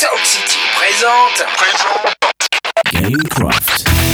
[0.00, 1.44] Sound City présente.
[1.58, 2.14] Présente.
[2.90, 4.09] Gamecraft.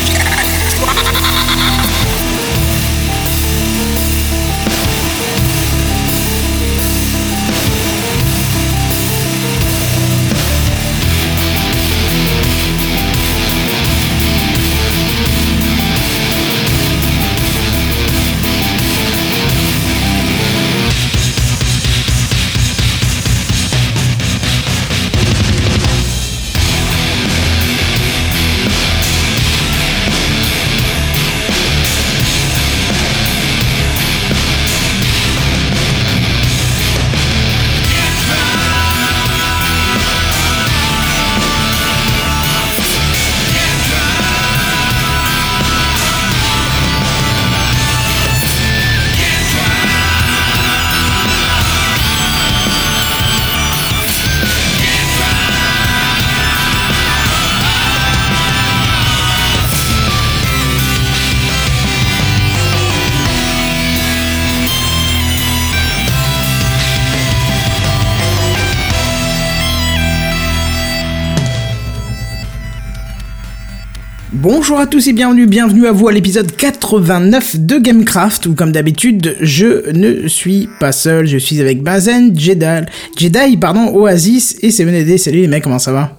[74.69, 78.73] Bonjour à tous et bienvenue, bienvenue à vous à l'épisode 89 de Gamecraft où comme
[78.73, 82.85] d'habitude je ne suis pas seul, je suis avec Bazen, Jedi,
[83.17, 86.17] Jedi pardon, Oasis et Seven Salut les mecs, comment ça va?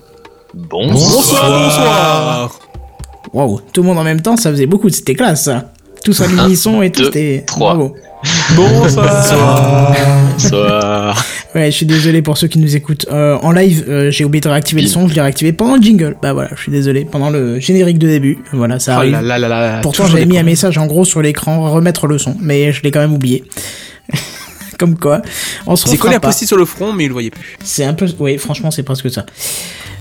[0.53, 2.59] Bonsoir, bonsoir.
[3.34, 5.73] Waouh, tout le monde en même temps, ça faisait beaucoup, c'était classe ça.
[6.03, 7.95] Tous en unisson et tout, c'était bravo.
[8.56, 9.95] Bonsoir.
[10.34, 11.26] Bonsoir.
[11.56, 13.86] Ouais, je suis désolé pour ceux qui nous écoutent euh, en live.
[13.88, 16.16] Euh, j'ai oublié de réactiver le son, je l'ai réactivé pendant le jingle.
[16.22, 17.08] Bah voilà, je suis désolé.
[17.09, 19.18] Pendant le générique de début, voilà, ça oh arrive.
[19.81, 22.92] Pourtant, j'avais mis un message en gros sur l'écran, remettre le son, mais je l'ai
[22.92, 23.44] quand même oublié.
[24.78, 25.22] Comme quoi,
[25.66, 27.58] on se C'est collé un post sur le front, mais il le voyait plus.
[27.64, 29.25] C'est un peu, oui, franchement, c'est presque ça.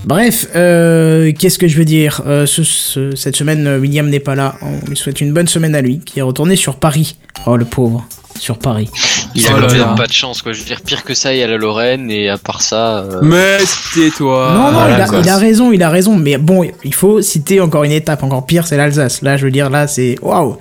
[0.05, 4.55] Bref, euh, qu'est-ce que je veux dire euh, ce, Cette semaine, William n'est pas là.
[4.61, 7.17] On lui souhaite une bonne semaine à lui, qui est retourné sur Paris.
[7.45, 8.07] Oh, le pauvre
[8.39, 8.89] sur Paris.
[9.35, 10.53] Il a quand même pas de chance, quoi.
[10.53, 12.99] Je veux dire, pire que ça, il y a la Lorraine, et à part ça.
[12.99, 13.19] Euh...
[13.21, 14.51] Mais c'était toi.
[14.53, 16.15] Non, non, il, a, raison, il a raison.
[16.15, 19.21] Mais bon, il faut citer encore une étape encore pire, c'est l'Alsace.
[19.21, 20.57] Là, je veux dire, là, c'est waouh.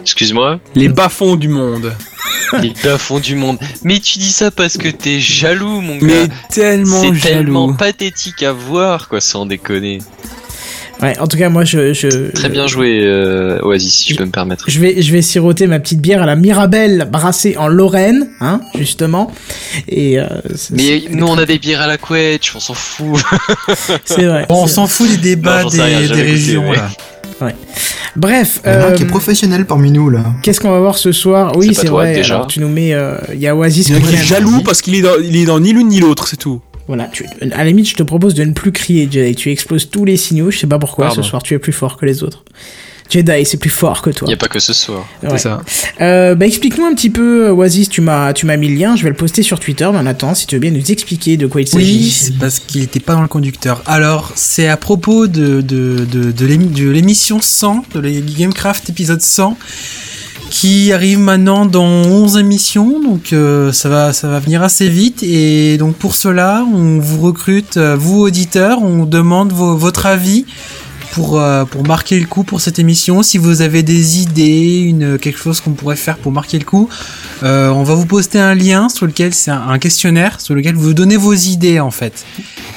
[0.00, 0.58] Excuse-moi.
[0.74, 1.92] Les bas-fonds du monde.
[2.60, 3.58] Les bas-fonds du monde.
[3.82, 6.06] Mais tu dis ça parce que t'es jaloux, mon gars.
[6.06, 7.16] Mais tellement jaloux.
[7.20, 10.00] C'est tellement pathétique à voir, quoi, sans déconner.
[11.00, 11.92] Ouais, en tout cas, moi, je.
[11.92, 14.66] je Très bien joué, euh, Oasis, si je peux me permettre.
[14.68, 18.60] Je vais, je vais siroter ma petite bière à la Mirabelle brassée en Lorraine, hein,
[18.76, 19.32] justement.
[19.88, 20.20] Et.
[20.20, 20.26] Euh,
[20.70, 23.20] Mais nous, on a des bières à la couette, on s'en fout.
[24.04, 24.46] c'est vrai.
[24.48, 26.88] on s'en fout des débats des, des régions, là.
[27.42, 27.54] Ouais.
[28.16, 28.60] Bref.
[28.64, 30.24] Il y a un qui est euh, professionnel parmi nous là.
[30.42, 32.14] Qu'est-ce qu'on va voir ce soir Oui, c'est vrai.
[32.14, 32.36] Déjà.
[32.36, 32.92] Alors, tu nous mets.
[32.92, 35.60] Euh, il y a Oasis qui est jaloux parce qu'il est dans, il est dans
[35.60, 36.60] ni l'une ni l'autre, c'est tout.
[36.88, 39.34] Voilà, tu, à la limite, je te propose de ne plus crier, Jedi.
[39.34, 40.50] Tu exploses tous les signaux.
[40.50, 42.44] Je sais pas pourquoi ce soir tu es plus fort que les autres.
[43.10, 44.26] Jedi, c'est plus fort que toi.
[44.26, 45.06] Il n'y a pas que ce soir.
[45.22, 45.62] C'est ça.
[46.00, 49.02] Euh, bah, explique-nous un petit peu, Oasis, tu m'as, tu m'as mis le lien, je
[49.02, 49.88] vais le poster sur Twitter.
[49.92, 51.98] Mais attends, si tu veux bien nous expliquer de quoi il s'agit.
[51.98, 53.82] Oui, c'est parce qu'il n'était pas dans le conducteur.
[53.86, 58.00] Alors, c'est à propos de, de, de, de l'émission 100, de
[58.38, 59.56] Gamecraft épisode 100
[60.52, 65.22] qui arrive maintenant dans 11 émissions, donc euh, ça va ça va venir assez vite
[65.22, 70.44] et donc pour cela on vous recrute, euh, vous auditeurs, on demande votre avis
[71.12, 73.22] pour euh, pour marquer le coup pour cette émission.
[73.22, 76.88] Si vous avez des idées, une quelque chose qu'on pourrait faire pour marquer le coup,
[77.42, 81.16] on va vous poster un lien sur lequel c'est un, questionnaire sur lequel vous donnez
[81.16, 82.24] vos idées en fait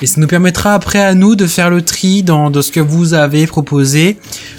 [0.01, 2.79] et ça nous permettra après à nous de faire le tri dans, dans ce que
[2.79, 4.17] vous avez proposé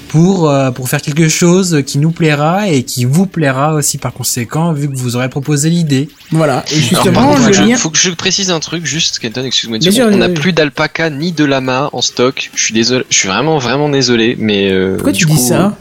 [0.08, 4.12] pour, euh, pour faire quelque chose qui nous plaira et qui vous plaira aussi par
[4.12, 6.08] conséquent, vu que vous aurez proposé l'idée.
[6.30, 6.64] Voilà.
[6.72, 9.78] Et justement, il faut que je précise un truc, juste, Kenton, excuse-moi.
[10.12, 12.50] On n'a plus d'alpaca ni de lama en stock.
[12.54, 14.70] Je suis désolé, je suis vraiment, vraiment désolé, mais.
[14.70, 15.76] Euh, Pourquoi tu dis ça?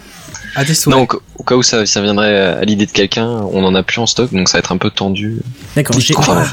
[0.58, 1.06] Ah, non,
[1.38, 4.06] au, cas où ça, ça viendrait à l'idée de quelqu'un, on en a plus en
[4.06, 5.40] stock, donc ça va être un peu tendu.
[5.76, 5.98] D'accord,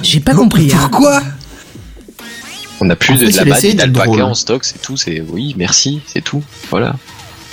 [0.03, 0.73] j'ai pas compris.
[0.73, 0.89] Hein.
[0.91, 1.23] Pourquoi?
[2.81, 4.97] On n'a plus de, de lama ni d'alpaca en stock, c'est tout.
[4.97, 6.43] C'est oui, merci, c'est tout.
[6.69, 6.97] Voilà.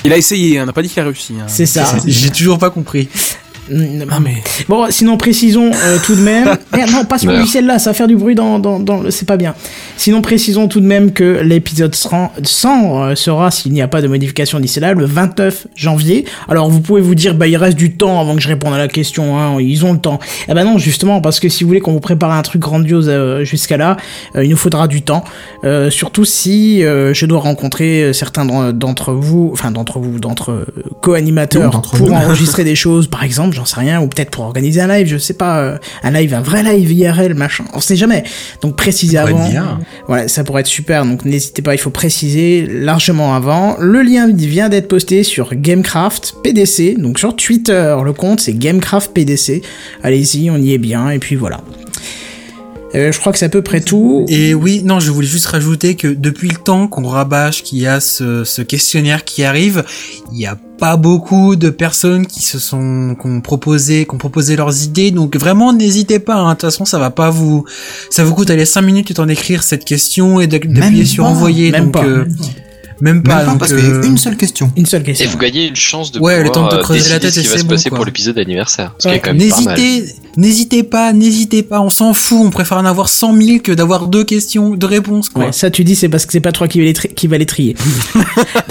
[0.06, 1.36] Il a essayé, on n'a pas dit qu'il a réussi.
[1.40, 1.46] Hein.
[1.48, 1.98] C'est ça.
[2.06, 3.10] J'ai toujours pas compris.
[3.72, 4.36] Ah, mais...
[4.68, 6.58] Bon, sinon précisons euh, tout de même.
[6.78, 9.10] Eh, non, pas sur le là, ça va faire du bruit dans, dans, dans...
[9.10, 9.56] c'est pas bien.
[9.98, 14.08] Sinon précisons tout de même que l'épisode 100 euh, sera, s'il n'y a pas de
[14.08, 16.26] modification d'ici là, le 29 janvier.
[16.48, 18.78] Alors vous pouvez vous dire, bah il reste du temps avant que je réponde à
[18.78, 20.20] la question, hein, ils ont le temps.
[20.48, 23.08] Eh ben non, justement, parce que si vous voulez qu'on vous prépare un truc grandiose
[23.10, 23.98] euh, jusqu'à là,
[24.36, 25.24] il nous faudra du temps.
[25.90, 30.66] surtout si je dois rencontrer certains d'entre vous, enfin d'entre vous, d'entre
[31.02, 34.88] co-animateurs pour enregistrer des choses, par exemple j'en sais rien, ou peut-être pour organiser un
[34.88, 38.24] live, je sais pas, euh, un live, un vrai live IRL, machin, on sait jamais.
[38.62, 39.50] Donc précisez avant.
[40.08, 43.76] Voilà, ça pourrait être super, donc n'hésitez pas, il faut préciser largement avant.
[43.80, 49.14] Le lien vient d'être posté sur Gamecraft PDC, donc sur Twitter, le compte c'est Gamecraft
[49.14, 49.62] PDC.
[50.04, 51.60] Allez-y, on y est bien, et puis voilà.
[52.96, 54.26] Euh, je crois que c'est à peu près tout.
[54.30, 57.88] Et oui, non, je voulais juste rajouter que depuis le temps qu'on rabâche qu'il y
[57.88, 59.84] a ce, ce, questionnaire qui arrive,
[60.32, 64.18] il n'y a pas beaucoup de personnes qui se sont qui ont proposé qui ont
[64.18, 66.48] proposé leurs idées donc vraiment n'hésitez pas hein.
[66.48, 67.66] de toute façon ça va pas vous
[68.10, 71.72] ça vous coûte aller 5 minutes de temps d'écrire cette question et d'appuyer sur envoyer
[71.72, 72.06] même donc pas.
[72.06, 72.46] euh, même pas,
[73.02, 74.72] Même pas donc, parce qu'il y a euh, une seule question.
[74.76, 75.30] Une seule Et question.
[75.30, 77.44] vous gagnez une chance de Ouais, le temps de euh, creuser la tête ce et
[77.44, 77.98] qui va c'est se bon, passer quoi.
[77.98, 78.94] pour l'épisode d'anniversaire.
[79.00, 79.78] Ce qui est quand même pas mal.
[79.80, 83.72] N'hésitez, n'hésitez pas, n'hésitez pas, on s'en fout, on préfère en avoir 100 000 que
[83.72, 85.46] d'avoir deux questions, deux réponses, quoi.
[85.46, 87.28] Ouais, ça tu dis c'est parce que c'est pas toi qui va les, tri- qui
[87.28, 87.76] va les trier.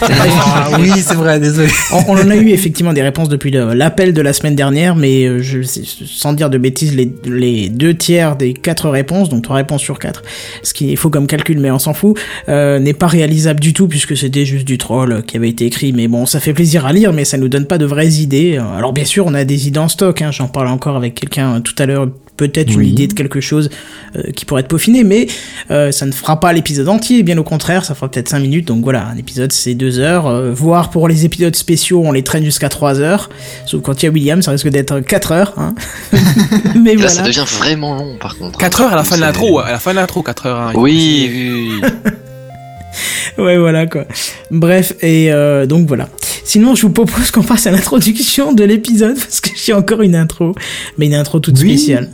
[0.01, 1.69] Ah oui, c'est vrai, désolé.
[1.93, 4.97] on, on en a eu effectivement des réponses depuis le- l'appel de la semaine dernière,
[4.97, 9.43] mais euh, je, sans dire de bêtises, les, les deux tiers des quatre réponses, donc
[9.43, 10.23] trois réponses sur quatre,
[10.63, 13.73] ce qui est faux comme calcul, mais on s'en fout, euh, n'est pas réalisable du
[13.73, 15.93] tout puisque c'était juste du troll qui avait été écrit.
[15.93, 18.59] Mais bon, ça fait plaisir à lire, mais ça nous donne pas de vraies idées.
[18.77, 20.21] Alors bien sûr, on a des idées en stock.
[20.23, 22.09] Hein, J'en parlais encore avec quelqu'un tout à l'heure.
[22.37, 23.69] Peut-être une idée de quelque chose
[24.15, 25.27] euh, qui pourrait être peaufiné, mais
[25.73, 27.25] euh, ça ne fera pas l'épisode entier.
[27.25, 28.69] Bien au contraire, ça fera peut-être 5 minutes.
[28.69, 30.29] Donc voilà, un épisode c'est 2 heures.
[30.29, 33.29] Euh, voire pour les épisodes spéciaux, on les traîne jusqu'à 3 heures.
[33.67, 35.55] Sauf quand il y a William, ça risque d'être 4 heures.
[35.57, 35.75] Hein.
[36.81, 37.09] mais Là, voilà.
[37.09, 38.57] ça devient vraiment long, par contre.
[38.61, 40.61] 4 heures à la fin de l'intro, à la fin de l'intro, 4 heures.
[40.61, 40.73] hein.
[40.77, 41.89] Oui, oui, oui.
[43.39, 44.05] Ouais, voilà quoi.
[44.51, 46.09] Bref, et euh, donc voilà.
[46.45, 50.17] Sinon, je vous propose qu'on passe à l'introduction de l'épisode parce que j'ai encore une
[50.17, 50.55] intro,
[50.97, 51.77] mais une intro toute Oui.
[51.79, 52.09] spéciale.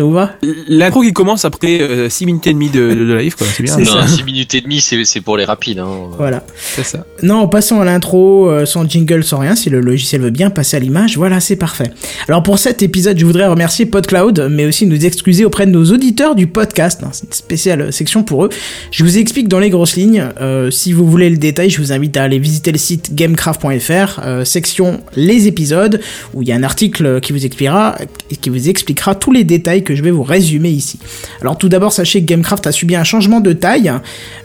[0.00, 0.30] Ça vous va
[0.66, 3.46] L'intro qui commence après 6 minutes et demie de, de, de live, quoi.
[3.46, 3.74] C'est bien.
[3.74, 4.06] C'est Non, ça.
[4.08, 5.78] 6 minutes et demie, c'est c'est pour les rapides.
[5.78, 5.88] Hein.
[6.16, 6.42] Voilà.
[6.56, 7.04] C'est ça.
[7.22, 10.78] Non, passons à l'intro, euh, sans jingle, sans rien, si le logiciel veut bien passer
[10.78, 11.90] à l'image, voilà, c'est parfait.
[12.28, 15.84] Alors pour cet épisode, je voudrais remercier PodCloud, mais aussi nous excuser auprès de nos
[15.92, 18.48] auditeurs du podcast, hein, c'est une spéciale section pour eux.
[18.90, 21.92] Je vous explique dans les grosses lignes, euh, si vous voulez le détail, je vous
[21.92, 26.00] invite à aller visiter le site gamecraft.fr, euh, section les épisodes,
[26.32, 27.96] où il y a un article qui vous expliquera,
[28.40, 30.98] qui vous expliquera tous les détails que je vais vous résumer ici.
[31.40, 33.92] Alors tout d'abord, sachez que Gamecraft a subi un changement de taille,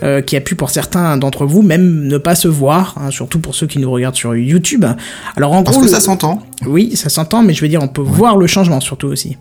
[0.03, 3.39] euh, qui a pu pour certains d'entre vous même ne pas se voir, hein, surtout
[3.39, 4.85] pour ceux qui nous regardent sur YouTube.
[5.35, 6.41] Alors en Parce gros, que le- ça s'entend.
[6.65, 9.37] Oui, ça s'entend, mais je veux dire, on peut voir le changement surtout aussi.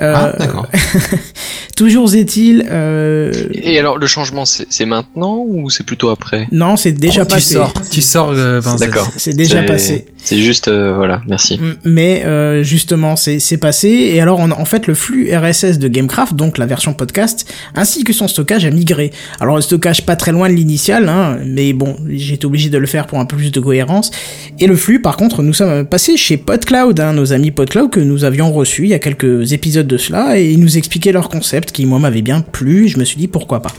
[0.00, 0.66] Euh, Ah, d'accord.
[1.76, 6.46] toujours est-il, euh, Et alors, le changement, c'est c'est maintenant ou c'est plutôt après?
[6.52, 7.54] Non, c'est déjà Oh, tu passé.
[7.54, 8.84] sors, tu sors, euh, Vincent.
[8.86, 9.10] D'accord.
[9.16, 10.06] C'est déjà C'est- passé.
[10.16, 11.54] C'est juste, euh, voilà, merci.
[11.54, 13.88] M- Mais euh, justement, c'est c'est passé.
[13.88, 18.04] Et alors, on- en fait, le flux RSS de Gamecraft, donc la version podcast, ainsi
[18.04, 19.10] que son stockage a migré.
[19.40, 22.78] Alors, le stockage pas très loin de l'initial, hein, mais bon, j'ai été obligé de
[22.78, 24.10] le faire pour un peu plus de cohérence.
[24.60, 28.00] Et le flux, par contre, nous sommes passés chez PodCloud, hein, nos amis PodCloud que
[28.00, 31.28] nous avions reçus il y a quelques épisodes de cela, et ils nous expliquaient leur
[31.28, 32.88] concept qui, moi, m'avait bien plu.
[32.88, 33.72] Je me suis dit pourquoi pas.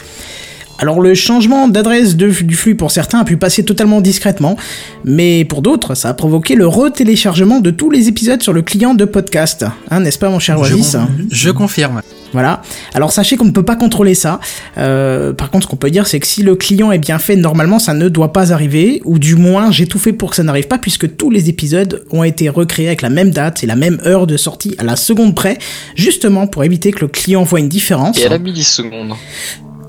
[0.79, 4.57] Alors le changement d'adresse du flux pour certains a pu passer totalement discrètement,
[5.05, 8.93] mais pour d'autres, ça a provoqué le retéléchargement de tous les épisodes sur le client
[8.93, 9.65] de podcast.
[9.89, 10.97] Hein, n'est-ce pas mon cher Je, Oasis
[11.31, 12.01] je confirme.
[12.33, 12.63] Voilà.
[12.95, 14.39] Alors sachez qu'on ne peut pas contrôler ça.
[14.77, 17.35] Euh, par contre, ce qu'on peut dire, c'est que si le client est bien fait,
[17.35, 20.43] normalement, ça ne doit pas arriver, ou du moins, j'ai tout fait pour que ça
[20.43, 23.75] n'arrive pas, puisque tous les épisodes ont été recréés avec la même date et la
[23.75, 25.59] même heure de sortie à la seconde près,
[25.95, 29.13] justement pour éviter que le client voit une différence Et à la milliseconde.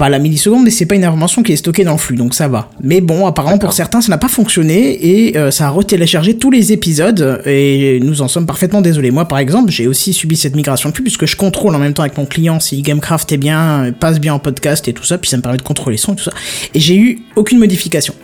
[0.05, 2.17] Pas à la milliseconde, mais c'est pas une information qui est stockée dans le flux,
[2.17, 2.69] donc ça va.
[2.83, 6.51] Mais bon, apparemment pour certains, ça n'a pas fonctionné et euh, ça a retéléchargé tous
[6.51, 9.11] les épisodes et nous en sommes parfaitement désolés.
[9.11, 11.95] Moi, par exemple, j'ai aussi subi cette migration de flux puisque je contrôle en même
[11.95, 15.17] temps avec mon client si Gamecraft est bien, passe bien en podcast et tout ça,
[15.17, 16.33] puis ça me permet de contrôler son et tout ça.
[16.75, 18.15] Et j'ai eu aucune modification.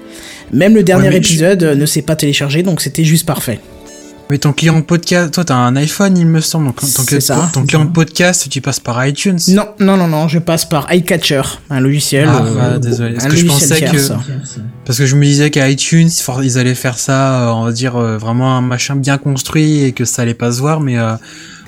[0.52, 3.58] Même le dernier épisode ne s'est pas téléchargé, donc c'était juste parfait.
[4.30, 7.20] Mais ton client de podcast, toi t'as un iPhone il me semble, donc ton, C'est
[7.20, 7.50] ça.
[7.52, 9.40] ton client de podcast tu passes par iTunes.
[9.48, 12.28] Non, non, non, non, je passe par iCatcher, un logiciel.
[12.30, 13.14] Ah, euh, bah, désolé.
[13.14, 14.20] Parce que je pensais que- ça.
[14.84, 16.08] Parce que je me disais qu'à iTunes,
[16.44, 19.92] ils allaient faire ça, euh, on va dire, euh, vraiment un machin bien construit et
[19.92, 21.14] que ça allait pas se voir, mais euh,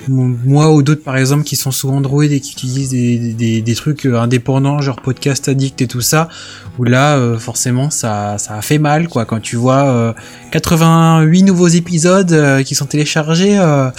[0.09, 3.75] moi ou d'autres par exemple qui sont sous Android et qui utilisent des, des, des
[3.75, 6.28] trucs euh, indépendants, genre Podcast Addict et tout ça,
[6.78, 10.12] où là, euh, forcément, ça, ça a fait mal, quoi, quand tu vois euh,
[10.50, 13.90] 88 nouveaux épisodes euh, qui sont téléchargés, euh,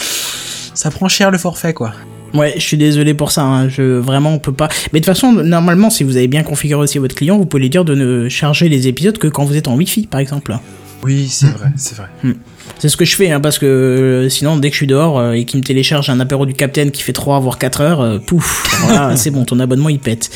[0.74, 1.94] ça prend cher le forfait, quoi.
[2.34, 3.44] Ouais, je suis désolé pour ça.
[3.44, 3.70] Hein.
[3.70, 4.68] Je vraiment on peut pas.
[4.92, 7.62] Mais de toute façon, normalement, si vous avez bien configuré aussi votre client, vous pouvez
[7.62, 10.58] lui dire de ne charger les épisodes que quand vous êtes en Wi-Fi, par exemple.
[11.04, 12.08] Oui, c'est vrai, c'est vrai.
[12.80, 15.18] C'est ce que je fais, hein, parce que euh, sinon, dès que je suis dehors
[15.18, 18.02] euh, et qu'il me télécharge un apéro du Capitaine qui fait 3 voire 4 heures,
[18.02, 20.30] euh, pouf, voilà, c'est bon, ton abonnement il pète.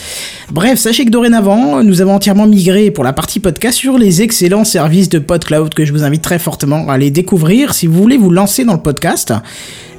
[0.51, 4.63] Bref, sachez que dorénavant, nous avons entièrement migré pour la partie podcast sur les excellents
[4.63, 8.17] services de PodCloud que je vous invite très fortement à aller découvrir si vous voulez
[8.17, 9.34] vous lancer dans le podcast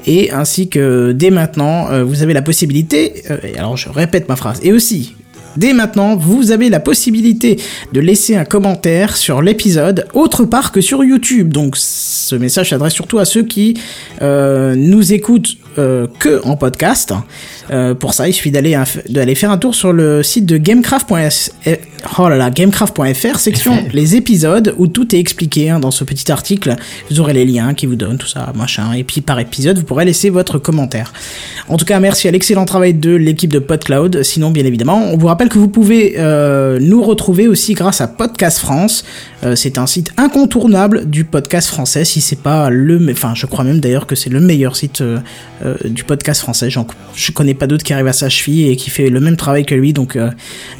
[0.06, 3.24] et ainsi que dès maintenant, vous avez la possibilité,
[3.58, 5.14] alors je répète ma phrase, et aussi,
[5.56, 7.58] Dès maintenant, vous avez la possibilité
[7.92, 11.52] de laisser un commentaire sur l'épisode autre part que sur YouTube.
[11.52, 13.74] Donc ce message s'adresse surtout à ceux qui
[14.22, 17.12] euh, nous écoutent euh, que en podcast.
[17.70, 18.76] Euh, pour ça, il suffit d'aller
[19.08, 24.16] d'aller faire un tour sur le site de gamecraft.fr, oh là là, gamecraft.fr, section les
[24.16, 26.74] épisodes où tout est expliqué hein, dans ce petit article.
[27.10, 28.92] Vous aurez les liens qui vous donnent tout ça, machin.
[28.94, 31.12] Et puis par épisode, vous pourrez laisser votre commentaire.
[31.68, 34.24] En tout cas, merci à l'excellent travail de l'équipe de PodCloud.
[34.24, 38.08] Sinon, bien évidemment, on vous rappelle que vous pouvez euh, nous retrouver aussi grâce à
[38.08, 39.04] Podcast France.
[39.54, 43.78] C'est un site incontournable du podcast français, si c'est pas le, enfin, je crois même
[43.78, 45.00] d'ailleurs que c'est le meilleur site
[45.84, 46.68] du podcast français.
[46.70, 49.64] Je connais pas d'autre qui arrive à sa cheville et qui fait le même travail
[49.64, 49.92] que lui.
[49.92, 50.30] Donc euh,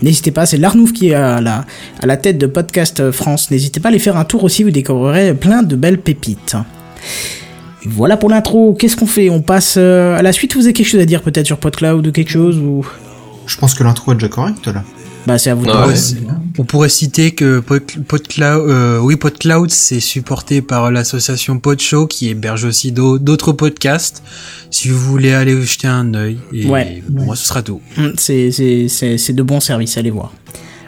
[0.03, 1.65] n'hésitez pas, c'est Larnouf qui est à la,
[2.01, 3.51] à la tête de Podcast France.
[3.51, 6.57] N'hésitez pas à aller faire un tour aussi, vous découvrirez plein de belles pépites.
[7.85, 8.75] Voilà pour l'intro.
[8.75, 9.31] Qu'est-ce qu'on fait?
[9.31, 10.55] On passe euh, à la suite.
[10.55, 12.87] Vous avez quelque chose à dire peut-être sur PodCloud ou quelque chose ou?
[13.47, 14.85] Je pense que l'intro est déjà correcte là.
[15.29, 15.67] Bah, c'est à vous
[16.57, 22.65] On pourrait citer que PodCloud, euh, oui, PodCloud, c'est supporté par l'association PodShow qui héberge
[22.65, 24.23] aussi d'autres podcasts.
[24.71, 27.03] Si vous voulez aller jeter un œil, et ouais.
[27.11, 27.83] bon, ce sera tout.
[27.99, 30.33] Mm, c'est, c'est, de bons services, allez voir.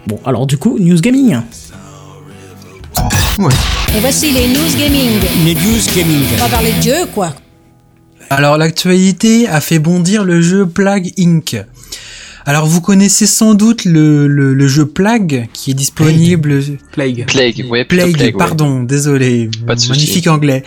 [0.06, 1.40] Bon, alors du coup, News Gaming.
[3.38, 3.52] Ouais.
[3.94, 5.20] Et voici les News Gaming.
[5.44, 6.24] Les News Gaming.
[6.32, 7.34] On va parler de jeu, quoi.
[8.32, 11.62] Alors l'actualité a fait bondir le jeu Plague Inc.
[12.50, 16.60] Alors vous connaissez sans doute le, le, jeu Plague qui est disponible.
[16.90, 17.24] Plague.
[17.26, 17.84] Plague, ouais.
[17.84, 19.48] Plague, pardon, désolé.
[19.68, 20.64] Pas de Magnifique anglais.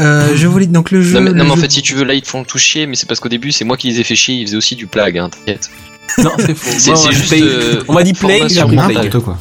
[0.00, 1.20] Euh, je voulais donc le jeu.
[1.20, 3.06] Non mais, en fait si tu veux là ils te font tout chier mais c'est
[3.06, 5.18] parce qu'au début c'est moi qui les ai fait chier ils faisaient aussi du Plague
[5.18, 5.70] hein t'inquiète.
[6.18, 6.96] Non c'est faux.
[6.96, 7.32] c'est juste.
[7.34, 9.20] Euh, on m'a dit Plague j'ai Plague.
[9.20, 9.38] quoi.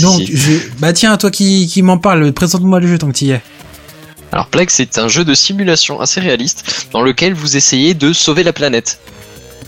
[0.00, 0.52] Donc je...
[0.78, 3.42] bah tiens toi qui, qui m'en parle présente-moi le jeu tant que tu y es.
[4.32, 8.42] Alors Plague c'est un jeu de simulation assez réaliste dans lequel vous essayez de sauver
[8.42, 8.98] la planète.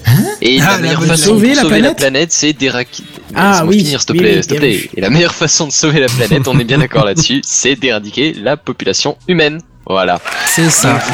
[0.07, 3.03] Hein et la ah, meilleure façon de sauver la planète, c'est d'éradiquer.
[3.35, 3.79] Ah oui.
[3.81, 4.89] Finir, s'il te plaît, s'il te plaît.
[4.97, 8.33] Et la meilleure façon de sauver la planète, on est bien d'accord là-dessus, c'est d'éradiquer
[8.35, 9.61] la population humaine.
[9.87, 10.21] Voilà.
[10.47, 10.99] C'est ça.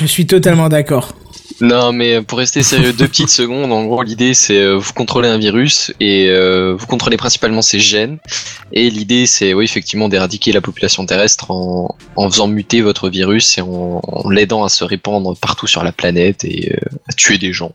[0.00, 1.14] Je suis totalement d'accord.
[1.60, 3.70] Non, mais pour rester sérieux, deux petites secondes.
[3.72, 7.80] En gros, l'idée c'est euh, vous contrôlez un virus et euh, vous contrôlez principalement ses
[7.80, 8.18] gènes.
[8.72, 13.58] Et l'idée c'est oui effectivement d'éradiquer la population terrestre en, en faisant muter votre virus
[13.58, 17.52] et en, l'aidant à se répandre partout sur la planète et euh, à tuer des
[17.52, 17.72] gens.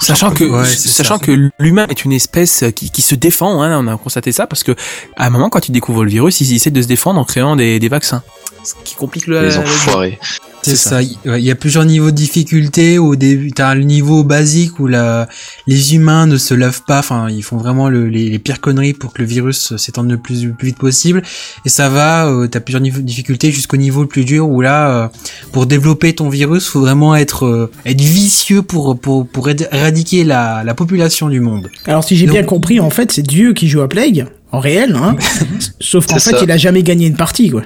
[0.00, 3.96] Sachant que, sachant que l'humain est une espèce qui, qui se défend, hein, on a
[3.96, 4.72] constaté ça parce que
[5.16, 7.56] à un moment quand tu découvres le virus, ils essaient de se défendre en créant
[7.56, 8.22] des, des vaccins,
[8.64, 9.42] ce qui complique le.
[9.42, 10.18] Les enfoirés.
[10.64, 11.02] C'est ça.
[11.02, 12.98] Il y a plusieurs niveaux de difficulté.
[12.98, 15.28] Au début, t'as le niveau basique où la,
[15.66, 17.00] les humains ne se lavent pas.
[17.00, 20.16] Enfin, ils font vraiment le, les, les, pires conneries pour que le virus s'étende le
[20.16, 21.22] plus, plus vite possible.
[21.66, 22.28] Et ça va.
[22.28, 25.08] Euh, t'as plusieurs niveaux de difficulté jusqu'au niveau le plus dur où là, euh,
[25.52, 29.50] pour développer ton virus, faut vraiment être euh, être vicieux pour pour pour
[29.84, 31.68] éradiquer la, la population du monde.
[31.86, 34.96] Alors, si j'ai bien compris, en fait, c'est Dieu qui joue à Plague en réel,
[34.96, 35.16] hein.
[35.80, 37.62] Sauf qu'en fait, il a jamais gagné une partie, quoi.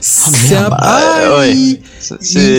[0.00, 0.68] C'est un...
[0.70, 1.44] ah,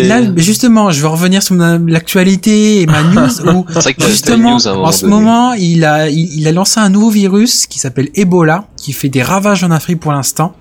[0.04, 3.66] Là, justement, je vais revenir sur l'actualité et ma news où
[4.06, 8.68] justement en ce moment il a il, a lancé un nouveau virus qui s'appelle Ebola
[8.76, 10.54] qui fait des ravages en Afrique pour l'instant.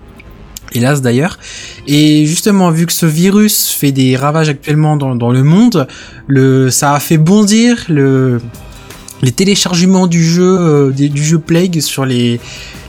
[0.73, 1.39] Hélas d'ailleurs.
[1.87, 5.87] Et justement, vu que ce virus fait des ravages actuellement dans, le monde,
[6.71, 8.41] ça a fait bondir le,
[9.23, 12.41] les téléchargements du jeu, euh, du jeu Plague sur les,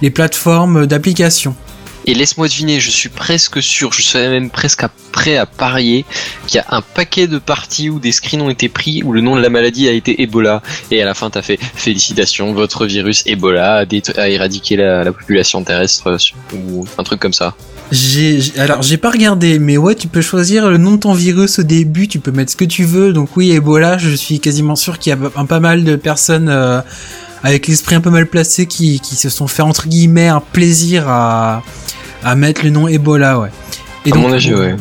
[0.02, 1.56] les plateformes d'application.
[2.06, 6.06] Et laisse-moi deviner, je suis presque sûr, je suis même presque prêt à parier
[6.48, 9.22] qu'il y a un paquet de parties où des screens ont été pris où le
[9.22, 10.62] nom de la maladie a été Ebola.
[10.92, 13.86] Et à la fin, t'as fait félicitations, votre virus Ebola
[14.18, 16.18] a, éradiqué la, population terrestre
[16.54, 17.56] ou un truc comme ça.
[17.92, 21.60] J'ai, alors j'ai pas regardé, mais ouais, tu peux choisir le nom de ton virus
[21.60, 23.14] au début, tu peux mettre ce que tu veux.
[23.14, 26.50] Donc oui, Ebola, je suis quasiment sûr qu'il y a un, pas mal de personnes
[26.50, 26.82] euh,
[27.44, 31.08] avec l'esprit un peu mal placé qui, qui se sont fait entre guillemets un plaisir
[31.08, 31.64] à
[32.24, 33.50] à mettre le nom Ebola, ouais.
[34.06, 34.76] Et donc, mon avis, ouais.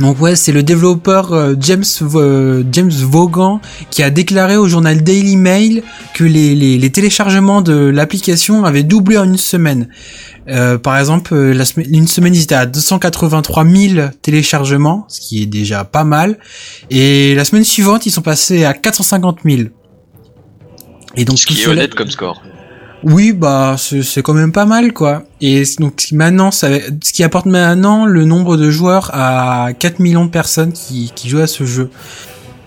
[0.00, 5.02] Donc ouais, c'est le développeur euh, James euh, James Vaughan qui a déclaré au journal
[5.02, 5.82] Daily Mail
[6.14, 9.88] que les, les, les téléchargements de l'application avaient doublé en une semaine.
[10.48, 15.20] Euh, par exemple, euh, la semaine, une semaine ils étaient à 283 000 téléchargements, ce
[15.20, 16.38] qui est déjà pas mal.
[16.90, 19.62] Et la semaine suivante, ils sont passés à 450 000.
[21.18, 22.42] Et donc ce qui est honnête comme score.
[23.02, 25.24] Oui, bah c'est quand même pas mal quoi.
[25.40, 26.68] Et donc maintenant, ça,
[27.02, 31.28] ce qui apporte maintenant le nombre de joueurs à 4 millions de personnes qui, qui
[31.28, 31.90] jouent à ce jeu.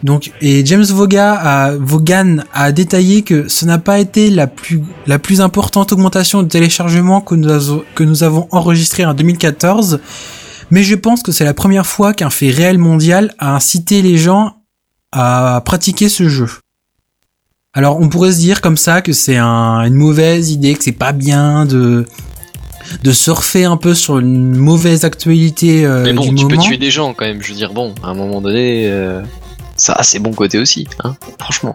[0.04, 4.82] Donc et James Vaughan a, Vaughan a détaillé que ce n'a pas été la plus
[5.06, 10.00] la plus importante augmentation de téléchargement que nous avons, que nous avons enregistré en 2014,
[10.72, 14.18] mais je pense que c'est la première fois qu'un fait réel mondial a incité les
[14.18, 14.58] gens
[15.12, 16.48] à pratiquer ce jeu.
[17.74, 20.92] Alors on pourrait se dire comme ça que c'est un, une mauvaise idée, que c'est
[20.92, 22.06] pas bien de
[23.04, 26.78] de surfer un peu sur une mauvaise actualité euh, Mais bon, du tu peux tuer
[26.78, 27.42] des gens quand même.
[27.42, 29.22] Je veux dire, bon, à un moment donné, euh,
[29.78, 31.74] ça a ses bons côtés aussi, hein, franchement.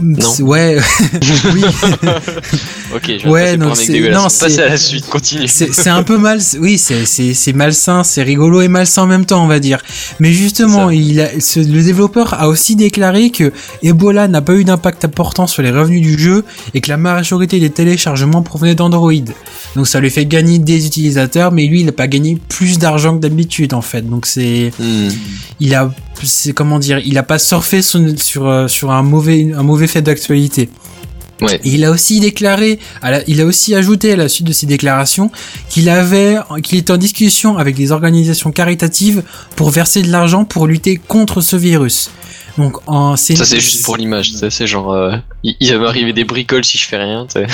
[0.00, 0.28] Non.
[0.40, 0.78] Ouais,
[1.54, 1.64] oui.
[2.94, 5.48] Ok, je Ouais, non, c'est- non, c'est- à la suite, continue.
[5.48, 9.48] c'est un peu mal, oui, c'est malsain, c'est rigolo et malsain en même temps, on
[9.48, 9.80] va dire.
[10.20, 14.54] Mais justement, C'est il a, ce- le développeur a aussi déclaré que Ebola n'a pas
[14.54, 18.76] eu d'impact important sur les revenus du jeu et que la majorité des téléchargements provenaient
[18.76, 19.12] d'Android.
[19.74, 23.16] Donc ça lui fait gagner des utilisateurs, mais lui, il n'a pas gagné plus d'argent
[23.16, 24.02] que d'habitude en fait.
[24.08, 25.08] Donc c'est Hmm.
[25.58, 29.50] il a c'est comment dire il a pas surfé sur sur, euh, sur un mauvais
[29.56, 30.68] un mauvais fait d'actualité
[31.44, 31.60] Ouais.
[31.64, 34.52] et il a aussi déclaré à la- il a aussi ajouté à la suite de
[34.52, 35.30] ses déclarations
[35.68, 39.22] qu'il avait qu'il était en discussion avec des organisations caritatives
[39.56, 42.10] pour verser de l'argent pour lutter contre ce virus
[42.56, 45.78] donc en c'est Ça c'est juste pour l'image, ça c'est genre, euh, il, il va
[45.80, 47.26] m'arriver des bricoles si je fais rien.
[47.26, 47.46] tu sais.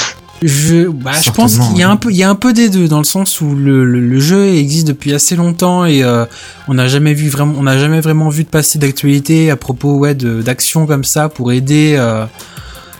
[0.43, 2.69] Je, bah, je pense qu'il y a un peu, il y a un peu des
[2.69, 6.27] deux dans le sens où le, le, le jeu existe depuis assez longtemps et euh,
[6.69, 9.95] on n'a jamais vu vraiment, on n'a jamais vraiment vu de passer d'actualité à propos
[9.97, 12.27] ouais de d'actions comme ça pour aider, euh,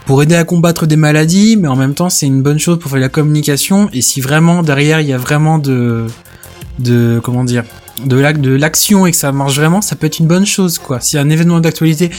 [0.07, 2.91] pour aider à combattre des maladies, mais en même temps c'est une bonne chose pour
[2.91, 6.07] faire la communication et si vraiment derrière il y a vraiment de,
[6.79, 7.65] de comment dire,
[8.05, 10.79] de l'ac- de l'action et que ça marche vraiment, ça peut être une bonne chose
[10.79, 11.01] quoi.
[11.01, 12.11] Si un événement d'actualité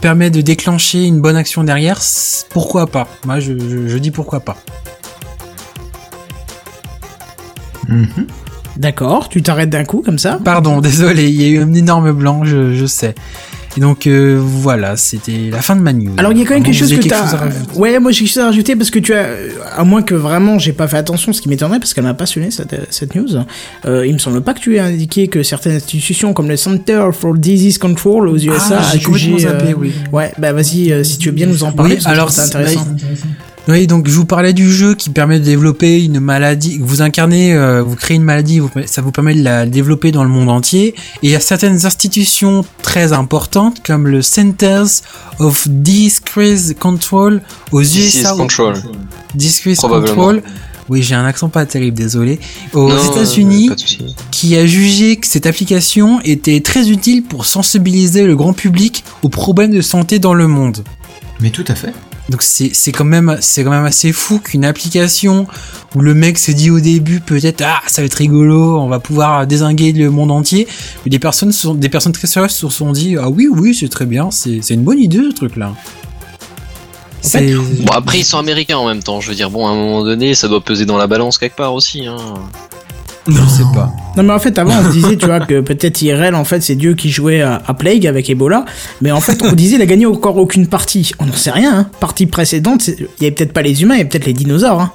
[0.00, 1.98] permet de déclencher une bonne action derrière,
[2.50, 3.08] pourquoi pas?
[3.24, 4.56] Moi je, je, je dis pourquoi pas.
[7.88, 8.26] Mhm.
[8.76, 10.38] D'accord, tu t'arrêtes d'un coup comme ça?
[10.44, 13.14] Pardon, désolé, il y a eu un énorme blanc, je, je sais.
[13.76, 16.12] Et donc euh, voilà, c'était la fin de ma news.
[16.16, 17.78] Alors il y a quand même quelque chose que à rajouter.
[17.78, 19.28] ouais, moi j'ai quelque chose à rajouter parce que tu as,
[19.76, 22.50] à moins que vraiment j'ai pas fait attention, ce qui m'étonnerait parce qu'elle m'a passionné
[22.50, 23.28] cette, cette news.
[23.86, 27.10] Euh, il me semble pas que tu aies indiqué que certaines institutions comme le Center
[27.12, 29.38] for Disease Control aux USA Ah, a jugé.
[29.38, 29.92] zappé, euh, oui.
[30.12, 31.96] Ouais, bah vas-y, euh, si tu veux bien nous en parler.
[31.96, 32.86] Oui, alors, c'est c'est- intéressant.
[33.70, 36.78] Oui, donc je vous parlais du jeu qui permet de développer une maladie.
[36.80, 40.24] Vous incarnez, euh, vous créez une maladie, vous- ça vous permet de la développer dans
[40.24, 40.88] le monde entier.
[40.88, 44.88] Et il y a certaines institutions très importantes comme le Centers
[45.38, 48.30] of Discrease Control aux USA.
[48.34, 48.74] control.
[49.36, 49.78] Discrease.
[50.00, 50.42] Control.
[50.88, 52.40] Oui, j'ai un accent pas terrible, désolé.
[52.72, 53.70] Aux États-Unis,
[54.32, 59.28] qui a jugé que cette application était très utile pour sensibiliser le grand public aux
[59.28, 60.82] problèmes de santé dans le monde.
[61.40, 61.92] Mais tout à fait.
[62.30, 65.48] Donc c'est quand même c'est quand même assez fou qu'une application
[65.96, 69.00] où le mec s'est dit au début peut-être ah ça va être rigolo on va
[69.00, 70.68] pouvoir désinguer le monde entier
[71.04, 73.74] mais des personnes se sont, des personnes très sérieuses se sont dit ah oui oui
[73.74, 75.74] c'est très bien c'est une bonne idée ce truc là.
[77.22, 79.20] C'est Bon après ils sont américains en même temps.
[79.20, 81.56] Je veux dire bon à un moment donné ça doit peser dans la balance quelque
[81.56, 82.06] part aussi.
[82.06, 82.16] Hein.
[83.28, 83.92] Je sais pas.
[84.16, 86.60] Non mais en fait avant on se disait tu vois que peut-être IRL en fait
[86.62, 88.64] c'est Dieu qui jouait à, à Plague avec Ebola
[89.00, 91.72] mais en fait on disait il a gagné encore aucune partie on n'en sait rien
[91.80, 91.86] hein.
[92.00, 94.32] partie précédente c'est- il y avait peut-être pas les humains il y avait peut-être les
[94.32, 94.92] dinosaures hein.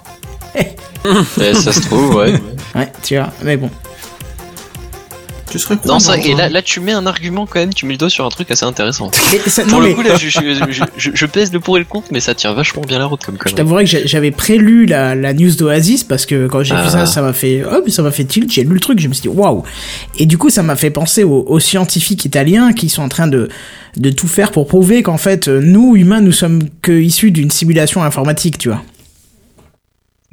[0.58, 2.34] Eh, ça se trouve ouais.
[2.76, 3.70] ouais tu vois mais bon
[5.56, 7.74] Tu serais Non ça et là, là tu mets un argument quand même.
[7.74, 9.10] Tu mets le doigt sur un truc assez intéressant.
[9.32, 10.40] Mais ça- Pour non, le mais coup là je, je,
[10.70, 13.06] je, je- je pèse le pour et le contre mais ça tient vachement bien la
[13.06, 16.76] route comme je t'avouerais que j'avais prélu la, la news d'Oasis parce que quand j'ai
[16.76, 16.90] vu Ah.
[16.90, 19.08] ça ça m'a fait oh mais ça m'a fait tilt j'ai lu le truc je
[19.08, 19.64] me suis dit waouh
[20.18, 23.28] et du coup ça m'a fait penser aux, aux scientifiques italiens qui sont en train
[23.28, 23.50] de
[23.98, 27.52] de tout faire pour prouver qu'en fait euh, nous humains nous sommes que issus d'une
[27.52, 28.84] simulation informatique tu vois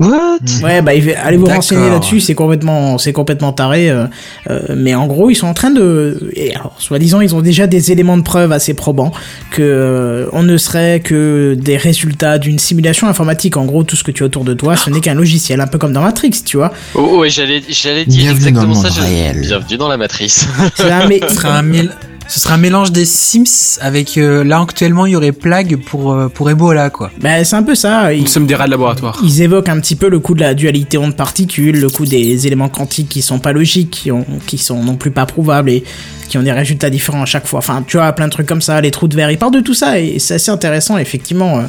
[0.02, 0.38] What?
[0.64, 1.56] Ouais, bah allez vous D'accord.
[1.56, 3.90] renseigner là-dessus, c'est complètement, c'est complètement taré.
[3.90, 4.06] euh,
[4.50, 7.66] euh, mais en gros, ils sont en train de, et alors, soi-disant, ils ont déjà
[7.66, 9.12] des éléments de preuve assez probants
[9.50, 13.56] que euh, on ne serait que des résultats d'une simulation informatique.
[13.56, 15.66] En gros, tout ce que tu as autour de toi, ce n'est qu'un logiciel, un
[15.66, 16.72] peu comme dans Matrix, tu vois.
[16.94, 18.88] Oh ouais j'allais j'allais dire Bienvenue dans le exactement ça.
[18.88, 19.40] monde j'allais- réel.
[19.40, 20.46] Bienvenue dans la matrice.
[20.74, 21.90] C'est un, mais, un mél-
[22.28, 26.12] ce sera un mélange des Sims avec euh, là actuellement il y aurait Plague pour
[26.12, 27.10] euh, pour Ebola quoi.
[27.20, 28.12] bah, c'est un peu ça.
[28.12, 29.18] Ils, Nous sommes des rats de laboratoire.
[29.22, 32.68] ils évoquent un petit peu le coup de la dualité onde-particule, le coup des éléments
[32.68, 35.84] quantiques qui sont pas logiques, qui, ont, qui sont non plus pas prouvables et
[36.28, 37.58] qui ont des résultats différents à chaque fois.
[37.58, 39.30] Enfin, tu vois, plein de trucs comme ça, les trous de verre.
[39.30, 41.62] Ils parlent de tout ça et c'est assez intéressant, effectivement.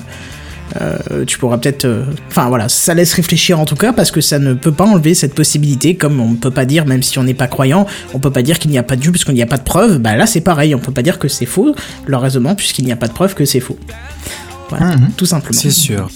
[0.82, 1.86] Euh, tu pourras peut-être...
[1.86, 4.86] euh, Enfin voilà, ça laisse réfléchir en tout cas parce que ça ne peut pas
[4.86, 7.86] enlever cette possibilité, comme on ne peut pas dire, même si on n'est pas croyant,
[8.14, 9.64] on peut pas dire qu'il n'y a pas de Dieu puisqu'il n'y a pas de
[9.64, 10.00] preuve.
[10.00, 11.76] Bah là c'est pareil, on peut pas dire que c'est faux,
[12.08, 13.78] leur raisonnement, puisqu'il n'y a pas de preuve que c'est faux.
[14.70, 15.10] Voilà, Mhm.
[15.18, 15.60] tout simplement.
[15.60, 16.10] C'est sûr.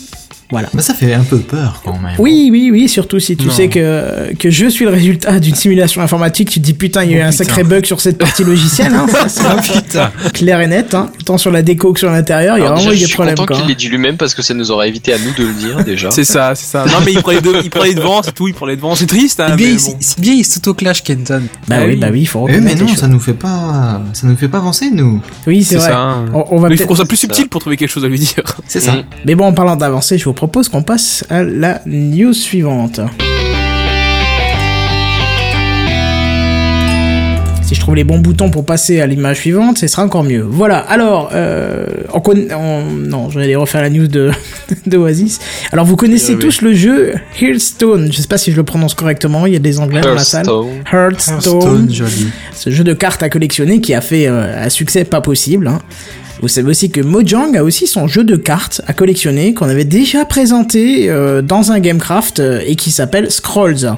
[0.49, 0.69] Voilà.
[0.73, 2.13] Bah, ça fait un peu peur quand même.
[2.19, 3.51] Oui, oui, oui, surtout si tu Non.
[3.51, 7.11] sais que, que je suis le résultat d'une simulation informatique, tu te dis putain, il
[7.11, 7.43] y a eu Oh, un putain.
[7.43, 10.11] sacré bug sur cette partie logicielle, hein, ça, c'est Ah putain.
[10.33, 11.11] clair et net, hein.
[11.25, 13.01] tant sur la déco que sur l'intérieur, il y a Alors vraiment déjà, eu je
[13.01, 13.35] des suis problèmes.
[13.35, 13.67] content quoi, qu'il hein.
[13.67, 16.11] l'ait dit lui-même parce que ça nous aurait évité à nous de le dire déjà.
[16.11, 16.85] C'est ça, c'est ça.
[16.85, 18.95] Non mais il prenait, de, il prenait devant, c'est tout, il prenait devant.
[18.95, 19.47] C'est triste, hein.
[19.49, 19.97] C'est bien, mais il- bon.
[19.99, 21.41] c'est bien, il s'auto-clash, Kenton.
[21.67, 21.95] Bah Ah oui, oui.
[21.97, 24.37] bah oui, il faut Eh, mais reconnaître non, les ça nous fait pas, ça nous
[24.37, 25.21] fait pas avancer, nous.
[25.45, 25.89] Oui, c'est C'est vrai.
[25.89, 26.15] ça.
[26.33, 28.07] On, on va Mais il faut qu'on soit plus subtil pour trouver quelque chose à
[28.07, 28.43] lui dire.
[28.65, 28.93] C'est ça.
[29.25, 33.01] Mais bon, en parlant d'avancer, je vous propose qu'on passe à la news suivante.
[37.67, 40.41] Si je trouve les bons boutons pour passer à l'image suivante, ce sera encore mieux.
[40.41, 44.31] Voilà, alors, euh, on conna- on- non, je vais aller refaire la news de,
[44.85, 45.39] de Oasis.
[45.73, 46.45] Alors, vous connaissez Oui, oui.
[46.45, 48.09] tous le jeu Hearthstone.
[48.09, 50.23] Je sais pas si je le prononce correctement, il y a des anglais dans la
[50.23, 50.45] salle.
[50.47, 50.81] Hearthstone.
[50.93, 51.91] Hearthstone.
[51.93, 52.27] Joli.
[52.55, 55.67] Ce jeu de cartes à collectionner qui a fait euh, un succès pas possible.
[55.67, 55.79] hein.
[56.41, 59.83] Vous savez aussi que Mojang a aussi son jeu de cartes à collectionner qu'on avait
[59.85, 63.97] déjà présenté euh, dans un Gamecraft euh, et qui s'appelle Scrolls.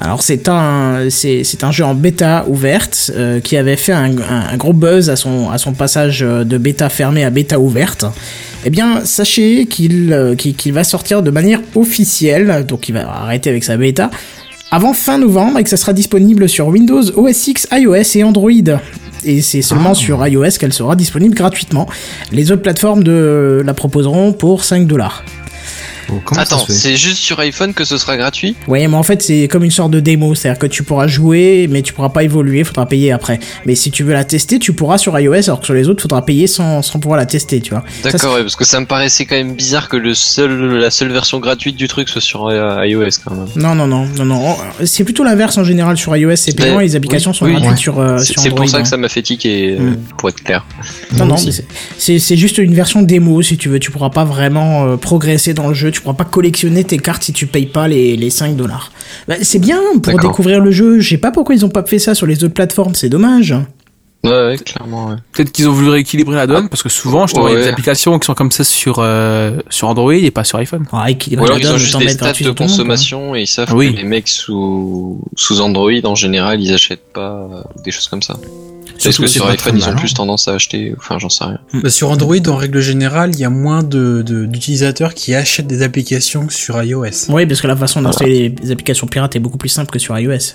[0.00, 4.16] Alors c'est un c'est c'est un jeu en bêta ouverte euh, qui avait fait un,
[4.18, 7.58] un- un gros buzz à son à son passage euh, de bêta fermée à bêta
[7.58, 8.04] ouverte.
[8.64, 13.50] Eh bien sachez qu'il euh, qu'il va sortir de manière officielle, donc il va arrêter
[13.50, 14.10] avec sa bêta
[14.70, 18.50] avant fin novembre et que ça sera disponible sur Windows, OS X, iOS et Android.
[19.24, 21.88] Et c'est seulement sur iOS qu'elle sera disponible gratuitement.
[22.30, 25.24] Les autres plateformes de la proposeront pour 5 dollars.
[26.10, 29.22] Oh, comment Attends, c'est juste sur iPhone que ce sera gratuit Ouais, mais en fait,
[29.22, 32.24] c'est comme une sorte de démo, c'est-à-dire que tu pourras jouer, mais tu pourras pas
[32.24, 33.38] évoluer, faudra payer après.
[33.66, 36.02] Mais si tu veux la tester, tu pourras sur iOS, alors que sur les autres,
[36.02, 37.84] faudra payer sans, sans pouvoir la tester, tu vois.
[38.02, 41.12] D'accord, ouais, parce que ça me paraissait quand même bizarre que le seul, la seule
[41.12, 43.46] version gratuite du truc soit sur euh, iOS quand même.
[43.56, 44.56] Non, non, non, non, non.
[44.84, 47.52] C'est plutôt l'inverse en général sur iOS, c'est payant, et les applications oui, sont oui.
[47.52, 47.76] gratuites Ouais.
[47.76, 48.62] sur, euh, C'est sur c'est Android.
[48.64, 48.82] pour ça hein.
[48.82, 49.96] que ça m'a fait tiquer, euh, Mm.
[50.16, 50.64] pour être clair.
[51.16, 51.36] Non, non,
[51.98, 53.78] c'est juste une version démo si tu veux.
[53.78, 55.90] Tu pourras pas vraiment euh, progresser dans le jeu.
[55.90, 58.90] Tu pourras pas collectionner tes cartes si tu payes pas les, les 5 dollars.
[59.26, 61.00] Bah, c'est bien pour découvrir le jeu.
[61.00, 62.94] Je sais pas pourquoi ils ont pas fait ça sur les autres plateformes.
[62.94, 63.54] C'est dommage.
[64.24, 65.14] Ouais, ouais, clairement, ouais.
[65.32, 67.56] Peut-être qu'ils ont voulu rééquilibrer la donne parce que souvent, je te vois, il y
[67.60, 70.84] a des applications qui sont comme ça sur euh, sur Android et pas sur iPhone.
[70.92, 73.42] Ah, équilibrer Ou alors la ils ont donne, juste des stats de monde, consommation et
[73.42, 73.92] ils savent Oui.
[73.92, 78.22] que les mecs sous, sous Android en général ils achètent pas euh, des choses comme
[78.22, 78.36] ça.
[79.02, 81.18] Parce Surtout que c'est sur pas iPhone très ils ont plus tendance à acheter, enfin
[81.18, 81.58] j'en sais rien.
[81.82, 85.68] Bah, sur Android, en règle générale, il y a moins de, de- d'utilisateurs qui achètent
[85.68, 87.30] des applications que sur iOS.
[87.30, 90.18] Oui, parce que la façon d'installer les applications pirates est beaucoup plus simple que sur
[90.18, 90.54] iOS.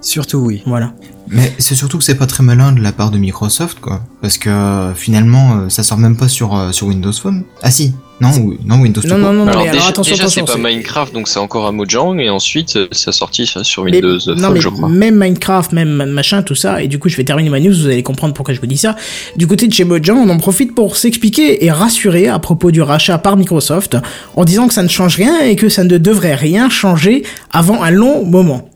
[0.00, 0.62] Surtout, oui.
[0.66, 0.92] Voilà.
[1.28, 4.02] Mais c'est surtout que c'est pas très malin de la part de Microsoft, quoi.
[4.22, 7.42] Parce que euh, finalement, euh, ça sort même pas sur euh, sur Windows Phone.
[7.62, 8.30] Ah si, non,
[8.64, 9.02] non Windows.
[9.02, 10.46] tout Non, non, non, non, alors mais déjà, alors attention, déjà, c'est attention.
[10.62, 13.84] pas c'est- Minecraft donc c'est encore à Mojang et ensuite euh, ça sorti sur sur
[13.84, 14.88] Mais- Windows non, mais je crois.
[14.88, 17.86] même Minecraft, même machin, tout ça, et du coup je vais terminer ma news, vous
[17.86, 18.96] allez comprendre pourquoi je vous dis ça.
[19.36, 22.80] Du côté de chez Mojang, on en profite pour s'expliquer et rassurer à propos du
[22.80, 23.96] rachat par Microsoft,
[24.34, 27.82] en disant que ça ne change rien et que ça ne devrait rien changer avant
[27.82, 28.70] un long moment.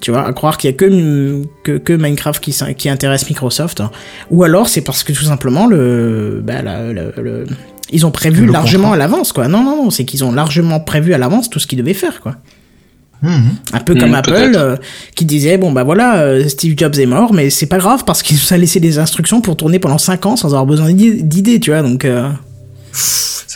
[0.00, 3.82] Tu vois, à croire qu'il y a que, que, que Minecraft qui, qui intéresse Microsoft.
[4.30, 7.46] Ou alors c'est parce que tout simplement le, bah, la- le-
[7.90, 8.94] ils ont prévu Le largement contrat.
[8.94, 9.48] à l'avance, quoi.
[9.48, 12.20] Non, non, non, c'est qu'ils ont largement prévu à l'avance tout ce qu'ils devaient faire,
[12.20, 12.36] quoi.
[13.22, 13.50] Mhm.
[13.72, 14.56] Un peu comme Apple peut-être.
[14.58, 14.76] euh,
[15.14, 18.22] qui disait bon bah voilà euh, Steve Jobs est mort mais c'est pas grave parce
[18.22, 21.58] qu'il nous a laissé des instructions pour tourner pendant 5 ans sans avoir besoin d'idées
[21.58, 22.28] tu vois donc euh,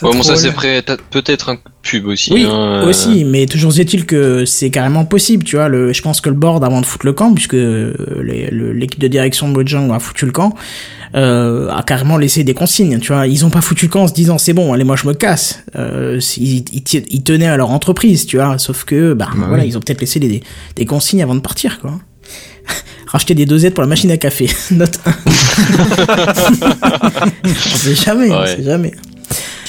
[0.01, 2.31] Ouais, bon ça c'est prêt- peut-être un pub aussi.
[2.33, 6.01] oui hein, euh, aussi mais toujours est-il que c'est carrément possible tu vois le je
[6.01, 7.93] pense que le board avant de foutre le camp puisque euh,
[8.73, 10.55] l'équipe de direction de Mojang a foutu le camp
[11.15, 13.25] euh, a carrément laissé des consignes tu vois.
[13.27, 15.13] Ils ont pas foutu le camp en se disant c'est bon allez moi je me
[15.13, 15.63] casse.
[15.75, 19.63] Euh, ils, ils, ils tenaient à leur entreprise tu vois sauf que bah, Bah voilà
[19.63, 19.69] oui.
[19.69, 20.43] ils ont peut-être laissé des,
[20.75, 21.99] des consignes avant de partir quoi.
[23.07, 24.47] Racheter des dosettes pour la machine à café.
[24.71, 25.11] Note 1
[27.45, 28.55] on sait jamais on Ouais.
[28.55, 28.91] sait jamais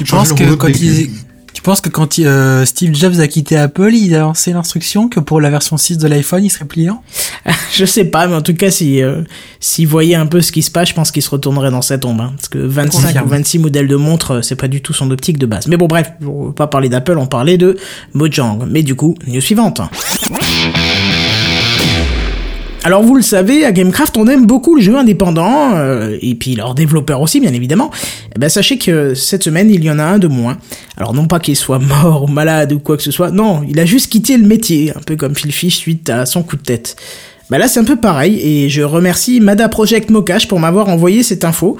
[0.04, 1.10] Tu penses que quand il...
[1.52, 5.08] Tu penses que quand il- euh, Steve Jobs a quitté Apple, il a lancé l'instruction
[5.08, 7.02] que pour la version 6 de l'iPhone, il serait pliant?
[7.74, 9.22] Je sais pas, mais en tout cas, si euh,
[9.58, 11.98] s'il voyait un peu ce qui se passe, je pense qu'il se retournerait dans sa
[11.98, 12.20] tombe.
[12.20, 12.32] hein.
[12.36, 13.26] parce que 25 Confirme.
[13.26, 15.66] ou 26 modèles de montres, euh, c'est pas du tout son optique de base.
[15.66, 17.76] Mais bon, bref, on va pas parler d'Apple, on parlait de
[18.14, 18.64] Mojang.
[18.70, 19.80] Mais du coup, news suivante.
[22.82, 26.54] Alors vous le savez, à Gamecraft, on aime beaucoup le jeu indépendant, euh, et puis
[26.54, 27.90] leurs développeurs aussi, bien évidemment.
[28.34, 30.56] Eh ben, sachez que cette semaine, il y en a un de moins.
[30.96, 33.78] Alors non pas qu'il soit mort ou malade ou quoi que ce soit, non, il
[33.80, 36.62] a juste quitté le métier, un peu comme Phil Fish suite à son coup de
[36.62, 36.96] tête.
[37.50, 41.22] Bah là, c'est un peu pareil, et je remercie Mada Project Mokash pour m'avoir envoyé
[41.22, 41.76] cette info.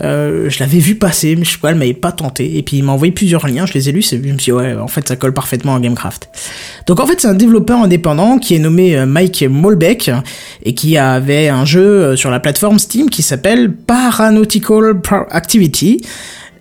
[0.00, 2.56] Euh, je l'avais vu passer, mais je sais pas, elle m'avait pas tenté.
[2.56, 4.50] Et puis il m'a envoyé plusieurs liens, je les ai lus, c'est- je me suis
[4.50, 6.28] dit, ouais, en fait, ça colle parfaitement à Gamecraft.
[6.86, 10.10] Donc en fait, c'est un développeur indépendant qui est nommé euh, Mike Molbeck
[10.64, 14.94] et qui avait un jeu euh, sur la plateforme Steam qui s'appelle Paranautical
[15.30, 16.00] Activity.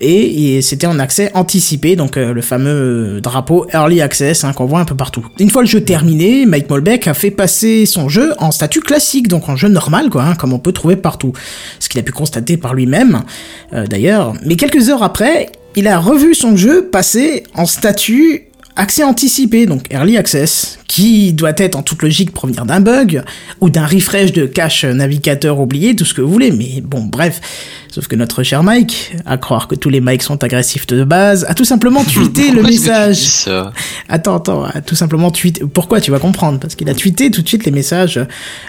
[0.02, 4.80] Et, c'était en accès anticipé, donc euh, le fameux drapeau Early Access hein, qu'on voit
[4.80, 5.26] un peu partout.
[5.40, 9.28] Une fois le jeu terminé, Mike Molbeck a fait passer son jeu en statut classique,
[9.28, 11.34] donc en jeu normal, quoi, hein, comme on peut trouver partout.
[11.80, 13.22] Ce qu'il a pu constater par lui-même,
[13.74, 14.34] euh, d'ailleurs.
[14.46, 19.92] Mais quelques heures après, il a revu son jeu passer en statut accès anticipé, donc
[19.92, 23.24] early access, qui doit être en toute logique provenir d'un bug
[23.60, 26.52] ou d'un refresh de cache navigateur oublié, tout ce que vous voulez.
[26.52, 27.42] Mais bon, bref.
[27.92, 31.46] Sauf que notre cher Mike, à croire que tous les Mikes sont agressifs de base,
[31.50, 33.46] a tout simplement tweeté le message.
[34.08, 35.62] Attends, attends, a tout simplement tweeté.
[35.74, 36.58] Pourquoi tu vas comprendre?
[36.58, 38.18] Parce qu'il a tweeté tout de suite les messages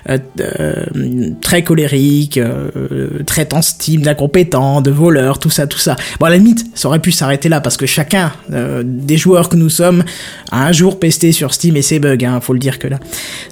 [0.08, 5.94] euh, euh, très colériques, euh, traitant Steam d'incompétent, de voleur, tout ça, tout ça.
[6.18, 9.48] Bon, à la limite, ça aurait pu s'arrêter là parce que chacun euh, des joueurs
[9.48, 10.02] que nous sommes
[10.50, 12.98] a un jour pesté sur Steam et ses bugs, hein, faut le dire que là.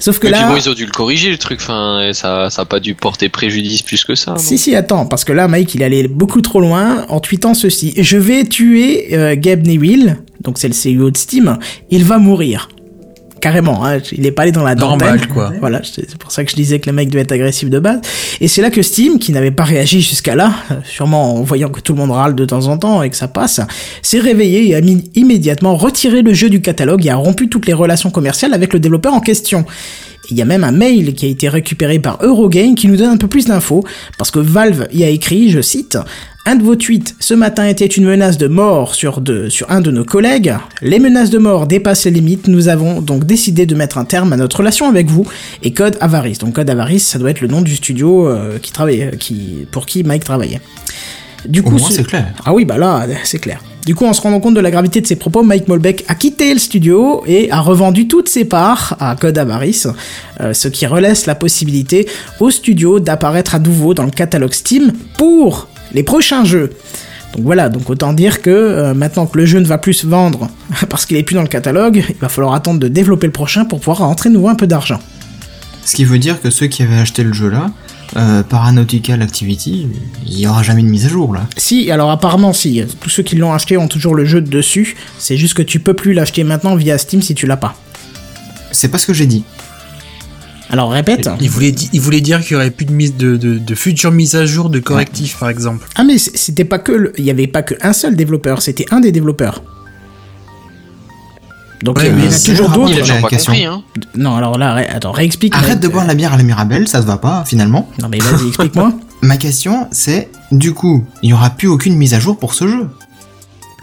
[0.01, 0.49] Sauf que Mais puis là.
[0.49, 3.29] bon, ils ont dû le corriger le truc, enfin, ça, ça a pas dû porter
[3.29, 4.33] préjudice plus que ça.
[4.33, 7.55] non Si, si, attends, parce que là, Mike, il allait beaucoup trop loin en tweetant
[7.55, 7.95] ceci.
[7.97, 11.59] Je vais tuer euh, Gabe Newell, donc c'est le CEO de Steam,
[11.91, 12.69] il va mourir.
[13.41, 15.29] Carrément, hein, il est pas allé dans la Normal, dentelle.
[15.29, 15.53] quoi.
[15.61, 18.01] Voilà, c'est pour ça que je disais que le mec devait être agressif de base.
[18.41, 21.71] Et c'est là que Steam, qui n'avait pas réagi jusqu'à là, euh, sûrement en voyant
[21.71, 23.61] que tout le monde râle de temps en temps et que ça passe,
[24.03, 24.81] s'est réveillé et a
[25.15, 28.81] immédiatement retiré le jeu du catalogue et a rompu toutes les relations commerciales avec le
[28.81, 29.65] développeur en question.
[30.31, 33.11] Il y a même un mail qui a été récupéré par Eurogame qui nous donne
[33.11, 33.85] un peu plus d'infos,
[34.17, 35.99] parce que Valve y a écrit, je cite,
[36.47, 39.81] un de vos tweets ce matin était une menace de mort sur, de, sur un
[39.81, 40.55] de nos collègues.
[40.83, 44.33] Les menaces de mort dépassent les limites, nous avons donc décidé de mettre un terme
[44.33, 45.27] à notre relation avec vous
[45.63, 46.39] et Code Avarice.
[46.39, 49.87] Donc Code Avarice, ça doit être le nom du studio euh, qui travaille, qui, pour
[49.87, 50.61] qui Mike travaillait.
[51.47, 52.27] Du coup, ce- c'est clair.
[52.45, 53.63] ah oui, bah là, c'est clair.
[53.87, 56.15] Du coup, en se rendant compte de la gravité de ses propos, Mike Molbeck a
[56.15, 59.89] quitté le studio et a revendu toutes ses parts à Code Avarice,
[60.41, 62.07] euh, ce qui relaisse la possibilité
[62.41, 66.71] au studio d'apparaître à nouveau dans le catalogue Steam pour les prochains jeux.
[67.35, 70.07] Donc voilà, donc autant dire que euh, maintenant que le jeu ne va plus se
[70.07, 70.49] vendre
[70.89, 73.65] parce qu'il est plus dans le catalogue, il va falloir attendre de développer le prochain
[73.65, 75.01] pour pouvoir rentrer de nouveau un peu d'argent.
[75.85, 77.71] Ce qui veut dire que ceux qui avaient acheté le jeu là,
[78.17, 79.87] euh, Paranautical Activity,
[80.27, 81.47] il y aura jamais de mise à jour là.
[81.57, 85.37] Si, alors apparemment si, tous ceux qui l'ont acheté ont toujours le jeu dessus, c'est
[85.37, 87.77] juste que tu peux plus l'acheter maintenant via Steam si tu l'as pas.
[88.73, 89.45] C'est pas ce que j'ai dit.
[90.71, 91.29] Alors répète.
[91.41, 93.75] Il voulait, di- il voulait dire qu'il y aurait plus de, mise, de, de, de
[93.75, 95.87] futures mises à jour de correctifs, par exemple.
[95.97, 99.01] Ah mais c'était pas que le- il y avait pas qu'un seul développeur, c'était un
[99.01, 99.63] des développeurs.
[101.83, 103.11] Donc Ouais, il y en a toujours d'autres.
[103.67, 103.83] Hein.
[104.15, 105.55] Non alors là attends réexplique.
[105.57, 107.89] Arrête de boire la bière à la Mirabelle, ça se va pas finalement.
[108.03, 108.93] Non mais vas-y explique-moi.
[109.23, 112.69] Ma question c'est, du coup, il y aura plus aucune mise à jour pour ce
[112.69, 112.87] jeu.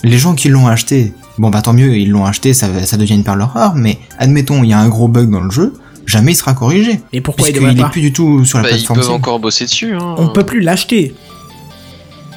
[0.04, 3.16] Les gens qui l'ont acheté, bon bah tant mieux, ils l'ont acheté, ça, ça devient
[3.16, 5.74] une perle rare, mais admettons, il y a un gros bug dans le jeu,
[6.08, 7.00] jamais il sera corrigé.
[7.14, 9.04] Et pourquoi il devrait est pas plus du tout sur la Bah, ils plateforme peuvent
[9.06, 9.16] Steam.
[9.18, 9.94] encore bosser dessus.
[9.94, 10.16] Hein.
[10.18, 11.14] On peut plus l'acheter.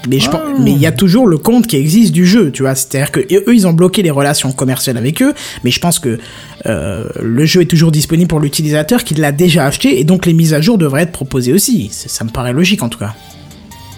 [0.09, 0.59] Mais je pense- Ah.
[0.59, 2.75] mais il y a toujours le compte qui existe du jeu, tu vois.
[2.75, 6.19] C'est-à-dire que eux, ils ont bloqué les relations commerciales avec eux, mais je pense que
[6.67, 10.33] euh, le jeu est toujours disponible pour l'utilisateur qui l'a déjà acheté, et donc les
[10.33, 11.91] mises à jour devraient être proposées aussi.
[11.93, 13.15] C'est- Ça me paraît logique en tout cas.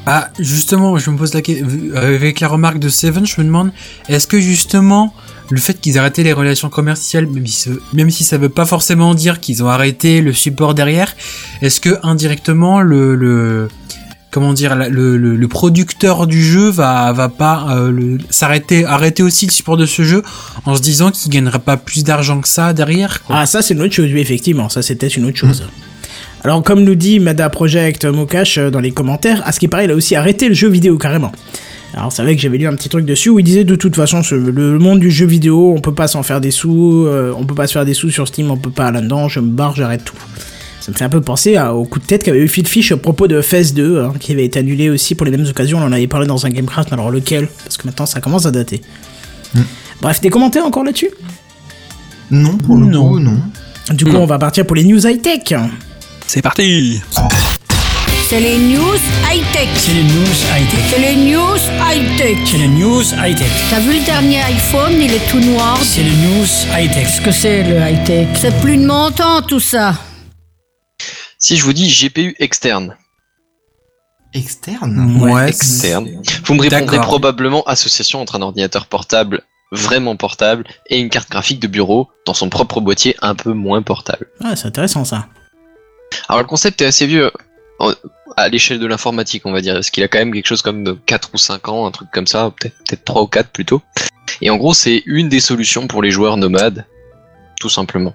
[0.05, 3.71] Ah, justement, je me pose la question, avec la remarque de Seven, je me demande,
[4.09, 5.15] est-ce que justement,
[5.53, 8.49] le fait qu'ils aient arrêté les relations commerciales, même si, ça- même si ça veut
[8.49, 11.15] pas forcément dire qu'ils ont arrêté le support derrière,
[11.61, 13.69] est-ce que indirectement, le, le
[14.31, 19.45] comment dire, le, le, le producteur du jeu va, va pas euh, s'arrêter, arrêter aussi
[19.47, 20.23] le support de ce jeu
[20.65, 23.37] en se disant qu'il gagnerait pas plus d'argent que ça derrière, quoi?
[23.41, 24.71] Ah, ça, c'est une autre chose, oui, effectivement.
[24.71, 25.63] Ça, peut-être une autre chose.
[26.45, 29.85] Alors, comme nous dit Mada Project Mokash euh, dans les commentaires, à ce qui paraît,
[29.85, 31.31] il a aussi arrêté le jeu vidéo carrément.
[31.95, 33.95] Alors, c'est vrai que j'avais lu un petit truc dessus où il disait de toute
[33.97, 37.35] façon, ce- le monde du jeu vidéo, on peut pas s'en faire des sous, euh,
[37.37, 39.49] on peut pas se faire des sous sur Steam, on peut pas là-dedans, je me
[39.51, 40.17] barre, j'arrête tout.
[40.81, 42.91] Ça me fait un peu penser à- au coup de tête qu'avait eu Phil Fish
[42.93, 45.79] à propos de FES 2, hein, qui avait été annulé aussi pour les mêmes occasions.
[45.79, 47.49] On en avait parlé dans un Gamecraft, mais alors lequel?
[47.65, 48.81] Parce que maintenant ça commence à dater.
[50.01, 51.11] Bref, des commentaires encore là-dessus?
[52.31, 53.09] Non, pour le Non.
[53.11, 53.39] coup, non.
[53.93, 55.53] Du coup, on va partir pour les news high-tech.
[56.27, 57.01] C'est parti
[58.33, 58.97] C'est les news
[59.31, 59.69] high-tech.
[59.75, 60.25] C'est les news
[60.57, 60.81] high-tech.
[60.89, 62.39] C'est les news high-tech.
[62.47, 63.51] C'est les news high-tech.
[63.69, 65.77] T'as vu le dernier iPhone, il est tout noir.
[65.83, 67.09] C'est les news high-tech.
[67.09, 68.29] Qu'est-ce que c'est le high-tech?
[68.37, 69.97] C'est plus de mon temps tout ça.
[71.39, 72.97] Si je vous dis GPU externe,
[74.33, 75.21] Externe?
[75.21, 79.43] Ouais, externe, vous me répondrez probablement association entre un ordinateur portable
[79.73, 83.83] vraiment portable et une carte graphique de bureau dans son propre boîtier un peu moins
[83.83, 84.29] portable.
[84.43, 85.27] Ah, c'est intéressant ça.
[86.31, 87.31] Alors le concept est assez vieux
[88.37, 90.85] à l'échelle de l'informatique, on va dire, parce qu'il a quand même quelque chose comme
[90.85, 93.83] de 4 ou 5 ans, un truc comme ça, peut-être peut-être 3 ou 4 plutôt.
[94.41, 96.87] Et en gros, c'est une des solutions pour les joueurs nomades,
[97.61, 98.15] tout simplement.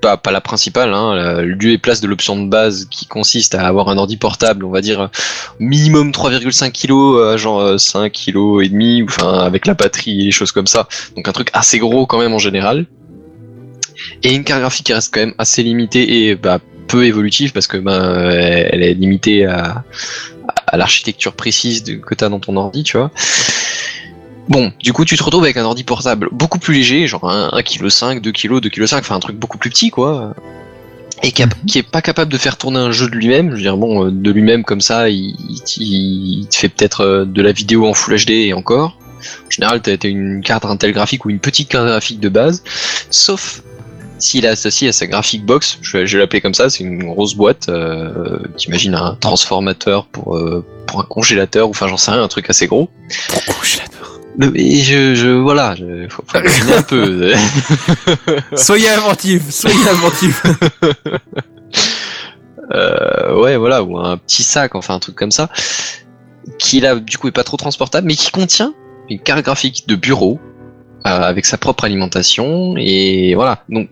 [0.00, 3.88] pas, la principale, hein, lieu et place de l'option de base qui consiste à avoir
[3.88, 5.10] un ordi portable, on va dire
[5.58, 10.24] minimum 3,5 kg, à genre euh, 5 kg et demi, enfin avec la batterie et
[10.24, 10.88] les choses comme ça.
[11.16, 12.86] Donc un truc assez gros quand même en général.
[14.22, 17.66] Et une carte graphique qui reste quand même assez limitée et bah, peu évolutive parce
[17.66, 19.84] que ben elle elle est limitée à,
[20.66, 23.10] à l'architecture précise de, que t'as dans ton ordi, tu vois.
[24.48, 27.62] Bon, du coup, tu te retrouves avec un ordi portable beaucoup plus léger, genre 1
[27.62, 30.34] kg, 2 kg, 2 kg, enfin un truc beaucoup plus petit, quoi.
[31.22, 33.50] Et qui, a- qui est pas capable de faire tourner un jeu de lui-même.
[33.50, 35.34] Je veux dire, bon, euh, de lui-même comme ça, il,
[35.78, 38.98] il, il te fait peut-être euh, de la vidéo en Full HD et encore.
[39.46, 42.62] En général, t'as t'as une carte Intel graphique ou une petite carte graphique de base,
[43.08, 43.62] sauf
[44.18, 47.34] s'il est associé à sa graphic box, je vais, l'appeler comme ça, c'est une grosse
[47.34, 52.22] boîte, euh, t'imagines un transformateur pour, euh, pour un congélateur, ou enfin j'en sais rien,
[52.22, 52.88] un truc assez gros.
[53.46, 54.20] Congélateur.
[54.36, 57.32] Le- Et je, je voilà, je, faut, faut un peu.
[58.56, 60.42] Soyez inventif, soyez inventif.
[62.72, 65.50] Euh, ouais, voilà, ou un petit sac, enfin un truc comme ça,
[66.58, 68.72] qui là du coup est pas trop transportable, mais qui contient
[69.10, 70.40] une carte graphique de bureau
[71.06, 73.64] euh, avec sa propre alimentation et voilà.
[73.68, 73.90] Donc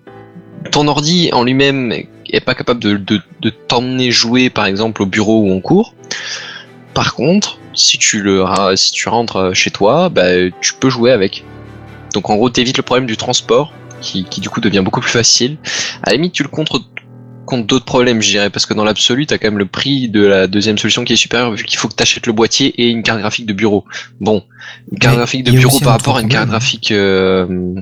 [0.70, 5.06] ton ordi en lui-même est pas capable de, de, de t'emmener jouer par exemple au
[5.06, 5.94] bureau ou en cours.
[6.94, 8.44] Par contre, si tu le
[8.76, 11.44] si tu rentres chez toi, bah, tu peux jouer avec.
[12.14, 15.10] Donc en gros, t'évites le problème du transport qui, qui du coup devient beaucoup plus
[15.10, 15.56] facile.
[16.02, 16.82] À la limite, tu le contre
[17.44, 20.24] contre d'autres problèmes, je dirais, parce que dans l'absolu, t'as quand même le prix de
[20.24, 23.02] la deuxième solution qui est supérieur, vu qu'il faut que t'achètes le boîtier et une
[23.02, 23.84] carte graphique de bureau.
[24.20, 24.44] Bon,
[24.90, 26.50] une carte Mais graphique de bureau par rapport à une carte problème.
[26.50, 27.74] graphique euh,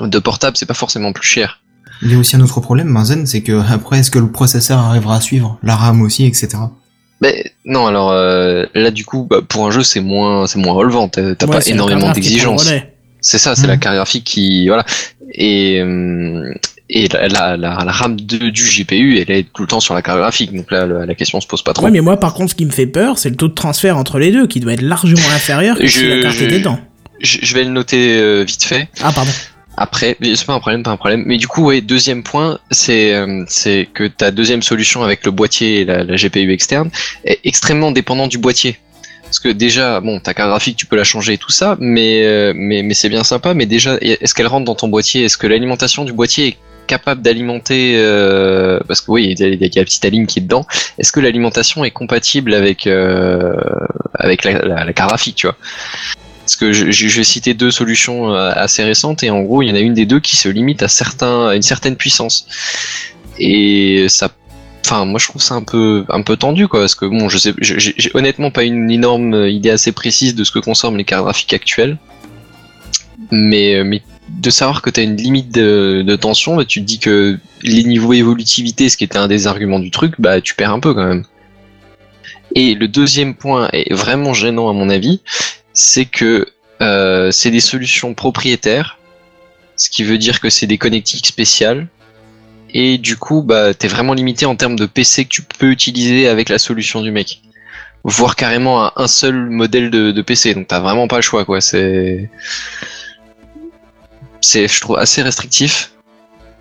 [0.00, 1.60] de portable, c'est pas forcément plus cher.
[2.02, 4.78] Il y a aussi un autre problème, Benzen, c'est que après, est-ce que le processeur
[4.78, 6.48] arrivera à suivre La RAM aussi, etc.
[7.20, 10.74] Mais non, alors euh, là du coup, bah, pour un jeu, c'est moins, c'est moins
[10.74, 11.08] relevant.
[11.08, 12.70] T'as Ouais, pas énormément d'exigences.
[13.20, 13.80] C'est ça, c'est la Mhm.
[13.80, 14.84] carte graphique qui, voilà.
[15.34, 16.54] Et euh,
[16.90, 19.92] et la, la, la, la RAM de- du GPU, elle est tout le temps sur
[19.94, 21.84] la carte graphique, donc là la, la question se pose pas trop.
[21.84, 23.98] Ouais, mais moi, par contre, ce qui me fait peur, c'est le taux de transfert
[23.98, 26.78] entre les deux, qui doit être largement inférieur que si Je- la carte je- dedans.
[27.20, 28.88] Je, je vais le noter euh, vite fait.
[29.02, 29.32] Ah, pardon.
[29.80, 31.22] Après, c'est pas un problème, pas un problème.
[31.24, 33.44] Mais du coup, ouais, deuxième point, c'est euh,
[33.94, 36.90] que ta deuxième solution avec le boîtier et la, GPU externe
[37.24, 38.76] est extrêmement dépendant du boîtier.
[39.22, 42.24] Parce que déjà, bon, ta carte graphique, tu peux la changer et tout ça, mais
[42.24, 43.54] euh, mais mais c'est bien sympa.
[43.54, 45.24] Mais déjà, est-ce qu'elle rentre dans ton boîtier?
[45.24, 46.56] Est-ce que l'alimentation du boîtier est
[46.88, 50.66] capable d'alimenter euh, Parce que oui, il y, a- la petite ligne qui est dedans.
[50.98, 52.88] Est-ce que l'alimentation est compatible avec
[54.14, 55.56] avec la, la, la carte graphique, tu vois?
[56.48, 59.70] Parce que je, vais citer deux solutions euh, assez récentes et en gros il y
[59.70, 62.46] en a une des deux qui se limite à certains une certaine puissance.
[63.38, 64.30] Et ça
[64.82, 67.36] enfin moi je trouve ça un peu un peu tendu quoi parce que bon je
[67.36, 71.24] sais j'ai honnêtement pas une énorme idée assez précise de ce que consomment les cartes
[71.24, 71.98] graphiques actuelles.
[73.30, 76.80] Mais euh, mais de savoir que tu as une limite de, de tension bah, tu
[76.80, 80.40] te dis que les niveaux évolutivité ce qui était un des arguments du truc bah
[80.40, 81.24] tu perds un peu quand même.
[82.54, 85.20] Et le deuxième point est vraiment gênant à mon avis
[85.78, 86.44] c'est que
[86.82, 88.98] euh, c'est des solutions propriétaires,
[89.76, 91.86] ce qui veut dire que c'est des connectiques spéciales.
[92.74, 96.26] Et du coup, bah, t'es vraiment limité en termes de PC que tu peux utiliser
[96.26, 97.42] avec la solution du mec.
[98.02, 100.52] Voire carrément à un seul modèle de, PC.
[100.54, 101.60] Donc t'as vraiment pas le choix, quoi.
[101.60, 102.28] C'est,
[104.40, 105.92] c'est, je trouve, assez restrictif,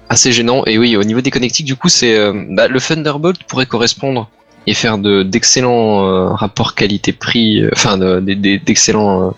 [0.10, 0.64] assez gênant.
[0.68, 4.30] Et oui, au niveau des connectiques, du coup, c'est, euh, bah, le Thunderbolt pourrait correspondre
[4.68, 9.32] et faire de d'excellents euh, rapports qualité-prix, euh, enfin de- de- de- d'excellents euh,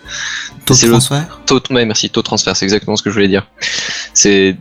[0.65, 1.41] Taux de transfert?
[1.45, 3.47] taux, ouais, merci, taux de transfert, c'est exactement ce que je voulais dire.
[4.13, 4.55] C'est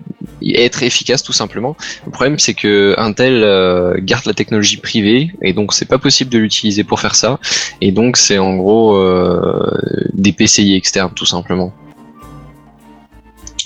[0.44, 1.76] être efficace tout simplement.
[2.06, 6.30] Le problème c'est que Intel euh, garde la technologie privée et donc c'est pas possible
[6.30, 7.38] de l'utiliser pour faire ça.
[7.80, 9.70] Et donc c'est en gros euh,
[10.12, 11.72] des PCI externes tout simplement.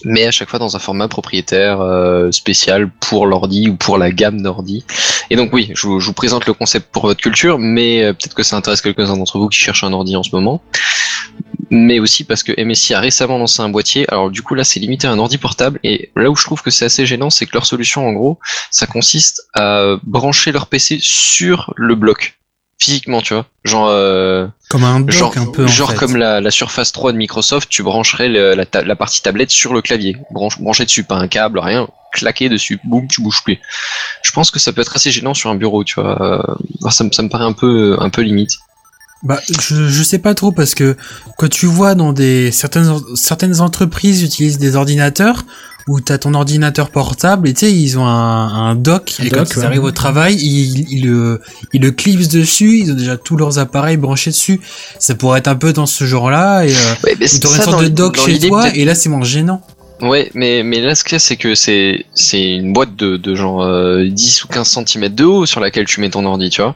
[0.05, 4.11] Mais à chaque fois dans un format propriétaire euh, spécial pour l'ordi ou pour la
[4.11, 4.85] gamme d'ordi.
[5.31, 8.43] Et donc oui, je vous, présente le concept pour votre culture, mais euh, peut-être que
[8.43, 10.63] ça intéresse quelques-uns d'entre vous qui cherchent un ordi en ce moment
[11.75, 14.05] mais aussi parce que MSI a récemment lancé un boîtier.
[14.09, 16.61] Alors du coup là c'est limité à un ordi portable et là où je trouve
[16.61, 18.39] que c'est assez gênant c'est que leur solution en gros
[18.71, 22.39] ça consiste à brancher leur PC sur le bloc
[22.83, 23.47] physiquement tu vois.
[23.65, 25.65] Genre euh, Comme un dock genre, un peu.
[25.65, 25.97] en genre fait.
[25.99, 29.51] comme la, la Surface 3 de Microsoft tu brancherais le- la, ta- la partie tablette
[29.51, 30.17] sur le clavier.
[30.31, 31.89] Branche, branché dessus pas un câble rien.
[32.13, 33.59] Claqué dessus boum tu bouges plus.
[34.23, 36.21] Je pense que ça peut être assez gênant sur un bureau tu vois.
[36.21, 38.53] Euh, ça, me- ça me paraît un peu un peu limite.
[39.25, 40.97] Bah, je, je sais pas trop parce que
[41.39, 45.45] quand tu vois dans des certaines certaines entreprises utilisent des ordinateurs
[45.89, 49.29] où t'as ton ordinateur portable et tu sais ils ont un, un dock Un et
[49.31, 51.41] dock, quand ils arrivent au travail ils, ils le
[51.73, 54.61] ils le clipsent dessus ils ont déjà tous leurs appareils branchés dessus
[54.99, 57.83] ça pourrait être un peu dans ce genre là et euh, Ouais, t'aurais une sorte
[57.83, 59.63] de dock chez toi et là c'est moins gênant
[60.01, 63.17] Ouais, mais, mais là, ce qu'il y a, c'est que c'est, c'est une boîte de,
[63.17, 66.51] de genre euh, 10 ou 15 cm de haut sur laquelle tu mets ton ordi,
[66.51, 66.75] tu vois.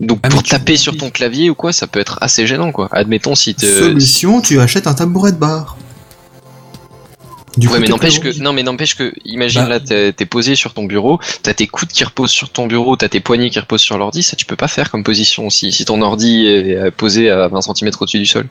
[0.00, 2.72] Donc Ah, pour tu- taper sur ton clavier ou quoi, ça peut être assez gênant,
[2.72, 2.88] quoi.
[2.92, 3.66] Admettons si te...
[3.66, 5.76] Solution, tu achètes un tabouret de bar.
[7.56, 9.78] Du Ouais, coup, mais n'empêche que, non, mais n'empêche que, imagine Bah.
[9.80, 13.08] là, t'es posé sur ton bureau, t'as tes coudes qui reposent sur ton bureau, t'as
[13.08, 15.84] tes poignets qui reposent sur l'ordi, ça tu peux pas faire comme position si, si
[15.84, 18.46] ton ordi est posé à 20 cm au-dessus du sol,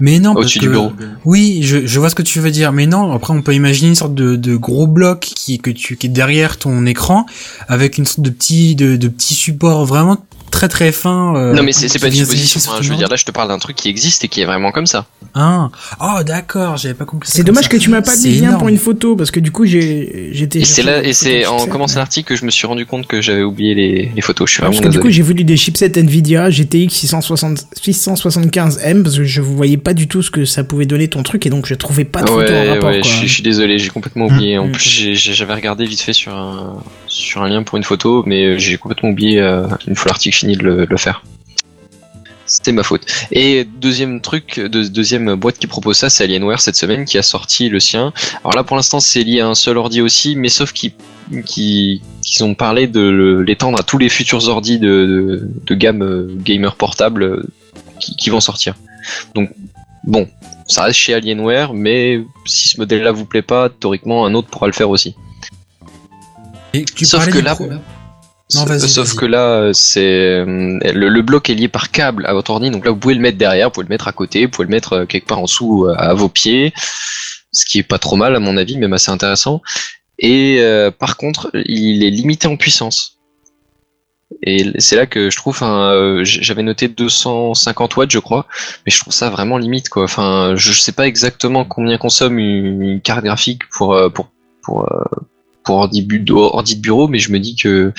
[0.00, 0.92] Mais non, parce au-dessus que du bureau.
[1.24, 2.72] oui, je, je vois ce que tu veux dire.
[2.72, 5.96] Mais non, après on peut imaginer une sorte de, de gros bloc qui que tu
[5.96, 7.26] qui est derrière ton écran
[7.68, 10.18] avec une sorte de petit de, de petit support vraiment
[10.58, 11.34] très très fin.
[11.36, 13.30] euh, non, mais c'est pas une supposition, hein, je veux ton dire, là, je te
[13.30, 15.06] parle d'un truc qui existe et qui est vraiment comme ça.
[15.34, 17.30] Ah, oh d'accord, j'avais pas compris.
[17.32, 17.70] C'est dommage ça.
[17.70, 18.58] que tu m'as pas le lien énorme.
[18.58, 20.60] pour une photo parce que du coup j'ai j'étais.
[20.60, 23.20] Et c'est là, et c'est en commençant l'article que je me suis rendu compte que
[23.20, 25.56] j'avais oublié les, les photos, je suis Parce vraiment que du coup, j'ai voulu des
[25.56, 30.64] chipsets Nvidia GTX 660 675M parce que je voyais pas du tout ce que ça
[30.64, 32.90] pouvait donner ton truc et donc je trouvais pas de photo en rapport.
[32.90, 33.02] ouais, quoi.
[33.02, 34.58] je suis- je suis désolé, j'ai complètement oublié.
[34.58, 34.72] En Mm.
[34.72, 38.76] plus, j'avais regardé vite fait sur un, sur un lien pour une photo, mais j'ai
[38.78, 41.24] complètement oublié euh, une fois l'article fini de le, faire.
[42.46, 43.04] C'était ma faute.
[43.30, 47.22] Et deuxième truc, de- deuxième boîte qui propose ça, c'est Alienware cette semaine qui a
[47.22, 48.12] sorti le sien.
[48.42, 50.92] Alors là, pour l'instant, c'est lié à un seul ordi aussi, mais sauf qu'ils
[51.44, 56.74] qui, qu'ils ont parlé de l'étendre à tous les futurs ordis de gamme euh, gamer
[56.76, 57.42] portable euh,
[58.00, 58.74] qui, qui vont sortir.
[59.34, 59.50] Donc
[60.04, 60.26] bon,
[60.66, 64.66] ça reste chez Alienware, mais si ce modèle-là vous plaît pas, théoriquement un autre pourra
[64.66, 65.14] le faire aussi.
[66.74, 67.66] Et tu Sauf que là- pro-
[68.54, 72.32] Non, vas-y, Sauf que là, c'est euh, le, le bloc est lié par câble à
[72.32, 74.46] votre ordi, donc là vous pouvez le mettre derrière, vous pouvez le mettre à côté,
[74.46, 76.72] vous pouvez le mettre euh, quelque part en dessous euh, à vos pieds,
[77.52, 79.60] ce qui est pas trop mal à mon avis, même assez intéressant.
[80.18, 83.18] Et euh, par contre, il est limité en puissance.
[84.42, 85.58] Et c'est là que je trouve,
[86.22, 88.46] j'avais noté 250 watts, je crois,
[88.84, 90.04] mais je trouve ça vraiment limite, quoi.
[90.04, 94.30] Enfin, je sais pas exactement combien consomme une, carte graphique pour pour
[94.62, 95.04] pour euh,
[95.68, 97.92] pour ordi, bu- ordi de bureau, mais je me dis que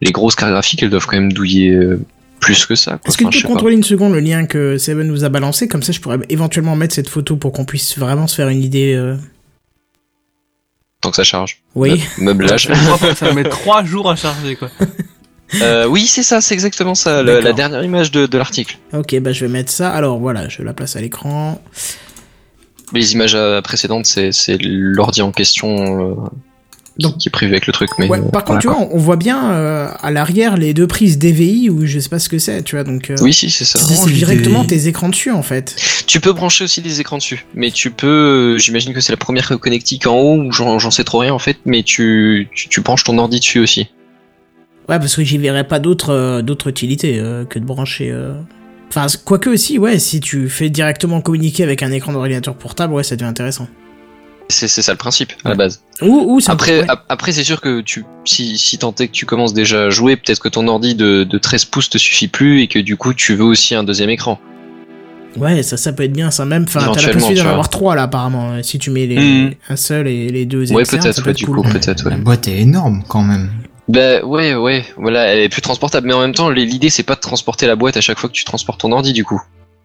[0.00, 2.00] les grosses cartes graphiques, elles doivent quand même douiller euh,
[2.38, 2.92] plus que ça.
[2.92, 3.00] quoi.
[3.08, 3.54] Est-ce que tu peux pas.
[3.54, 5.66] contrôler une seconde le lien que Seven nous a balancé?
[5.66, 8.62] Comme ça, je pourrais éventuellement mettre cette photo pour qu'on puisse vraiment se faire une
[8.62, 8.94] idée.
[8.94, 9.16] euh,
[11.00, 11.62] Tant que ça charge.
[11.74, 12.00] Oui.
[12.18, 12.68] Meublage.
[13.16, 14.70] Ça va mettre trois jours à charger, quoi.
[15.62, 18.78] Euh, oui, c'est ça, c'est exactement ça, le- la dernière image de, de l'article.
[18.92, 19.90] Ok, bah je vais mettre ça.
[19.90, 21.60] Alors voilà, je la place à l'écran.
[22.92, 25.68] Les images précédentes, c'est c'est l'ordi en question
[26.00, 26.14] euh,
[26.98, 27.90] Donc- qui est prévu avec le truc.
[27.98, 30.72] Mais Ouais, euh, par contre, tu vois, on, on voit bien euh, à l'arrière les
[30.74, 32.84] deux prises DVI ou je sais pas ce que c'est, tu vois.
[32.84, 33.16] Donc, euh.
[33.20, 33.78] Oui, si, c'est ça.
[33.78, 34.78] tu branches directement DVI.
[34.82, 35.76] tes écrans dessus en fait.
[36.06, 39.16] Tu peux brancher aussi des écrans dessus, mais tu peux, euh, j'imagine que c'est la
[39.18, 42.80] première connectique en haut, ou j'en sais trop rien en fait, mais tu, tu, tu
[42.80, 43.88] branches ton ordi dessus aussi.
[44.88, 48.10] Ouais, parce que j'y verrais pas d'autres euh, d'autres utilités euh, que de brancher.
[48.10, 48.34] euh,
[48.88, 53.02] Enfin, quoique aussi, ouais, si tu fais directement communiquer avec un écran d'ordinateur portable, ouais,
[53.02, 53.66] ça devient intéressant.
[54.48, 55.82] C'est ça le principe, à la base.
[56.02, 56.84] Ou, Après, ouais.
[56.88, 59.90] ap- après c'est sûr que tu, si, si tant est que tu commences déjà à
[59.90, 62.96] jouer, peut-être que ton ordi de, de 13 pouces te suffit plus et que du
[62.96, 64.38] coup tu veux aussi un deuxième écran.
[65.36, 66.64] Ouais, ça, ça peut être bien, ça même.
[66.68, 68.52] Enfin, t'as la possibilité tu d'en avoir trois là, apparemment.
[68.52, 69.54] euh, Si tu mets les, Mhm.
[69.68, 71.56] un seul et les deux Ouais, externes, peut-être, ça peut ouais, être du cool.
[71.56, 72.10] coup, peut-être, ouais.
[72.12, 73.50] La boîte est énorme quand même.
[73.88, 77.14] Bah ouais, ouais, voilà, elle est plus transportable, mais en même temps, l'idée c'est pas
[77.16, 79.40] de transporter la boîte à chaque fois que tu transportes ton ordi du coup.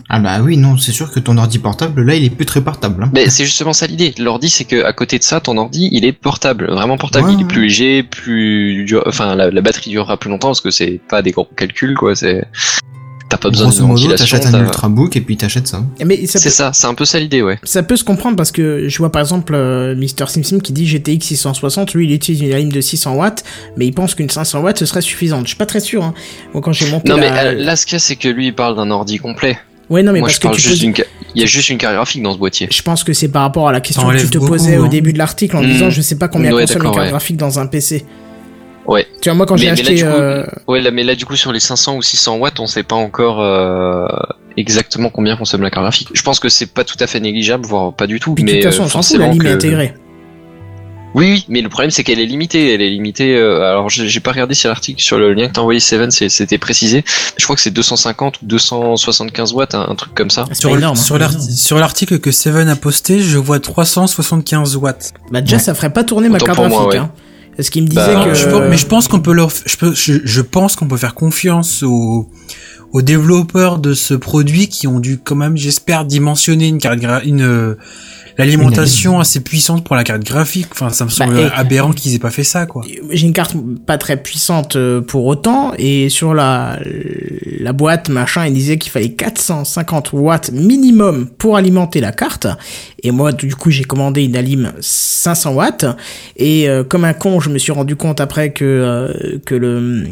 [0.10, 2.62] Ah bah oui, non, c'est sûr que ton ordi portable, là, il est plus très
[2.62, 3.04] portable.
[3.04, 3.12] Hein.
[3.14, 4.14] Mais c'est justement ça l'idée.
[4.20, 7.28] L'ordi, c'est que à côté de ça, ton ordi, il est portable, vraiment portable.
[7.28, 10.62] Ouais, il est plus léger, plus, dur- enfin, la, la batterie durera plus longtemps parce
[10.62, 12.16] que c'est pas des gros calculs, quoi.
[12.16, 12.46] C'est,
[13.30, 15.82] t'as pas besoin Grosso de modo, t'achètes un ultrabook et puis t'achètes ça.
[16.06, 17.58] Mais ça peut, C'est ça, c'est un peu ça l'idée, ouais.
[17.64, 20.28] ça peut se comprendre parce que je vois par exemple euh, Mr.
[20.28, 23.46] Simsim qui dit GTX 660, lui il utilise une ligne de 600 watts,
[23.78, 25.44] mais il pense qu'une 500 watts ce serait suffisante.
[25.44, 26.04] Je suis pas très sûr.
[26.04, 26.14] Hein.
[26.54, 28.48] Moi quand j'ai monté Non, mais euh, là, ce qu'il y a, c'est que lui,
[28.48, 29.58] il parle d'un ordi complet.
[29.92, 31.78] Ouais non mais Moi, parce je que tu juste poses- il y a juste une
[31.78, 32.68] carte graphique dans ce boîtier.
[32.72, 34.86] Je pense que c'est par rapport à la question que tu te beaucoup, posais au
[34.86, 34.90] hein.
[34.90, 35.68] début de l'article en Hmm.
[35.72, 37.10] disant je sais pas combien Ouais, consomme une carte ouais.
[37.10, 38.04] graphique dans un PC.
[38.88, 39.06] Ouais.
[39.22, 41.04] Tu vois moi quand Mais- j'ai mais là, acheté du coup, euh, Ouais, là, mais
[41.04, 44.08] là, du coup, sur les 500 ou 600 watts, on sait pas encore euh,
[44.58, 46.10] exactement combien consomme la carte graphique.
[46.14, 48.34] Je pense que c'est pas tout à fait négligeable, voire pas du tout.
[48.34, 49.94] puis de mais toute façon euh, on s'en fout la ligne est intégrée.
[51.14, 52.74] Oui, oui, mais le problème c'est qu'elle est limitée.
[52.74, 53.36] Elle est limitée.
[53.36, 56.58] euh, alors, j'ai pas regardé si l'article sur le lien que t'as envoyé Seven, c'était
[56.58, 57.04] précisé.
[57.38, 60.46] Je crois que c'est 250 ou 275 watts, un, un truc comme ça.
[60.54, 60.98] Sur, énorme.
[60.98, 61.02] hein.
[61.02, 65.14] sur l'art- sur l'article que Seven a posté, je vois 375 watts.
[65.32, 65.62] Bah déjà Ouais.
[65.64, 67.02] ça ferait pas tourner ma carte pour moi, graphique.
[67.02, 67.06] ouais.
[67.08, 67.12] Hein.
[67.58, 69.76] Parce qu'il me disait Bah, que Je pense- mais je pense qu'on peut leur, je,
[69.76, 72.30] peux, je, je pense qu'on peut faire confiance aux,
[72.94, 77.42] aux développeurs de ce produit qui ont dû quand même, j'espère, dimensionner une carte une,
[77.42, 77.78] euh,
[78.38, 80.68] l'alimentation assez puissante pour la carte graphique.
[80.72, 82.84] Enfin, ça me semble Bah, et- aberrant qu'ils aient pas fait ça, quoi.
[83.12, 83.56] J'ai une carte
[83.86, 86.80] pas très puissante euh, pour autant, et sur la,
[87.60, 92.48] la boîte, machin, il disait qu'il fallait 450 watts minimum pour alimenter la carte.
[93.04, 95.86] Et moi, du coup, j'ai commandé une Alim 500 watts,
[96.38, 100.08] et euh, comme un con, je me suis rendu compte après que, euh, que, le,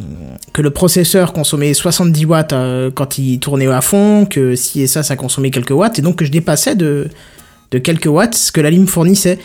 [0.53, 4.87] que le processeur consommait 70 watts euh, quand il tournait à fond, que si et
[4.87, 7.07] ça, ça consommait quelques watts, et donc que je dépassais de,
[7.71, 9.39] de quelques watts ce que la Alim fournissait.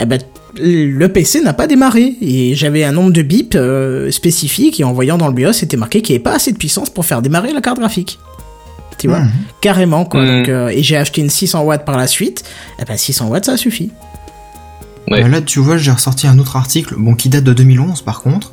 [0.00, 0.20] Eh ben,
[0.60, 4.92] le PC n'a pas démarré et j'avais un nombre de bips euh, spécifique et en
[4.92, 7.22] voyant dans le BIOS c'était marqué qu'il n'y avait pas assez de puissance pour faire
[7.22, 8.18] démarrer la carte graphique.
[8.98, 9.30] Tu vois, Mhm.
[9.60, 10.22] carrément quoi.
[10.22, 10.38] Mhm.
[10.38, 12.44] Donc, euh, et j'ai acheté une 600 watts par la suite.
[12.80, 13.90] Et ben 600 watts ça suffit.
[15.10, 15.26] Ouais.
[15.28, 18.52] Là, tu vois, j'ai ressorti un autre article, bon, qui date de 2011 par contre,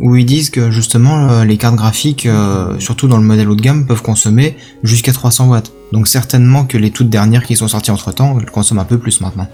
[0.00, 3.56] où ils disent que justement euh, les cartes graphiques, euh, surtout dans le modèle haut
[3.56, 5.72] de gamme, peuvent consommer jusqu'à 300 watts.
[5.92, 8.98] Donc certainement que les toutes dernières qui sont sorties entre temps, elles consomment un peu
[8.98, 9.48] plus maintenant.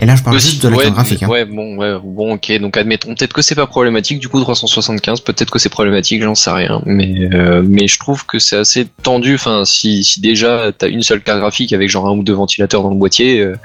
[0.00, 1.22] Et là, je parle juste de la ouais, carte graphique.
[1.22, 1.28] Hein.
[1.28, 2.52] ouais, bon, ouais, bon, ok.
[2.60, 4.18] Donc admettons, peut-être que c'est pas problématique.
[4.18, 6.82] Du coup, 375, peut-être que c'est problématique, j'en sais rien.
[6.84, 9.36] Mais euh, mais je trouve que c'est assez tendu.
[9.36, 12.82] Enfin, si si déjà t'as une seule carte graphique avec genre un ou deux ventilateurs
[12.82, 13.56] dans le boîtier, euh,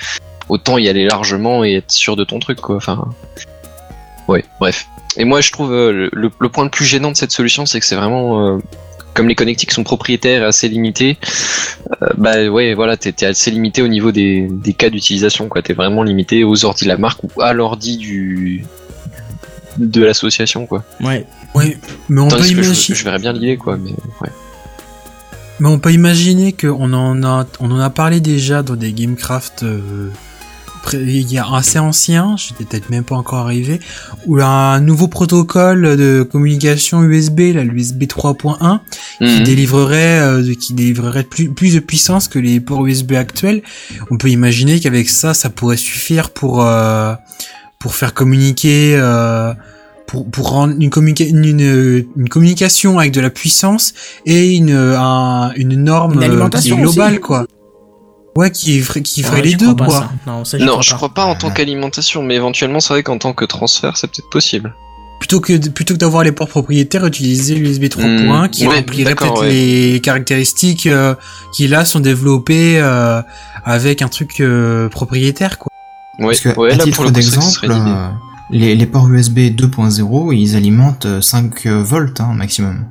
[0.48, 2.78] autant y aller largement et être sûr de ton truc, quoi.
[2.78, 3.10] Enfin,
[4.28, 4.88] ouais, bref.
[5.18, 7.82] Et moi, je trouve euh, le, le point le plus gênant de cette solution, c'est
[7.82, 8.60] que c'est vraiment
[9.14, 11.18] comme les connectiques sont propriétaires et assez limités,
[12.02, 15.62] euh, bah ouais, voilà, t'es assez limité au niveau des, des cas d'utilisation, quoi.
[15.62, 18.66] T'es vraiment limité aux ordi de la marque ou à l'ordi du
[19.78, 20.84] de l'association, quoi.
[21.02, 21.26] Ouais.
[21.54, 21.78] Ouais,
[22.10, 22.98] mais on peut Tandis que je, imaginer.
[22.98, 23.78] je verrais bien l'idée, quoi.
[23.78, 23.92] Mais
[24.22, 24.30] ouais.
[25.60, 29.64] Mais on peut imaginer qu'on en a, on en a parlé déjà dans des Gamecraft
[29.64, 30.10] euh,
[30.94, 33.80] il y a assez ancien, j'étais peut-être même pas encore arrivé,
[34.26, 38.82] où un nouveau protocole de communication USB, là, l'USB 3.1,
[39.20, 39.44] qui Mhm.
[39.44, 43.62] délivrerait, euh, qui délivrerait plus, plus de puissance que les ports USB actuels.
[44.10, 47.14] On peut imaginer qu'avec ça, ça pourrait suffire pour euh,
[47.80, 48.96] pour faire communiquer.
[48.98, 49.54] Euh,
[50.08, 53.94] pour, pour rendre une, communica- une, une, une communication avec de la puissance
[54.26, 57.22] et une, un- une norme Une euh, alimentation globale, aussi.
[57.22, 57.46] quoi.
[58.36, 59.90] Ouais, qui ferait, qui ferait Ouais, les je deux, quoi.
[59.90, 60.12] ça.
[60.26, 60.96] Non, ça, j'y Non, crois je pas.
[60.96, 64.30] crois pas en tant qu'alimentation, mais éventuellement, c'est vrai qu'en tant que transfert, c'est peut-être
[64.30, 64.74] possible.
[65.20, 69.16] Plutôt que, plutôt que d'avoir les ports propriétaires, utiliser l'USB 3.1 Hmm, qui ouais, remplirait
[69.16, 69.50] peut-être ouais.
[69.52, 71.14] les caractéristiques euh,
[71.54, 73.22] qui là sont développées euh,
[73.66, 75.68] avec un truc euh, propriétaire, quoi.
[76.20, 78.08] Ouais, Parce que, ouais, à là, titre d'exemple, euh,
[78.50, 82.86] les, les ports USB 2.0, ils alimentent euh, 5 volts hein, maximum.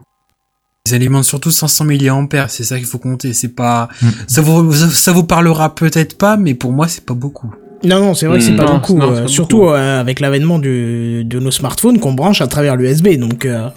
[0.90, 3.32] Ils alimentent surtout 500 mAh, c'est ça qu'il faut compter.
[3.32, 4.08] C'est pas, Mm.
[4.26, 7.52] ça vous, ça vous parlera peut-être pas, mais pour moi c'est pas beaucoup.
[7.84, 8.56] Non, non, c'est vrai que c'est Hmm.
[8.56, 8.98] pas Non, beaucoup.
[8.98, 9.70] non, euh, pas surtout beaucoup.
[9.70, 13.16] euh, avec l'avènement du- de nos smartphones qu'on branche à travers l'USB.
[13.16, 13.68] Donc, euh,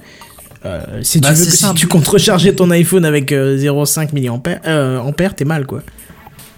[0.66, 4.60] euh, si, Bah, tu veux, si tu comptes recharger ton iPhone avec euh, 0,5 mAh,
[4.68, 5.84] euh, ampères, t'es mal, quoi.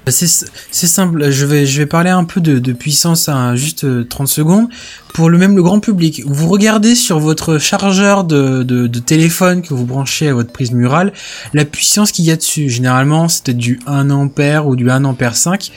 [0.05, 3.85] Bah, C'est simple, je vais, je vais parler un peu de, de puissance à juste
[3.85, 4.67] euh, 30 secondes.
[5.13, 9.61] Pour le même le grand public, vous regardez sur votre chargeur de, de, de téléphone
[9.61, 11.13] que vous branchez à votre prise murale,
[11.53, 12.69] la puissance qu'il y a dessus.
[12.69, 15.71] Généralement, c'était du 1 ampère ou du 1 ampère 5.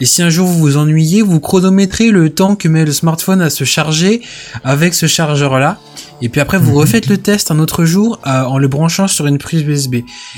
[0.00, 3.42] Et si un jour vous vous ennuyez, vous chronométrez le temps que met le smartphone
[3.42, 4.22] à se charger
[4.62, 5.80] avec ce chargeur-là.
[6.22, 9.26] Et puis après, vous refaites le test un autre jour euh, en le branchant sur
[9.26, 9.96] une prise USB.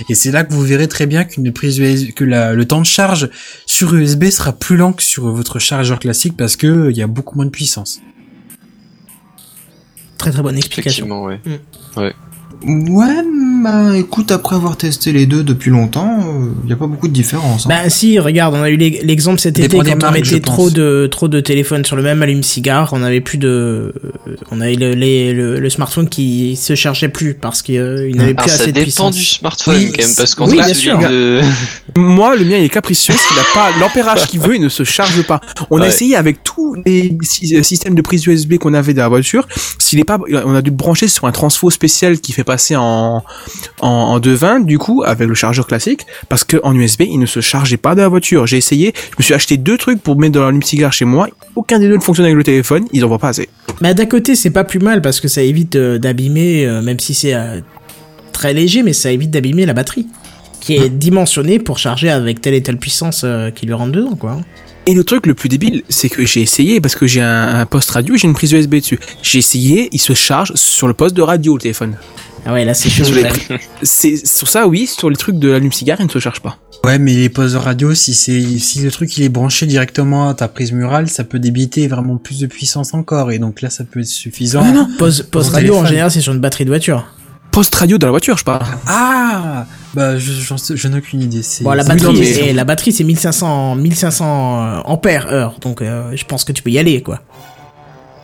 [0.09, 2.81] Et c'est là que vous verrez très bien qu'une prise USB, que la- le temps
[2.81, 3.29] de charge
[3.67, 7.03] sur USB sera plus lent que sur votre chargeur classique parce que euh, il y
[7.03, 8.01] a beaucoup moins de puissance.
[10.19, 11.07] Très très bonne explication.
[11.07, 11.41] Effectivement, ouais.
[11.97, 12.15] Ouais,
[12.65, 16.19] bah écoute, après avoir testé les deux depuis longtemps,
[16.65, 17.67] il y a pas beaucoup de différence.
[17.67, 17.69] hein.
[17.71, 20.41] Bah si, regarde, on a eu l'ex- l'exemple cet été Dépend quand on marques, mettait
[20.41, 24.61] trop de trop de téléphones sur le même allume-cigare, on avait plus de, euh, on
[24.61, 28.43] avait le, les- le, le smartphone qui se chargeait plus parce qu'il euh, n'avait Alors,
[28.45, 29.17] plus ça assez de dépend puissance.
[29.17, 30.99] du smartphone, Oui, quand même, parce qu'en oui, bien sûr.
[30.99, 31.41] de...
[31.97, 34.85] Moi, le mien, il est capricieux, il n'a pas l'ampérage qu'il veut, il ne se
[34.85, 35.41] charge pas.
[35.71, 35.89] On a Ouais.
[35.89, 39.47] essayé avec tous les sy- euh, systèmes de prise USB qu'on avait dans la voiture.
[39.79, 42.77] S'il est pas, on a dû le brancher sur un transfo spécial qui fait passer
[42.77, 43.23] en,
[43.81, 47.27] en, en 220, du coup, avec le chargeur classique, parce que en USB, il ne
[47.27, 48.47] se chargeait pas de la voiture.
[48.47, 51.29] J'ai essayé, je me suis acheté deux trucs pour mettre dans l'allume-cigare chez moi.
[51.55, 53.49] Aucun des deux ne fonctionne avec le téléphone, ils en voient pas assez.
[53.81, 56.99] Bah d'un côté c'est pas plus mal parce que ça évite euh, d'abîmer, euh, même
[56.99, 57.61] si c'est euh,
[58.33, 60.07] très léger, mais ça évite d'abîmer la batterie
[60.61, 63.25] qui est dimensionnée pour charger avec telle et telle puissance
[63.55, 64.41] qui lui rentre dedans quoi.
[64.87, 67.67] Et le truc le plus débile, c'est que j'ai essayé, parce que j'ai un, un
[67.67, 69.01] poste radio et j'ai une prise USB dessus.
[69.21, 71.97] J'ai essayé, il se charge sur le poste de radio, le téléphone.
[72.47, 73.05] Ah ouais là c'est chaud.
[73.05, 73.17] Sur.
[73.83, 74.87] C'est ça, oui.
[74.87, 76.59] Sur les trucs de l'allume-cigare, il ne se charge pas.
[76.85, 80.35] Ouais, mais les postes radio, si c'est si le truc il est branché directement à
[80.35, 83.83] ta prise murale, ça peut débiter vraiment plus de puissance encore et donc là ça
[83.85, 84.63] peut être suffisant.
[84.99, 87.07] Pause, pause Pour radio en général c'est sur une batterie de voiture.
[87.51, 88.63] poste radio dans la voiture, je parle.
[88.87, 90.31] Ah Bah, je,
[90.75, 91.43] je n'ai aucune idée.
[91.43, 95.27] C'est Bon, la c'est- batterie, non, mais- c'est- la batterie, c'est 1500, 1500 euh, ampères
[95.33, 95.59] heure.
[95.61, 97.23] Donc, euh, je pense que tu peux y aller, quoi.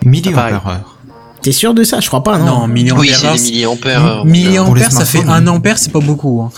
[0.05, 0.99] Milliampères heure.
[1.43, 2.01] T'es sûr de ça?
[2.01, 2.61] Je crois pas, non.
[2.61, 4.25] Non, milliampères Oui, milliampères.
[4.25, 5.57] Milliampères, ça fait smartphones, 1 oui.
[5.57, 6.43] ampère, c'est pas beaucoup.
[6.43, 6.51] Hein.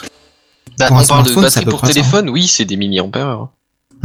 [0.79, 3.27] Bah, on parle de batterie pour téléphone, oui, c'est des milliampères.
[3.27, 3.49] heure.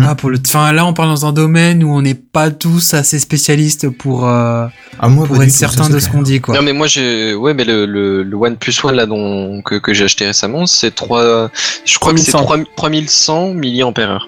[0.01, 2.93] Ah, pour le, enfin, là, on parle dans un domaine où on n'est pas tous
[2.93, 4.65] assez spécialistes pour, euh,
[4.97, 6.55] Ah, moi, pour être certain de ce qu'on dit, quoi.
[6.55, 9.93] Non mais moi j'ai ouais mais le le, le OnePlus One là dont que, que
[9.93, 11.49] j'ai acheté récemment c'est 3
[11.83, 12.45] je crois que c'est 3100.
[12.45, 14.27] 3 3100 milliampères.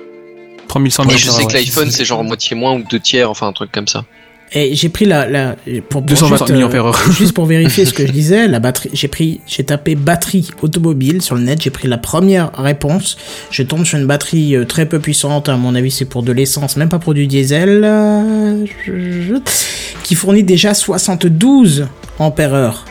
[0.67, 3.47] 3100 Et je sais mAh, que l'iPhone c'est genre moitié moins ou deux tiers enfin
[3.47, 4.03] un truc comme ça.
[4.53, 5.55] Et j'ai pris la, la
[5.89, 7.11] pour, pour 220 juste, euh, heure.
[7.11, 11.21] juste pour vérifier ce que je disais, la batterie, j'ai pris, j'ai tapé batterie automobile
[11.21, 13.17] sur le net, j'ai pris la première réponse.
[13.49, 16.33] Je tombe sur une batterie euh, très peu puissante, à mon avis c'est pour de
[16.33, 18.65] l'essence, même pas pour du diesel, euh,
[20.03, 21.87] qui fournit déjà 72
[22.19, 22.85] ampères heure.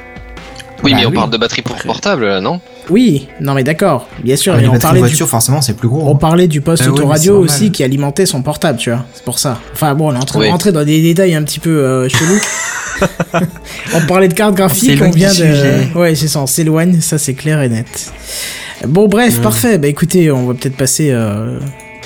[0.83, 1.15] Oui Bah mais on oui.
[1.17, 2.61] parle de batterie pour portable là non?
[2.89, 5.75] Oui, non mais d'accord, bien sûr, Ah, mais les on parlait du voiture, forcément, c'est
[5.75, 6.09] plus gros.
[6.09, 6.19] On hein.
[6.19, 9.05] parlait du poste Ah mais autoradio aussi qui alimentait son portable, tu vois.
[9.15, 9.59] C'est pour ça.
[9.73, 10.51] Enfin bon, on est en train de Oui.
[10.51, 12.41] rentrer dans des détails un petit peu euh, chelous.
[13.95, 15.47] on parlait de carte graphique, on vient du de.
[15.47, 15.89] sujet.
[15.95, 18.13] Ouais, c'est ça, on s'éloigne, ça c'est clair et net.
[18.89, 19.79] Bon, bref, parfait.
[19.79, 21.11] Bah écoutez, on va peut-être passer.
[21.13, 21.59] Euh...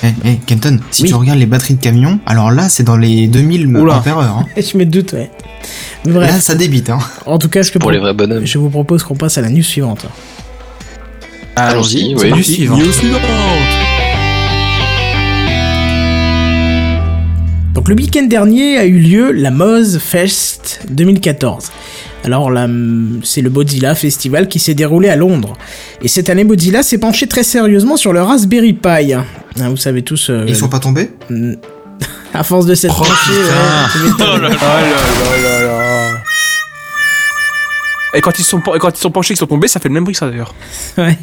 [0.05, 1.09] Eh, eh, Kenton, si Oui.
[1.09, 3.95] tu regardes les batteries de camion, alors là, c'est dans les 2000 Oula.
[3.97, 4.37] ampères heure.
[4.39, 4.45] Hein.
[4.61, 5.31] Je me doute, ouais.
[6.05, 6.89] Mais Là, ça débite.
[6.89, 6.99] Hein.
[7.25, 8.45] en tout cas, je, pour les vrais bonhommes.
[8.45, 10.05] je vous propose qu'on passe à la news suivante.
[11.55, 12.31] Allons-y, oui.
[12.31, 12.81] News suivante.
[17.73, 21.71] Donc le week-end dernier a eu lieu la Moz Fest 2014.
[22.25, 22.67] Alors là,
[23.23, 25.53] c'est le Mozilla Festival qui s'est déroulé à Londres.
[26.01, 29.13] Et cette année, Mozilla s'est penché très sérieusement sur le Raspberry Pi.
[29.13, 29.23] Hein,
[29.69, 30.29] vous savez tous...
[30.31, 31.11] euh, Ils sont pas tombés?
[32.33, 34.57] à force de s'être Oh, penché, ouais, tu m'étonnes.
[38.15, 39.93] Et quand ils sont, et quand ils sont penchés, qu'ils sont tombés, ça fait le
[39.93, 40.53] même bruit que ça d'ailleurs.
[40.97, 41.17] Ouais.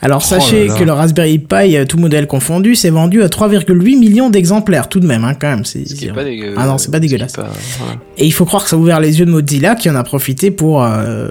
[0.00, 0.78] Alors sachez là là.
[0.78, 5.00] que le Raspberry Pi, euh, tout modèle confondu, s'est vendu à 3,8 millions d'exemplaires tout
[5.00, 5.64] de même, hein, quand même.
[5.64, 6.54] C'est, Ce pas dégueu.
[6.56, 7.32] Ah non, c'est pas dégueulasse.
[7.32, 7.94] pas- voilà.
[8.16, 10.04] Et il faut croire que ça a ouvert les yeux de Mozilla qui en a
[10.04, 11.28] profité pour euh,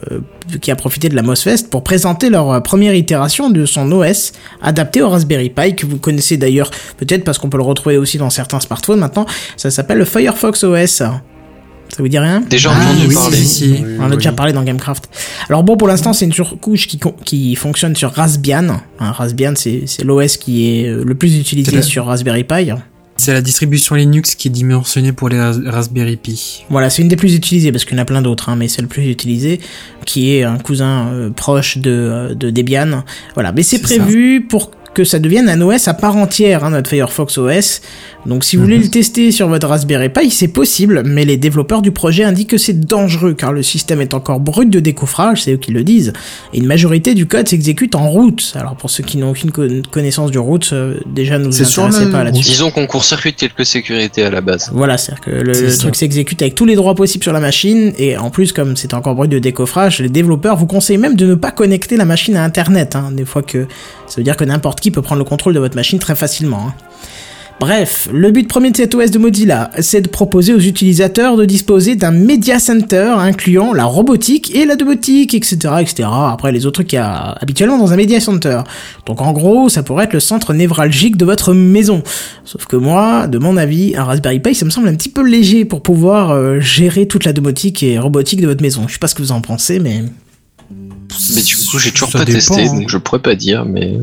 [0.62, 4.34] qui a profité de la MOSFest pour présenter leur euh, première itération de son OS
[4.62, 8.18] adapté au Raspberry Pi que vous connaissez d'ailleurs peut-être parce qu'on peut le retrouver aussi
[8.18, 9.26] dans certains smartphones maintenant.
[9.55, 11.03] Ça s'appelle le Firefox OS.
[11.95, 13.38] Ça vous dit rien Déjà Ah, entendu oui, parler.
[13.38, 13.75] si, si.
[13.99, 15.09] On en a déjà parlé dans Gamecraft.
[15.49, 18.81] Alors bon, pour l'instant, c'est une surcouche qui, qui fonctionne sur Raspbian.
[18.99, 22.71] Hein, Raspbian, c'est c'est l'OS qui est euh, le plus utilisé sur Raspberry Pi.
[23.19, 26.65] C'est la distribution Linux qui est dimensionnée pour les Ras- Raspberry Pi.
[26.69, 28.67] Voilà, c'est une des plus utilisées parce qu'il y en a plein d'autres, hein, mais
[28.67, 29.59] c'est le plus utilisé,
[30.05, 33.03] qui est un cousin euh, proche de, euh, de Debian.
[33.33, 36.72] Voilà, mais c'est C'est prévu pour que ça devienne un OS à part entière, hein,
[36.72, 37.82] notre Firefox OS.
[38.26, 41.84] Donc si vous voulez le tester sur votre Raspberry Pi, c'est possible, mais les développeurs
[41.84, 45.54] du projet indiquent que c'est dangereux car le système est encore brut de décoffrage, c'est
[45.54, 46.14] eux qui le disent,
[46.52, 48.54] et une majorité du code s'exécute en route.
[48.56, 51.66] Alors pour ceux qui n'ont aucune con- connaissance du route, euh, déjà ne vous C'est
[51.66, 52.50] sur intéressez pas là-dessus.
[52.50, 54.72] Disons qu'on court-circuite quelques sécurités à la base.
[54.74, 58.18] Voilà, c'est-à-dire que le, truc s'exécute avec tous les droits possibles sur la machine, et
[58.18, 61.36] en plus, comme c'est encore brut de décoffrage, les développeurs vous conseillent même de ne
[61.36, 63.68] pas connecter la machine à Internet, hein, des fois que
[64.08, 66.68] ça veut dire que n'importe qui peut prendre le contrôle de votre machine très facilement.
[66.68, 66.74] hein.
[67.60, 71.43] Bref, le but premier de cet OS de Mozilla, c'est de proposer aux utilisateurs de
[71.43, 76.08] disposer d'un media center incluant la robotique et la domotique, etc., etc.
[76.08, 78.62] Après les autres trucs qu'il y a habituellement dans un media center.
[79.08, 82.03] Donc en gros, ça pourrait être le centre névralgique de votre maison.
[82.45, 85.28] Sauf que moi, de mon avis, un Raspberry Pi, ça me semble un petit peu
[85.28, 88.84] léger pour pouvoir euh, gérer toute la domotique et robotique de votre maison.
[88.88, 90.03] Je sais pas ce que vous en pensez, mais
[91.36, 92.74] Mais du coup, j'ai toujours Ça pas dépend, testé, hein.
[92.76, 93.97] donc je pourrais pas dire, mais.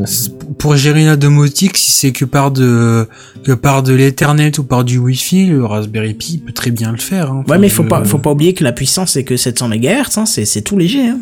[0.59, 3.07] Pour gérer la domotique, si c'est que par de
[3.45, 6.99] que par de l'Ethernet ou par du Wi-Fi, le Raspberry Pi peut très bien le
[6.99, 7.31] faire.
[7.31, 7.45] hein.
[7.49, 10.17] ouais, mais faut je- pas, faut pas oublier que la puissance c'est que 700 MHz,
[10.19, 11.07] hein, c'est c'est tout léger.
[11.09, 11.19] Hein.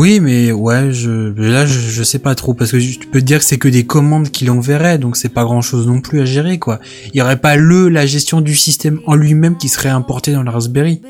[0.00, 3.24] Oui, mais ouais, je là je, je sais pas trop parce que tu peux te
[3.24, 6.20] dire que c'est que des commandes qui l'enverraient, donc c'est pas grand chose non plus
[6.20, 6.80] à gérer quoi.
[7.12, 10.42] Il y aurait pas le la gestion du système en lui-même qui serait importé dans
[10.42, 11.00] le Raspberry.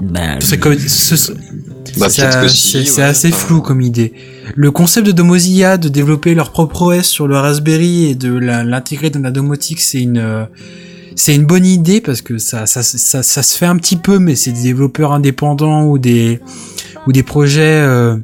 [0.00, 0.38] Ben,
[0.88, 1.32] ce-
[1.98, 2.22] Bah, c'est
[3.00, 3.02] ouais.
[3.04, 4.12] assez flou comme idée.
[4.54, 9.10] Le concept de Mozilla de développer leur propre OS sur le Raspberry et de l'intégrer
[9.10, 10.44] dans la domotique, c'est une euh,
[11.14, 14.18] c'est une bonne idée parce que ça ça, ça ça se fait un petit peu,
[14.18, 16.40] mais c'est des développeurs indépendants ou des
[17.06, 18.16] ou des projets euh,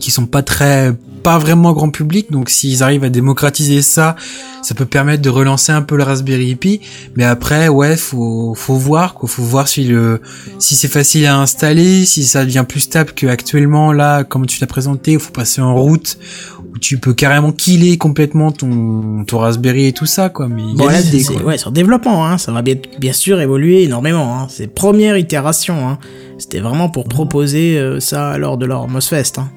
[0.00, 0.92] qui sont pas très
[1.22, 2.30] pas vraiment grand public.
[2.30, 4.16] Donc s'ils arrivent à démocratiser ça,
[4.62, 6.80] ça peut permettre de relancer un peu le Raspberry Pi.
[7.16, 10.20] Mais après, ouais, faut faut voir quoi, faut voir si le
[10.58, 14.66] si c'est facile à installer, si ça devient plus stable qu'actuellement là, comme tu l'as
[14.66, 16.18] présenté, il faut passer en route
[16.72, 20.48] où tu peux carrément killer complètement ton ton Raspberry et tout ça quoi.
[20.48, 21.42] Mais il y Bon, a là, l'idée, c'est- quoi.
[21.44, 24.38] ouais, sur développement, hein, ça va bien, bien sûr évoluer énormément.
[24.38, 24.46] Hein.
[24.50, 25.88] C'est première itération.
[25.88, 25.98] Hein.
[26.38, 29.38] C'était vraiment pour proposer euh, ça lors de leur MOSFest.
[29.38, 29.50] Hein.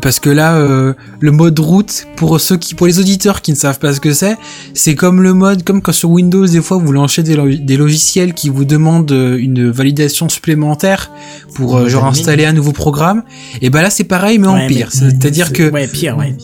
[0.00, 3.56] Parce que là, euh, le mode route, pour ceux qui, pour les auditeurs qui ne
[3.56, 4.36] savent pas ce que c'est,
[4.74, 7.76] c'est comme le mode, comme quand sur Windows, des fois, vous lancez des, lo- des
[7.76, 11.10] logiciels qui vous demandent euh, une validation supplémentaire
[11.54, 12.18] pour, euh, genre, admin.
[12.18, 13.22] installer un nouveau programme.
[13.62, 14.88] Et ben là, c'est pareil, mais en Ouais, pire.
[14.92, 16.36] C'est-à-dire que, Ouais, pire, ouais.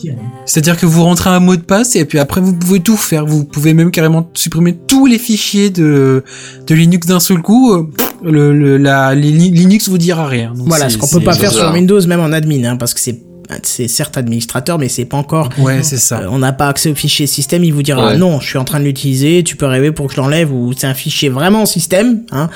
[0.45, 3.25] c'est-à-dire que vous rentrez un mot de passe et puis après, vous pouvez tout faire.
[3.25, 6.23] Vous pouvez même carrément supprimer tous les fichiers de,
[6.67, 7.73] de Linux d'un seul coup.
[7.73, 7.87] euh,
[8.23, 10.53] Le, le, la, Linux vous dira rien.
[10.55, 12.99] Donc Voilà, ce qu'on peut pas faire sur Windows, même en admin, hein, parce que
[12.99, 13.19] c'est
[13.61, 15.49] c'est certes administrateur, mais c'est pas encore.
[15.59, 16.21] Ouais, c'est ça.
[16.21, 17.63] euh, on n'a pas accès au fichier système.
[17.63, 18.17] Il vous dira Ouais.
[18.17, 19.43] non, je suis en train de l'utiliser.
[19.43, 22.49] Tu peux rêver pour que je l'enlève ou c'est un fichier vraiment système, hein.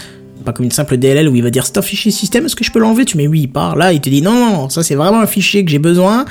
[0.45, 2.63] Pas comme une simple DLL où il va dire c'est un fichier système, est-ce que
[2.63, 3.05] je peux l'enlever?
[3.05, 5.27] Tu mets oui, il part là, il te dit non, non, ça c'est vraiment un
[5.27, 6.25] fichier que j'ai besoin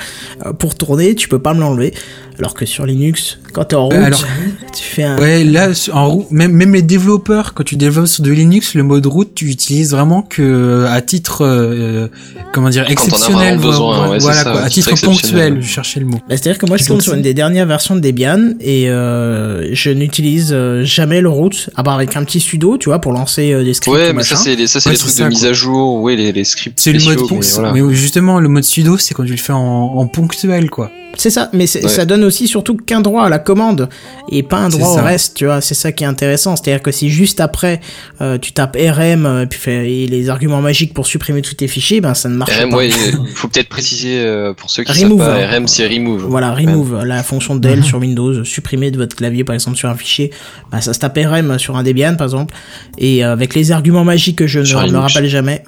[0.45, 1.93] euh, pour tourner, tu peux pas me l'enlever.
[2.39, 4.23] Alors que sur Linux, quand t'es en route, Ouais, alors-
[4.71, 5.17] tu fais un.
[5.17, 8.83] Ouais, là, en route, même, même les développeurs, quand tu développes sur de Linux, le
[8.83, 12.09] mode route, tu utilises vraiment que euh, à titre, euh,
[12.53, 13.57] comment dire, exceptionnel.
[13.57, 16.17] besoin, voilà, ouais, c'est voilà, ça, quoi, à titre titre ponctuel, je cherchais le mot.
[16.29, 19.73] Bah, C'est-à-dire que moi je tourne sur une des dernières versions de Debian et euh,
[19.73, 23.13] je n'utilise euh, jamais le root, à part avec un petit sudo, tu vois, pour
[23.13, 23.95] lancer euh, des scripts.
[23.95, 25.53] Ouais, ou mais ça c'est les, ça c'est Ouais, les trucs ça, de mise à
[25.53, 27.73] jour, ouais, les, les scripts C'est le mode spéciaux, mais ponc- voilà.
[27.73, 30.91] mais justement, le mode sudo, c'est quand tu le fais en, en ponctuel, quoi.
[31.15, 31.87] C'est ça, mais Ouais.
[31.87, 33.89] ça donne aussi surtout qu'un droit à la commande
[34.31, 35.61] et pas un droit au reste, tu vois.
[35.61, 36.55] C'est ça qui est intéressant.
[36.55, 37.81] C'est-à-dire que si juste après
[38.21, 41.67] euh, tu tapes RM euh, puis fait, et les arguments magiques pour supprimer tous tes
[41.67, 42.77] fichiers, ben ça ne marche RM, pas.
[42.77, 45.57] ouais, il faut peut-être préciser euh, pour ceux qui Remove, savent pas.
[45.57, 46.25] RM c'est remove.
[46.27, 49.95] Voilà, remove, la fonction del sur Windows, supprimer de votre clavier par exemple sur un
[49.95, 50.31] fichier,
[50.71, 52.53] bah, ça se tape RM sur un Debian par exemple,
[52.99, 55.63] et euh, avec les arguments magiques que je Sur ne me rappelle jamais.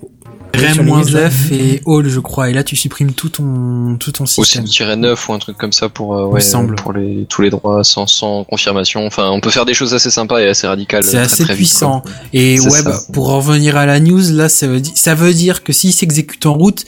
[0.56, 2.50] Rem-F et all, je crois.
[2.50, 4.66] Et là, tu supprimes tout ton, tout ton Aussi système.
[4.66, 6.76] tirer 9 ou un truc comme ça pour euh, ouais, semble.
[6.76, 9.06] pour les tous les droits sans sans confirmation.
[9.06, 11.04] Enfin, on peut faire des choses assez sympas et assez radicales.
[11.04, 12.04] C'est assez très puissant.
[12.34, 15.34] Et ouais, bah, pour en revenir à la news, là, ça veut, di- ça veut
[15.34, 16.84] dire que s'il s'exécute en route,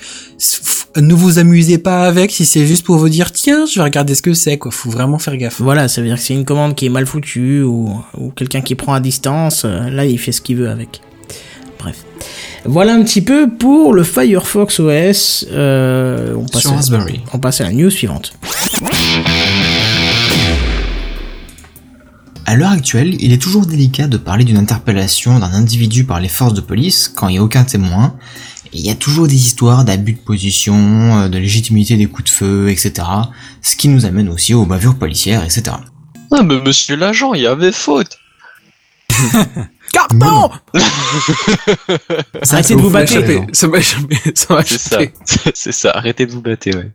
[0.98, 4.16] ne vous amusez pas avec si c'est juste pour vous dire, tiens, je vais regarder
[4.16, 4.72] ce que c'est, quoi.
[4.72, 5.62] Faut vraiment faire gaffe.
[5.62, 8.62] Voilà, ça veut dire que c'est une commande qui est mal foutue ou, ou quelqu'un
[8.62, 11.02] qui prend à distance, euh, là il fait ce qu'il veut avec.
[11.82, 12.06] Bref.
[12.66, 15.46] Voilà un petit peu pour le Firefox OS.
[15.52, 17.22] Euh, on, passe Sur à, Raspberry.
[17.34, 18.34] on passe à la news suivante.
[22.46, 26.28] À l'heure actuelle, il est toujours délicat de parler d'une interpellation d'un individu par les
[26.28, 28.16] forces de police quand il n'y a aucun témoin.
[28.74, 30.76] Et il y a toujours des histoires d'abus de position,
[31.18, 33.08] euh, de légitimité des coups de feu, etc.
[33.62, 35.64] Ce qui nous amène aussi aux bavures policières, etc.
[36.32, 38.18] Ah, mais monsieur l'agent, il y avait faute.
[39.94, 40.50] Carton
[42.50, 43.14] Arrêtez de vous battre.
[43.54, 45.00] Ça m'a C'est ça.
[45.54, 45.92] C'est ça.
[45.94, 46.92] Arrêtez de vous battre, ouais.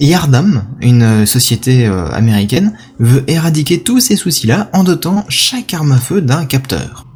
[0.00, 5.92] Yardam, une euh, société euh, américaine, veut éradiquer tous ces soucis-là en dotant chaque arme
[5.92, 7.06] à feu d'un capteur.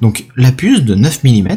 [0.00, 1.48] Donc la puce de 9 mm,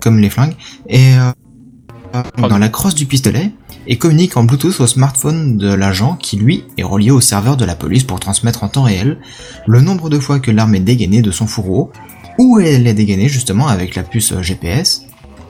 [0.00, 0.54] comme les flingues,
[0.88, 3.52] est euh, dans la crosse du pistolet
[3.88, 7.64] et communique en Bluetooth au smartphone de l'agent qui lui est relié au serveur de
[7.64, 9.18] la police pour transmettre en temps réel
[9.66, 11.92] le nombre de fois que l'arme est dégainée de son fourreau,
[12.38, 15.02] où elle est dégainée justement avec la puce euh, GPS,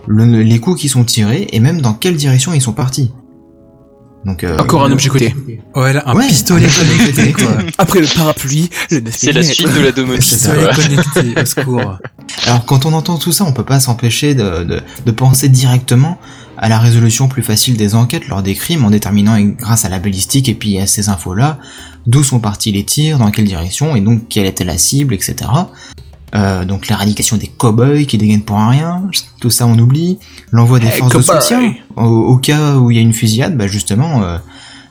[0.06, 3.10] le- les coups qui sont tirés et même dans quelle direction ils sont partis.
[4.24, 5.34] Donc euh, Encore un objet côté.
[5.76, 7.58] Ouais, là, un Ouais, pistolet un connecté, quoi.
[7.78, 10.30] Après le parapluie, le 9 C'est la suite de la domotique.
[10.30, 11.98] Pistolet connecté, au secours.
[12.46, 16.18] Alors quand on entend tout ça, on peut pas s'empêcher de, de, de penser directement
[16.58, 19.98] à la résolution plus facile des enquêtes lors des crimes en déterminant grâce à la
[19.98, 21.58] balistique et puis à ces infos-là
[22.06, 25.36] d'où sont partis les tirs, dans quelle direction et donc quelle était la cible, etc.
[26.34, 29.02] Euh, donc l'éradication des cow-boys qui dégainent pour un rien,
[29.40, 30.18] tout ça on oublie.
[30.50, 33.56] L'envoi des Eh, forces de soutien au, au cas où il y a une fusillade,
[33.56, 34.38] bah justement euh,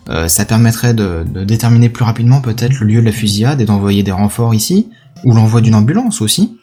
[0.10, 3.66] euh, ça permettrait de, de déterminer plus rapidement peut-être le lieu de la fusillade et
[3.66, 4.90] d'envoyer des renforts ici,
[5.24, 6.58] ou l'envoi d'une ambulance aussi.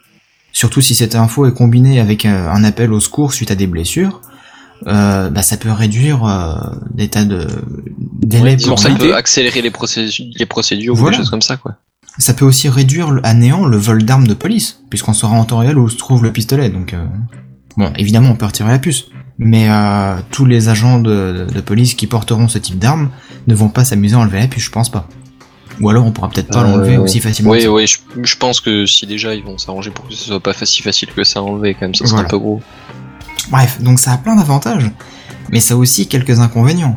[0.52, 3.66] Surtout si cette info est combinée avec euh, un appel au secours suite à des
[3.66, 4.20] blessures,
[4.86, 6.54] euh, bah ça peut réduire euh,
[6.94, 7.46] des tas de
[8.22, 11.56] délais Ouais, pour ça peut accélérer les procédures, les procédures ou des choses comme ça,
[11.56, 11.76] quoi.
[12.18, 15.58] Ça peut aussi réduire à néant le vol d'armes de police, puisqu'on saura en temps
[15.58, 16.68] réel où se trouve le pistolet.
[16.68, 17.04] Donc, euh,
[17.78, 19.06] bon, évidemment, on peut retirer la puce,
[19.38, 23.08] mais euh, tous les agents de, de police qui porteront ce type d'armes
[23.46, 25.08] ne vont pas s'amuser à enlever la puce, je pense pas.
[25.80, 27.50] Ou alors, on pourra peut-être pas Euh, l'enlever aussi facilement.
[27.52, 30.38] Oui, oui, je, je pense que si déjà ils vont s'arranger pour que ce soit
[30.38, 32.26] pas si facile que ça à enlever, quand même, ça serait Voilà.
[32.26, 32.60] un peu gros.
[33.50, 34.90] Bref, donc ça a plein d'avantages,
[35.50, 36.96] mais ça a aussi quelques inconvénients.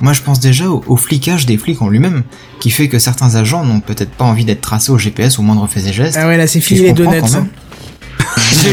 [0.00, 2.24] Moi, je pense déjà au, au flicage des flics en lui-même,
[2.60, 5.66] qui fait que certains agents n'ont peut-être pas envie d'être tracés au GPS au moindre
[5.68, 6.16] fait et geste.
[6.20, 7.18] Ah ouais, là, c'est fini les donuts.
[7.18, 7.46] hein.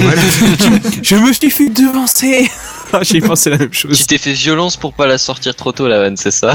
[0.02, 0.22] Voilà.
[1.04, 2.50] Je me suis fait devancer
[2.94, 4.06] Ah, J'ai pensé la même Tu chose.
[4.08, 6.54] t'es fait violence pour pas la sortir trop tôt la vanne, c'est ça?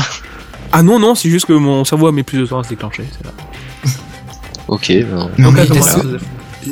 [0.73, 2.69] Ah non, non, c'est juste que mon cerveau a mis plus de temps à se
[2.71, 3.05] déclencher.
[3.17, 3.33] c'est là.
[4.69, 6.19] Ok, ben, Non, Donc, mais voilà.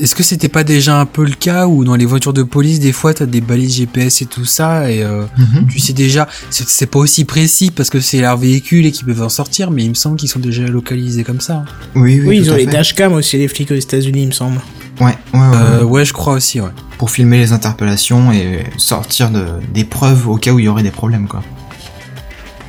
[0.00, 2.80] Est-ce que c'était pas déjà un peu le cas où dans les voitures de police,
[2.80, 5.66] des fois, t'as des balises GPS et tout ça, et euh, Mhm.
[5.68, 9.06] tu sais déjà, c'est c'est pas aussi précis parce que c'est leur véhicule et qu'ils
[9.06, 11.64] peuvent en sortir, mais il me semble qu'ils sont déjà localisés comme ça.
[11.94, 14.60] Oui, oui, ils ont les dashcams aussi, les flics aux États-Unis, il me semble.
[15.00, 15.84] Ouais, ouais, ouais, Euh, ouais.
[15.90, 16.70] ouais, je crois aussi, ouais.
[16.98, 20.84] Pour filmer les interpellations et sortir de, des preuves au cas où il y aurait
[20.84, 21.42] des problèmes, quoi.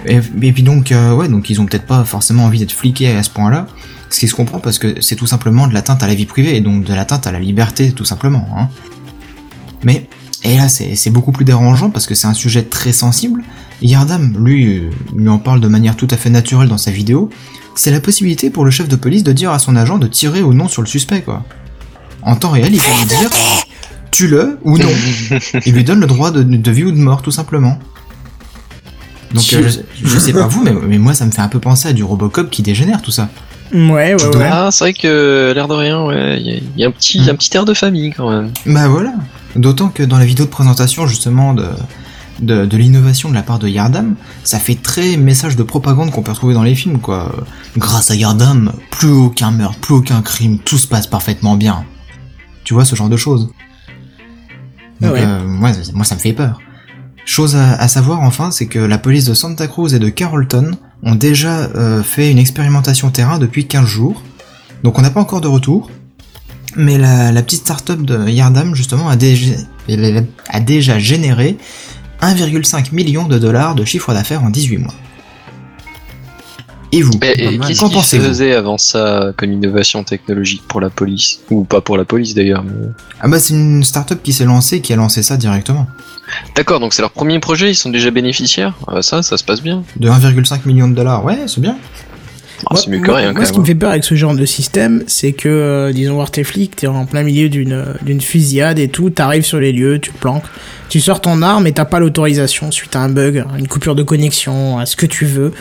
[0.08, 3.10] Et, et puis donc, euh, ouais, donc ils ont peut-être pas forcément envie d'être fliqués
[3.10, 3.68] à ce point-là.
[4.10, 6.56] Ce qui se comprend parce que c'est tout simplement de l'atteinte à la vie privée
[6.56, 8.48] et donc de l'atteinte à la liberté, tout simplement.
[8.58, 8.70] Hein.
[9.84, 10.08] Mais,
[10.44, 13.44] et là, c'est beaucoup plus dérangeant parce que c'est un sujet très sensible.
[13.82, 17.30] Yardam, lui, euh, lui en parle de manière tout à fait naturelle dans sa vidéo.
[17.76, 20.42] C'est la possibilité pour le chef de police de dire à son agent de tirer
[20.42, 21.44] ou non sur le suspect, quoi.
[22.22, 23.30] En temps réel, il peut lui dire
[24.12, 24.90] tue-le ou non.
[25.66, 27.78] il lui donne le droit de, de vie ou de mort, tout simplement.
[29.34, 31.60] Donc, euh, je, je sais pas vous, mais, mais moi, ça me fait un peu
[31.60, 33.30] penser à du Robocop qui dégénère, tout ça.
[33.74, 34.50] Ouais, ouais, ouais.
[34.52, 36.92] Ah, c'est vrai que l'air de rien, ouais, il y, a- il y a un
[36.92, 37.30] petit, Hmm.
[37.30, 38.52] un petit air de famille quand même.
[38.66, 39.14] Bah voilà.
[39.56, 41.66] D'autant que dans la vidéo de présentation justement de,
[42.40, 46.22] de, de l'innovation de la part de Yardam, ça fait très message de propagande qu'on
[46.22, 47.32] peut retrouver dans les films quoi.
[47.78, 51.86] Grâce à Yardam, plus aucun meurtre, plus aucun crime, tout se passe parfaitement bien.
[52.66, 53.50] Tu vois ce genre de choses.
[55.02, 55.24] Donc, Ouais.
[55.26, 56.60] euh, moi, moi ça me fait peur.
[57.26, 60.72] Chose à, à savoir enfin, c'est que la police de Santa Cruz et de Carrollton
[61.04, 64.22] ont déjà euh, fait une expérimentation terrain depuis 15 jours.
[64.84, 65.90] Donc on n'a pas encore de retour.
[66.78, 71.58] Mais la, petite start-up de Yardam, justement, a déjà généré
[72.22, 74.94] 1,5 million de dollars de chiffre d'affaires en 18 mois.
[76.98, 80.90] Et vous qu'est-ce Qu'en qui se pensez-vous faisait avant ça comme innovation technologique pour la
[80.90, 82.64] police Ou pas pour la police d'ailleurs.
[82.64, 82.88] mais-
[83.22, 85.88] Ah bah c'est une start-up qui s'est lancée, qui a lancé ça directement.
[86.56, 89.62] D'accord, donc c'est leur premier projet, ils sont déjà bénéficiaires Ah, Ça, ça se passe
[89.62, 89.84] bien.
[89.98, 91.78] De 1,5 million de dollars, ouais, c'est bien.
[92.72, 93.62] Moi- c'est mieux que moi- rien Moi, quand ce qui même.
[93.62, 96.76] me fait peur avec ce genre de système, c'est que, euh, disons, voir tes flics,
[96.78, 100.18] t'es en plein milieu d'une d'une fusillade et tout, t'arrives sur les lieux, tu te
[100.18, 100.46] planques,
[100.90, 104.04] tu sors ton arme et t'as pas l'autorisation suite à un bug, une coupure de
[104.04, 105.52] connexion, à ce que tu veux.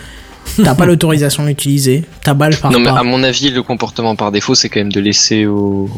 [0.62, 2.99] T'as pas l'autorisation d'utiliser, ta balle part Non, mais pas.
[3.01, 5.88] à mon avis, le comportement par défaut, c'est quand même de laisser aux,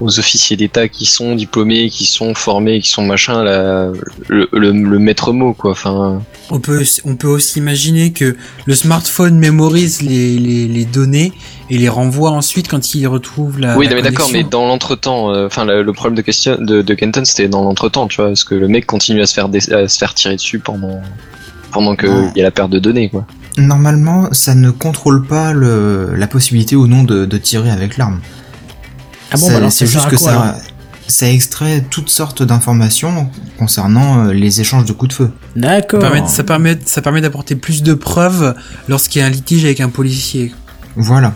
[0.00, 3.90] aux officiers d'État qui sont diplômés, qui sont formés, qui sont machin, la,
[4.28, 5.70] le, le, le maître mot, quoi.
[5.70, 8.36] Enfin, On peut, on peut aussi imaginer que
[8.66, 11.32] le smartphone mémorise les, les, les données
[11.70, 13.78] et les renvoie ensuite quand il retrouve la.
[13.78, 16.82] oui, la mais d'accord, mais dans l'entretemps, euh, enfin, le, le problème de question de,
[16.82, 19.48] de Kenton, c'était dans l'entretemps, tu vois, parce que le mec continue à se faire,
[19.48, 21.00] dé- à se faire tirer dessus pendant,
[21.70, 22.30] pendant que Ouais.
[22.34, 23.24] il y a la perte de données, quoi.
[23.58, 28.20] Normalement, ça ne contrôle pas le, la possibilité ou non de, de tirer avec l'arme.
[29.30, 30.56] Ah bon, Ça- bah alors c'est juste que quoi, ça,
[31.08, 33.28] ça extrait toutes sortes d'informations
[33.58, 35.30] concernant euh, les échanges de coups de feu.
[35.56, 36.00] D'accord.
[36.02, 38.54] Ça permet, ça permet, ça permet d'apporter plus de preuves
[38.88, 40.52] lorsqu'il y a un litige avec un policier.
[40.96, 41.34] Voilà.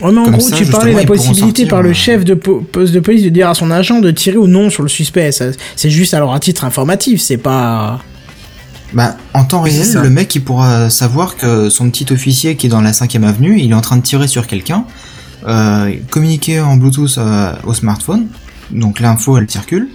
[0.00, 1.94] Oh, mais en Comme gros, ça, tu parlais de la possibilité sortir, par le euh,
[1.94, 4.70] chef de po- poste de police de dire à son agent de tirer ou non
[4.70, 5.32] sur le suspect.
[5.32, 5.46] Ça,
[5.76, 8.00] C'est juste alors à titre informatif, c'est pas.
[8.94, 10.02] Bah, en temps Oui, réel, ça.
[10.02, 13.58] le mec il pourra savoir que son petit officier qui est dans la 5ème avenue,
[13.60, 14.84] il est en train de tirer sur quelqu'un,
[15.46, 18.28] euh, communiquer en Bluetooth euh, au smartphone,
[18.70, 19.88] donc l'info elle circule,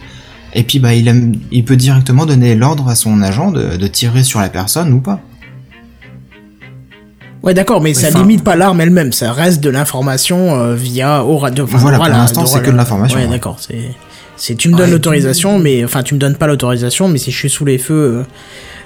[0.54, 3.88] et puis bah il, aime- il peut directement donner l'ordre à son agent de, de
[3.88, 5.20] tirer sur la personne ou pas.
[7.42, 11.38] Ouais, d'accord, mais ça limite pas l'arme elle-même, ça reste de l'information euh, via au
[11.40, 11.66] radio.
[11.66, 13.32] enfin, Voilà, pour l'instant, c'est que de l'information, Ouais, ouais.
[13.32, 13.90] d'accord, c'est.
[14.36, 17.30] C'est tu me donnes Ouais, l'autorisation, mais enfin tu me donnes pas l'autorisation, mais si
[17.32, 18.24] je suis sous les feux euh,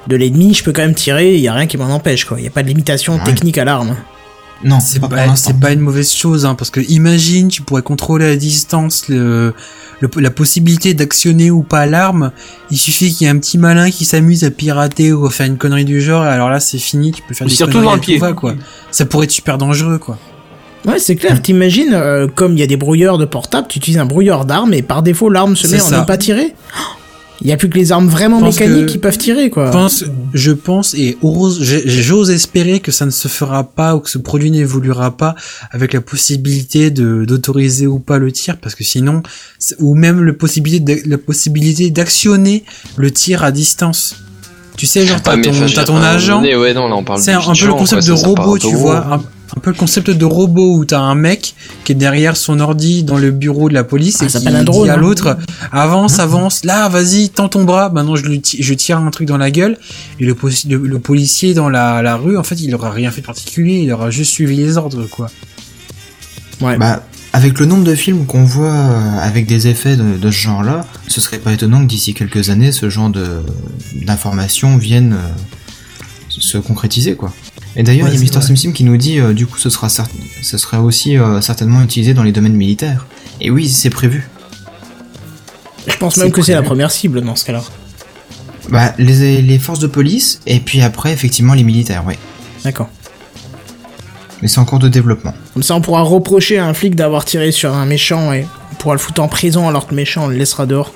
[0.07, 1.35] de l'ennemi, je peux quand même tirer.
[1.35, 2.39] Il y a rien qui m'en empêche, quoi.
[2.39, 3.23] Il y a pas de limitation Ouais.
[3.23, 3.95] technique à l'arme.
[4.63, 5.51] Non, C'est pas pas, l'instant.
[5.51, 9.53] c'est pas une mauvaise chose, hein, parce que imagine, tu pourrais contrôler à distance le,
[9.99, 12.31] le- la possibilité d'actionner ou pas l'arme.
[12.71, 15.45] Il suffit qu'il y ait un petit malin qui s'amuse à pirater ou à faire
[15.45, 17.73] une connerie du genre, et alors là c'est fini, tu peux faire des tire tout
[17.73, 18.17] conneries dans à le pied.
[18.17, 18.55] va, quoi.
[18.89, 20.17] Ça pourrait être super dangereux, quoi.
[20.87, 21.39] Ouais, c'est clair.
[21.39, 24.73] T'imagines, euh, comme il y a des brouilleurs de portable, tu utilises un brouilleur d'armes
[24.73, 26.55] et par défaut l'arme se met en ne pas tirer.
[27.41, 29.67] Il y a plus que les armes vraiment mécaniques que- qui peuvent tirer, quoi.
[29.67, 31.17] Je pense, je pense et
[31.85, 35.35] j'ose espérer que ça ne se fera pas ou que ce produit n'évoluera pas
[35.71, 39.21] avec la possibilité de d'autoriser ou pas le tir parce que sinon
[39.79, 42.63] ou même le possibilité de- la possibilité d'actionner
[42.95, 44.15] le tir à distance.
[44.75, 46.73] Tu sais genre t'as Ah, ton, agent, ouais,
[47.17, 49.21] c'est un, peu le concept quoi, de robot, tu vois, un,
[49.57, 53.03] un peu le concept de robot où t'as un mec qui est derrière son ordi
[53.03, 54.97] dans le bureau de la police Ah, et ça qui un drone, dit à hein.
[54.97, 55.37] l'autre
[55.71, 57.89] avance, avance, là, vas-y, tends ton bras.
[57.89, 59.77] Maintenant, je lui je tire un truc dans la gueule
[60.19, 63.11] et le, posi- le, le policier dans la, la rue, en fait, il aura rien
[63.11, 65.29] fait de particulier, il aura juste suivi les ordres, quoi.
[66.61, 66.77] Ouais.
[66.77, 67.03] Bah,
[67.33, 70.85] avec le nombre de films qu'on voit euh, avec des effets de, de ce genre-là,
[71.07, 73.41] ce serait pas étonnant que d'ici quelques années, ce genre de
[74.05, 75.27] d'informations viennent euh,
[76.29, 77.33] se concrétiser, quoi.
[77.77, 78.41] Et d'ailleurs, il y a vrai.
[78.41, 82.23] SimSim qui nous dit, euh, du coup, ce sera ce aussi euh, certainement utilisé dans
[82.23, 83.05] les domaines militaires.
[83.39, 84.27] Et oui, c'est prévu.
[85.85, 87.63] Je pense même que c'est la première cible dans ce cas-là.
[88.69, 92.15] Bah, les, les forces de police, et puis après, effectivement, les militaires, oui.
[92.63, 92.89] D'accord.
[94.41, 95.33] Mais c'est en cours de développement.
[95.53, 98.75] Comme ça, on pourra reprocher à un flic d'avoir tiré sur un méchant et on
[98.75, 100.91] pourra le foutre en prison alors que le méchant, on le laissera dehors.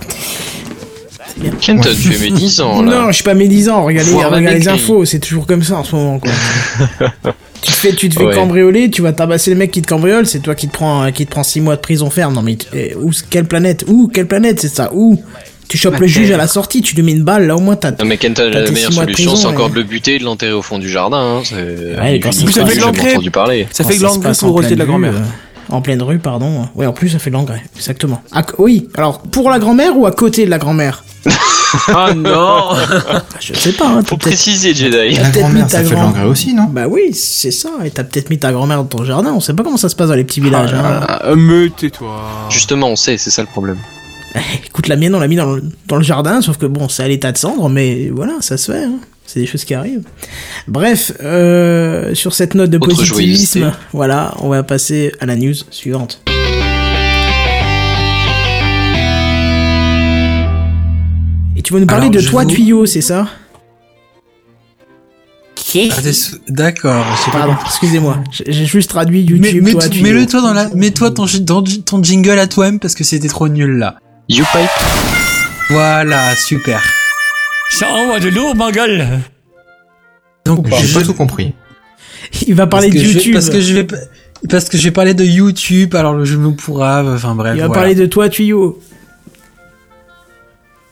[1.59, 2.91] Kenton, tu es médisant là.
[2.91, 3.83] Non, je suis pas médisant.
[3.83, 6.19] Regardez, les infos, c'est toujours comme ça en ce moment.
[6.19, 6.31] Quoi.
[7.61, 8.35] tu te fais, tu te fais Ouais.
[8.35, 11.25] cambrioler, tu vas tabasser le mec qui te cambriole, c'est toi qui te prends, qui
[11.25, 12.33] te prend 6 mois de prison ferme.
[12.33, 15.21] Non mais eh, où, quelle planète Où Quelle planète C'est ça Où?
[15.67, 17.77] Tu chopes le juge à la sortie, tu lui mets une balle, là au moins
[17.77, 17.91] t'as.
[17.91, 20.15] Non mais Kenton, la meilleure six mois de solution, prison, c'est encore de le buter
[20.15, 21.37] et de l'enterrer au fond du jardin.
[21.37, 21.41] Hein.
[21.45, 21.55] C'est...
[21.55, 23.65] Ouais, ça fait de.
[23.71, 25.13] Ça fait de passe pour rejeter de la grand-mère.
[25.71, 26.67] En pleine rue, pardon.
[26.75, 28.21] Oui, en plus, ça fait de l'engrais, exactement.
[28.31, 31.03] À oui, alors, pour la grand-mère ou à côté de la grand-mère?
[31.87, 32.71] Ah non
[33.09, 35.15] Ah, Je sais pas, hein, Faut préciser, Jedi.
[35.15, 36.65] T'as La grand-mère, ça fait de l'engrais aussi, non?
[36.65, 39.53] Bah oui, c'est ça, et t'as peut-être mis ta grand-mère dans ton jardin, on sait
[39.53, 40.73] pas comment ça se passe dans les petits villages.
[40.73, 40.99] hein.
[41.07, 42.21] Ah, Me tais-toi.
[42.49, 43.77] Justement, on sait, c'est ça le problème.
[44.65, 47.03] Écoute, la mienne, on l'a mis dans le, dans le jardin, sauf que bon, c'est
[47.03, 48.83] à l'état de cendre, mais voilà, ça se fait.
[48.83, 48.99] hein.
[49.33, 50.03] C'est des choses qui arrivent.
[50.67, 53.79] Bref, euh, sur cette note de Autre positivisme, joyeuseté.
[53.93, 56.21] voilà, on va passer à la news suivante.
[61.55, 63.29] Et tu vas nous parler Alors, de toi, vous- tuyau, c'est ça?
[65.75, 66.01] Ah,
[66.49, 67.05] D'accord.
[67.31, 70.03] Pardon, excusez-moi, j'ai juste traduit YouTube, mais, toi, tuyau.
[70.03, 73.47] mets-le toi dans la, mets-toi ton, ton, ton jingle à toi-même parce que c'était trop
[73.47, 73.95] nul là.
[74.27, 74.69] YouPipe
[75.69, 76.83] Voilà, super.
[77.71, 79.07] Ça envoie de lourd, ma gueule.
[80.45, 81.53] Donc, J'ai je- pas tout compris.
[82.47, 83.33] Il va parler de je YouTube.
[83.33, 83.87] parce que je vais,
[84.49, 87.53] parce que je vais parler de YouTube, alors je me pourra, enfin bref.
[87.55, 87.81] Il va voilà.
[87.81, 88.79] parler de toi, tuyau.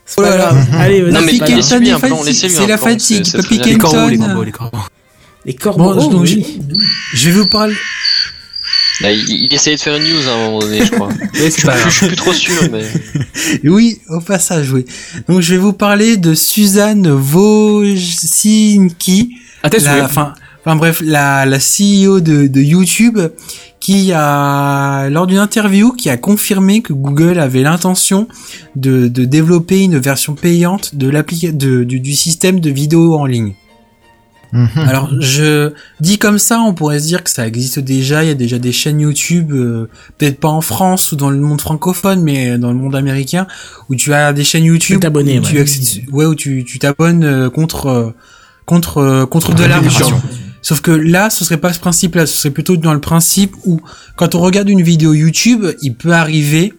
[0.05, 0.51] C'est Oh pas là là.
[0.79, 1.13] Allez, vas-y.
[1.13, 1.33] Non, mais
[2.33, 3.63] c'est pas la fatigue, très bien.
[3.65, 4.77] Les corbeaux, les corbeaux, les corbeaux.
[5.45, 6.59] Les corbeaux, Bon, donc, oui.
[7.13, 7.75] Je vais vous parler.
[9.01, 11.07] Là, il, il essayait de faire une news à un moment donné, je crois.
[11.33, 12.83] Ouais, c'est pas je, je suis plus trop sûr, mais.
[13.63, 14.85] Oui, au passage, oui.
[15.27, 17.07] Donc je vais vous parler de Suzanne
[18.03, 19.31] Wojcicki,
[19.63, 23.19] Ah, t'es la, enfin, enfin bref, la, la CEO de, de YouTube,
[23.79, 28.27] qui a, lors d'une interview, qui a confirmé que Google avait l'intention
[28.75, 33.25] de, de développer une version payante de l'application de, du, du système de vidéo en
[33.25, 33.53] ligne.
[34.51, 34.69] Mhm.
[34.87, 38.23] Alors, je dis comme ça, on pourrait se dire que ça existe déjà.
[38.23, 39.87] Il y a déjà des chaînes YouTube, euh,
[40.17, 43.45] peut-être pas en France ou dans le monde francophone, mais dans le monde américain,
[43.89, 45.61] où tu as des chaînes YouTube, où tu ouais.
[45.61, 48.09] accèdes- ouais, où tu tu t'abonnes euh, contre euh,
[48.65, 50.21] contre euh, contre de l'argent.
[50.61, 53.79] Sauf que là, ce serait pas ce principe-là, ce serait plutôt dans le principe où,
[54.17, 56.73] quand on regarde une vidéo YouTube, il peut arriver,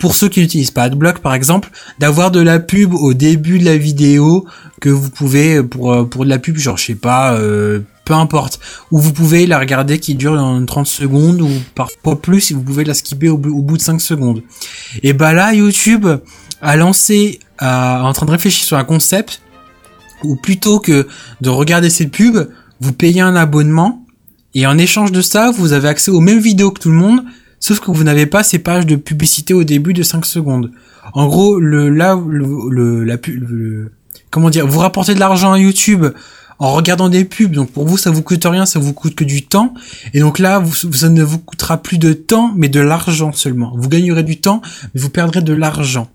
[0.00, 3.64] pour ceux qui n'utilisent pas AdBlock par exemple, d'avoir de la pub au début de
[3.64, 4.46] la vidéo
[4.80, 8.12] que vous pouvez pour euh, pour de la pub, genre je sais pas, euh, peu
[8.14, 8.60] importe,
[8.92, 12.62] ou vous pouvez la regarder qui dure en 30 secondes ou parfois plus, et vous
[12.62, 14.42] pouvez la skipper au, bout- de 5 secondes.
[15.02, 16.06] Et bah là, YouTube
[16.62, 19.40] a lancé, a- en train de réfléchir sur un concept
[20.24, 21.06] où plutôt que
[21.40, 22.48] de regarder ces pubs,
[22.80, 24.04] vous payez un abonnement
[24.54, 27.24] et en échange de ça, vous avez accès aux mêmes vidéos que tout le monde,
[27.66, 30.70] sauf que vous n'avez pas ces pages de publicité au début de 5 secondes.
[31.14, 33.92] En gros, le là le, le- la le-
[34.30, 36.04] comment dire, vous rapportez de l'argent à YouTube
[36.58, 37.52] en regardant des pubs.
[37.52, 39.74] Donc pour vous, ça vous coûte rien, ça vous coûte que du temps.
[40.14, 43.72] Et donc là, vous, ça ne vous coûtera plus de temps, mais de l'argent seulement.
[43.76, 44.62] Vous gagnerez du temps,
[44.94, 46.08] mais vous perdrez de l'argent.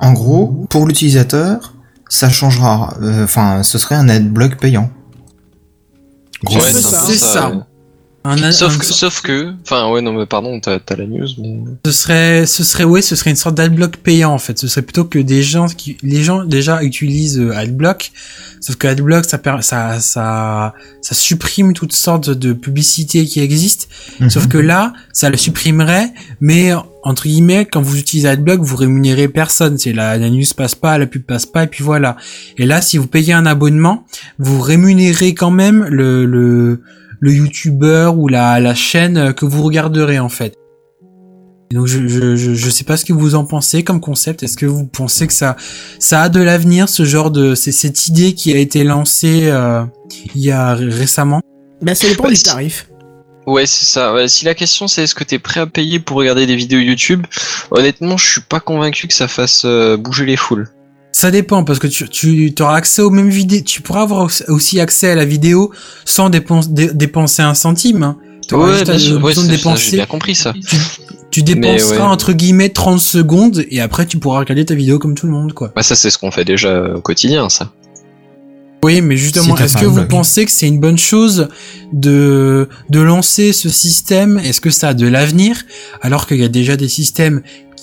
[0.00, 1.74] En gros, pour l'utilisateur,
[2.08, 2.96] ça changera.
[3.02, 4.90] euh, Enfin, ce serait un adblock payant.
[6.44, 7.00] Ouais, c'est un ça.
[7.06, 7.66] peu C'est ça.
[8.24, 11.26] Un, Sauf un- que, sauf que, enfin ouais non mais pardon t'as t'as la news
[11.38, 14.56] mais ce serait, ce serait, ouais, ce serait une sorte d'adblock payant en fait.
[14.58, 18.12] Ce serait plutôt que des gens qui, les gens déjà utilisent euh, adblock,
[18.60, 23.86] sauf que adblock ça, ça, ça, ça supprime toutes sortes de publicités qui existent.
[24.20, 24.30] Mhm.
[24.30, 29.26] Sauf que là, ça le supprimerait, mais entre guillemets, quand vous utilisez AdBlock, vous rémunérez
[29.26, 29.76] personne.
[29.78, 32.16] C'est la, la news passe pas, la pub passe pas, et puis voilà.
[32.58, 34.04] Et là, si vous payez un abonnement,
[34.38, 36.82] vous rémunérez quand même le le,
[37.24, 40.54] le YouTuber ou la, la chaîne que vous regarderez en fait.
[41.70, 44.42] Et donc je, je, je, je sais pas ce que vous en pensez comme concept.
[44.42, 45.56] Est-ce que vous pensez que ça
[46.00, 49.84] ça a de l'avenir ce genre de c'est cette idée qui a été lancée euh,
[50.34, 51.40] il y a ré- récemment?
[51.80, 52.88] Bah, ça dépend Ouais, du c'est- tarif.
[53.46, 54.12] Ouais, c'est ça.
[54.12, 56.80] Ouais, si la question c'est est-ce que t'es prêt à payer pour regarder des vidéos
[56.80, 57.24] YouTube,
[57.70, 60.68] honnêtement, je suis pas convaincu que ça fasse euh, bouger les foules.
[61.12, 63.60] Ça dépend parce que tu, tu auras accès aux mêmes vidéos.
[63.64, 65.70] Tu pourras avoir aussi accès à la vidéo
[66.04, 68.02] sans dépense- dé- dépenser un centime.
[68.02, 68.16] hein.
[68.48, 69.90] T'auras Ouais, juste sûr, dépenser.
[69.90, 70.52] j'ai bien compris ça.
[70.66, 70.76] Tu,
[71.30, 72.02] tu dépenseras ouais.
[72.02, 75.52] entre guillemets 30 secondes et après tu pourras regarder ta vidéo comme tout le monde
[75.52, 75.72] quoi.
[75.76, 77.70] Bah ça c'est ce qu'on fait déjà au quotidien, ça.
[78.84, 80.08] Oui, mais justement, Si est-ce que vous blog.
[80.08, 81.48] pensez que c'est une bonne chose
[81.92, 84.38] de de lancer ce système?
[84.44, 85.62] Est-ce que ça a de l'avenir?
[86.00, 87.42] Alors qu'il y a déjà des systèmes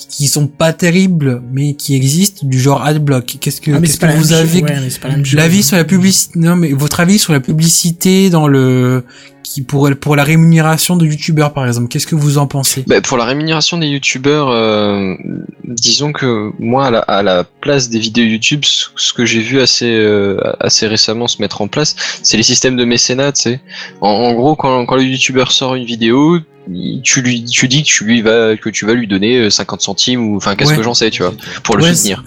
[0.10, 4.08] qui- sont pas terribles mais qui existent du genre AdBlock Qu'est-ce que, Ah, qu'est-ce que
[4.18, 4.90] vous avez Ouais.
[5.34, 9.04] L'avis sur la publicité Non, mais votre avis sur la publicité dans le
[9.50, 11.88] qui pour pour la rémunération de youtubeurs par exemple.
[11.88, 12.84] Qu'est-ce que vous en pensez?
[12.88, 15.16] Bah, pour la rémunération des youtubeurs, euh,
[15.64, 19.60] disons que moi, à la, à la place des vidéos YouTube, ce que j'ai vu
[19.60, 23.32] assez euh, assez récemment se mettre en place, c'est les systèmes de mécénat.
[23.32, 23.62] Tu sais,
[24.02, 26.40] en, en gros, quand, quand le youtubeur sort une vidéo,
[27.04, 29.82] tu lui tu dis que tu lui vas que tu vas lui donner euh, 50
[29.82, 30.78] centimes ou enfin qu'est-ce Ouais.
[30.78, 31.34] que j'en sais, tu vois,
[31.64, 32.24] pour le Ouais, soutenir.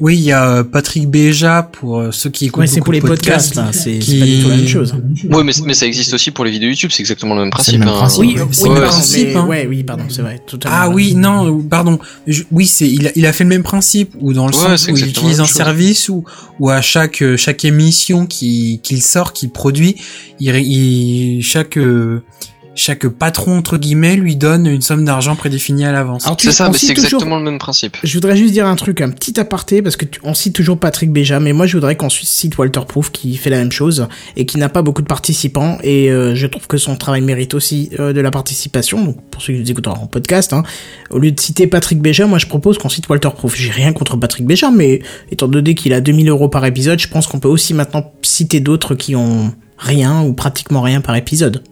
[0.00, 2.86] Oui, il y a euh, Patrick Béja pour euh, ceux qui écoutent Ouais, c'est beaucoup
[2.86, 3.72] pour les podcasts, là.
[3.72, 4.92] C'est qui- pas du tout la même chose.
[5.30, 7.74] Ouais, mais, mais ça existe aussi pour les vidéos YouTube, c'est exactement le même principe.
[7.74, 7.92] le même hein.
[7.98, 8.20] principe.
[8.20, 9.46] Oui, Ouais, oui, pardon, mais- hein.
[9.46, 10.42] ouais, oui, pardon, c'est vrai.
[10.64, 11.98] Ah oui, non, pardon.
[12.26, 14.76] Je- oui, c'est il a, il a fait le même principe ou dans le Ouais,
[14.76, 15.56] sens où il utilise un chose.
[15.56, 16.24] service ou
[16.58, 19.94] ou à chaque euh, chaque émission qui qu'il sort, qu'il produit,
[20.40, 22.22] il, ré- il chaque euh,
[22.76, 26.26] chaque patron entre guillemets lui donne une somme d'argent prédéfinie à l'avance.
[26.38, 27.96] C'est ça, on mais cite c'est toujours- exactement le même principe.
[28.02, 30.78] Je voudrais juste dire un truc, un petit aparté, parce que tu- on cite toujours
[30.78, 34.08] Patrick Béja, mais moi je voudrais qu'on cite Walter Proof qui fait la même chose
[34.36, 37.54] et qui n'a pas beaucoup de participants et euh, je trouve que son travail mérite
[37.54, 39.04] aussi euh, de la participation.
[39.04, 40.62] Donc pour ceux qui nous écoutent en podcast, hein,
[41.10, 43.54] au lieu de citer Patrick Béja, moi je propose qu'on cite Walter Proof.
[43.56, 45.00] J'ai rien contre Patrick Béja, mais
[45.30, 48.60] étant donné qu'il a 2000 euros par épisode, je pense qu'on peut aussi maintenant citer
[48.60, 51.62] d'autres qui ont rien ou pratiquement rien par épisode.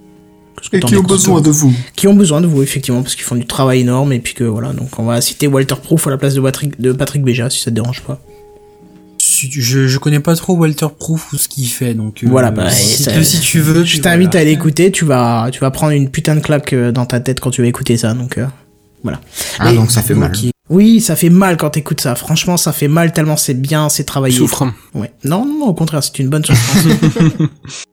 [0.71, 1.73] Que Et qui ont besoin de vous.
[1.97, 4.45] qui ont besoin de vous effectivement parce qu'ils font du travail énorme et puis que
[4.45, 7.51] voilà donc on va citer Walter Proof à la place de Patrick, de Patrick Béja
[7.51, 8.21] si ça te dérange pas.
[9.19, 12.71] Je je connais pas trop Walter Proof ou ce qu'il fait donc euh, Voilà, bah,
[12.71, 13.83] si, ça- si tu veux.
[13.85, 14.41] Je t'invite voilà.
[14.43, 17.41] à l'écouter, tu vas tu vas prendre une putain de claque euh, dans ta tête
[17.41, 18.47] quand tu vas écouter ça donc euh,
[19.03, 19.21] voilà.
[19.59, 20.33] Ah, Et- donc ça fait mal.
[20.71, 22.15] Oui, ça fait mal quand t'écoutes ça.
[22.15, 24.37] Franchement, ça fait mal tellement c'est bien, c'est travaillé.
[24.37, 24.65] Souffre.
[24.95, 25.13] Ouais.
[25.25, 26.87] Non, non, au contraire, c'est une bonne souffrance.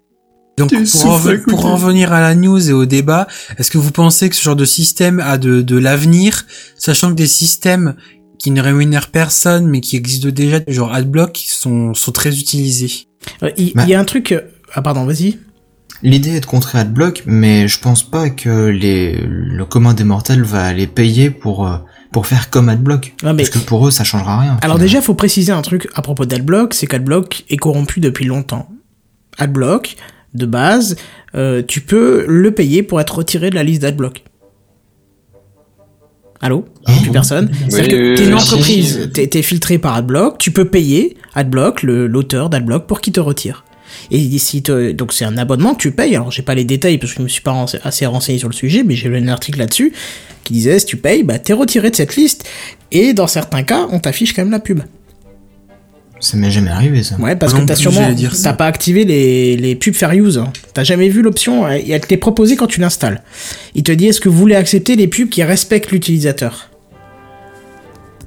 [0.60, 4.30] Donc pour, en, pour venir à la news et au débat, est-ce que vous pensez
[4.30, 6.46] que ce genre de système a de, de l'avenir,
[6.78, 7.96] sachant que des systèmes
[8.38, 12.92] qui ne rémunèrent personne mais qui existent déjà, genre AdBlock, sont, sont très utilisés?
[13.44, 13.84] Euh, Il Bah.
[13.86, 14.32] il y a un truc.
[14.32, 14.42] euh,
[14.74, 15.38] Ah pardon, vas-y.
[16.02, 20.44] L'idée est de contrer Adblock, mais je pense pas que les, le commun des mortels
[20.44, 21.76] va aller payer pour, euh,
[22.14, 23.14] pour faire comme Adblock.
[23.24, 24.52] Ah, mais- Parce que pour eux, ça changera rien.
[24.52, 24.78] Alors finalement.
[24.80, 28.70] déjà, faut préciser un truc à propos d'Adblock, c'est qu'Adblock est corrompu depuis longtemps.
[29.38, 29.98] Adblock,
[30.34, 30.96] de base,
[31.36, 34.24] euh, tu peux le payer pour être retiré de la liste d'Adblock.
[36.42, 36.66] Allô
[37.02, 39.10] Plus personne C'est-à-dire que oui, t'es une entreprise, si.
[39.12, 43.20] t'es t'es filtré par Adblock, tu peux payer Adblock, le- l'auteur d'Adblock, pour qu'il te
[43.20, 43.66] retire.
[44.12, 46.16] Et si te- donc c'est un abonnement que tu payes.
[46.16, 48.48] Alors j'ai pas les détails parce que je me suis pas rense- assez renseigné sur
[48.48, 49.92] le sujet, mais j'ai lu un article là-dessus
[50.46, 52.48] qui disait si tu payes, bah t'es retiré de cette liste.
[52.92, 54.80] Et dans certains cas, on t'affiche quand même la pub.
[56.20, 57.16] Ça m'est jamais arrivé, ça.
[57.18, 58.08] Ouais, parce que t'as sûrement
[58.44, 60.38] t'as pas activé les, les pubs fair use.
[60.38, 60.52] hein.
[60.74, 63.22] T'as jamais vu l'option et elle te l'est proposée quand tu l'installes.
[63.76, 66.69] Il te dit est-ce que vous voulez accepter les pubs qui respectent l'utilisateur?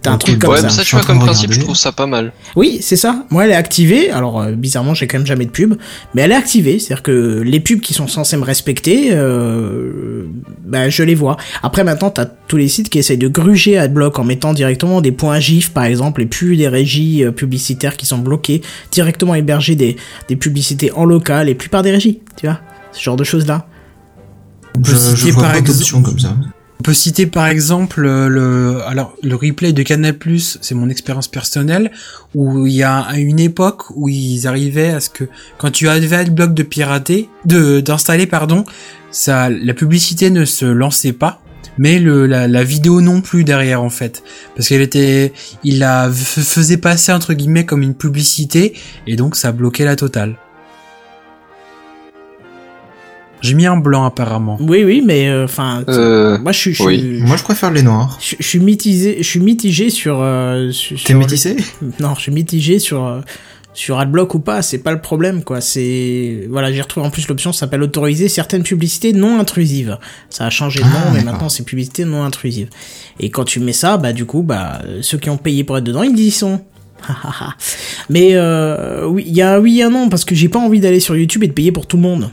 [0.03, 0.64] T'as un truc comme Ouais, ça.
[0.64, 2.32] mais ça, Je tu vois, comme principe, je trouve ça pas mal.
[2.57, 3.24] Oui, c'est ça.
[3.30, 4.11] Moi, elle est activée.
[4.11, 5.74] Alors, euh, bizarrement, j'ai quand même jamais de pub,
[6.14, 6.80] mais elle est activée.
[6.80, 10.24] C'est-à-dire que les pubs qui sont censées me respecter, euh,
[10.66, 11.36] bah, je les vois.
[11.62, 15.12] Après, maintenant, t'as tous les sites qui essayent de gruger AdBlock en mettant directement des
[15.12, 19.76] points GIF, par exemple, et plus des régies euh, publicitaires qui sont bloquées, directement héberger
[19.76, 19.96] des,
[20.28, 22.59] des publicités en local, et plus par des régies, tu vois.
[22.90, 23.66] Ce genre de choses-là.
[24.84, 26.36] Je, je citer vois par pas exemple- comme ça.
[26.82, 30.16] On peut citer par exemple euh, le alors le replay de Canal+,
[30.60, 31.92] c'est mon expérience personnelle
[32.34, 35.28] où il y a une époque où ils arrivaient à ce que
[35.58, 38.64] quand tu avais Adblock de pirater de d'installer pardon,
[39.12, 41.40] ça la publicité ne se lançait pas
[41.78, 44.24] mais le la, la vidéo non plus derrière en fait
[44.56, 48.74] parce qu'elle était il la faisait passer entre guillemets comme une publicité
[49.06, 50.36] et donc ça bloquait la totale.
[53.43, 54.57] J'ai mis un blanc apparemment.
[54.61, 56.99] Oui, oui, mais euh, enfin, Euh, moi, je suis, je, oui.
[56.99, 58.18] suis- Moi, je préfère les noirs.
[58.22, 60.18] je, je suis mitigé, je suis mitigé sur.
[60.20, 61.57] euh, sur T'es métissé
[62.01, 63.20] Non, je suis mitigé sur euh,
[63.74, 65.62] sur AdBlock ou pas, c'est pas le problème quoi.
[65.62, 69.97] C'est voilà, j'ai retrouvé en plus l'option ça s'appelle autoriser certaines publicités non intrusives.
[70.28, 72.68] Ça a changé de nom, Ah, mais maintenant c'est publicité non intrusive.
[73.18, 75.84] Et quand tu mets ça, bah du coup, bah ceux qui ont payé pour être
[75.84, 76.61] dedans, ils y sont.
[78.11, 80.59] mais euh, oui, il y a un oui et un non parce que j'ai pas
[80.59, 82.31] envie d'aller sur YouTube et de payer pour tout le monde.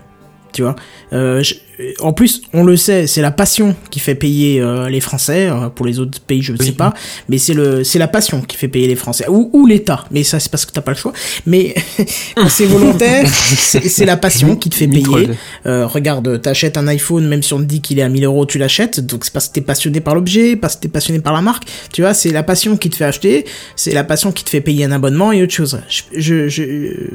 [0.54, 0.76] Tu vois.
[1.14, 1.56] Euh, je-
[2.02, 5.48] en plus, on le sait, c'est la passion qui fait payer euh, les Français.
[5.50, 6.94] euh, pour les autres pays, je ne sais pas,
[7.30, 10.04] mais c'est le, c'est la passion qui fait payer les Français ou, ou l'État.
[10.12, 11.14] Mais ça, c'est parce que t'as pas le choix.
[11.46, 11.74] Mais
[12.50, 15.30] c'est volontaire, c'est la passion qui te fait payer.
[15.66, 18.46] Euh, regarde, t'achètes un iPhone, même si on te dit qu'il est à 1000 euros,
[18.46, 19.00] tu l'achètes.
[19.00, 21.64] Donc c'est parce que t'es passionné par l'objet, parce que t'es passionné par la marque.
[21.94, 23.46] Tu vois, c'est la passion qui te fait acheter,
[23.78, 25.80] c'est la passion qui te fait payer un abonnement et autre chose.
[25.88, 26.64] Je, je, je,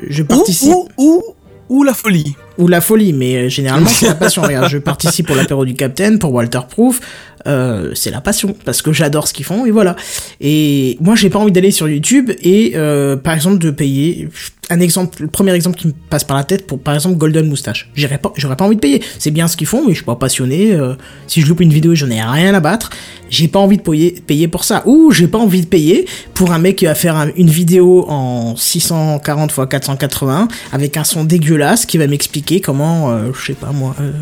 [0.08, 0.72] je participe.
[0.72, 1.22] Ou, ou, ou
[1.68, 2.36] la folie.
[2.58, 4.42] Ou la folie, mais euh, généralement c'est la passion.
[4.42, 7.00] Regarde, je participe pour l'apéro du Capitaine, pour Walter Proof.
[7.46, 9.96] Euh, c'est la passion parce que j'adore ce qu'ils font et voilà.
[10.40, 14.28] Et moi j'ai pas envie d'aller sur YouTube et euh, par exemple de payer
[14.70, 17.48] un exemple, le premier exemple qui me passe par la tête pour par exemple Golden
[17.48, 17.90] Moustache.
[17.94, 19.02] J'irais pas, j'aurais pas envie de payer.
[19.18, 20.72] C'est bien ce qu'ils font, mais je suis pas passionné.
[20.72, 20.94] euh,
[21.26, 22.90] si je loupe une vidéo, j'en ai rien à battre.
[23.30, 24.82] J'ai pas envie de payer, pour ça.
[24.86, 28.04] Ou j'ai pas envie de payer pour un mec qui va faire un- une vidéo
[28.08, 33.52] en 640 x 480 avec un son dégueulasse qui va m'expliquer comment, euh, je sais
[33.54, 34.12] pas moi, euh,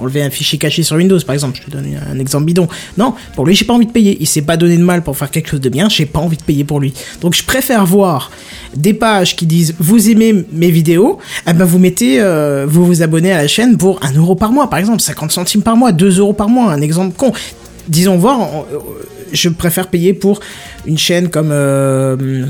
[0.00, 1.58] enlever un fichier caché sur Windows par exemple.
[1.60, 2.68] Je te donne un exemple bidon.
[2.98, 4.16] Non, pour lui j'ai pas envie de payer.
[4.20, 5.88] Il s'est pas donné de mal pour faire quelque chose de bien.
[5.88, 6.92] J'ai pas envie de payer pour lui.
[7.20, 8.30] Donc je préfère voir
[8.76, 11.18] des pages qui disent vous aimez mes vidéos,
[11.48, 14.52] eh ben vous mettez, euh, vous vous abonnez à la chaîne pour 1 euro par
[14.52, 17.32] mois par exemple, 50 centimes par mois, 2 euros par mois, un exemple con.
[17.88, 18.78] Disons voir, euh,
[19.32, 20.40] je préfère payer pour
[20.86, 22.46] une chaîne comme euh,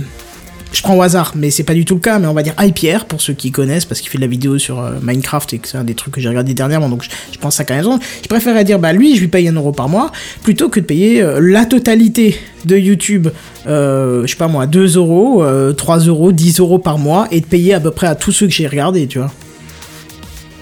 [0.72, 2.54] je prends au hasard, mais c'est pas du tout le cas, mais on va dire
[2.58, 5.58] iPierre, pour ceux qui connaissent, parce qu'il fait de la vidéo sur euh, Minecraft et
[5.58, 7.86] que c'est un des trucs que j'ai regardé dernièrement, donc je, je pense à 15
[7.86, 7.98] ans.
[8.22, 10.10] Je préférerais dire, bah lui, je lui paye un euro par mois,
[10.42, 13.28] plutôt que de payer euh, la totalité de YouTube,
[13.66, 17.40] euh, je sais pas moi, 2 euros, euh, 3 euros, 10 euros par mois, et
[17.40, 19.32] de payer à peu près à tous ceux que j'ai regardés, tu vois.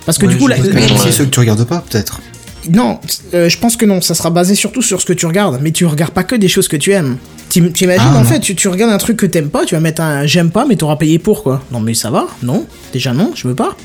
[0.07, 2.21] Parce que Ouais, du coup, la- aussi ceux que tu regardes pas, peut-être.
[2.69, 2.99] Non,
[3.35, 5.71] euh, je pense que non, ça sera basé surtout sur ce que tu regardes, mais
[5.73, 7.17] tu regardes pas que des choses que tu aimes.
[7.49, 8.25] T'im- T'imagines Ah, en non.
[8.25, 10.67] fait, tu, tu regardes un truc que t'aimes pas, tu vas mettre un j'aime pas,
[10.67, 12.67] mais t'auras payé pour quoi Non mais ça va Non?
[12.93, 13.77] Déjà non, je veux pas.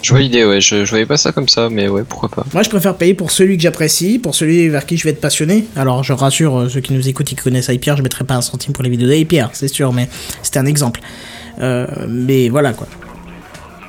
[0.00, 0.60] Je vois l'idée, ouais.
[0.60, 2.46] Je, je voyais pas ça comme ça, mais ouais, pourquoi pas.
[2.54, 5.20] Moi je préfère payer pour celui que j'apprécie, pour celui vers qui je vais être
[5.20, 5.64] passionné.
[5.76, 8.34] Alors je rassure euh, ceux qui nous écoutent et qui connaissent iPierre, je mettrai pas
[8.34, 10.08] un centime pour les vidéos d'iPierre, c'est sûr, mais
[10.42, 11.00] c'était un exemple.
[11.60, 12.86] Euh, mais voilà quoi.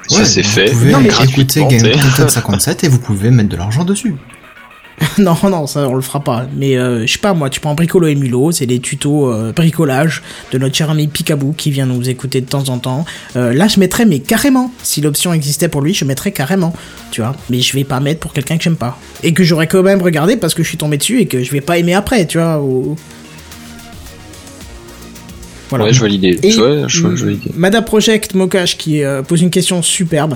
[0.10, 0.72] Ça c'est vous fait.
[0.72, 1.91] pouvez Non, mais- écouter Game t'sais.
[1.91, 4.15] Content 57 et vous pouvez mettre de l'argent dessus.
[5.18, 6.45] non, non, ça on le fera pas.
[6.57, 9.53] Mais euh, je sais pas, moi, tu prends Bricolo et Mulot, c'est des tutos euh,
[9.53, 10.22] bricolage
[10.52, 13.06] de notre cher ami Picaboo qui vient nous écouter de temps en temps.
[13.38, 16.73] Euh, là, je mettrais, mais carrément, si l'option existait pour lui, je mettrais carrément,
[17.11, 17.34] tu vois.
[17.49, 18.99] Mais je vais pas mettre pour quelqu'un que j'aime pas.
[19.23, 21.52] Et que j'aurais quand même regardé parce que je suis tombé dessus et que je
[21.52, 22.60] vais pas aimer après, tu vois.
[22.61, 22.98] ou-
[25.69, 25.85] Voilà.
[25.85, 26.37] Ouais, je vois l'idée.
[26.43, 27.51] Et Je vois, je vois, je vois l'idée.
[27.55, 30.35] Mada Project Mokash qui euh, pose une question superbe.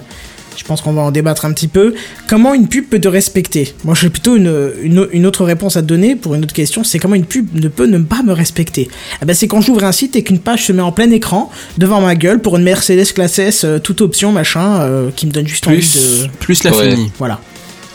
[0.56, 1.96] Je pense qu'on va en débattre un petit peu.
[2.28, 3.74] Comment une pub peut te respecter?
[3.84, 6.84] Moi, j'ai plutôt une, une, une autre réponse à te donner pour une autre question.
[6.84, 8.88] C'est comment une pub ne peut ne pas me respecter?
[9.22, 11.50] Eh ben, C'est quand j'ouvre un site et qu'une page se met en plein écran
[11.80, 15.32] devant ma gueule pour une Mercedes classe S, euh, toute option, machin, euh, qui me
[15.32, 16.28] donne juste envie Plus, de...
[16.40, 16.92] plus la Ouais.
[16.92, 17.12] finie.
[17.18, 17.40] Voilà.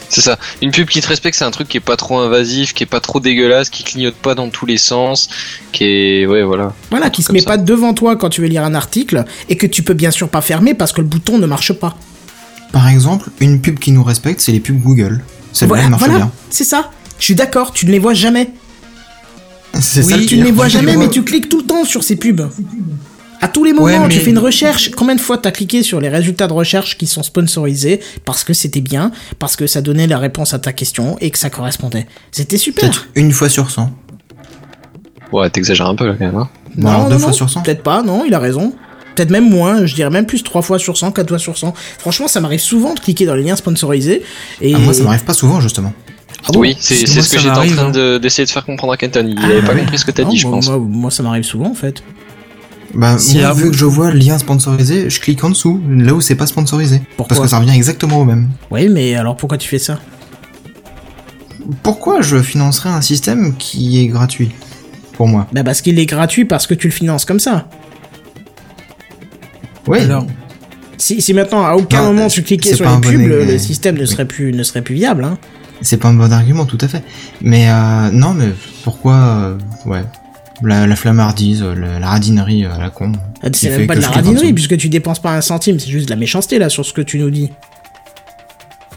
[0.08, 0.38] C'est ça.
[0.62, 2.86] Une pub qui te respecte, c'est un truc qui est pas trop invasif, qui est
[2.86, 5.28] pas trop dégueulasse, qui clignote pas dans tous les sens,
[5.72, 6.72] qui est, ouais, voilà.
[6.90, 7.46] Voilà, qui se met ça.
[7.46, 10.28] pas devant toi quand tu veux lire un article et que tu peux bien sûr
[10.30, 11.96] pas fermer parce que le bouton ne marche pas.
[12.72, 15.20] Par exemple, une pub qui nous respecte, c'est les pubs Google.
[15.52, 16.30] Celle-là, Voilà, marche voilà, bien.
[16.50, 16.90] c'est ça.
[17.18, 18.50] Je suis d'accord, tu ne les vois jamais.
[19.80, 21.04] C'est Oui, ça le Tu ne les vois jamais, vois.
[21.04, 22.48] mais tu cliques tout le temps sur ces pubs.
[23.40, 24.90] À tous les moments, Ouais, tu fais une recherche.
[24.90, 28.52] Combien de fois t'as cliqué sur les résultats de recherche qui sont sponsorisés parce que
[28.52, 32.06] c'était bien, parce que ça donnait la réponse à ta question et que ça correspondait
[32.32, 32.82] C'était super.
[32.84, 33.90] Peut-être une fois sur 100.
[35.32, 36.36] Ouais, t'exagères un peu là quand même.
[36.36, 36.48] Hein.
[36.76, 37.62] Bon, alors deux fois sur 100.
[37.62, 38.72] Peut-être pas, non, il a raison.
[39.14, 41.74] Peut-être même moins, je dirais même plus 3 fois sur 100, 4 fois sur 100.
[41.98, 44.22] Franchement, ça m'arrive souvent de cliquer dans les liens sponsorisés.
[44.60, 44.74] Et...
[44.74, 45.92] Ah, moi, ça m'arrive pas souvent, justement.
[46.46, 47.90] Ah bon oui, c'est ce que j'étais en train hein.
[47.90, 49.26] de- d'essayer de faire comprendre à Kenton.
[49.28, 49.80] Il Ah, avait pas ouais.
[49.80, 50.68] compris ce que t'as Non, dit, je moi, pense.
[50.68, 52.02] Moi, moi, ça m'arrive souvent en fait.
[52.94, 56.14] Bah, Si, moi, vu que je vois le lien sponsorisé, je clique en dessous, là
[56.14, 57.02] où c'est pas sponsorisé.
[57.16, 58.48] Pourquoi Parce que ça revient exactement au même.
[58.70, 59.98] Oui, mais alors pourquoi tu fais ça?
[61.82, 64.50] Pourquoi je financerais un système qui est gratuit
[65.12, 65.46] Pour moi?
[65.52, 67.68] Bah parce qu'il est gratuit parce que tu le finances comme ça.
[69.86, 70.00] Oui.
[70.00, 70.26] Alors,
[70.96, 73.58] Si, si maintenant à aucun Non, moment tu cliquais sur les un bon pubs, le,
[73.58, 74.06] système ne oui.
[74.08, 75.24] serait plus ne serait plus viable.
[75.24, 75.38] Hein.
[75.82, 77.02] C'est pas un bon argument, tout à fait.
[77.40, 78.48] Mais euh, non, mais
[78.82, 80.02] pourquoi euh, Ouais.
[80.62, 83.12] La, la flammardise, euh, la, la radinerie euh, à la con.
[83.42, 85.90] Ah, C'est fait même pas de la radinerie puisque tu dépenses pas un centime, c'est
[85.90, 87.50] juste de la méchanceté là sur ce que tu nous dis.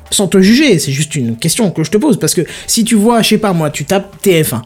[0.10, 2.96] Sans te juger, c'est juste une question que je te pose parce que si tu
[2.96, 4.62] vois, je sais pas moi, tu tapes TF1.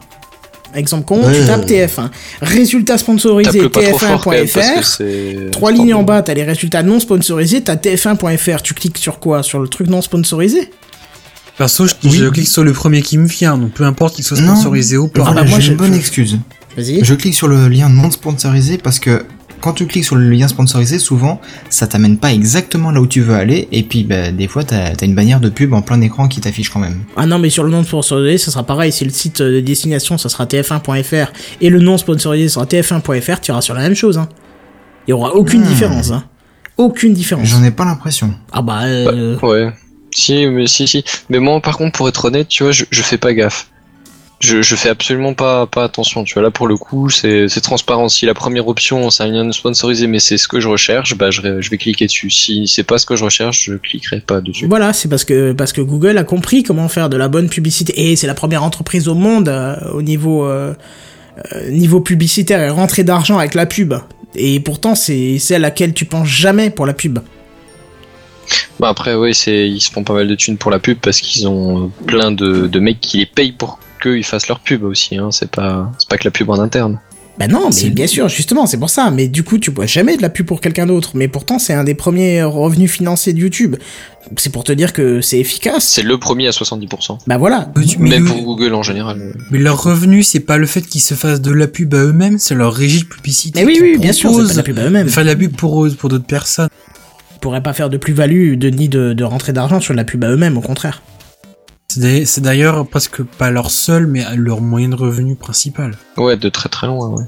[0.74, 2.08] Exemple con, tu tapes TF1.
[2.42, 4.84] Résultats sponsorisés le pas trop fort quand même parce que TF1.fr.
[4.84, 5.50] c'est.
[5.52, 8.62] Trois lignes en bas, t'as les résultats non sponsorisés, t'as TF1.fr.
[8.62, 9.42] Tu cliques sur quoi?
[9.42, 10.70] Sur le truc non sponsorisé?
[11.56, 12.10] Perso, je, Oui.
[12.16, 14.54] je clique sur le premier qui me vient, donc peu importe qu'il soit Non.
[14.54, 15.22] sponsorisé ou pas.
[15.22, 16.38] Voilà, bah, moi, j'ai une bonne excuse.
[16.76, 17.04] Vas-y.
[17.04, 19.24] Je clique sur le lien non sponsorisé parce que
[19.60, 21.40] quand tu cliques sur le lien sponsorisé, souvent,
[21.70, 24.88] ça t'amène pas exactement là où tu veux aller, et puis bah, des fois, t'as
[25.00, 27.00] as une bannière de pub en plein écran qui t'affiche quand même.
[27.16, 28.92] Ah non, mais sur le non sponsorisé, ça sera pareil.
[28.92, 31.32] Si le site de destination, ça sera tf1.fr,
[31.62, 34.18] et le non sponsorisé sera tf1.fr, tu iras sur la même chose.
[34.18, 34.28] Hein.
[35.08, 35.68] Il y aura aucune Hmm.
[35.68, 36.10] différence.
[36.10, 36.24] Hein.
[36.76, 37.48] Aucune différence.
[37.48, 38.34] J'en ai pas l'impression.
[38.52, 38.82] Ah bah...
[38.84, 39.72] euh, Ouais.
[40.14, 41.02] Si, mais si, si.
[41.30, 43.68] Mais moi, par contre, pour être honnête, tu vois, je, je fais pas gaffe.
[44.38, 46.22] Je, je fais absolument pas, pas attention.
[46.22, 48.08] Tu vois, là, pour le coup, c'est transparent.
[48.10, 51.30] Si la première option, c'est un lien sponsorisé, mais c'est ce que je recherche, bah,
[51.30, 52.28] je, vais- je vais cliquer dessus.
[52.30, 54.66] Si c'est pas ce que je recherche, je cliquerai pas dessus.
[54.66, 58.10] Voilà, c'est parce que parce que Google a compris comment faire de la bonne publicité
[58.10, 60.74] et c'est la première entreprise au monde euh, au niveau euh,
[61.54, 63.94] euh, niveau publicitaire et rentrée d'argent avec la pub.
[64.34, 67.20] Et pourtant, c'est celle à laquelle tu penses jamais pour la pub.
[68.78, 71.20] Bah, après, oui, c'est, ils se font pas mal de thunes pour la pub parce
[71.22, 75.16] qu'ils ont plein de, de mecs qui les payent pour qu'ils fassent leur pub aussi,
[75.16, 75.30] hein.
[75.30, 76.98] C'est pas, c'est pas que la pub en interne.
[77.38, 79.10] Bah non, mais bien sûr, justement, c'est pour ça.
[79.10, 81.10] Mais du coup, tu vois jamais de la pub pour quelqu'un d'autre.
[81.14, 83.76] Mais pourtant, c'est un des premiers revenus financiers de YouTube.
[84.38, 85.84] C'est pour te dire que c'est efficace.
[85.86, 87.18] C'est le premier à 70%.
[87.26, 87.70] Bah voilà.
[87.98, 89.34] Mais, Même pour Google en général.
[89.50, 92.38] mais leur revenu, c'est pas le fait qu'ils se fassent de la pub à eux-mêmes,
[92.38, 93.60] c'est leur régie de publicité.
[93.60, 95.06] Mais oui, oui, en bien sûr, c'est propose pas de la pub à eux-mêmes.
[95.08, 96.68] de la pub pour eux, pour d'autres personnes.
[97.34, 100.04] Ils pourraient pas faire de plus-value de, ni de, de rentrée d'argent sur de la
[100.04, 101.02] pub à eux-mêmes, au contraire.
[102.00, 105.96] C'est d'ailleurs- presque pas leur seul, mais leur moyen de revenu principal.
[106.16, 107.24] Ouais, de très très loin, ouais.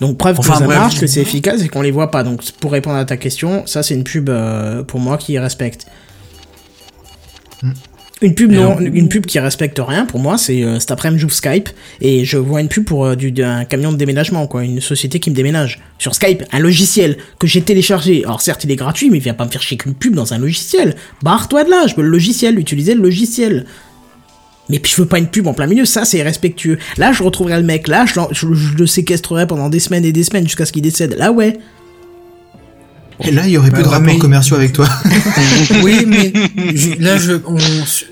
[0.00, 0.78] Donc preuve Enfin, que ça bref.
[0.78, 2.22] marche, que c'est efficace et qu'on les voit pas.
[2.22, 5.86] Donc pour répondre à ta question, ça c'est une pub euh, pour moi qui respecte.
[8.22, 11.20] Une pub non, on- une pub qui respecte rien pour moi, c'est euh, cet après-midi
[11.20, 11.68] j'ouvre Skype
[12.00, 15.20] et je vois une pub pour euh, du d'un camion de déménagement quoi, une société
[15.20, 18.24] qui me déménage sur Skype, un logiciel que j'ai téléchargé.
[18.24, 20.38] Alors certes il est gratuit, mais viens pas me faire chier qu'une pub dans un
[20.38, 20.96] logiciel.
[21.22, 23.66] Barre-toi de là, je veux le logiciel, utiliser le logiciel.
[24.70, 26.78] Mais puis je veux pas une pub en plein milieu, ça c'est irrespectueux.
[26.96, 30.24] Là je retrouverai le mec, là je- je le séquestrerai pendant des semaines et des
[30.24, 31.16] semaines jusqu'à ce qu'il décède.
[31.18, 31.58] Là ouais.
[33.20, 34.88] Et là, il y aurait Bah, plus de rapports mais- commerciaux avec toi.
[35.82, 36.32] oui, mais
[36.74, 37.56] je- là, je, on,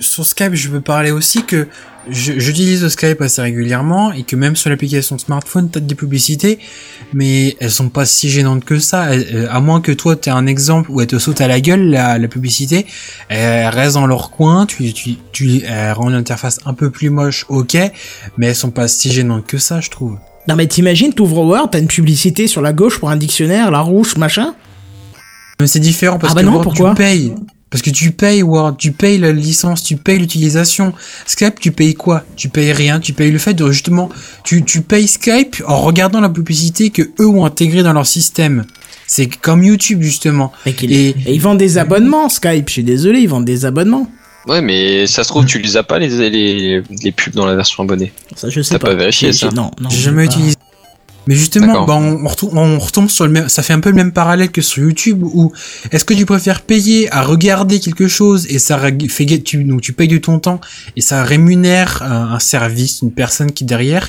[0.00, 1.66] sur Skype, je veux parler aussi que
[2.10, 6.58] je- j'utilise Skype assez régulièrement et que même sur l'application smartphone, t'as des publicités,
[7.12, 9.12] mais elles sont pas si gênantes que ça.
[9.14, 11.60] Elles- euh, à moins que toi, t'aies un exemple où elle te saute à la
[11.60, 12.86] gueule, la, la publicité,
[13.28, 17.44] elles restent dans leur coin, tu, tu, tu elles rendent l'interface un peu plus moche,
[17.50, 17.76] ok,
[18.38, 20.16] mais elles sont pas si gênantes que ça, je trouve.
[20.48, 23.80] Non mais t'imagines, t'ouvres Word, t'as une publicité sur la gauche pour un dictionnaire, la
[23.80, 24.54] rouge, machin?
[25.60, 27.32] Mais c'est différent parce Ah bah que non, Word, pourquoi tu payes.
[27.70, 30.92] Parce que tu payes Word, tu payes la licence, tu payes l'utilisation.
[31.26, 32.24] Skype, tu payes quoi?
[32.36, 34.08] Tu payes rien, tu payes le fait de justement,
[34.44, 38.64] tu, tu payes Skype en regardant la publicité que eux ont intégrée dans leur système.
[39.06, 40.52] C'est comme YouTube justement.
[40.66, 43.64] Et, qu'il- Et- et ils vendent des abonnements, Skype, je suis désolé, ils vendent des
[43.64, 44.08] abonnements.
[44.46, 47.56] Ouais, mais ça se trouve, tu les as pas, les, les, les pubs dans la
[47.56, 48.12] version abonnée.
[48.36, 48.88] Ça je sais T'as pas.
[48.88, 49.88] pas vérifié, J'ai- ça Non, non.
[49.88, 50.54] J'ai jamais utilisé.
[51.26, 53.90] Mais justement, bah, on, on retombe, on retombe sur le même, ça fait un peu
[53.90, 55.52] le même parallèle que sur YouTube où
[55.90, 58.78] est-ce que tu préfères payer à regarder quelque chose et ça
[59.08, 60.60] fait, tu, donc tu payes de ton temps
[60.96, 64.08] et ça rémunère un, un service, une personne qui est derrière,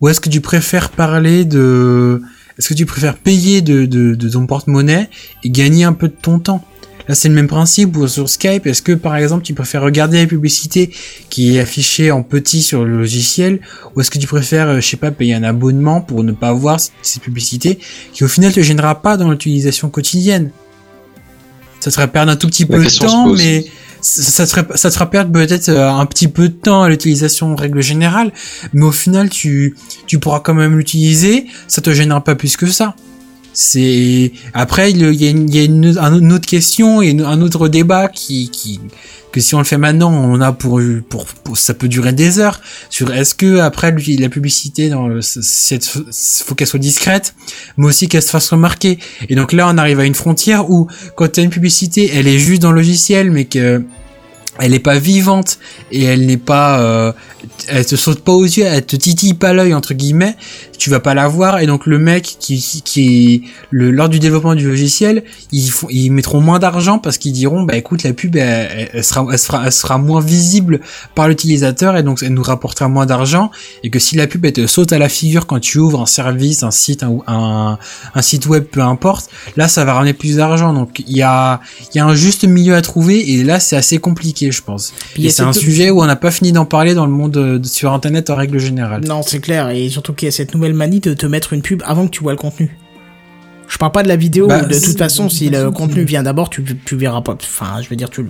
[0.00, 2.22] ou est-ce que tu préfères parler de,
[2.58, 5.08] est-ce que tu préfères payer de, de, de ton porte-monnaie
[5.42, 6.64] et gagner un peu de ton temps?
[7.08, 8.66] Là, c'est le même principe ou sur Skype.
[8.66, 10.90] Est-ce que, par exemple, tu préfères regarder la publicité
[11.30, 13.60] qui est affichée en petit sur le logiciel
[13.94, 16.52] ou est-ce que tu préfères, euh, je sais pas, payer un abonnement pour ne pas
[16.52, 17.78] voir ces publicités
[18.12, 20.50] qui au final te gênera pas dans l'utilisation quotidienne?
[21.80, 23.64] Ça te fera perdre un tout petit La peu de temps, mais
[24.00, 26.88] ça, te fera- ça te fera perdre peut-être euh, un petit peu de temps à
[26.88, 28.32] l'utilisation en règle générale,
[28.72, 29.76] mais au final tu,
[30.06, 32.94] tu pourras quand même l'utiliser, ça te gênera pas plus que ça.
[33.54, 37.40] C'est après il y a, une, y a une- un- une autre question et un
[37.42, 38.80] autre débat qui, qui
[39.30, 41.26] que si on le fait maintenant on a pour, pour,
[41.56, 42.60] ça peut durer des heures.
[42.90, 45.84] Sur est-ce que après la publicité dans c'est-
[46.44, 47.34] faut qu'elle soit discrète
[47.76, 48.98] mais aussi qu'elle se fasse remarquer.
[49.28, 52.26] Et donc là on arrive à une frontière où quand tu as une publicité elle
[52.26, 53.82] est juste dans le logiciel mais que
[54.58, 55.58] elle est pas vivante
[55.90, 57.12] et elle n'est pas euh,
[57.68, 60.36] elle te saute pas aux yeux elle te titille pas l'œil entre guillemets
[60.82, 61.60] tu vas pas la voir.
[61.60, 65.22] Et donc le mec qui qui, le lors du développement du logiciel
[65.52, 69.24] ils font ils mettront moins d'argent parce qu'ils diront bah écoute la pub elle, sera
[69.30, 70.80] elle sera elle sera moins visible
[71.14, 73.52] par l'utilisateur et donc elle nous rapportera moins d'argent.
[73.84, 76.06] Et que si la pub elle te saute à la figure quand tu ouvres un
[76.06, 77.78] service un site un, un,
[78.14, 80.72] un site web peu importe là ça va ramener plus d'argent.
[80.72, 81.60] Donc il y a
[81.94, 84.92] il y a un juste milieu à trouver et là c'est assez compliqué je pense.
[85.14, 87.36] Puis et c'est un sujet où on n'a pas fini d'en parler dans le monde
[87.36, 89.02] euh, de- sur internet en règle générale.
[89.06, 91.62] Non, c'est clair, et surtout qu'il y a cette nouvelle manie de te mettre une
[91.62, 92.76] pub avant que tu vois le contenu.
[93.68, 96.50] Je parle pas de la vidéo, Bah, de toute façon, si le contenu vient d'abord,
[96.50, 97.32] tu, tu verras pas.
[97.34, 98.24] Enfin, je veux dire, tu.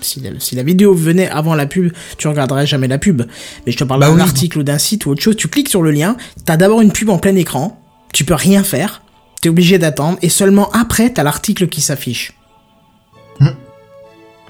[0.00, 3.22] Si la, si la vidéo venait avant la pub, tu regarderais jamais la pub.
[3.66, 4.20] Mais je te parle Bah d'un oui.
[4.22, 6.16] article ou d'un site ou autre chose, tu cliques sur le lien,
[6.46, 7.78] t'as d'abord une pub en plein écran,
[8.14, 9.02] tu peux rien faire,
[9.42, 12.32] t'es obligé d'attendre, et seulement après, t'as l'article qui s'affiche.
[13.40, 13.48] Hmm.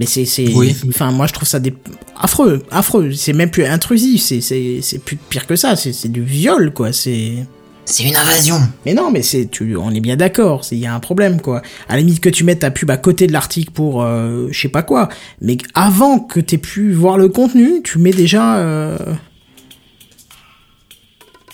[0.01, 0.74] Mais c'est, c'est, Oui.
[0.89, 1.74] enfin, moi je trouve ça des...
[2.18, 3.12] affreux, affreux.
[3.12, 6.72] C'est même plus intrusif, c'est, c'est, c'est plus pire que ça, c'est, c'est du viol,
[6.72, 7.44] quoi, c'est...
[7.85, 8.56] C'est une invasion.
[8.86, 11.60] Mais non, mais c'est, tu, on est bien d'accord, il y a un problème, quoi.
[11.86, 14.59] À la limite que tu mettes ta pub à côté de l'article pour, euh, je
[14.59, 15.10] sais pas quoi,
[15.43, 18.97] mais avant que t'aies pu voir le contenu, tu mets déjà, euh...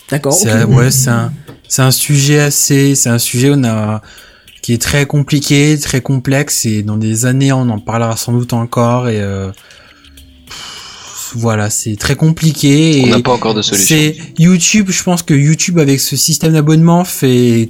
[0.09, 0.31] D'accord.
[0.31, 1.33] C'est ouais, c'est un
[1.67, 4.01] c'est un sujet assez c'est un sujet on a
[4.67, 8.51] qui est très compliqué, très complexe et dans des années on en parlera sans doute
[8.51, 9.49] encore et euh,
[10.45, 13.87] pff, voilà, c'est très compliqué On et n'a pas encore de solution.
[13.87, 17.69] c'est YouTube, je pense que YouTube avec ce système d'abonnement fait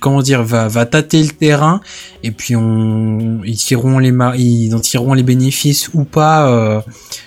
[0.00, 1.80] comment dire va va tâter le terrain
[2.22, 6.80] et puis on ils tireront les ils en tireront les bénéfices ou pas euh,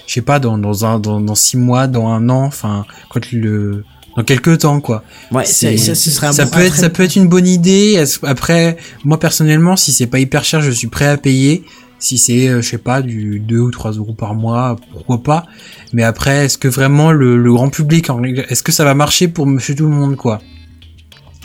[0.08, 3.34] je sais pas dans dans un dans, dans six mois, dans un an, enfin quand
[3.34, 3.84] le
[4.18, 5.04] dans quelques temps quoi.
[5.32, 7.48] Ouais, C'est- ça, ce serait un ça bon- peut être ça peut être une bonne
[7.48, 8.04] idée.
[8.24, 11.64] Après, moi personnellement, si c'est pas hyper cher, je suis prêt à payer.
[12.00, 15.46] Si c'est, euh, je sais pas, du 2 ou 3 euros par mois, pourquoi pas.
[15.94, 18.08] Mais après, est-ce que vraiment le, le grand public,
[18.50, 20.42] est-ce que ça va marcher pour monsieur tout le monde, quoi?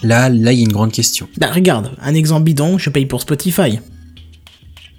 [0.02, 1.28] Là, là, il y a une grande question.
[1.38, 3.78] Bah regarde, un exemple bidon, je paye pour Spotify.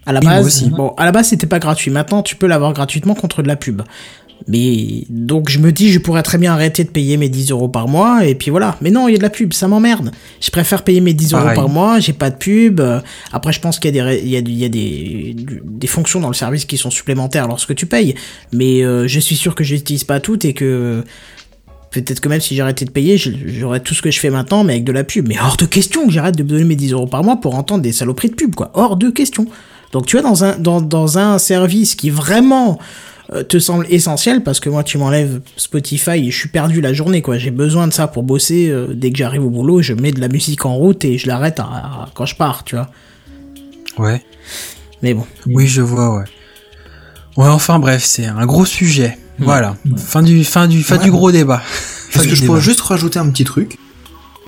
[0.06, 0.70] À la Oui, base, aussi.
[0.70, 1.92] bon, à la base c'était pas gratuit.
[1.92, 3.82] Maintenant, tu peux l'avoir gratuitement contre de la pub.
[4.48, 7.68] Mais donc je me dis, je pourrais très bien arrêter de payer mes 10 euros
[7.68, 8.78] par mois et puis voilà.
[8.82, 10.12] Mais non, il y a de la pub, ça m'emmerde.
[10.42, 12.80] Je préfère payer mes 10 euros par mois, j'ai pas de pub.
[12.80, 13.00] Euh,
[13.32, 15.88] Après, je pense qu'il y a des, il y a, il y a des, des
[15.88, 18.16] fonctions dans le service qui sont supplémentaires lorsque tu payes.
[18.54, 21.04] Mais euh, je suis sûr que je n'utilise pas toutes et que
[21.92, 24.74] peut-être que même si j'arrêtais de payer, j'aurais tout ce que je fais maintenant, mais
[24.74, 25.28] avec de la pub.
[25.28, 27.56] Mais hors de question que j'arrête de me donner mes 10 euros par mois pour
[27.56, 28.72] entendre des saloperies de pub, quoi.
[28.74, 29.48] Hors de question.
[29.92, 32.78] Donc tu vois, dans un, dans, dans un service qui vraiment
[33.48, 37.22] te semble essentiel, parce que moi tu m'enlèves Spotify et je suis perdu la journée,
[37.22, 37.38] quoi.
[37.38, 38.70] J'ai besoin de ça pour bosser.
[38.70, 41.28] euh, dès que j'arrive au boulot, je mets de la musique en route et je
[41.28, 42.90] l'arrête à- à- quand je pars, tu vois.
[43.98, 44.24] Ouais.
[45.04, 45.26] Mais bon.
[45.48, 46.24] Oui, je vois, ouais.
[47.38, 49.18] Ouais, enfin bref, c'est un gros sujet.
[49.38, 49.76] Voilà.
[49.98, 51.04] Fin du, fin du, fin Ouais.
[51.06, 51.62] du gros débat.
[52.14, 52.54] Est-ce du que je débat.
[52.54, 53.78] pourrais juste rajouter un petit truc?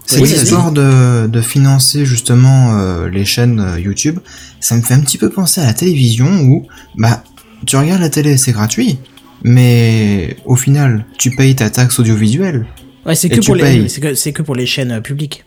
[0.06, 0.40] C'est Oui, que vas-y.
[0.41, 4.20] l'histoire de, de financer justement euh, les chaînes euh, YouTube,
[4.60, 6.68] ça me fait un petit peu penser à la télévision où,
[6.98, 7.24] bah,
[7.66, 8.98] tu regardes la télé, c'est gratuit,
[9.44, 12.66] mais au final, tu payes ta taxe audiovisuelle.
[13.06, 15.44] Ouais, c'est que, pour les- que, c'est que pour les chaînes euh, publiques.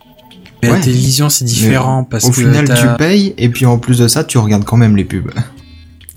[0.63, 3.77] Mais la télévision, c'est différent parce au que final, t'as- tu payes, et puis en
[3.77, 5.31] plus de ça, tu regardes quand même les pubs.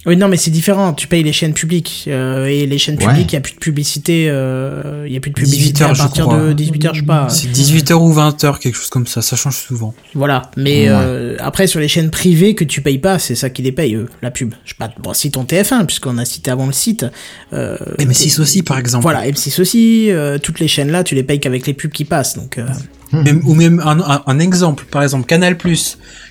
[0.06, 0.94] Oui, non, mais c'est différent.
[0.94, 2.04] Tu payes les chaînes publiques.
[2.06, 3.06] euh, et les chaînes Ouais.
[3.06, 4.28] publiques, il n'y a plus de publicité.
[4.30, 7.06] euh, Il y a plus de 18 publicité heures, à partir de 18h, je sais
[7.06, 7.28] pas.
[7.28, 9.22] c'est 18h ou 20h, quelque chose comme ça.
[9.22, 9.94] Ça change souvent.
[10.14, 10.50] Voilà.
[10.56, 10.96] Mais Ouais.
[10.96, 13.94] euh, après, sur les chaînes privées que tu payes pas, c'est ça qui les paye,
[13.96, 14.54] eux, la pub.
[14.64, 14.90] Je sais pas.
[15.00, 17.04] Bon, si ton TF1, puisqu'on a cité avant le site.
[17.52, 19.02] Euh, M6 aussi, par exemple.
[19.02, 20.10] Voilà, M6 aussi.
[20.10, 22.36] euh, toutes les chaînes là, tu les payes qu'avec les pubs qui passent.
[22.36, 22.66] Donc, euh,
[23.12, 25.56] Même- ou même un, un- un exemple, par exemple Canal+.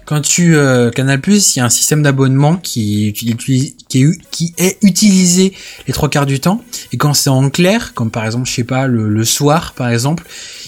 [0.08, 4.78] Quand tu euh, Canal+, il y a un système d'abonnement qui, qui, est, qui est
[4.82, 5.52] utilisé
[5.86, 6.64] les trois quarts du temps.
[6.94, 10.24] Et quand c'est en clair, comme par exemple, je sais pas, le, soir, par exemple,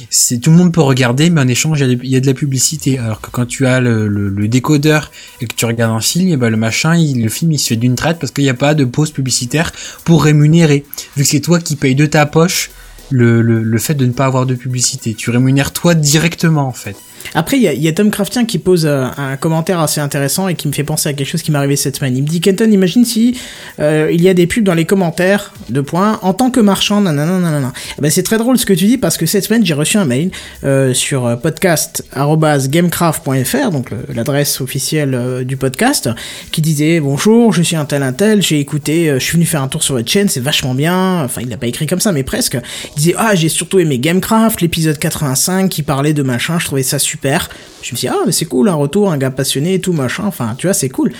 [0.09, 2.99] c'est tout le monde peut regarder, mais en échange, il y a, de la publicité.
[2.99, 5.09] Alors que quand tu as le, décodeur
[5.39, 7.77] et que tu regardes un film, et ben le machin, le film, il se fait
[7.77, 9.71] d'une traite parce qu'il n'y a pas de pause publicitaire
[10.03, 10.83] pour rémunérer.
[11.15, 12.71] Vu que c'est toi qui payes de ta poche
[13.09, 15.13] le, le, le fait de ne pas avoir de publicité.
[15.13, 16.97] Tu rémunères toi directement en fait.
[17.33, 20.67] Après, il y a, Tom Craftien qui pose euh, un commentaire assez intéressant et qui
[20.67, 22.15] me fait penser à quelque chose qui m'est arrivé cette semaine.
[22.17, 23.37] Il me dit Kenton, imagine si
[23.79, 27.01] euh, il y a des pubs dans les commentaires, de points, en tant que marchand,
[27.01, 27.73] nanana, nanana.
[27.97, 29.97] Eh Ben, c'est très drôle ce que tu dis parce que cette semaine, j'ai reçu
[29.97, 30.31] un mail
[30.63, 36.09] euh, sur podcast.gamecraft.fr, donc l'adresse officielle du podcast,
[36.51, 39.61] qui disait Bonjour, je suis un tel, un tel, j'ai écouté, je suis venu faire
[39.61, 41.23] un tour sur votre chaîne, c'est vachement bien.
[41.23, 42.57] Enfin, il l'a pas écrit comme ça, mais presque.
[42.95, 46.83] Il disait Ah, j'ai surtout aimé Gamecraft, l'épisode 85 qui parlait de machin, je trouvais
[46.83, 47.18] ça super.
[47.23, 49.93] Je me suis dit, ah, mais c'est cool, un retour, un gars passionné et tout,
[49.93, 51.11] machin, enfin, tu vois, c'est cool.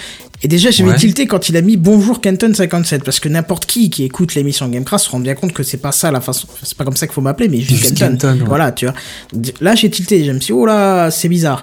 [0.44, 0.96] Et déjà, j'avais Ouais.
[0.98, 5.06] tilté quand il a mis Bonjour Kenton57, parce que n'importe qui qui écoute l'émission Gamecraft
[5.06, 7.14] se rend bien compte que c'est pas ça la façon, c'est pas comme ça qu'il
[7.14, 8.38] faut m'appeler, mais juste Kenton.
[8.40, 8.46] Ouais.
[8.46, 8.94] Voilà, tu vois.
[9.62, 11.62] Là, j'ai tilté, je me suis dit, oh là, c'est bizarre.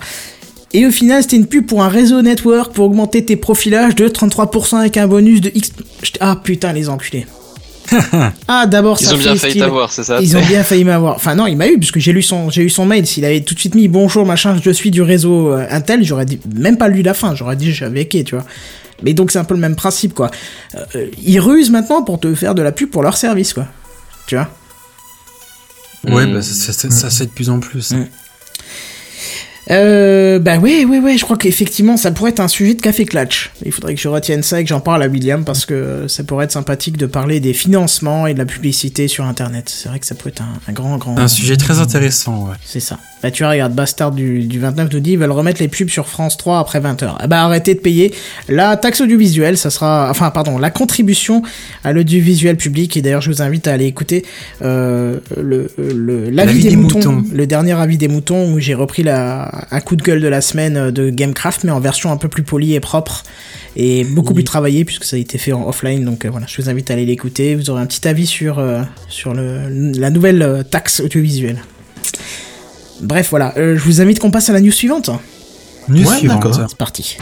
[0.73, 4.09] Et au final, c'était une pub pour un réseau network pour augmenter tes profilages de
[4.09, 5.73] 33% avec un bonus de X.
[6.21, 7.27] Ah putain, les enculés.
[8.49, 10.85] ah, d'abord, Ils ça ont bien fait failli t'avoir, c'est ça Ils ont bien failli
[10.85, 11.17] m'avoir.
[11.17, 13.07] Enfin non, il m'a eu puisque j'ai lu son, j'ai eu son mail.
[13.07, 16.25] S'il avait tout de suite mis bonjour machin, je suis du réseau euh, Intel, j'aurais
[16.27, 17.35] dit même pas lu la fin.
[17.35, 18.45] J'aurais dit j'avais quai, tu vois.
[19.03, 20.31] Mais donc c'est un peu le même principe quoi.
[20.75, 23.67] Euh, euh, ils rusent maintenant pour te faire de la pub pour leur service quoi.
[24.27, 24.49] Tu vois?
[26.09, 26.35] Ouais, Mm.
[26.35, 27.91] bah, ça, ça, ça se fait de plus en plus.
[27.93, 28.07] Mm.
[29.71, 33.05] Euh, bah ouais, ouais, ouais, je crois qu'effectivement ça pourrait être un sujet de café
[33.05, 33.51] clutch.
[33.65, 36.23] Il faudrait que je retienne ça et que j'en parle à William parce que ça
[36.23, 39.69] pourrait être sympathique de parler des financements et de la publicité sur Internet.
[39.69, 41.19] C'est vrai que ça peut être un, un grand, grand.
[41.19, 42.57] Un sujet très intéressant, ouais.
[42.65, 42.99] C'est ça.
[43.23, 45.89] Bah tu vois, regarde, Bastard du, du 29 nous dit ils veulent remettre les pubs
[45.89, 47.15] sur France 3 après 20h.
[47.19, 48.15] Ah bah arrêtez de payer.
[48.49, 50.09] La taxe audiovisuelle, ça sera...
[50.11, 51.43] Enfin pardon, la contribution
[51.83, 52.97] à l'audiovisuel public.
[52.97, 54.25] Et d'ailleurs je vous invite à aller écouter
[54.63, 59.67] euh, le, le, l'avis des, moutons, le dernier avis des moutons où j'ai repris la,
[59.71, 62.43] un coup de gueule de la semaine de Gamecraft mais en version un peu plus
[62.43, 63.25] polie et propre
[63.77, 66.05] et beaucoup plus travaillé puisque ça a été fait en offline.
[66.05, 67.55] Donc euh, voilà, je vous invite à aller l'écouter.
[67.55, 71.63] Vous aurez un petit avis sur, euh, sur le, la nouvelle euh, taxe audiovisuelle.
[73.01, 75.11] Bref, voilà, euh, je vous invite qu'on passe à la news suivante.
[75.89, 76.47] News Ouais, suivante.
[76.69, 77.17] C'est parti.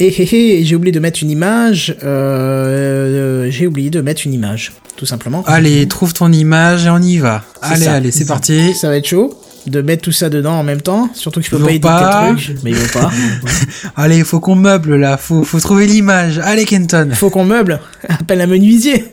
[0.00, 0.28] Et hé
[0.60, 1.94] hé, j'ai oublié de mettre une image.
[2.02, 5.44] euh, j'ai oublié de mettre une image, tout simplement.
[5.46, 7.44] Allez, trouve ton image et on y va.
[7.60, 7.92] Allez, ça.
[7.94, 8.74] allez, c'est parti.
[8.74, 9.38] Ça va être chaud
[9.68, 11.88] de mettre tout ça dedans en même temps, surtout que je peux Toujours pas éditer
[11.88, 12.10] pas.
[12.30, 13.12] quatre trucs, mais il veut pas.
[13.96, 16.40] Allez, il faut qu'on meuble là, faut, faut trouver l'image.
[16.40, 17.06] Allez, Kenton.
[17.10, 17.78] Il faut qu'on meuble.
[18.08, 19.04] Appelle un menuisier.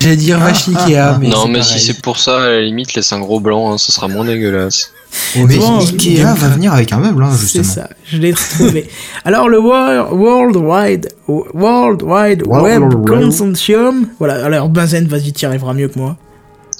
[0.00, 1.78] J'allais dire vache Ikea, mais non, c'est mais pareil.
[1.78, 4.24] si c'est pour ça, à la limite, laisse un gros blanc, hein, ce sera moins
[4.24, 4.92] dégueulasse.
[5.36, 7.64] Mais Bon, Ikea va venir avec un meuble, hein, C'est justement.
[7.64, 8.88] ça, je l'ai retrouvé.
[9.24, 14.44] Alors le Wor- World Wide World Wide Web Consortium, voilà.
[14.44, 16.16] Alors Benzen, vas-y, tu y arriveras mieux que moi.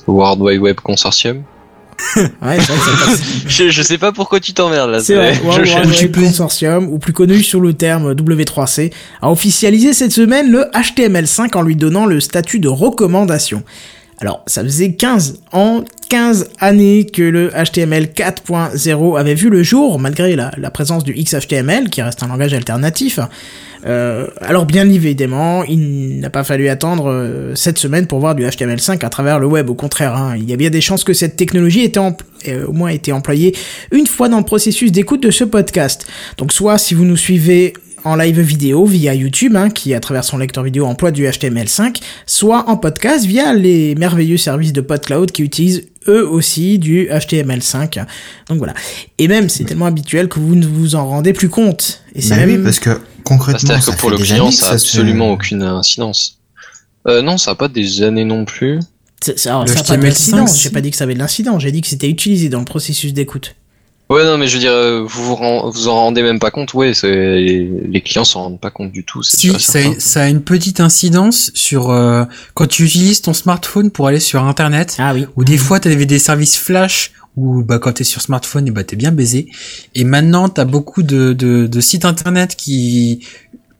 [0.07, 1.43] World Wide Web Consortium.
[2.17, 3.21] Ouais, c'est vrai que ça passe.
[3.47, 5.01] Je, je sais pas pourquoi tu t'emmerdes là.
[5.01, 8.13] C'est vrai, World je- Wide tu Web peux- Consortium, ou plus connu sous le terme
[8.15, 8.93] W3C,
[9.23, 13.63] a officialisé cette semaine le HTML5 en lui donnant le statut de recommandation.
[14.21, 19.99] Alors, ça faisait 15 ans, 15 années que le HTML 4.0 avait vu le jour,
[19.99, 23.19] malgré la, la présence du XHTML, qui reste un langage alternatif.
[23.87, 28.45] Euh, alors bien évidemment, il n'a pas fallu attendre euh, cette semaine pour voir du
[28.45, 29.69] HTML5 à travers le web.
[29.69, 32.17] Au contraire, hein, il y a bien des chances que cette technologie empl-
[32.49, 33.55] euh, au moins été employée
[33.93, 36.07] une fois dans le processus d'écoute de ce podcast.
[36.39, 37.75] Donc soit si vous nous suivez
[38.05, 42.01] en live vidéo via YouTube, hein, qui à travers son lecteur vidéo emploie du HTML5,
[42.27, 48.05] soit en podcast via les merveilleux services de PodCloud qui utilisent eux aussi du HTML5.
[48.49, 48.75] Donc voilà.
[49.19, 52.03] Et même, c'est tellement habituel que vous ne vous en rendez plus compte.
[52.15, 52.59] Et c'est Bah même...
[52.59, 54.85] oui, parce que concrètement, ça que pour fait le des client, ça a ça se-
[54.99, 56.39] absolument aucune incidence.
[57.09, 58.81] Euh, non, ça a pas des années non plus.
[59.47, 60.63] Alors, Le ça a pas HTML5, d'incidence.
[60.63, 61.63] J'ai pas dit que ça avait de l'incidence.
[61.63, 63.55] J'ai dit que c'était utilisé dans le processus d'écoute.
[64.11, 66.75] Ouais, non, mais je veux dire, euh, vous vous, vous en rendez même pas compte.
[66.75, 69.23] Ouais, c'est- les, les clients s'en rendent pas compte du tout.
[69.23, 73.91] c'est Si, ça, ça a une petite incidence sur euh, quand tu utilises ton smartphone
[73.91, 75.25] pour aller sur Internet, Ah oui.
[75.37, 78.85] ou des fois t'avais des services flash où bah quand t'es sur smartphone et bah
[78.85, 79.49] t'es bien baisé.
[79.95, 83.27] Et maintenant t'as beaucoup de, de, de sites internet qui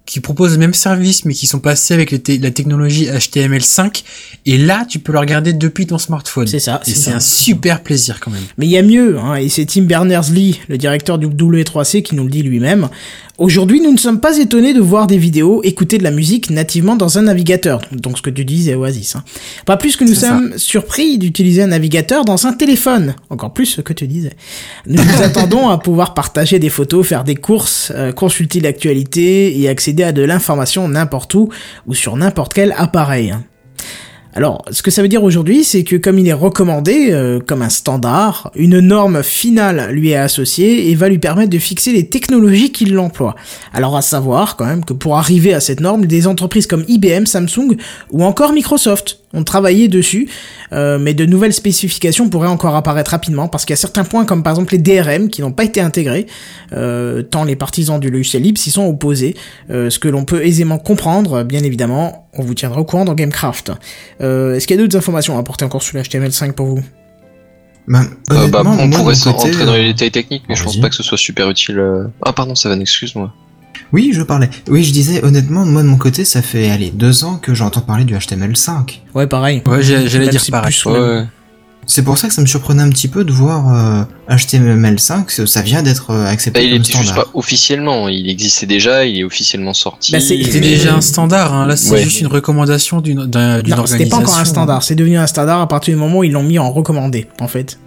[0.07, 4.03] qui proposent le même service mais qui sont passés avec te- la technologie HTML5
[4.47, 6.47] et là tu peux le regarder depuis ton smartphone.
[6.47, 8.43] C'est ça, Et c'est un super plaisir quand même.
[8.59, 12.15] Mais il y a mieux, hein, et c'est Tim Berners-Lee, le directeur du W3C, qui
[12.15, 12.89] nous le dit lui-même.
[13.37, 16.95] Aujourd'hui, nous ne sommes pas étonnés de voir des vidéos écouter de la musique nativement
[16.95, 17.81] dans un navigateur.
[17.91, 19.17] Donc ce que tu disais, Oasis.
[19.17, 19.25] Hein.
[19.67, 23.17] Pas plus que nous sommes surpris d'utiliser un navigateur dans un téléphone.
[23.31, 24.35] Encore plus ce que tu disais.
[24.87, 29.69] Nous nous attendons à pouvoir partager des photos, faire des courses, euh, consulter l'actualité et
[29.69, 31.49] accéder à de l'information n'importe où
[31.89, 33.33] ou sur n'importe quel appareil.
[33.33, 33.45] hein.
[34.37, 37.63] Alors, ce que ça veut dire aujourd'hui, c'est que comme il est recommandé euh, comme
[37.63, 42.09] un standard, une norme finale lui est associée et va lui permettre de fixer les
[42.09, 43.37] technologies qu'il l'emploie.
[43.73, 47.27] Alors à savoir quand même que pour arriver à cette norme, des entreprises comme IBM,
[47.27, 47.77] Samsung
[48.11, 50.29] ou encore Microsoft ont travaillé dessus,
[50.73, 54.25] euh, mais de nouvelles spécifications pourraient encore apparaître rapidement parce qu'il y a certains points
[54.25, 56.27] comme par exemple les DRM qui n'ont pas été intégrés,
[56.73, 59.37] euh, tant les partisans du logiciel libre s'y sont opposés,
[59.71, 63.15] euh, ce que l'on peut aisément comprendre, bien évidemment, on vous tiendra au courant dans
[63.15, 63.73] Gamecraft.
[64.21, 66.83] Euh, Est-ce qu'il y a d'autres informations à apporter encore sur le HTML5 pour vous?
[67.87, 70.95] Ben, bah, honnêtement, on pourrait rentrer dans les détails techniques, mais je pense pas que
[70.95, 71.83] ce soit super utile.
[72.23, 73.33] Ah, pardon, ça va, excuse-moi.
[73.93, 74.49] Oui, je parlais.
[74.69, 77.81] Oui, je disais, honnêtement, moi de mon côté, ça fait, allez, deux ans que j'entends
[77.81, 79.01] parler du HTML5.
[79.15, 79.63] Ouais, pareil.
[79.67, 80.75] Ouais, j'allais dire pareil.
[80.87, 81.25] Ouais.
[81.87, 85.47] C'est pour ça que ça me surprenait un petit peu de voir euh, HTML5, ça-
[85.47, 88.09] ça vient d'être euh, accepté Bah, il comme était juste pas officiellement.
[88.09, 90.13] Il existait déjà, il est officiellement sorti.
[90.13, 91.67] Bah, c'est- C'était mais- déjà un standard, hein.
[91.67, 92.03] là c'est Ouais.
[92.03, 93.87] juste une recommandation d'une d'un- d'une Non, organisation.
[93.99, 94.83] c'était pas encore un standard.
[94.83, 97.49] C'est devenu un standard à partir du moment où ils l'ont mis en recommandé, en
[97.49, 97.79] fait.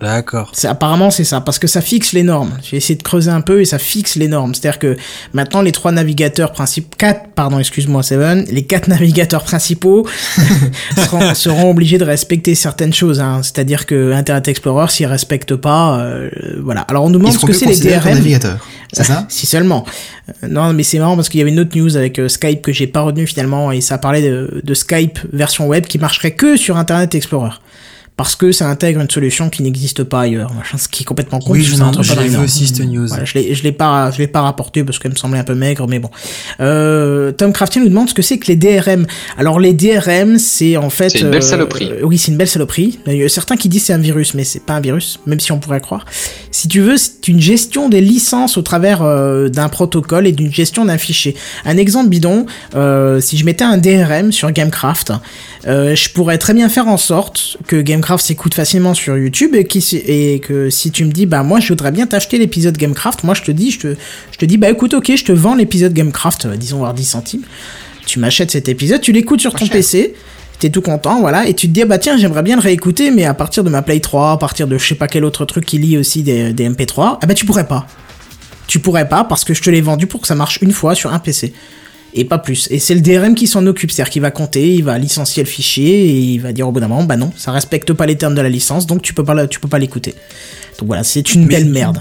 [0.00, 0.50] D'accord.
[0.52, 2.52] C'est apparemment c'est ça parce que ça fixe les normes.
[2.62, 4.54] J'ai essayé de creuser un peu et ça fixe les normes.
[4.54, 4.96] C'est-à-dire que
[5.32, 10.06] maintenant les trois navigateurs principaux, quatre, pardon, excuse-moi, Seven, les quatre navigateurs principaux
[10.96, 13.20] seront, seront obligés de respecter certaines choses.
[13.20, 13.40] Hein.
[13.42, 16.28] C'est-à-dire que Internet Explorer s'y respecte pas, euh,
[16.62, 16.82] voilà.
[16.82, 18.14] Alors on nous demande ce que c'est les DRM.
[18.14, 18.66] navigateurs.
[18.92, 19.84] C'est ça Si seulement.
[20.28, 22.60] Euh, non, mais c'est marrant parce qu'il y avait une autre news avec euh, Skype
[22.60, 26.32] que j'ai pas retenu finalement et ça parlait de, de Skype version web qui marcherait
[26.32, 27.52] que sur Internet Explorer.
[28.16, 30.52] Parce que ça intègre une solution qui n'existe pas ailleurs.
[30.54, 31.52] Machin, ce qui est complètement con.
[31.52, 33.06] Oui, je, ça n'en- rentre je pas dans les aussi, cette news.
[33.08, 35.44] Voilà, je l'ai, je l'ai pas, je l'ai pas rapporté parce qu'elle me semblait un
[35.44, 36.10] peu maigre, mais bon.
[36.60, 39.06] Euh, Tom Crafty nous demande ce que c'est que les DRM.
[39.36, 41.10] Alors les DRM, c'est en fait.
[41.10, 41.90] C'est une belle euh, saloperie.
[41.92, 42.98] euh, oui, c'est une belle saloperie.
[43.06, 45.40] Il y a certains qui disent c'est un virus, mais c'est pas un virus, même
[45.40, 46.04] si on pourrait croire.
[46.50, 50.52] Si tu veux, c'est une gestion des licences au travers euh, d'un protocole et d'une
[50.52, 51.36] gestion d'un fichier.
[51.66, 55.12] Un exemple bidon, euh, si je mettais un DRM sur Gamecraft,
[55.66, 59.64] euh, je pourrais très bien faire en sorte que Gamecraft s'écoute facilement sur YouTube et,
[59.64, 62.76] qui, s- et que si tu me dis bah moi je voudrais bien t'acheter l'épisode
[62.76, 63.94] Gamecraft, moi je te dis je te,
[64.32, 67.04] je te dis bah écoute ok je te vends l'épisode Gamecraft euh, disons voir 10
[67.04, 67.42] centimes,
[68.06, 70.14] tu m'achètes cet épisode, tu l'écoutes sur ton PC.
[70.58, 73.10] T'es tout content, voilà, et tu te dis, ah bah tiens, j'aimerais bien le réécouter,
[73.10, 75.44] mais à partir de ma Play 3, à partir de je sais pas quel autre
[75.44, 77.86] truc qui lit aussi des, des MP3, ah bah tu pourrais pas.
[78.66, 80.94] Tu pourrais pas parce que je te l'ai vendu pour que ça marche une fois
[80.94, 81.52] sur un PC.
[82.18, 82.66] Et pas plus.
[82.70, 85.48] Et c'est le DRM qui s'en occupe, c'est-à-dire qu'il va compter, il va licencier le
[85.48, 88.16] fichier, et il va dire au bout d'un moment, bah non, ça respecte pas les
[88.16, 90.14] termes de la licence, donc tu peux pas, tu peux pas l'écouter.
[90.78, 91.98] Donc voilà, c'est une Mais- belle merde.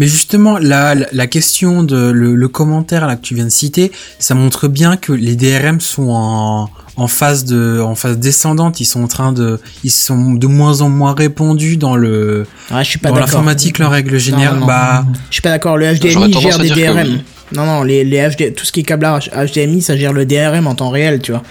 [0.00, 3.50] Mais justement, la, la, la question de le, le commentaire là que tu viens de
[3.50, 8.80] citer, ça montre bien que les DRM sont en, en phase de, en phase descendante.
[8.80, 12.82] Ils sont en train de, ils sont de moins en moins répandus dans le, Ah,
[12.82, 14.54] je suis pas dans l'informatique en règle générale.
[14.54, 17.06] Non, non, bah, Je suis pas d'accord, le HDMI gère des que DRM.
[17.08, 17.20] oui.
[17.54, 20.66] Non, non, les, les HD, tout ce qui est câblage HDMI, ça gère le DRM
[20.66, 21.42] en temps réel, tu vois.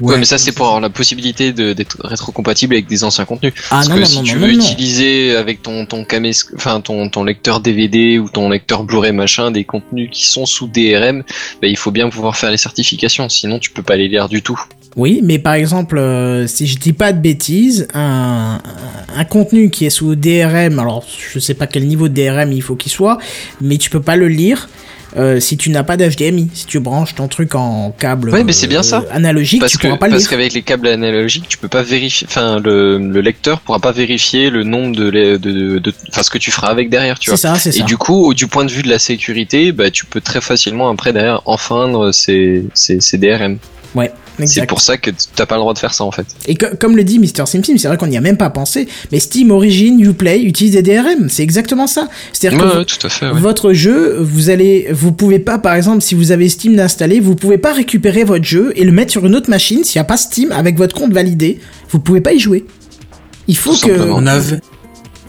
[0.00, 3.52] Ouais, mais ça c'est pour avoir la possibilité de- d'être rétrocompatible avec des anciens contenus.
[3.56, 6.80] Ah Parce non, que non, si non, tu veux utiliser avec ton ton camé, enfin
[6.80, 11.22] ton ton lecteur DVD ou ton lecteur Blu-ray machin des contenus qui sont sous DRM,
[11.60, 14.42] bah, il faut bien pouvoir faire les certifications, sinon tu peux pas les lire du
[14.42, 14.60] tout.
[14.96, 18.60] Oui, mais par exemple, euh, si je dis pas de bêtises, un,
[19.14, 22.62] un contenu qui est sous DRM, alors je sais pas quel niveau de DRM il
[22.62, 23.18] faut qu'il soit,
[23.60, 24.68] mais tu peux pas le lire.
[25.16, 28.52] Euh, si tu n'as pas d'HDMI, si tu branches ton truc en câble Ouais, mais
[28.52, 29.04] c'est bien ça.
[29.10, 31.82] analogique, Parce tu que pourras pas le parce qu'avec les câbles analogiques, tu peux pas
[31.82, 36.22] vérifier, enfin le, le lecteur pourra pas vérifier le nombre de de de- de- enfin
[36.22, 37.54] ce que tu feras avec derrière, tu C'est vois.
[37.56, 37.84] ça, c'est Et ça.
[37.84, 41.12] du coup, du point de vue de la sécurité, bah, tu peux très facilement après
[41.12, 43.58] derrière enfreindre ces, ces, ces DRM.
[43.94, 44.12] Ouais,
[44.46, 46.26] C'est pour ça que t'as pas le droit de faire ça en fait.
[46.46, 47.46] Et co- comme le dit Mr.
[47.46, 50.72] Sim Sim, c'est vrai qu'on n'y a même pas pensé, mais Steam Origin, Uplay utilise
[50.72, 52.08] des DRM, c'est exactement ça.
[52.32, 53.26] C'est-à-dire que Ouais, vous- ouais, tout à fait.
[53.26, 53.40] Ouais.
[53.40, 57.34] Votre jeu, vous allez, vous pouvez pas, par exemple, si vous avez Steam d'installer, vous
[57.34, 60.04] pouvez pas récupérer votre jeu et le mettre sur une autre machine s'il n'y a
[60.04, 61.60] pas Steam avec votre compte validé.
[61.90, 62.64] Vous pouvez pas y jouer.
[63.46, 63.92] Il faut Tout que.
[63.96, 64.16] simplement.
[64.18, 64.60] on avait,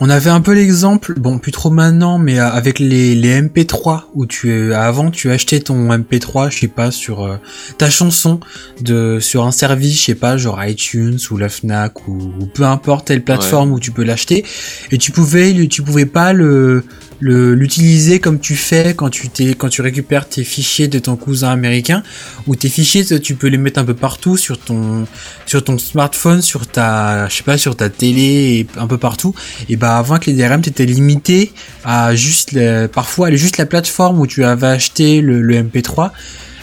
[0.00, 4.04] on avait un peu l'exemple, bon, plus trop maintenant, mais euh, avec les, les MP3
[4.14, 7.36] où tu, euh, avant, tu achetais ton MP3, je sais pas, sur euh,
[7.76, 8.40] ta chanson
[8.80, 12.64] de, sur un service, je sais pas, genre iTunes ou la Fnac ou, ou peu
[12.64, 14.44] importe telle plateforme où tu peux l'acheter,
[14.90, 16.82] et tu pouvais, tu pouvais pas le
[17.20, 19.28] l'utiliser comme tu fais quand tu
[19.58, 22.02] quand tu récupères tes fichiers de ton cousin américain
[22.46, 25.06] ou tes fichiers tu peux les mettre un peu partout sur ton
[25.46, 29.34] sur ton smartphone sur ta je sais pas sur ta télé un peu partout.
[29.68, 31.52] Et bah avant que les DRM t'étais limité
[31.84, 36.10] à juste le- parfois à juste la plateforme où tu avais acheté le, le MP3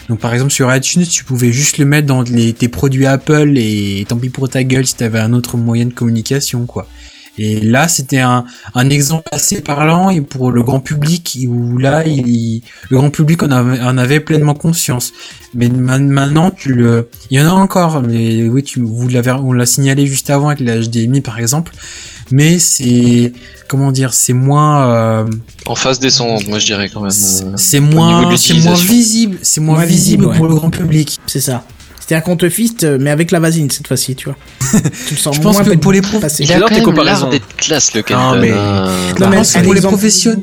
[0.08, 3.52] donc par exemple sur iTunes tu pouvais juste le mettre dans les, tes produits Apple
[3.56, 6.88] et tant pis pour ta gueule si t'avais un autre moyen de communication quoi
[7.38, 8.44] et là, c'était un,
[8.74, 13.42] un exemple assez parlant et pour le grand public où là, il, le grand public
[13.42, 15.12] en avait, en avait pleinement conscience.
[15.54, 18.02] Mais ma- maintenant, tu le, il y en a encore.
[18.02, 21.72] Mais oui, tu, vous l'avez, on l'a signalé juste avant avec la HDMI par exemple.
[22.30, 23.32] Mais c'est,
[23.68, 25.24] comment dire, c'est moins, euh,
[25.66, 27.10] En phase descendante, moi je dirais quand même.
[27.10, 28.92] c'est euh, c'est moins, c'est moins l'utilisation.
[28.92, 31.18] visible, c'est moins, Moins visible, visible, pour le grand public.
[31.26, 31.64] C'est ça.
[32.08, 34.36] C'est-à-dire qu'on te fiste, mais avec la vasine cette fois-ci, tu vois.
[35.06, 36.44] tu le sens Je pense moins que pour les passer.
[36.44, 37.28] Il a quand tes même comparaisons.
[37.28, 38.40] l'air d'être classe le Non, Kenton.
[38.40, 38.86] mais- hein.
[39.20, 40.40] Non, mais un pour les professionnels,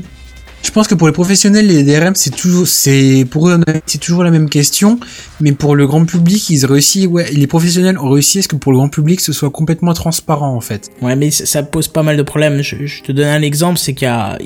[0.63, 4.23] je pense que pour les professionnels, les DRM, c'est toujours, c'est, pour eux, c'est toujours
[4.23, 4.99] la même question.
[5.39, 8.55] Mais pour le grand public, ils réussissent, ouais, les professionnels ont réussi à ce que
[8.55, 10.89] pour le grand public, ce soit complètement transparent, en fait.
[11.01, 12.61] Ouais, mais ça pose pas mal de problèmes.
[12.61, 14.37] Je, te donne un exemple, c'est qu'il y a,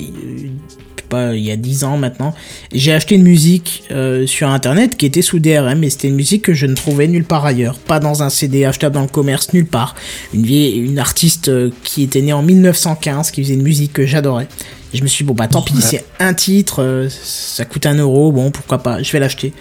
[1.34, 2.34] il y a 10 ans maintenant,
[2.72, 6.44] j'ai acheté une musique euh, sur internet qui était sous DRM et c'était une musique
[6.44, 9.53] que je ne trouvais nulle part ailleurs, pas dans un CD achetable dans le commerce,
[9.53, 9.95] nulle part.
[10.34, 14.06] Une vieille, une artiste euh, qui était née en 1915, qui faisait une musique que
[14.06, 14.48] j'adorais.
[14.94, 17.86] Et je me suis dit, bon bah tant pis, c'est un titre, euh, ça coûte
[17.86, 19.53] un euro, bon pourquoi pas, je vais l'acheter.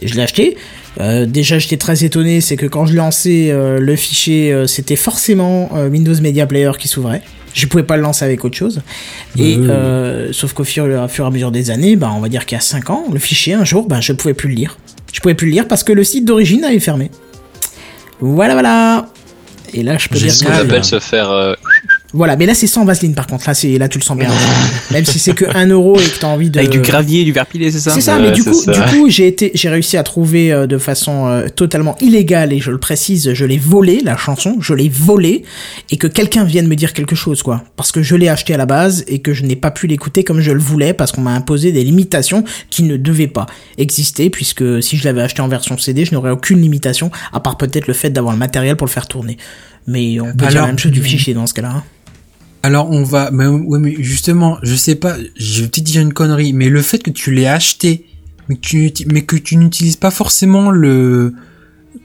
[0.00, 0.56] Et je l'ai acheté.
[1.00, 4.96] Euh, déjà j'étais très étonné, c'est que quand je lançais euh, le fichier, euh, c'était
[4.96, 7.22] forcément euh, Windows Media Player qui s'ouvrait.
[7.52, 8.80] Je pouvais pas le lancer avec autre chose.
[9.36, 12.28] Et euh, sauf qu'au fur, au fur et à mesure des années, bah, on va
[12.28, 14.54] dire qu'il y a 5 ans, le fichier un jour, bah, je pouvais plus le
[14.54, 14.78] lire.
[15.12, 17.10] Je pouvais plus le lire parce que le site d'origine avait fermé.
[18.20, 19.08] Voilà, voilà.
[19.74, 20.66] Et là, je peux C'est dire ce que qu'on Génial.
[20.70, 21.56] appelle se faire.
[22.12, 23.44] Voilà, mais là c'est sans vaseline par contre.
[23.46, 24.28] Là, c'est là tu le sens bien.
[24.90, 26.58] Même si c'est que 1 euro et que t'as envie de.
[26.58, 28.72] Avec du gravier du verre pilé, c'est ça C'est ça, Ouais, mais du coup, ça.
[28.72, 32.58] du coup, j'ai été, j'ai réussi à trouver euh, de façon euh, totalement illégale et
[32.58, 35.44] je le précise, je l'ai volé la chanson, je l'ai volé
[35.90, 38.56] et que quelqu'un vienne me dire quelque chose quoi, parce que je l'ai acheté à
[38.56, 41.20] la base et que je n'ai pas pu l'écouter comme je le voulais parce qu'on
[41.22, 43.46] m'a imposé des limitations qui ne devaient pas
[43.78, 47.56] exister puisque si je l'avais acheté en version CD, je n'aurais aucune limitation à part
[47.56, 49.36] peut-être le fait d'avoir le matériel pour le faire tourner.
[49.86, 51.70] Mais on peut dire Alors- la même chose du fichier dans ce cas-là.
[51.76, 51.84] hein.
[52.62, 56.12] Alors on va, mais, ouais, mais justement, je sais pas, je vais peut-être dire une
[56.12, 58.04] connerie, mais le fait que tu l'aies acheté,
[58.48, 61.32] mais que tu, n'uti- mais que tu n'utilises pas forcément le,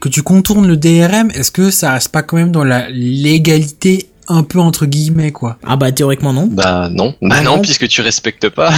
[0.00, 4.06] que tu contournes le DRM, est-ce que ça reste pas quand même dans la légalité
[4.28, 5.58] un peu entre guillemets quoi?
[5.64, 6.46] Ah bah théoriquement non.
[6.50, 7.62] Bah non, bah Ah non, non.
[7.62, 8.72] puisque tu respectes pas.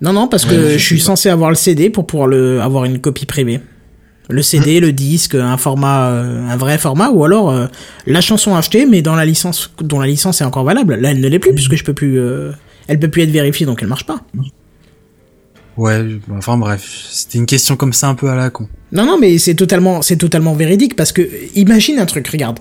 [0.00, 3.00] Non, non, parce que je suis censé avoir le CD pour pouvoir le, avoir une
[3.00, 3.60] copie privée.
[4.30, 7.66] Le CD, le disque, un format, euh, un vrai format, ou alors euh,
[8.06, 10.96] la chanson achetée, mais dans la licence, dont la licence est encore valable.
[10.96, 12.52] Là, elle ne l'est plus puisque je peux plus, euh,
[12.88, 14.20] elle peut plus être vérifiée, donc elle marche pas.
[15.78, 16.04] Ouais,
[16.36, 18.68] enfin bref, c'était une question comme ça un peu à la con.
[18.92, 22.58] Non, non, mais c'est totalement, c'est totalement véridique parce que imagine un truc, regarde.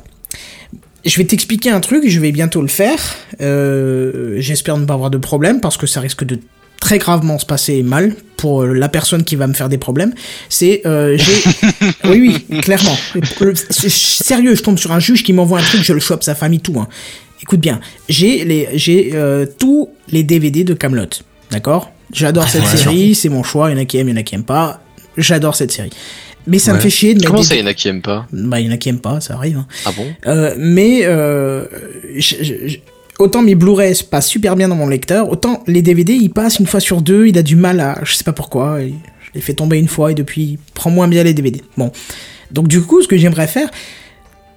[1.04, 3.00] Je vais t'expliquer un truc, je vais bientôt le faire.
[3.40, 6.40] J'espère ne pas avoir de problème parce que ça risque de
[6.80, 10.14] très gravement se passer mal pour euh, la personne qui va me faire des problèmes.
[10.50, 11.80] C'est, euh, j'ai,
[12.10, 12.96] oui, oui, clairement.
[13.42, 16.24] Euh, c'est- Sérieux, je tombe sur un juge qui m'envoie un truc, je le chope
[16.24, 16.80] sa famille tout.
[16.80, 16.88] Hein.
[17.42, 17.80] Écoute bien,
[18.10, 21.06] j'ai les, j'ai euh, tous les DVD de Camelot,
[21.52, 21.92] d'accord?
[22.14, 23.70] J'adore cette série, c'est mon choix.
[23.70, 24.82] Il y en a qui aiment, il y en a qui aiment pas.
[25.18, 25.90] J'adore cette série.
[26.46, 27.88] Mais ça me fait chier de mettre Comment des- ça, il y en a qui
[27.90, 28.26] aiment pas?
[28.32, 29.58] Bah, il y en a qui aiment pas, ça arrive.
[29.58, 29.68] hein.
[29.86, 30.06] Ah bon?
[30.28, 31.66] Euh, mais euh,
[32.16, 32.78] je- je- je-
[33.20, 36.68] autant mes Blu-ray passent super bien dans mon lecteur, autant les DVD ils passent une
[36.68, 38.88] fois sur deux, il a du mal à, je sais pas pourquoi, je
[39.34, 41.62] l'ai fait tomber une fois et depuis il prend moins bien les DVD.
[41.78, 41.92] Bon,
[42.52, 43.70] donc du coup ce que j'aimerais faire,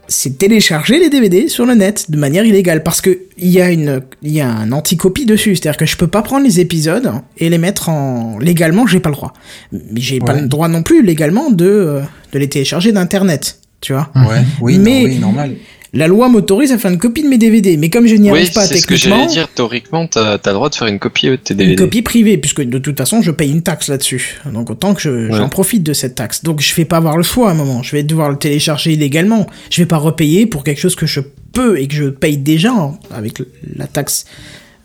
[0.09, 3.70] c'est télécharger les DVD sur le net de manière illégale parce que il y a
[3.70, 7.12] une il y a un anti-copie dessus, c'est-à-dire que je peux pas prendre les épisodes
[7.39, 9.32] et les mettre en légalement, j'ai pas le droit.
[9.70, 10.41] Mais j'ai pas Ouais.
[10.43, 12.01] le droit non plus légalement de euh,
[12.32, 14.11] de les télécharger d'internet, tu vois.
[14.16, 15.57] Ouais, oui, Mais- non, oui, normal.
[15.93, 18.39] La loi m'autorise à faire une copie de mes DVD, mais comme je n'y Oui,
[18.39, 19.49] arrive pas c'est ce que techniquement, j'allais dire.
[19.53, 21.77] Théoriquement, t'as as le droit de faire une copie de tes une DVD.
[21.77, 24.37] copie privée, puisque de toute façon je paye une taxe là-dessus.
[24.53, 25.37] Donc autant que je- Ouais.
[25.37, 26.45] j'en profite de cette taxe.
[26.45, 27.83] Donc je vais pas avoir le choix à un moment.
[27.83, 29.47] Je vais devoir le télécharger illégalement.
[29.71, 31.21] Je vais pas repayer pour quelque chose que je
[31.53, 33.43] peux et que je paye déjà hein, avec
[33.77, 34.27] la taxe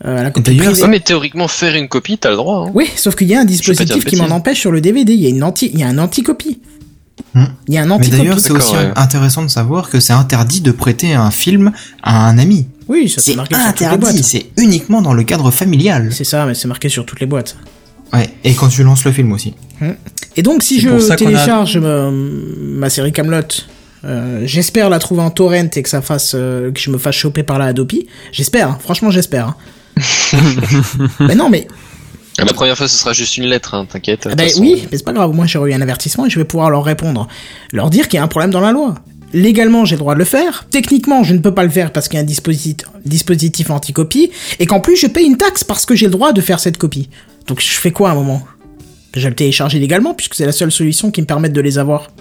[0.06, 0.82] euh, à la copie privée.
[0.82, 2.66] Ouais, mais théoriquement, faire une copie, t'as le droit.
[2.68, 2.72] Hein.
[2.74, 5.14] Oui, sauf qu'il y a un dispositif qui m'en empêche sur le DVD.
[5.14, 6.60] Il y a une anti, il y a un anti-copie.
[7.34, 7.46] Hmm.
[7.68, 8.18] Il y a un Mais anti-copie.
[8.18, 8.92] d'ailleurs, c'est aussi ouais.
[8.96, 11.72] intéressant de savoir que c'est interdit de prêter un film
[12.04, 12.68] à un ami.
[12.88, 14.16] Oui, ça c'est marqué sur toutes les boîtes.
[14.24, 16.10] c'est uniquement dans le cadre familial.
[16.12, 17.58] C'est ça, mais c'est marqué sur toutes les boîtes.
[18.14, 19.54] Ouais, et quand tu lances le film aussi.
[20.38, 23.42] Et donc, si je a- télécharge ma, ma série Camelot,
[24.04, 27.16] euh, j'espère la trouver en torrent et que ça fasse euh, que je me fasse
[27.16, 28.08] choper par la Adopi.
[28.32, 29.48] J'espère, hein, franchement, j'espère.
[29.48, 29.56] hein.
[31.22, 31.68] mais non, mais
[32.38, 34.28] La première fois, ce sera juste une lettre, hein, t'inquiète.
[34.30, 34.62] ah ben façon.
[34.62, 35.32] oui, mais c'est pas grave.
[35.34, 37.28] Moi, j'ai eu un avertissement et je vais pouvoir leur répondre,
[37.72, 38.96] leur dire qu'il y a un problème dans la loi.
[39.34, 40.66] Légalement, j'ai le droit de le faire.
[40.70, 42.76] Techniquement, je ne peux pas le faire parce qu'il y a un dispositif,
[43.06, 46.42] dispositif anti-copie et qu'en plus, je paye une taxe parce que j'ai le droit de
[46.42, 47.10] faire cette copie.
[47.48, 48.42] Donc, je fais quoi à un moment?
[49.14, 51.78] Je vais le télécharger légalement puisque c'est la seule solution qui me permette de les
[51.78, 52.12] avoir.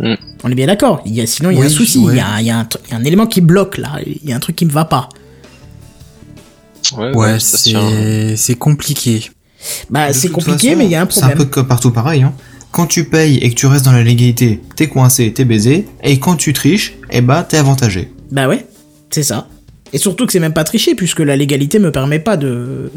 [0.00, 0.14] Hmm.
[0.44, 1.02] On est bien d'accord.
[1.26, 1.98] Sinon, il y a Oui, un souci.
[1.98, 2.14] ouais.
[2.40, 3.92] Il, y y a un élément qui bloque là.
[4.04, 5.08] Il y a un truc qui me va pas.
[6.96, 7.90] Ouais, tient.
[7.90, 9.30] c'est c'est compliqué.
[9.90, 11.38] Bah, c'est compliqué, façon, mais il y a un C'est un problème.
[11.38, 12.22] peu comme partout pareil.
[12.22, 12.32] Hein.
[12.70, 15.86] Quand tu payes et que tu restes dans la légalité, t'es coincé, t'es baisé.
[16.04, 18.10] Et quand tu triches, eh bah t'es avantagé.
[18.30, 18.66] Bah ouais,
[19.10, 19.48] c'est ça.
[19.92, 22.90] Et surtout que c'est même pas triché, puisque la légalité me permet pas de.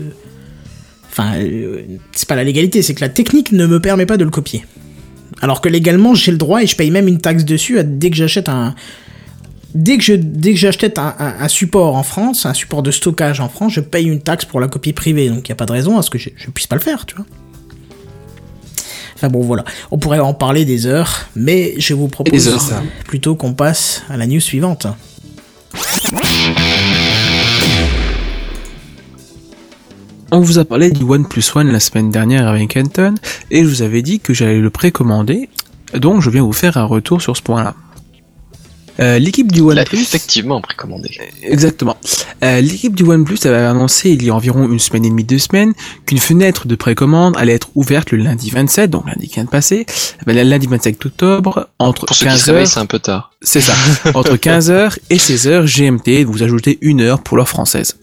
[1.12, 4.24] Enfin, euh, c'est pas la légalité, c'est que la technique ne me permet pas de
[4.24, 4.66] le copier.
[5.42, 8.16] Alors que légalement, j'ai le droit et je paye même une taxe dessus dès que
[8.16, 8.76] j'achète un.
[9.76, 12.92] Dès que je dès que j'achète un, un- un support en France, un support de
[12.92, 15.30] stockage en France, je paye une taxe pour la copie privée.
[15.30, 16.82] Donc il y a pas de raison à ce que je, je puisse pas le
[16.82, 17.26] faire, tu vois.
[19.16, 19.64] Enfin bon, voilà.
[19.92, 22.32] On pourrait en parler des heures, mais je vous propose
[23.06, 24.88] plutôt qu'on passe à la news suivante.
[30.32, 33.16] On vous a parlé du One Plus One la semaine dernière avec Kenton
[33.50, 35.50] et je vous avais dit que j'allais le précommander.
[35.96, 37.74] Donc je viens vous faire un retour sur ce point-là.
[39.00, 41.10] Euh, L'équipe du OnePlus, effectivement précommandé.
[41.42, 41.96] exactement.
[42.44, 45.38] Euh, L'équipe du OnePlus avait annoncé il y a environ une semaine et demie, deux
[45.40, 45.74] semaines,
[46.06, 49.50] qu'une fenêtre de précommande allait être ouverte le lundi 27, donc lundi qui vient de
[49.50, 49.86] passer,
[50.26, 53.00] ben, le lundi 27 octobre, entre Pour ceux qui se 15h, réveillent, c'est un peu
[53.00, 53.32] tard.
[53.42, 53.74] c'est ça,
[54.14, 57.98] entre 15h et 16h GMT, vous ajoutez une heure pour l'heure française.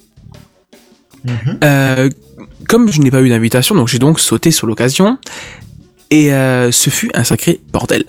[1.64, 2.08] Euh,
[2.68, 5.18] comme je n'ai pas eu d'invitation, donc j'ai donc sauté sur l'occasion,
[6.10, 8.04] et euh, ce fut un sacré bordel.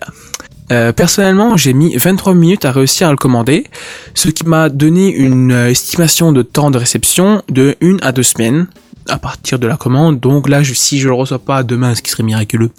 [0.71, 3.65] Euh, personnellement, j'ai mis 23 minutes à réussir à le commander,
[4.13, 8.23] ce qui m'a donné une euh, estimation de temps de réception de une à deux
[8.23, 8.67] semaines
[9.09, 10.19] à partir de la commande.
[10.19, 12.71] Donc là, si je le reçois pas demain, ce qui serait miraculeux,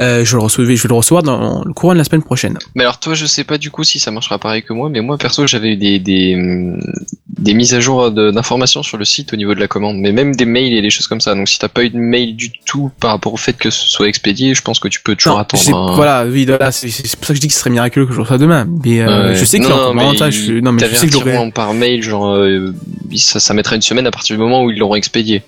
[0.00, 2.58] euh, je, le reçois, je vais le recevoir dans le courant de la semaine prochaine.
[2.74, 5.00] Mais alors toi, je sais pas du coup si ça marchera pareil que moi, mais
[5.00, 6.80] moi perso, j'avais eu des des, hum,
[7.38, 10.34] des mises à jour d'informations sur le site au niveau de la commande, mais même
[10.34, 11.34] des mails et des choses comme ça.
[11.34, 13.86] Donc si t'as pas eu de mail du tout par rapport au fait que ce
[13.86, 15.76] soit expédié, je pense que tu peux toujours Non, attendre.
[15.76, 18.12] un- Voilà, oui, voilà, c'est pour ça que je dis que ce serait miraculeux que
[18.12, 18.66] je le reçois demain.
[18.84, 19.34] Mais euh, Ouais.
[19.36, 21.74] je sais qu'il y a Non, encore mais je- Non, mais je sais que par
[21.74, 22.74] mail, genre euh,
[23.16, 25.42] ça, ça mettra une semaine à partir du moment où ils l'auront expédié.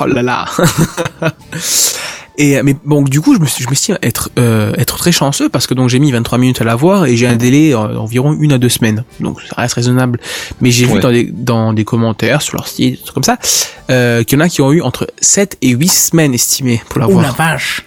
[0.00, 0.46] Oh là là.
[2.40, 5.48] Et mais bon, du coup, je me suis, je m'estime être euh, être très chanceux
[5.48, 8.32] parce que donc j'ai mis 23 minutes à l'avoir et j'ai un délai euh, d'environ
[8.32, 9.02] une à deux semaines.
[9.18, 10.20] Donc ça reste raisonnable.
[10.60, 13.38] Mais j'ai vu dans des dans des commentaires sur leur site, des trucs comme ça,
[13.90, 17.02] euh, qu'il y en a qui ont eu entre 7 et 8 semaines estimées pour
[17.08, 17.84] Oh la vache.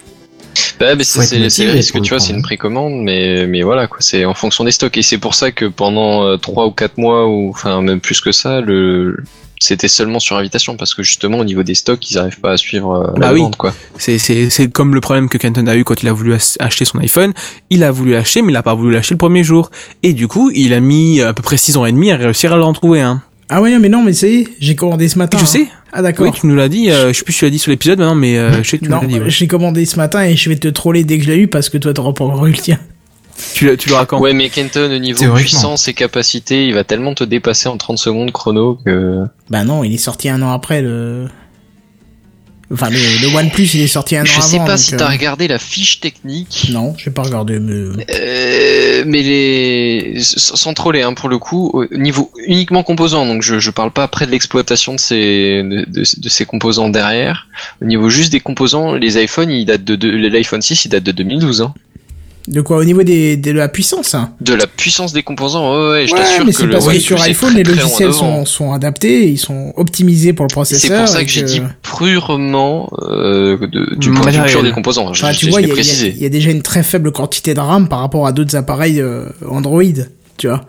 [0.78, 4.34] Bah, c'est le risque, tu vois, c'est une précommande, mais mais voilà quoi, c'est en
[4.34, 7.48] fonction des stocks et c'est pour ça que pendant euh, trois ou quatre mois ou
[7.48, 9.16] enfin même plus que ça, le
[9.62, 12.56] c'était seulement sur invitation parce que justement au niveau des stocks, ils arrivent pas à
[12.56, 13.40] suivre euh, Bah la oui.
[13.40, 13.72] vente quoi.
[13.96, 16.84] C'est c'est c'est comme le problème que Kenton a eu quand il a voulu acheter
[16.84, 17.32] son iPhone.
[17.70, 19.70] Il a voulu l'acheter, mais il a pas voulu l'acheter le premier jour.
[20.02, 22.52] Et du coup, il a mis à peu près 6 ans et demi à réussir
[22.52, 23.22] à l'en trouver un.
[23.48, 25.36] Ah ouais, mais non, mais ça y est, j'ai commandé ce matin.
[25.38, 25.46] Je hein.
[25.46, 25.66] sais.
[25.92, 26.24] Ah d'accord.
[26.26, 26.90] Oui, tu nous l'as dit.
[26.90, 28.78] euh, je sais plus si tu l'as dit sur l'épisode maintenant, mais euh, je sais
[28.78, 29.18] que tu l'as dit.
[29.20, 29.28] ouais.
[29.30, 31.68] j'ai commandé ce matin et je vais te troller dès que je l'ai eu parce
[31.68, 32.78] que toi t'auras pas encore eu le tien.
[33.54, 37.14] Tu, tu l'auras quand Ouais, mais Kenton au niveau puissance et capacité, il va tellement
[37.14, 40.82] te dépasser en 30 secondes chrono que Bah non, il est sorti un an après
[40.82, 41.28] le.
[42.72, 44.42] Enfin, le, le OnePlus, il est sorti un an je avant.
[44.46, 46.68] sais pas donc, si euh, t'as regardé la fiche technique.
[46.72, 47.58] Non, j'ai pas regardé.
[47.58, 48.06] Mais...
[48.10, 53.58] Euh, mais les sans troller hein, pour le coup au niveau uniquement composants donc je
[53.58, 57.48] je parle pas après de l'exploitation de ces de, de, de ces composants derrière
[57.80, 61.02] au niveau juste des composants les iPhones ils datent de, de l'iPhone 6 il date
[61.02, 61.74] de 2012 hein.
[62.52, 64.34] De quoi Au niveau des, de la puissance hein.
[64.40, 66.86] de la puissance des composants ouais, ouais je Ouais, t'assure mais que c'est le parce
[66.86, 70.54] que sur iPhone, très, les logiciels sont, sont adaptés, ils sont optimisés pour le c'est
[70.54, 71.04] processeur.
[71.04, 75.12] pour ça et que j'ai dit purement euh, de- du point de vue des composants
[75.14, 77.10] je, Enfin, je- tu je vois, il y, a- y y déjà une très faible
[77.12, 79.82] quantité de RAM par rapport à d'autres appareils euh, Android,
[80.36, 80.60] tu vois.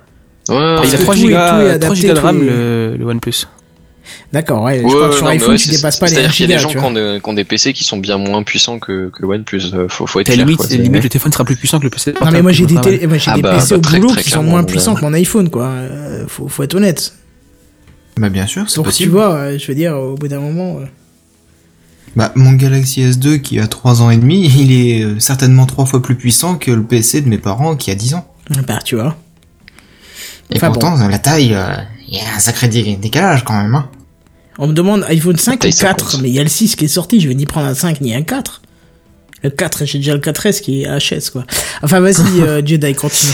[0.49, 0.55] ouais,
[0.87, 2.95] il a que 3 tout est- tout est gigas, 3 adapté, gigas de RAM le,
[2.97, 3.45] le OnePlus.
[4.33, 4.79] D'accord, ouais.
[4.79, 6.49] je Ouais, crois que sur non, iPhone, ouais, tu dépasses pas les 1 C'est-à-dire qu'il
[6.49, 8.41] y a des gens qui ont, des- qui ont des PC qui sont bien moins
[8.43, 9.61] puissants que, que le OnePlus.
[9.75, 10.39] euh, Faut, faut être clair.
[10.39, 12.13] limite, quoi, limite, le téléphone sera plus puissant que le PC.
[12.19, 14.15] Non mais moi j'ai des, télé- moi, Ah des bah, PC au bah, très, boulot
[14.15, 15.65] qui sont moins puissants que mon iPhone quoi.
[15.67, 17.13] Euh, faut, faut être honnête.
[18.17, 19.11] Bah bien sûr, c'est Donc tu possible.
[19.11, 20.77] vois, euh, je veux dire au bout d'un moment.
[20.79, 20.85] euh,
[22.15, 26.01] Bah mon Galaxy S2 qui a 3 ans et demi, il est certainement trois fois
[26.01, 28.27] plus puissant que le PC de mes parents qui a 10 ans.
[28.67, 29.15] Bah tu vois.
[30.51, 31.73] Et Enfin, pourtant, la taille, euh,
[32.07, 33.73] il y a un sacré dé- décalage quand même.
[33.75, 33.89] Hein.
[34.59, 36.21] On me demande iPhone 5 ou taille, ça 4, compte.
[36.21, 38.01] mais il y a le 6 qui est sorti, je vais ni prendre un 5
[38.01, 38.61] ni un 4.
[39.43, 41.43] Le 4, j'ai déjà le 4S qui est HS quoi.
[41.81, 43.33] Enfin vas-y euh, Jedi continue.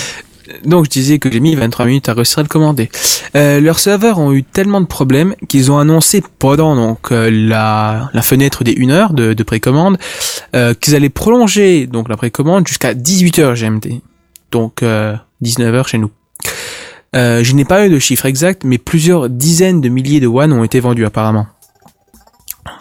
[0.65, 2.89] Donc je disais que j'ai mis 23 minutes à réussir à le commander.
[3.35, 8.09] Euh, leurs serveurs ont eu tellement de problèmes qu'ils ont annoncé pendant donc euh, la,
[8.13, 9.97] la fenêtre des 1 heure de, de précommande
[10.55, 14.01] euh, qu'ils allaient prolonger donc la précommande jusqu'à 18h GMT.
[14.51, 16.09] Donc euh, 19h chez nous.
[17.15, 20.53] Euh, je n'ai pas eu de chiffre exact, mais plusieurs dizaines de milliers de One
[20.53, 21.47] ont été vendus apparemment.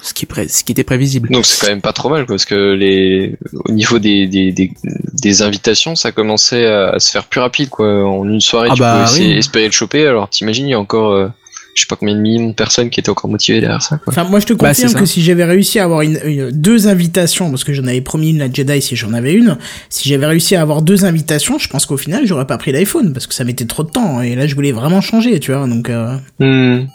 [0.02, 1.30] Ce qui, est pré- ce qui était prévisible.
[1.30, 4.72] Donc c'est quand même pas trop mal parce que les au niveau des, des, des,
[5.14, 8.74] des invitations ça commençait à, à se faire plus rapide quoi en une soirée Ah
[8.74, 9.32] tu bah oui.
[9.32, 11.28] espérer le choper alors t'imagines il y a encore euh,
[11.74, 14.12] je sais pas combien de millions de personnes qui étaient encore motivées derrière ça quoi.
[14.12, 16.89] Enfin moi je te Bah, confirme que si j'avais réussi à avoir une, une- deux
[16.89, 19.57] invitations, parce que j'en avais promis une à Jedi si j'en avais une,
[19.89, 23.12] si j'avais réussi à avoir deux invitations, je pense qu'au final j'aurais pas pris l'iPhone
[23.12, 25.66] parce que ça mettait trop de temps et là je voulais vraiment changer, tu vois.
[25.69, 26.86] Donc euh, Hmm.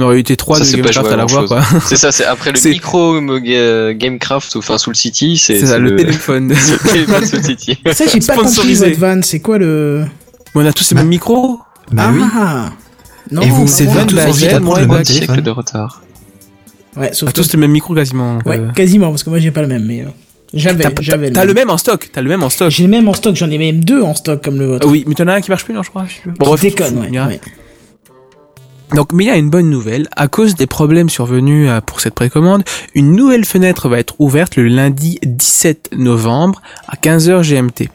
[0.00, 1.68] On aurait été trois de c'est pas Gamecraft à l'avoir grand-chose.
[1.70, 1.80] quoi.
[1.88, 5.78] C'est ça c'est après le micro euh, Gamecraft enfin sous le City c'est C'est ça,
[5.78, 6.54] le téléphone.
[6.56, 7.78] c'est le téléphone sous le City.
[7.92, 10.04] ça j'ai pas compris votre van, c'est quoi le
[10.54, 11.00] On a tous les Bah.
[11.00, 11.58] mêmes micros
[11.90, 12.72] Bah ah, oui.
[13.30, 16.02] Non, Et vous, vous Van tous envie d'apprendre moi, le Un siècle de retard.
[16.96, 18.38] Ouais, sauf tous les mêmes micros quasiment.
[18.46, 18.72] Ouais, euh.
[18.72, 20.06] quasiment, parce que moi j'ai pas le même, mais euh,
[20.52, 21.30] j'avais, T'as- j'avais.
[21.30, 22.70] T'as le même en stock, t'as le même en stock.
[22.70, 24.88] J'ai le même en stock, j'en ai même deux en stock comme le vôtre.
[24.88, 26.06] oui, mais t'en as un qui marche plus, non, je crois.
[26.26, 27.40] Bon, bref, déconne, on ouais.
[28.94, 30.08] Donc, mais il y a une bonne nouvelle.
[30.16, 32.64] À cause des problèmes survenus euh, pour cette précommande,
[32.94, 37.90] une nouvelle fenêtre va être ouverte le lundi 17 novembre à 15h GMT.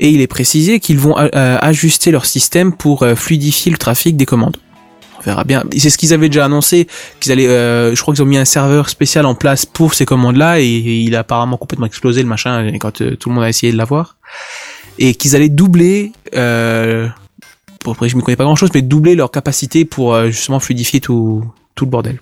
[0.00, 3.78] Et il est précisé qu'ils vont euh, euh, ajuster leur système pour euh, fluidifier le
[3.78, 4.56] trafic des commandes.
[5.24, 5.64] Verra bien.
[5.76, 6.86] C'est ce qu'ils avaient déjà annoncé,
[7.20, 10.04] qu'ils allaient, euh, je crois qu'ils ont mis un serveur spécial en place pour ces
[10.04, 13.48] commandes-là, et, il a apparemment complètement explosé le machin quand euh, tout le monde a
[13.48, 14.16] essayé de l'avoir.
[14.98, 17.08] Et qu'ils allaient doubler, euh,
[17.84, 21.44] je ne connais pas grand chose, mais doubler leur capacité pour euh, justement fluidifier tout,
[21.74, 22.20] tout le bordel.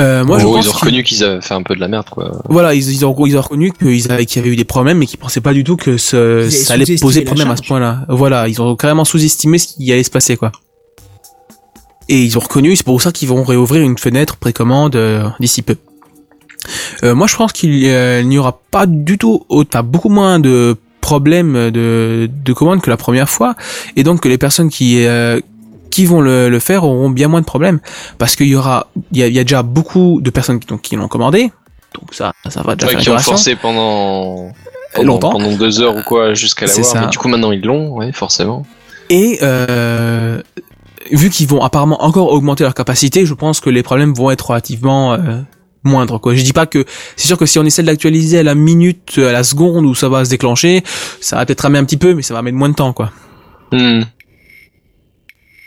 [0.00, 1.80] Euh, moi, En je gros, pense ils ont reconnu qu'ils avaient fait un peu de
[1.80, 2.32] la merde, quoi.
[2.48, 4.98] Voilà, ils, ils ont, ils ont reconnu qu'ils avaient- qu'il y avait eu des problèmes,
[4.98, 8.06] mais qu'ils pensaient pas du tout que ce, ça allait poser problème à ce point-là.
[8.08, 10.52] Voilà, ils ont carrément sous-estimé ce qui allait se passer, quoi.
[12.08, 15.62] Et ils ont reconnu, c'est pour ça qu'ils vont réouvrir une fenêtre précommande euh, d'ici
[15.62, 15.76] peu.
[17.04, 20.38] Euh, moi, je pense qu'il euh, il n'y aura pas du tout, enfin, beaucoup moins
[20.40, 23.54] de problèmes de, de commandes que la première fois,
[23.96, 25.40] et donc que les personnes qui euh,
[25.90, 27.80] qui vont le, le faire auront bien moins de problèmes,
[28.18, 30.66] parce qu'il y aura, il y a, il y a déjà beaucoup de personnes qui,
[30.66, 31.50] donc, qui l'ont commandé,
[31.98, 34.52] donc ça, ça va déjà Ouais, faire qui ont forcé pendant,
[34.94, 35.30] pendant, Longtemps.
[35.32, 37.02] pendant deux heures ou quoi jusqu'à l'avoir.
[37.04, 38.64] Mais du coup, maintenant ils l'ont, ouais, forcément.
[39.08, 40.40] Et euh,
[41.10, 44.50] vu qu'ils vont apparemment encore augmenter leur capacité, je pense que les problèmes vont être
[44.50, 45.18] relativement euh,
[45.82, 46.20] moindres.
[46.20, 46.36] Quoi.
[46.36, 46.84] Je dis pas que
[47.16, 49.94] c'est sûr que si on essaie de l'actualiser à la minute, à la seconde où
[49.96, 50.84] ça va se déclencher,
[51.20, 52.92] ça va peut-être ramer un petit peu, mais ça va mettre moins de temps.
[52.92, 53.10] quoi.
[53.72, 54.02] Hmm.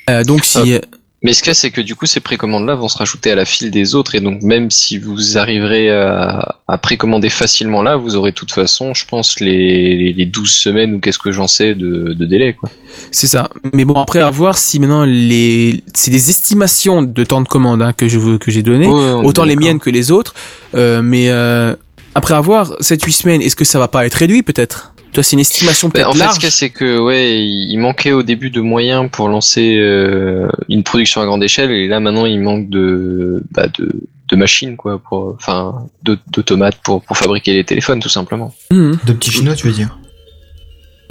[0.10, 0.80] Euh, donc si
[1.22, 3.36] Mais ce qu'il y a, c'est que du coup, ces précommandes-là vont se rajouter à
[3.36, 7.96] la file des autres, et donc même si vous arriverez à, à précommander facilement là,
[7.96, 11.32] vous aurez de toute façon, je pense, les, les, les 12 semaines ou qu'est-ce que
[11.32, 12.70] j'en sais de, de délai, quoi.
[13.12, 13.50] c'est ça.
[13.74, 17.82] Mais bon après à voir si maintenant les c'est des estimations de temps de commande
[17.82, 18.88] hein, que je veux que j'ai donné.
[18.88, 20.34] Ouais, autant les miennes que les autres.
[20.76, 21.76] Euh, mais euh,
[22.16, 24.93] après avoir 7-8 semaines, est-ce que ça va pas être réduit peut-être?
[25.14, 26.34] Toi, c'est une estimation Bah, peut-être en fait, large.
[26.34, 29.78] ce qu'il y a, c'est que ouais, il manquait au début de moyens pour lancer
[29.78, 33.92] euh, une production à grande échelle, et là maintenant il manque de bah, de,
[34.30, 38.54] de machines quoi, pour enfin de- d'automates pour pour fabriquer les téléphones tout simplement.
[38.72, 39.98] Mhm, De petits chinois, tu veux dire?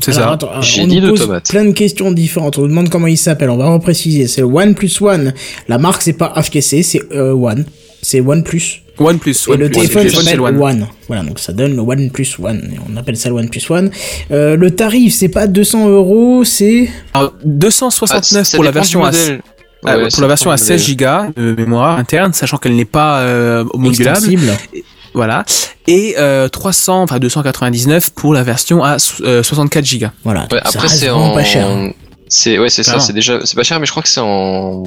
[0.00, 0.32] C'est ça.
[0.32, 2.58] attends, on dit nous pose plein de questions différentes.
[2.58, 3.50] On nous demande comment il s'appelle.
[3.50, 4.26] On va repréciser.
[4.26, 5.32] C'est le OnePlus One.
[5.68, 7.64] La marque, c'est pas HTC, c'est euh, One.
[8.02, 8.81] C'est OnePlus.
[8.98, 9.34] OnePlus.
[9.52, 10.62] Et le téléphone c'est s'appelle le One.
[10.62, 10.86] One.
[11.08, 12.70] Voilà, donc ça donne le OnePlus One.
[12.74, 13.90] Et on appelle ça le OnePlus One.
[14.30, 16.88] Euh, le tarif, c'est pas 200 euros, c'est...
[17.14, 19.40] Alors, 269 Ah, pour la version modèle.
[19.84, 21.32] Ah, Ouais, pour la version à du 16 modèle.
[21.34, 24.10] Go de mémoire interne, sachant qu'elle n'est pas euh, homologable.
[24.10, 24.52] extensible.
[25.14, 25.44] Voilà.
[25.86, 30.06] Et euh, 300, enfin 299 pour la version à euh, 64 Go.
[30.24, 30.46] Voilà.
[30.50, 31.68] Ouais, après c'est vraiment en pas cher.
[32.28, 34.82] c'est ouais c'est ça, c'est déjà c'est pas cher mais je crois que c'est en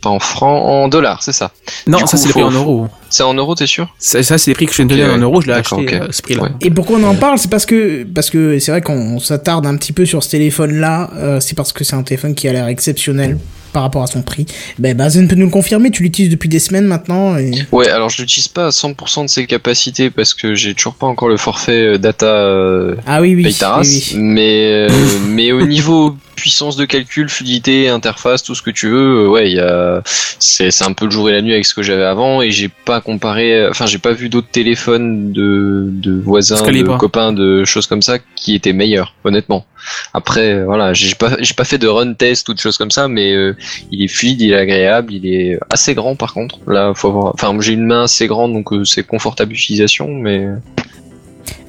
[0.00, 1.50] pas en francs, en dollars, c'est ça.
[1.86, 2.88] Non, Du ça c'est les prix en euros.
[3.10, 5.04] C'est en euros, t'es sûr Ça, ça, c'est les prix que je viens de donner
[5.08, 6.42] Ok, en euros, je l'ai acheté euh, ce prix-là.
[6.42, 6.48] Ouais.
[6.60, 7.38] Et pourquoi on en parle?
[7.38, 11.10] C'est parce que parce que c'est vrai qu'on s'attarde un petit peu sur ce téléphone-là.
[11.16, 13.38] euh, c'est parce que c'est un téléphone qui a l'air exceptionnel
[13.72, 14.46] par rapport à son prix.
[14.78, 15.90] Ben Bazen peut nous le confirmer.
[15.90, 17.36] Tu l'utilises depuis des semaines maintenant.
[17.36, 17.52] Et...
[17.72, 21.06] Ouais, alors je l'utilise pas à 100% de ses capacités parce que j'ai toujours pas
[21.06, 23.44] encore le forfait euh, data euh, Ah oui oui.
[23.44, 24.20] paye ta race, oui, oui.
[24.20, 24.88] mais euh,
[25.28, 29.50] mais au niveau puissance de calcul, fluidité, interface, tout ce que tu veux, euh, ouais,
[29.50, 31.82] il y a c'est c'est un peu le jour et la nuit avec ce que
[31.82, 36.62] j'avais avant et j'ai pas comparé, enfin j'ai pas vu d'autres téléphones de de voisins,
[36.62, 39.66] de copains, de choses comme ça qui étaient meilleurs, honnêtement.
[40.14, 42.90] Après, euh, voilà, j'ai pas j'ai pas fait de run test ou de choses comme
[42.90, 43.56] ça, mais euh,
[43.90, 46.58] il est fluide, il est agréable, il est assez grand par contre.
[46.66, 50.46] Là, faut avoir, enfin j'ai une main assez grande donc euh, c'est confortable d'utilisation, mais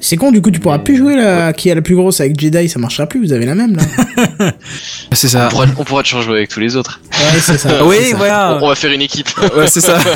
[0.00, 0.30] C'est con.
[0.32, 1.52] Du coup, tu pourras plus jouer là.
[1.52, 3.20] Qui a la plus grosse avec Jedi Ça marchera plus.
[3.20, 3.82] Vous avez la même là.
[5.12, 5.48] C'est on ça.
[5.48, 7.00] pourra, on pourra toujours jouer avec tous les autres.
[7.12, 7.84] ouais, c'est ça.
[7.84, 8.16] Oui, c'est ça.
[8.16, 8.58] voilà.
[8.60, 9.28] On, on va faire une équipe.
[9.56, 9.98] Ouais, c'est ça.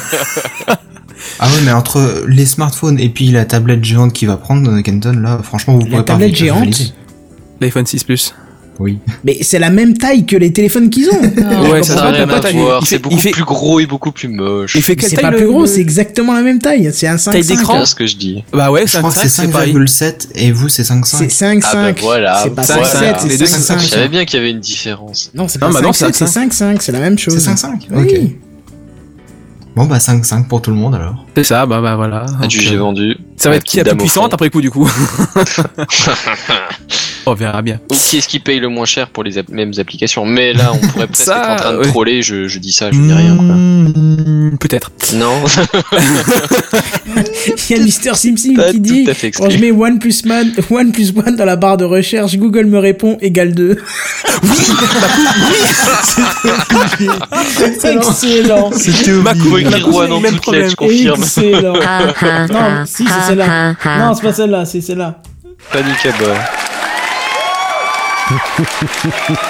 [1.40, 5.20] Ah ouais, mais entre les smartphones et puis la tablette géante qui va prendre Kenton,
[5.22, 6.84] là, franchement, vous La pourrez pas tablette rivaliser.
[6.84, 6.94] géante.
[7.60, 8.34] L'iPhone 6 Plus.
[8.80, 8.98] Oui.
[9.22, 11.20] Mais c'est la même taille que les téléphones qu'ils ont.
[11.70, 12.80] Ouais, ça n'a rien pas à voir.
[12.82, 14.74] Il fait- C'est beaucoup fait- plus gros et beaucoup plus moche.
[14.74, 15.64] Il fait quelle C'est taille pas le- plus gros.
[15.64, 16.90] C'est exactement la même taille.
[16.92, 18.42] C'est un 5 Taille d'écran C'est ce que je dis.
[18.52, 19.72] Bah ouais, Je crois que c'est 5,5, c'est pareil.
[19.72, 21.18] 5,7 et vous, c'est 5,5.
[21.18, 21.94] C'est 5 Ah 5.
[21.94, 22.84] bah voilà, C'est pas voilà.
[22.84, 23.78] 5 7, Les c'est deux, 5 c'est 5.
[23.78, 25.30] Je savais bien qu'il y avait une différence.
[25.34, 27.34] Non, c'est pas bah non, 5 7, c'est c'est 5 5, c'est la même chose.
[27.38, 28.02] C'est 5,5 Oui.
[28.02, 28.20] Ok.
[29.76, 31.23] Bon, bah 5,5 pour tout le monde alors.
[31.36, 32.26] C'est ça, bah, bah voilà.
[32.48, 33.16] J'ai euh, vendu.
[33.36, 34.88] Ça va être qui la plus au puissante après coup du coup
[37.26, 37.80] On verra bien.
[37.90, 40.78] Ou qui est-ce qui paye le moins cher pour les mêmes applications Mais là, on
[40.88, 41.88] pourrait presque Ça, être en train de ouais.
[41.88, 42.22] troller.
[42.22, 43.36] Je, je dis ça, je dis rien.
[43.36, 43.44] Quoi.
[43.46, 44.90] Mmh, Peut-être.
[45.14, 45.32] Non,
[47.70, 50.24] Il y a Mister Simpson qui dit tout à fait quand je mets One plus
[50.26, 53.78] Man, One plus One dans la barre de recherche, Google me répond égale 2.
[57.80, 58.70] C'est excellent.
[58.72, 59.22] C'était en
[60.20, 60.62] même toutes problème.
[60.62, 61.23] lettres, je confirme.
[62.52, 63.74] Non, si, c'est celle-là.
[63.98, 65.22] Non, c'est pas celle-là, c'est celle-là.
[65.72, 66.36] Panique à bord.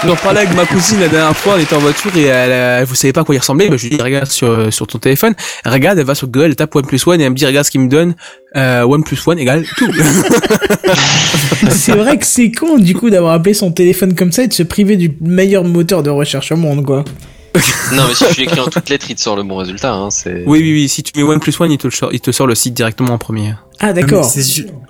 [0.04, 2.84] J'en parlais avec ma cousine la dernière fois, on était en voiture et elle, euh,
[2.86, 4.86] vous savez pas à quoi il ressemblait, bah, je lui dis regarde sur, euh, sur
[4.86, 5.34] ton téléphone,
[5.64, 7.66] Elle regarde, elle va sur Google, elle tape OnePlus One et elle me dit regarde
[7.66, 8.14] ce qu'il me donne,
[8.56, 9.90] euh, OnePlus One égale tout.
[11.70, 14.52] C'est vrai que c'est con, du coup, d'avoir appelé son téléphone comme ça et de
[14.52, 17.04] se priver du meilleur moteur de recherche au monde, quoi.
[17.92, 19.92] Non, mais si tu l'écris en toutes lettres, il te sort le bon résultat.
[19.92, 20.42] Hein, c'est...
[20.46, 20.88] Oui, oui, oui.
[20.88, 22.74] Si tu mets one plus one, il te, le sort, il te sort le site
[22.74, 23.54] directement en premier.
[23.80, 24.28] Ah d'accord.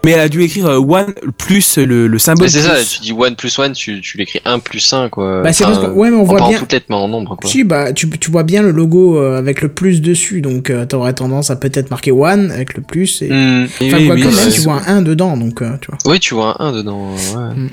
[0.05, 2.45] Mais elle a dû écrire euh, one plus le, le symbole.
[2.45, 5.43] Mais c'est ça, tu dis one plus one, tu, tu l'écris 1 plus 1, quoi.
[5.43, 6.97] Bah, c'est Enfin, parce que- ouais, mais on voit pas bien- en toutes lettres, mais
[6.97, 7.51] en nombre, quoi.
[7.51, 10.85] Si, bah, tu, tu vois bien le logo euh, avec le plus dessus, donc euh,
[10.87, 13.23] t'aurais tendance à peut-être marquer one avec le plus.
[13.23, 13.29] Et...
[13.31, 13.65] Hmm.
[13.65, 15.91] Enfin, Oui, quoi oui, que oui, même, tu vois un 1 dedans, donc euh, tu
[15.91, 15.99] vois.
[16.05, 17.69] Oui, tu vois un 1 dedans, ouais.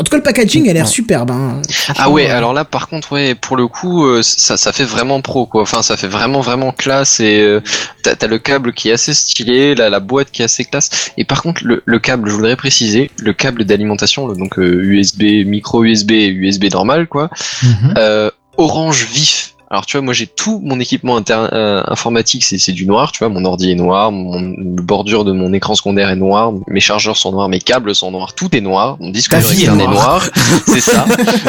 [0.00, 1.30] En tout cas, le packaging a l'air superbe.
[1.30, 1.62] Hein.
[1.96, 4.84] Ah ouais, Franchement, alors là par contre ouais, pour le coup euh, ça ça fait
[4.84, 5.62] vraiment pro quoi.
[5.62, 7.60] Enfin ça fait vraiment vraiment classe et euh,
[8.02, 11.12] t'as t'as le câble qui est assez stylé, la la boîte qui est assez classe.
[11.16, 15.22] Et par contre le, le câble, je voudrais préciser, le câble d'alimentation, donc euh, USB
[15.46, 17.30] micro USB et USB normal quoi,
[17.62, 17.94] Mhm.
[17.96, 19.53] euh, orange vif.
[19.74, 23.18] Alors tu vois, moi j'ai tout mon équipement inter- euh, informatique, c'est du noir, tu
[23.18, 26.78] vois, mon ordi est noir, mon le bordure de mon écran secondaire est noir, mes
[26.78, 29.86] chargeurs sont noirs, mes câbles sont noirs, tout est noir, mon disque dur est est
[29.88, 30.28] noir,
[30.68, 31.04] c'est ça.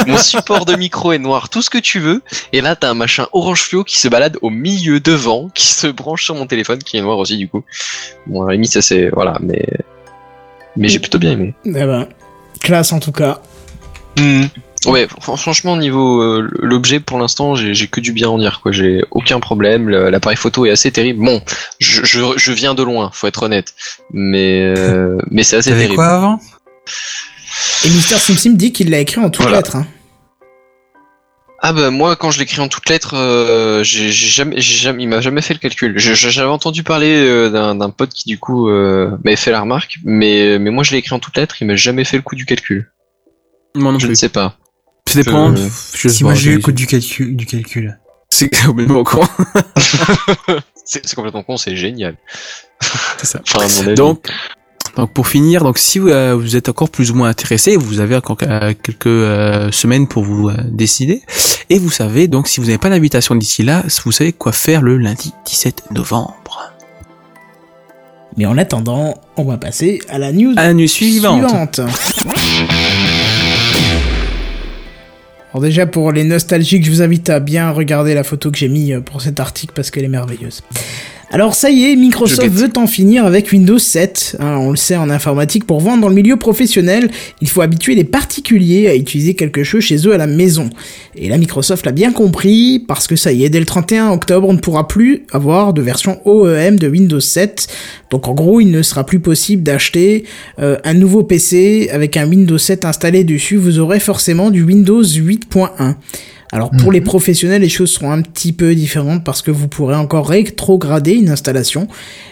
[0.07, 2.23] Mon support de micro est noir, tout ce que tu veux.
[2.51, 5.85] Et là, t'as un machin orange fluo qui se balade au milieu devant, qui se
[5.85, 7.63] branche sur mon téléphone, qui est noir aussi du coup.
[8.25, 9.63] Bon, à la limite, ça c'est voilà, mais
[10.75, 11.53] mais j'ai plutôt bien aimé.
[11.63, 12.07] Eh ben,
[12.59, 13.39] classe en tout cas.
[14.91, 18.37] Ouais, fr- franchement, niveau euh, l'objet, pour l'instant, j'ai j'ai que du bien à en
[18.37, 18.59] dire.
[18.61, 18.71] quoi.
[18.71, 19.89] J'ai aucun problème.
[19.89, 21.23] L'appareil photo est assez terrible.
[21.23, 21.41] Bon,
[21.79, 23.73] je, je, je viens de loin, faut être honnête,
[24.11, 25.95] mais euh, mais c'est assez terrible.
[25.95, 26.39] quoi avant?
[27.85, 29.57] Et Mister SimSim dit qu'il l'a écrit en toutes Voilà.
[29.57, 29.75] lettres.
[29.75, 29.87] Hein.
[31.61, 35.01] Ah bah moi quand je l'écris en toutes lettres, euh, j'ai j'ai jamais, j'ai jamais,
[35.03, 35.93] il m'a jamais fait le calcul.
[35.97, 39.97] J'avais entendu parler euh, d'un d'un pote qui du coup euh, m'avait fait la remarque,
[40.03, 42.35] mais mais moi je l'ai écrit en toutes lettres, il m'a jamais fait le coup
[42.35, 42.91] du calcul.
[43.73, 44.57] Moi non Je ne sais pas.
[45.07, 45.53] Ça dépend.
[45.93, 47.99] Je Si moi j'ai eu le du calcul, du calcul.
[48.29, 49.27] C'est complètement courant.
[50.85, 52.15] C'est complètement con, c'est génial.
[53.17, 53.41] C'est ça.
[53.47, 53.95] Enfin, à mon avis.
[53.95, 54.27] Donc,
[54.95, 57.99] donc pour finir, donc si vous, euh, vous êtes encore plus ou moins intéressé, vous
[57.99, 61.23] avez encore euh, quelques euh, semaines pour vous euh, décider,
[61.69, 64.81] et vous savez donc si vous n'avez pas d'invitation d'ici là, vous savez quoi faire
[64.83, 66.71] le lundi 17 novembre.
[68.37, 71.47] Mais en attendant, on va passer à la news À la nuit suivante.
[71.49, 71.79] suivante.
[75.55, 78.67] Alors déjà pour les nostalgiques, je vous invite à bien regarder la photo que j'ai
[78.67, 80.63] mis euh, pour cet article parce qu'elle est merveilleuse.
[81.35, 84.37] Alors ça y est, Microsoft veut en finir avec Windows 7.
[84.39, 87.93] Hein, on le sait en informatique, pour vendre dans le milieu professionnel, il faut habituer
[87.93, 90.69] les particuliers à utiliser quelque chose chez eux à la maison.
[91.13, 94.47] Et là, Microsoft l'a bien compris, parce que ça y est, dès le 31 octobre,
[94.47, 97.67] on ne pourra plus avoir de version OEM de Windows 7.
[98.11, 100.23] Donc en gros, il ne sera plus possible d'acheter
[100.59, 103.57] euh, un nouveau PC avec un Windows 7 installé dessus.
[103.57, 105.95] Vous aurez forcément du Windows 8.1.
[106.55, 109.95] Alors pour les professionnels, les choses seront un petit peu différentes parce que vous pourrez
[109.95, 111.89] encore rétrograder une installation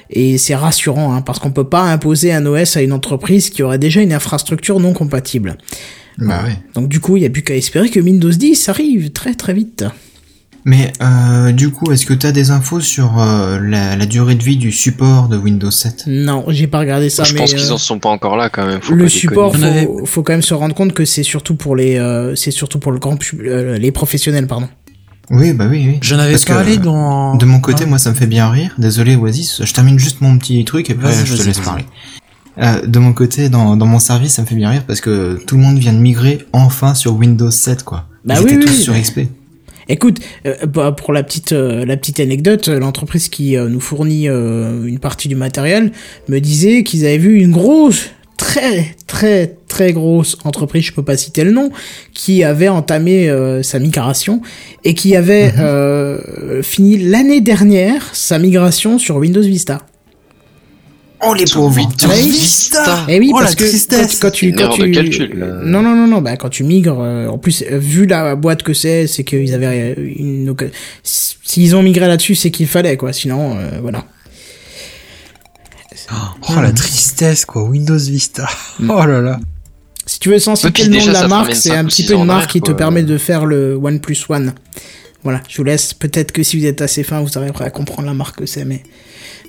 [0.10, 3.64] et c'est rassurant hein, parce qu'on peut pas imposer un OS à une entreprise qui
[3.64, 5.58] aurait déjà une infrastructure non compatible.
[6.20, 6.58] Bah ouais.
[6.74, 9.54] Donc du coup, il y a plus qu'à espérer que Windows 10 arrive très très
[9.54, 9.84] vite.
[10.66, 14.44] Mais euh, du coup, est-ce que t'as des infos sur euh, la, la durée de
[14.44, 17.58] vie du support de Windows 7 Non, j'ai pas regardé ça, je mais pense euh,
[17.58, 18.80] qu'ils en sont pas encore là quand même.
[18.82, 21.98] Faut le support, faut, faut quand même se rendre compte que c'est surtout pour les,
[21.98, 24.70] euh, c'est surtout pour le grand, pub- euh, les professionnels, pardon.
[25.32, 26.00] Oui, bah oui, oui.
[26.02, 27.36] J'en avais Parce que, parlé dans.
[27.36, 27.90] De mon côté, Ah.
[27.90, 28.74] moi, ça me fait bien rire.
[28.78, 29.64] Désolé, Oasis.
[29.66, 31.86] Je termine juste mon petit truc et après, je te laisse parler.
[32.62, 35.42] Euh, de mon côté, dans, dans mon service, ça me fait bien rire parce que
[35.48, 38.06] tout le monde vient de migrer enfin sur Windows 7, quoi.
[38.26, 39.20] Bah Ils oui, étaient oui, tous sur mais- XP.
[39.90, 44.30] Écoute, euh, bah, pour la petite, euh, la petite anecdote, euh, l'entreprise qui nous fournit
[44.30, 45.92] euh, une partie du matériel
[46.28, 51.18] me disait qu'ils avaient vu une grosse, très, très, très grosse entreprise, je peux pas
[51.18, 51.72] citer le nom,
[52.14, 54.42] qui avait entamé euh, sa migration
[54.84, 59.86] et qui avait euh, fini l'année dernière sa migration sur Windows Vista.
[61.26, 61.80] Oh, les pauvres.
[62.16, 63.06] Vista.
[63.08, 64.20] Eh oui, Oh, parce la que tristesse.
[64.20, 65.46] quand, quand tu, quand tu, calcul, là.
[65.64, 68.64] non non non non, bah quand tu migres, euh, en plus euh, vu la boîte
[68.64, 70.54] que c'est, c'est qu'ils avaient euh, une,
[71.04, 73.14] s'ils ont migré là-dessus, c'est qu'il fallait quoi.
[73.14, 74.06] Sinon, euh, voilà.
[76.50, 78.48] Oh la tristesse quoi, Windows Vista.
[78.82, 79.40] Oh là là.
[80.06, 82.14] Si tu veux sans citer puis le nom de la marque, c'est un petit peu
[82.14, 84.54] une marque qui te permet de faire le One Plus One.
[85.24, 85.94] Voilà, je vous laisse.
[85.94, 88.66] Peut-être que si vous êtes assez fin, vous arriverez à comprendre la marque que c'est,
[88.66, 88.84] mais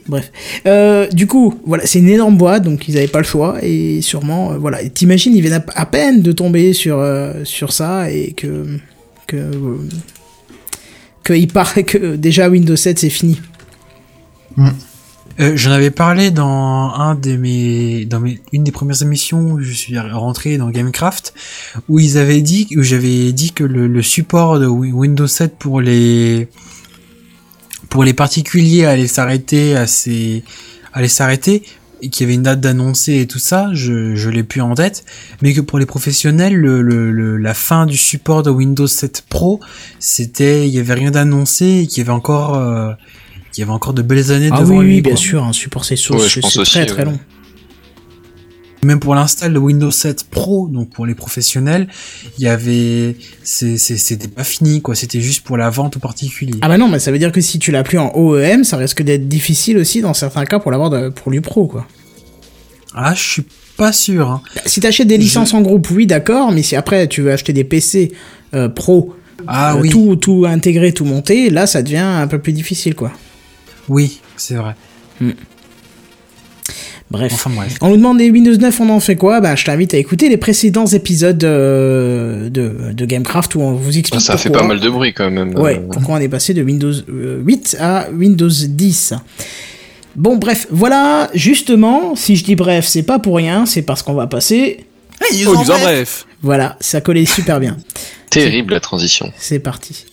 [0.09, 0.31] bref.
[0.67, 4.01] Euh, du coup, voilà, c'est une énorme boîte, donc ils n'avaient pas le choix et
[4.03, 4.83] sûrement, euh, voilà.
[4.83, 8.79] Et T'imagines, ils viennent à, à peine de tomber sur euh, sur ça et que
[9.27, 9.51] que
[11.23, 13.41] que il paraît que déjà Windows 7 c'est fini.
[15.41, 19.61] Euh, J'en avais parlé dans un de mes, dans mes, une des premières émissions où
[19.61, 21.35] je suis rentré dans Gamecraft,
[21.89, 25.57] où ils avaient dit, où j'avais dit que le, le support de Wi- Windows 7
[25.59, 26.47] pour les,
[27.95, 30.43] pour les particuliers allait s'arrêter assez,
[30.93, 31.63] allait s'arrêter.
[32.03, 34.75] et qu'il y avait une date d'annoncer et tout ça, je, je l'ai plus en
[34.75, 35.05] tête,
[35.43, 39.23] mais que pour les professionnels, le, le, le- la fin du support de Windows 7
[39.31, 39.61] Pro,
[40.01, 42.93] c'était, il y avait rien d'annoncé et qu'il y avait encore, euh,
[43.53, 44.95] qu'il y avait encore de belles années Ah devant oui, lui.
[44.97, 45.21] oui, bien quoi.
[45.21, 47.13] sûr, un support c'est Ouais, pense c'est aussi, très très ouais.
[47.13, 47.19] long.
[48.85, 51.89] Même pour l'install de Windows 7 Pro, donc pour les professionnels,
[52.39, 54.95] il y avait, c'était pas fini, quoi.
[54.95, 56.59] C'était juste pour la vente aux particuliers.
[56.63, 58.77] Ah bah non, mais ça veut dire que si tu l'as plus en OEM, ça
[58.77, 61.87] risque d'être difficile aussi dans certains cas pour l'avoir pour lui pro quoi.
[62.95, 63.45] Ah, je suis
[63.77, 64.31] pas sûr.
[64.31, 64.43] Hein.
[64.67, 67.65] Si t'achètes des licences en groupe, oui d'accord, mais si après tu veux acheter des
[67.65, 68.13] PC
[68.55, 69.15] euh, pro,
[69.47, 72.95] Ah euh, oui, tout tout intégré, tout monté, là ça devient un peu plus difficile
[72.95, 73.11] quoi.
[73.89, 74.75] oui, c'est vrai.
[77.15, 77.33] Bref.
[77.35, 77.77] Enfin bref.
[77.81, 79.41] On nous demande des Windows 9, on en fait quoi?
[79.41, 83.97] Ben, je t'invite à écouter les précédents épisodes euh, de, de Gamecraft où on vous
[83.97, 85.57] explique Ça fait pourquoi- pas mal de bruit quand même.
[85.57, 89.15] Ouais, Euh, pourquoi on est passé de Windows euh, 8 à Windows 10.
[90.17, 94.15] Bon, bref, voilà, justement, si je dis bref, c'est pas pour rien, c'est parce qu'on
[94.15, 94.85] va passer.
[95.21, 96.27] Oh, nous en bref.
[96.43, 97.77] Voilà, ça collait super bien.
[98.31, 99.33] Terrible la transition.
[99.39, 100.05] C'est parti.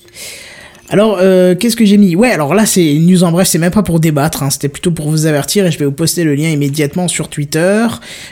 [0.93, 2.17] Alors, euh, qu'est-ce que j'ai mis?
[2.17, 4.67] Ouais, alors là, c'est une news en bref, c'est même pas pour débattre, hein, c'était
[4.67, 7.87] plutôt pour vous avertir et je vais vous poster le lien immédiatement sur Twitter.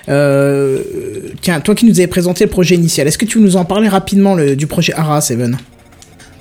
[0.10, 0.82] Euh,
[1.40, 3.64] tiens, toi qui nous avais présenté le projet initial, est-ce que tu veux nous en
[3.64, 5.58] parler rapidement du projet ARA, Seven?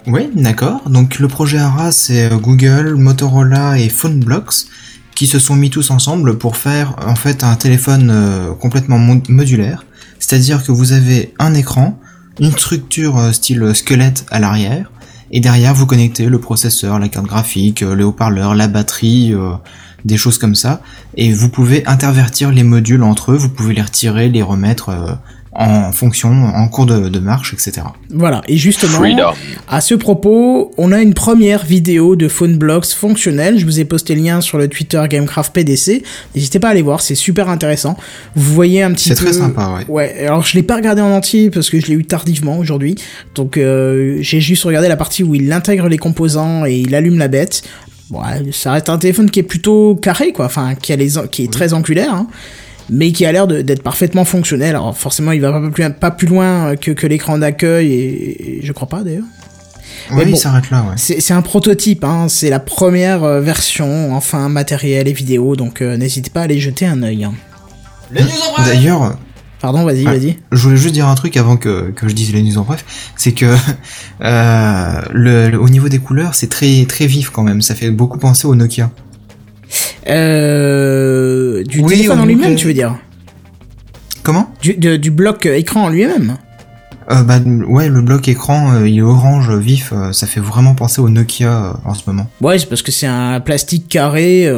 [0.08, 0.80] Oui, d'accord.
[0.90, 4.66] Donc le projet ARA, c'est euh, Google, Motorola et PhoneBlocks
[5.14, 8.12] qui se sont mis tous ensemble pour faire en fait un téléphone
[8.60, 9.84] complètement mo- modulaire.
[10.18, 11.98] C'est-à-dire que vous avez un écran,
[12.40, 14.90] une structure style squelette à l'arrière,
[15.30, 19.52] et derrière vous connectez le processeur, la carte graphique, euh, les haut-parleurs, la batterie, euh,
[20.04, 20.80] des choses comme ça,
[21.16, 25.12] et vous pouvez intervertir les modules entre eux, vous pouvez les retirer, les remettre euh,
[25.60, 27.82] en fonction, en cours de, de marche, etc.
[28.10, 29.32] Voilà, et justement, Freedom.
[29.68, 33.58] à ce propos, on a une première vidéo de PhoneBlocks fonctionnelle.
[33.58, 36.02] Je vous ai posté le lien sur le Twitter Gamecraft PDC.
[36.34, 37.96] N'hésitez pas à aller voir, c'est super intéressant.
[38.36, 39.24] Vous voyez un petit C'est peu.
[39.24, 39.84] très sympa, ouais.
[39.88, 42.94] Ouais, alors je l'ai pas regardé en entier parce que je l'ai eu tardivement aujourd'hui.
[43.34, 47.18] Donc euh, j'ai juste regardé la partie où il intègre les composants et il allume
[47.18, 47.62] la bête.
[48.10, 50.46] Bon, ouais, ça reste un téléphone qui est plutôt carré, quoi.
[50.46, 52.26] Enfin, qui, a les, qui est très angulaire, hein,
[52.90, 54.70] mais qui a l'air d'être parfaitement fonctionnel.
[54.76, 58.66] Alors forcément, il va pas plus, pas plus loin que, que l'écran d'accueil et, et
[58.66, 59.24] je crois pas d'ailleurs.
[60.10, 60.30] Mais Ouais, bon.
[60.30, 60.94] il s'arrête là, ouais.
[60.96, 65.96] C'est un prototype, hein, c'est la première euh, version, enfin matériel et vidéo, donc euh,
[65.96, 67.24] n'hésitez pas à aller jeter un œil.
[67.24, 67.34] hein.
[68.66, 69.16] D'ailleurs,
[69.60, 70.12] Pardon, vas-y, Ah.
[70.12, 70.36] vas-y.
[70.52, 72.84] je voulais juste dire un truc avant que, que je dise les news en bref,
[73.16, 73.46] c'est que
[74.22, 77.60] euh, le, le- au niveau des couleurs, c'est très très vif quand même.
[77.60, 78.90] Ça fait beaucoup penser au Nokia.
[80.08, 82.96] Euh, du Oui, téléphone en lui-même, tu veux dire
[84.22, 84.50] Comment?
[84.60, 86.36] Du, de- du bloc euh, écran en lui-même
[87.10, 87.38] euh, Bah
[87.68, 89.92] ouais, le bloc écran, euh, il est orange vif.
[89.92, 92.26] euh, ça fait vraiment penser au Nokia en ce moment.
[92.40, 94.50] Ouais, c'est parce que c'est un plastique carré.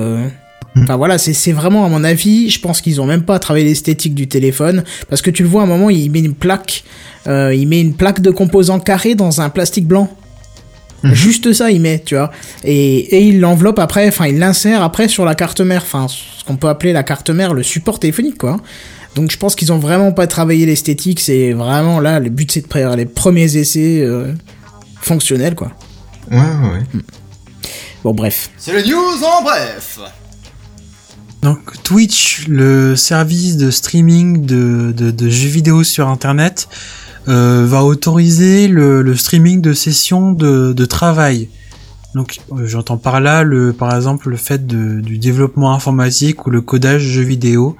[0.75, 0.83] Hmm.
[0.85, 3.65] Enfin voilà, c'est c'est vraiment à mon avis, je pense qu'ils ont même pas travaillé
[3.65, 6.85] l'esthétique du téléphone parce que tu le vois à un moment, il met une plaque,
[7.27, 10.09] il met une plaque de composants carrés dans un plastique blanc.
[11.03, 11.15] Mhm.
[11.15, 12.31] Juste ça, il met, tu vois.
[12.65, 16.45] Et, et il l'enveloppe après, enfin, il l'insère après sur la carte mère, enfin, ce
[16.45, 18.59] qu'on peut appeler la carte mère, le support téléphonique, quoi.
[19.15, 22.61] Donc je pense qu'ils ont vraiment pas travaillé l'esthétique, c'est vraiment là, le but c'est
[22.61, 24.33] de faire les premiers essais euh,
[25.01, 25.73] fonctionnels, quoi.
[26.31, 27.01] Ouais, ouais, ouais.
[28.05, 28.51] Bon, bref.
[28.57, 29.99] C'est le news en bref.
[31.43, 36.69] Donc Twitch, le service de streaming de, de, de jeux vidéo sur Internet,
[37.31, 41.49] euh, va autoriser le, le streaming de sessions de, de travail.
[42.15, 46.51] Donc euh, j'entends par là le par exemple le fait de, du développement informatique ou
[46.51, 47.77] le codage de jeux vidéo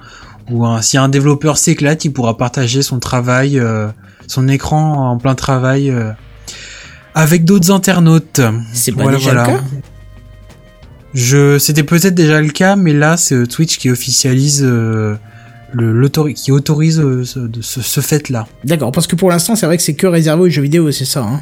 [0.49, 3.87] ou si un développeur s'éclate, il pourra partager son travail, euh,
[4.27, 6.11] son écran en plein travail euh,
[7.15, 8.41] avec d'autres internautes.
[8.73, 9.47] C'est pas Voilà, déjà voilà.
[9.47, 9.63] le cas?
[11.13, 15.15] Je, c'était peut-être déjà le cas, mais là, c'est Twitch qui officialise euh,
[15.73, 18.47] le, l'autori- qui autorise euh, ce, de- ce, ce fait-là.
[18.63, 21.05] D'accord, parce que pour l'instant, c'est vrai que c'est que réservé aux jeux vidéo, c'est
[21.05, 21.21] ça.
[21.23, 21.41] Hein.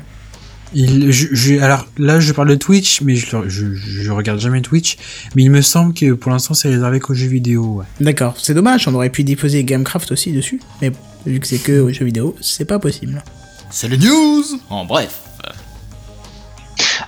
[0.76, 4.62] Il, je, je- alors là, je parle de Twitch, mais je, je, je regarde jamais
[4.62, 4.98] Twitch,
[5.36, 7.78] mais il me semble que pour l'instant, c'est réservé qu'aux jeux vidéo.
[7.80, 7.86] Ouais.
[8.02, 10.92] D'accord, c'est dommage, on aurait pu diffuser Gamecraft aussi dessus, mais
[11.26, 13.24] vu que c'est que aux jeux vidéo, c'est pas possible.
[13.72, 15.22] C'est le news en bref.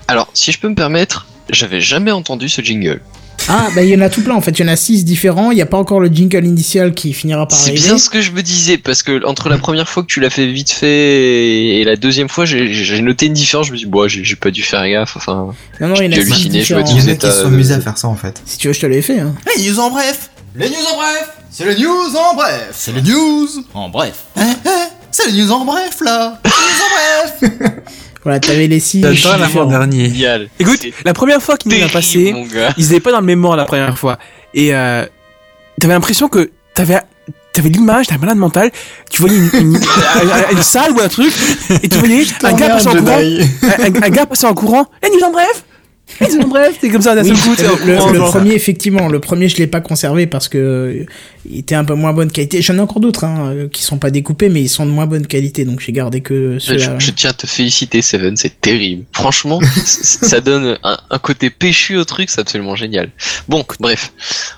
[0.07, 3.01] Alors, si je peux me permettre, j'avais jamais entendu ce jingle.
[3.49, 5.03] Ah, bah il y en a tout plein en fait, il y en a 6
[5.03, 8.09] différents, il n'y a pas encore le jingle initial qui finira par C'est bien ce
[8.09, 10.71] que je me disais, parce que entre la première fois que tu l'as fait vite
[10.71, 13.67] fait et la deuxième fois, j'ai noté une différence.
[13.67, 15.17] Je me dis, bon, j'ai j'ai pas dû faire gaffe.
[15.17, 16.83] Enfin, Non, non, il y en a j'ai 6 halluciné, je me différents.
[16.83, 18.07] dis, Il y en vous a êtes qui se à- sont amusés à faire ça
[18.07, 18.41] en fait.
[18.45, 19.19] Si tu veux, je te l'ai fait.
[19.19, 19.33] Hein.
[19.57, 20.29] Les news en bref.
[20.55, 21.29] Les news en bref.
[21.49, 22.69] C'est le news en bref.
[22.73, 24.13] C'est le news en bref.
[24.37, 24.69] Eh, eh,
[25.11, 26.39] c'est le news en bref là.
[26.43, 27.51] Les news en bref.
[28.23, 30.05] Voilà, t'avais les 6 J'attends l'avant-dernier.
[30.09, 30.47] génial.
[30.59, 32.35] Écoute, la première fois qu'il nous a passé,
[32.77, 34.19] ils étaient pas dans le mémoire la première fois.
[34.53, 35.07] Et euh,
[35.79, 36.99] t'avais l'impression que t'avais
[37.51, 38.69] t'avais l'image d'un malade mental,
[39.09, 39.81] tu voyais une, une, une-
[40.51, 41.33] une salle ou un truc,
[41.81, 44.85] et tu voyais un gars passer en courant, un, un- un gars passer en courant,
[45.03, 45.63] et nous en bref,
[46.47, 49.67] bref, t'es comme ça d'un Oui, seul coup, le, premier, effectivement, le premier, je l'ai
[49.67, 51.05] pas conservé parce que euh,
[51.49, 52.61] il était un peu moins bonne qualité.
[52.61, 55.05] J'en ai encore d'autres hein, euh, qui sont pas découpés, mais ils sont de moins
[55.07, 56.99] bonne qualité, donc j'ai gardé que Je, ceux-là.
[56.99, 59.03] je tiens à te féliciter, Seven, c'est terrible.
[59.13, 63.09] Franchement, ça donne un, un côté péchu au truc, c'est absolument génial.
[63.47, 64.11] Bon, bref,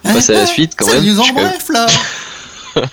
[0.04, 1.16] on passe à la suite quand C'est même.
[1.16, 1.88] parce en bref là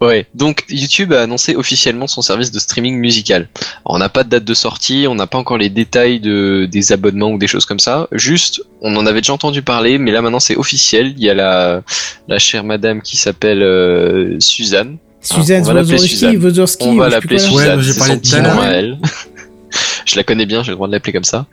[0.00, 3.48] Ouais, donc YouTube a annoncé officiellement son service de streaming musical.
[3.84, 6.68] Alors, on n'a pas de date de sortie, on n'a pas encore les détails de,
[6.70, 8.06] des abonnements ou des choses comme ça.
[8.12, 11.14] Juste, on en avait déjà entendu parler, mais là maintenant c'est officiel.
[11.16, 11.82] Il y a la,
[12.28, 14.98] la chère madame qui s'appelle euh, Suzanne.
[15.22, 16.36] Suzanne on va l'appeler Wozorski, Suzanne.
[16.36, 17.38] Wozorski, On ou va l'appeler.
[17.38, 18.98] Suzanne, Ouais, c'est son petit à nom à elle.
[20.04, 21.46] Je la connais bien, j'ai le droit de l'appeler comme ça.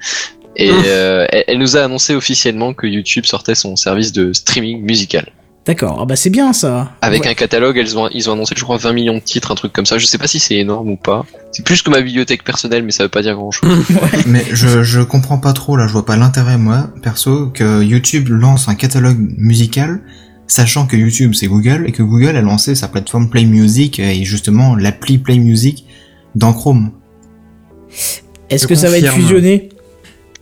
[0.55, 4.81] Et euh, elle, elle nous a annoncé officiellement que YouTube sortait son service de streaming
[4.83, 5.31] musical.
[5.65, 6.91] D'accord, ah bah c'est bien ça.
[7.01, 7.29] Avec Ouais.
[7.29, 9.71] un catalogue, elles ont, ils ont annoncé, je crois, 20 millions de titres, un truc
[9.71, 9.97] comme ça.
[9.97, 11.25] Je sais pas si c'est énorme ou pas.
[11.53, 13.85] C'est plus que ma bibliothèque personnelle, mais ça veut pas dire grand chose.
[14.27, 18.27] Mais je, je comprends pas trop là, je vois pas l'intérêt moi, perso, que YouTube
[18.29, 20.01] lance un catalogue musical,
[20.47, 24.25] sachant que YouTube c'est Google et que Google a lancé sa plateforme Play Music et
[24.25, 25.85] justement l'appli Play Music
[26.35, 26.91] dans Chrome.
[28.49, 29.69] Est-ce que ça va être fusionné?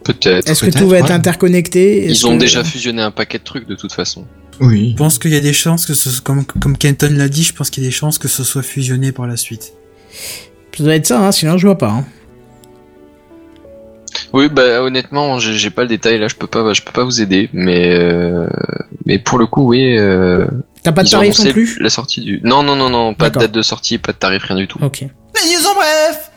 [0.03, 0.49] Peut-être.
[0.49, 1.11] Est-ce que tout va être ouais.
[1.11, 2.07] interconnecté?
[2.07, 4.25] Ils ont que- déjà fusionné un paquet de trucs de toute façon.
[4.61, 4.91] Oui.
[4.91, 7.53] Je pense qu'il y a des chances que ce comme, comme Kenton l'a dit, je
[7.53, 9.73] pense qu'il y a des chances que ce soit fusionné par la suite.
[10.77, 11.89] Ça doit être ça, hein, sinon je vois pas.
[11.89, 12.05] hein.
[14.33, 17.03] Oui, bah honnêtement, j'ai j'ai pas le détail là, je peux pas, je peux pas
[17.03, 18.47] vous aider, mais euh,
[19.05, 19.97] mais pour le coup, oui.
[19.97, 20.45] Euh,
[20.83, 21.77] T'as pas de ils ont tarif non plus?
[21.81, 22.39] La sortie du.
[22.43, 24.79] Non, non, non, non, pas de date de sortie, pas de tarif, rien du tout.
[24.81, 25.01] Ok.
[25.01, 25.07] Les
[25.55, 26.31] news en bref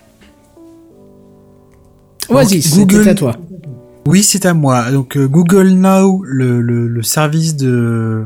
[2.31, 3.37] Vas-y, Google- c'est à toi.
[4.07, 4.91] Oui, c'est à moi.
[4.91, 8.25] Donc euh, Google Now, le, le, le service de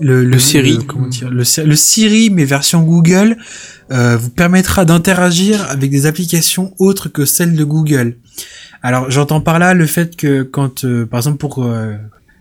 [0.00, 0.78] le, Le Siri.
[0.86, 3.36] comment dire, le, Siri- le Siri, mais version Google,
[3.92, 8.16] euh, vous permettra d'interagir avec des applications autres que celles de Google.
[8.82, 11.94] Alors, j'entends par là le fait que quand, euh, par exemple, pour euh,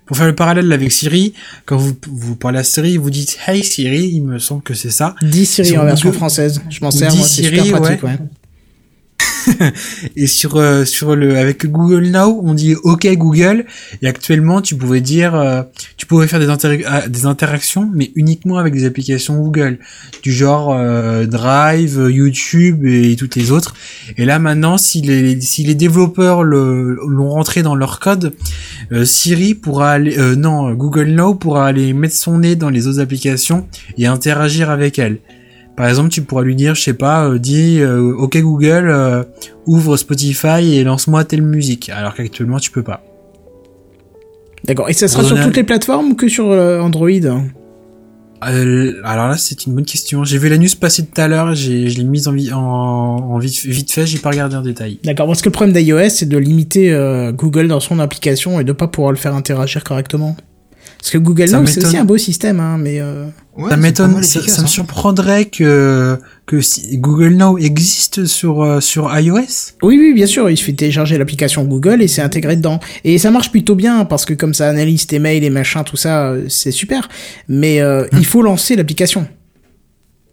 [0.05, 1.33] pour faire le parallèle avec Siri,
[1.65, 4.89] quand vous vous parlez à Siri, vous dites Hey Siri, il me semble que c'est
[4.91, 5.15] ça.
[5.21, 6.61] Dis Siri Sur en version Google- française.
[6.69, 8.17] Je m'en sers, moi, c'est Siri, super pratique, ouais.
[10.15, 13.65] Et sur euh, sur le avec Google Now, on dit OK Google.
[14.01, 15.63] Et actuellement, tu pouvais dire, euh,
[15.97, 19.79] tu pouvais faire des, ah, des interactions, mais uniquement avec des applications Google,
[20.21, 23.75] du genre euh, Drive, YouTube et toutes les autres.
[24.17, 28.33] Et là maintenant, si les si les développeurs l'ont rentré dans leur code,
[28.91, 32.87] euh, Siri pourra aller, euh, non Google Now pourra aller mettre son nez dans les
[32.87, 33.67] autres applications
[33.97, 35.19] et interagir avec elles.
[35.75, 39.23] Par exemple, tu pourras lui dire, je sais pas, euh, dis euh, OK Google, euh,
[39.65, 41.89] ouvre Spotify et lance-moi telle musique.
[41.89, 43.03] Alors qu'actuellement, tu peux pas.
[44.65, 44.89] D'accord.
[44.89, 47.09] Et ça sera sur toutes les plateformes ou que sur Android?
[47.09, 50.23] Euh, alors là, c'est une bonne question.
[50.25, 53.37] J'ai vu la news passer tout à l'heure, j'ai, je l'ai mise en, en, en
[53.39, 54.99] vite, vite fait, j'ai pas regardé en détail.
[55.03, 56.91] D'accord, parce que le problème d'iOS, c'est de limiter
[57.33, 60.35] Google dans son application et de pas pouvoir le faire interagir correctement.
[60.97, 62.99] Parce que Google Now, c'est aussi un beau système, hein, mais...
[62.99, 63.25] Euh...
[63.55, 64.67] Ouais, ça m'étonne, ça, me hein.
[64.67, 69.75] surprendrait que que si Google Now existe sur euh, sur iOS.
[69.83, 72.79] Oui, oui, bien sûr, il suffit de télécharger l'application Google et c'est intégré dedans.
[73.03, 75.97] Et ça marche plutôt bien, parce que comme ça analyse tes mails et machin, tout
[75.97, 77.09] ça, euh, c'est super.
[77.47, 79.27] Mais euh, il faut lancer l'application.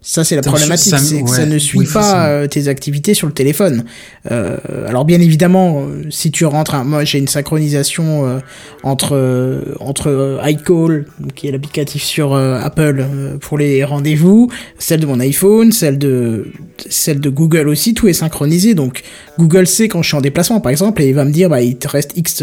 [0.02, 3.12] Ça, c'est la Ça problématique, c'est que ça ne suit oui, pas euh, tes activités
[3.12, 3.85] sur le téléphone.
[4.31, 4.56] Euh,
[4.89, 8.39] alors bien évidemment, euh, si tu rentres, un- moi j'ai une synchronisation euh,
[8.82, 13.05] entre euh, entre iCall, qui est l'applicatif sur Apple
[13.43, 14.48] pour les rendez-vous,
[14.78, 16.47] celle de mon iPhone, celle de
[16.89, 18.72] celle de Google aussi, tout est synchronisé.
[18.74, 19.02] Donc
[19.39, 21.60] Google sait quand je suis en déplacement, par exemple, et il va me dire, bah
[21.60, 22.43] il te reste X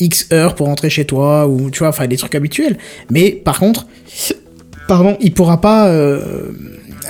[0.00, 2.78] X heures pour rentrer chez toi ou tu vois, enfin des trucs habituels.
[3.10, 3.86] Mais par contre,
[4.88, 6.52] pardon, il pourra pas euh,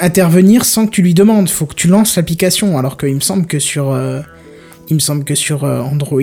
[0.01, 1.49] intervenir sans que tu lui demandes.
[1.49, 2.79] Faut que tu lances l'application.
[2.79, 4.21] Alors qu'il me semble que sur, euh,
[4.89, 6.23] il me semble que sur euh, Android.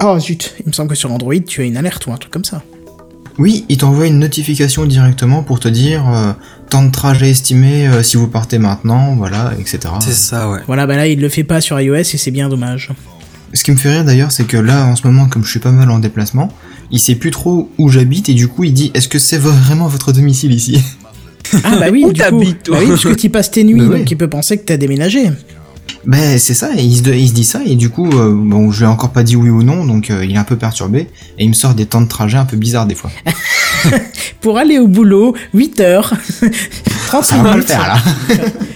[0.00, 2.32] Ah zut, il me semble que sur Android tu as une alerte ou un truc
[2.32, 2.62] comme ça.
[3.38, 6.32] Oui, il t'envoie une notification directement pour te dire euh,
[6.70, 9.78] temps de trajet estimé euh, si vous partez maintenant, voilà, etc.
[10.00, 10.60] C'est ça, ouais.
[10.66, 12.90] Voilà, bah là il le fait pas sur iOS et c'est bien dommage.
[13.54, 15.58] Ce qui me fait rire d'ailleurs, c'est que là, en ce moment, comme je suis
[15.60, 16.52] pas mal en déplacement,
[16.90, 19.88] il sait plus trop où j'habite et du coup, il dit est-ce que c'est vraiment
[19.88, 20.82] votre domicile ici?
[21.64, 22.76] Ah bah oui, Où du coup, t'habites, toi?
[22.76, 24.76] Bah oui, parce que tu passes tes nuits, Bah donc il peut penser que t'as
[24.76, 25.30] déménagé.
[26.04, 28.70] Ben c'est ça, et il se, il se dit ça et du coup, euh, bon,
[28.70, 30.56] je lui ai encore pas dit oui ou non, donc euh, il est un peu
[30.56, 31.08] perturbé
[31.38, 33.10] et il me sort des temps de trajet un peu bizarres des fois.
[34.40, 36.14] Pour aller au boulot, 8 heures,
[37.08, 37.68] 30 Ça va pas le minutes.
[37.68, 38.02] faire là.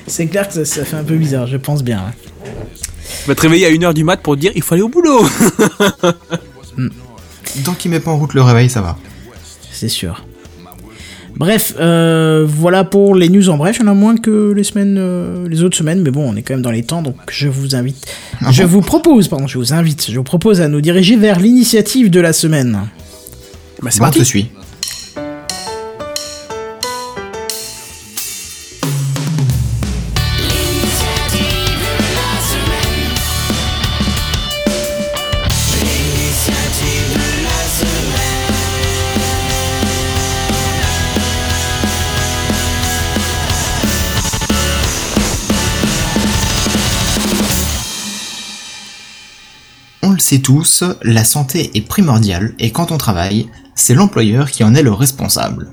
[0.07, 1.99] C'est clair que ça, ça fait un peu bizarre, je pense bien.
[1.99, 2.51] ouais.
[3.22, 4.89] Tu vas te réveiller à 1h du mat pour te dire, il faut aller au
[4.89, 5.24] boulot.
[7.64, 8.97] Tant qu'il met pas en route le réveil, ça va.
[9.70, 10.24] C'est sûr.
[11.36, 13.76] Bref, euh, voilà pour les news en bref.
[13.80, 16.36] Il y en a moins que les semaines, euh, les autres semaines, mais bon, on
[16.36, 18.05] est quand même dans les temps, donc je vous invite,
[18.43, 21.16] Ah je bon vous propose, pardon, je vous invite, je vous propose à nous diriger
[21.16, 22.80] vers l'initiative de la semaine.
[23.82, 24.20] Bah, c'est Bon, on parti.
[24.20, 24.51] te suit.
[50.40, 54.92] Tous, la santé est primordiale et quand on travaille, c'est l'employeur qui en est le
[54.92, 55.72] responsable.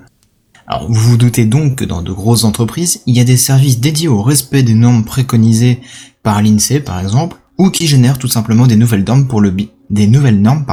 [0.68, 3.80] Alors vous vous doutez donc que dans de grosses entreprises, il y a des services
[3.80, 5.82] dédiés au respect des normes préconisées
[6.24, 9.54] par l'INSEE par exemple, ou qui génèrent tout simplement des nouvelles normes pour le
[9.90, 10.66] des nouvelles normes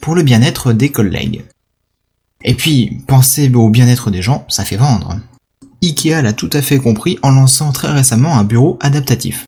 [0.00, 1.44] pour le bien-être des collègues.
[2.44, 5.16] Et puis, penser au bien-être des gens, ça fait vendre.
[5.82, 9.46] Ikea l'a tout à fait compris en lançant très récemment un bureau adaptatif.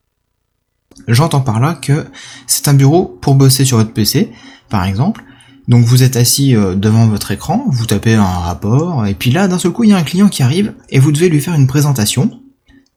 [1.08, 2.06] J'entends par là que
[2.46, 4.32] c'est un bureau pour bosser sur votre PC,
[4.68, 5.24] par exemple.
[5.68, 9.48] Donc vous êtes assis euh, devant votre écran, vous tapez un rapport, et puis là,
[9.48, 11.54] d'un seul coup, il y a un client qui arrive, et vous devez lui faire
[11.54, 12.30] une présentation.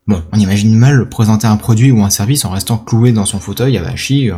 [0.07, 3.39] Bon, on imagine mal présenter un produit ou un service en restant cloué dans son
[3.39, 4.35] fauteuil, avachi, euh,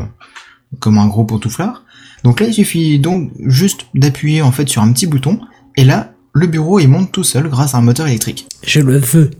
[0.80, 1.84] comme un gros pantouflard.
[2.24, 5.40] Donc là, il suffit donc juste d'appuyer en fait sur un petit bouton,
[5.76, 8.48] et là, le bureau il monte tout seul grâce à un moteur électrique.
[8.64, 9.32] Je le veux.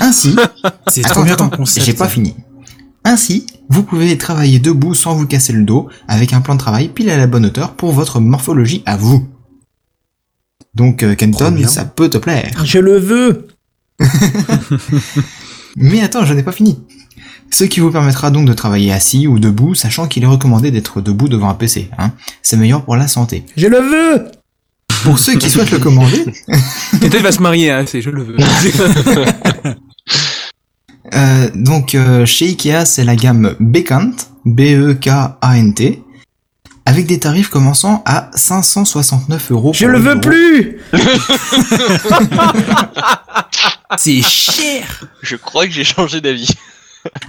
[0.00, 0.36] Ainsi,
[0.88, 1.36] C'est trop bien.
[1.76, 2.36] J'ai pas fini.
[3.04, 6.88] Ainsi, vous pouvez travailler debout sans vous casser le dos, avec un plan de travail
[6.88, 9.28] pile à la bonne hauteur pour votre morphologie à vous.
[10.74, 12.64] Donc, euh, Kenton, ça peut te plaire.
[12.64, 13.48] Je le veux.
[15.76, 16.78] Mais attends, je n'ai pas fini.
[17.50, 21.00] Ce qui vous permettra donc de travailler assis ou debout, sachant qu'il est recommandé d'être
[21.00, 21.90] debout devant un PC.
[21.98, 22.12] Hein.
[22.42, 23.44] C'est meilleur pour la santé.
[23.56, 24.24] Je le veux.
[25.04, 26.24] Pour ceux qui souhaitent le commander,
[27.00, 28.36] Peut-être va se marier, hein, c'est je le veux.
[31.14, 34.12] Euh, donc euh, chez Ikea, c'est la gamme Bekant,
[34.44, 36.02] B-E-K-A-N-T,
[36.86, 39.72] avec des tarifs commençant à 569 euros.
[39.74, 40.78] Je le veux plus.
[43.96, 45.08] C'est cher.
[45.22, 46.50] Je crois que j'ai changé d'avis.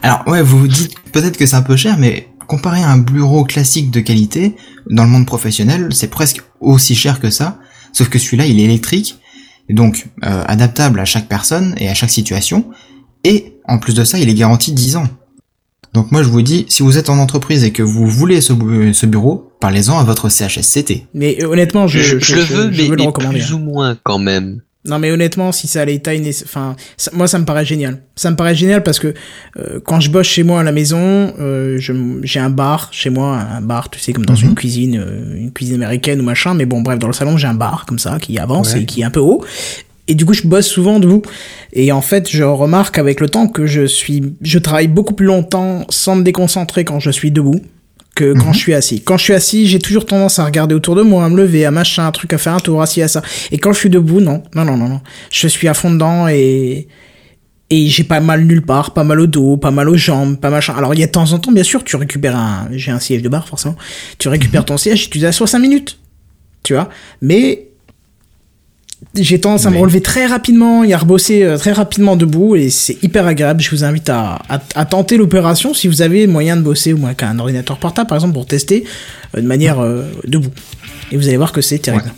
[0.01, 2.97] Alors ouais, vous vous dites peut-être que c'est un peu cher, mais comparé à un
[2.97, 4.55] bureau classique de qualité,
[4.89, 7.59] dans le monde professionnel, c'est presque aussi cher que ça,
[7.91, 9.19] sauf que celui-là, il est électrique,
[9.67, 12.65] et donc euh, adaptable à chaque personne et à chaque situation,
[13.27, 15.07] et en plus de ça, il est garanti 10 ans.
[15.93, 18.51] Donc moi je vous dis, si vous êtes en entreprise et que vous voulez ce,
[18.53, 21.05] bu- ce bureau, parlez-en à votre CHSCT.
[21.13, 23.39] Mais euh, honnêtement, je, Je, je le veux, je mais, veux le mais recommander.
[23.39, 24.61] plus ou moins quand même.
[24.87, 28.03] Non mais honnêtement, si ça allait taille, enfin, ça- moi ça me paraît génial.
[28.17, 29.13] Ça me paraît génial parce que
[29.57, 33.09] euh, quand je bosse chez moi à la maison, euh, je- j'ai un bar chez
[33.09, 34.49] moi, un bar, tu sais, comme dans Mhm.
[34.49, 36.53] une cuisine, euh, une cuisine américaine ou machin.
[36.55, 38.81] Mais bon, bref, dans le salon j'ai un bar comme ça qui avance Ouais.
[38.81, 39.43] et qui est un peu haut.
[40.07, 41.21] Et du coup, je bosse souvent debout.
[41.73, 45.25] Et en fait, je remarque avec le temps que je suis, je travaille beaucoup plus
[45.25, 47.59] longtemps sans me déconcentrer quand je suis debout
[48.15, 48.53] que quand Mhm.
[48.53, 49.01] je suis assis.
[49.01, 51.65] Quand je suis assis, j'ai toujours tendance à regarder autour de moi, à me lever,
[51.65, 53.21] à machin, un truc à faire un tour, assis à ça.
[53.51, 55.01] Et quand je suis debout, non, non, non, non, non.
[55.31, 56.87] Je suis à fond dedans et
[57.71, 60.51] et j'ai pas mal nulle part, pas mal au dos, pas mal aux jambes, pas
[60.51, 60.75] machin.
[60.77, 62.99] Alors il y a de temps en temps, bien sûr, tu récupères un, j'ai un
[62.99, 63.75] siège de bar forcément.
[64.19, 65.97] Tu récupères ton siège, tu t'assois 5 minutes,
[66.61, 66.89] tu vois.
[67.23, 67.69] Mais
[69.13, 72.69] j'ai tendance à me relever très rapidement et à rebosser euh, très rapidement debout et
[72.69, 73.61] c'est hyper agréable.
[73.61, 76.97] Je vous invite à, à, à tenter l'opération si vous avez moyen de bosser ou
[76.97, 78.83] moins qu'un ordinateur portable par exemple pour tester
[79.35, 80.51] euh, de manière euh, debout.
[81.11, 82.11] Et vous allez voir que c'est terrible.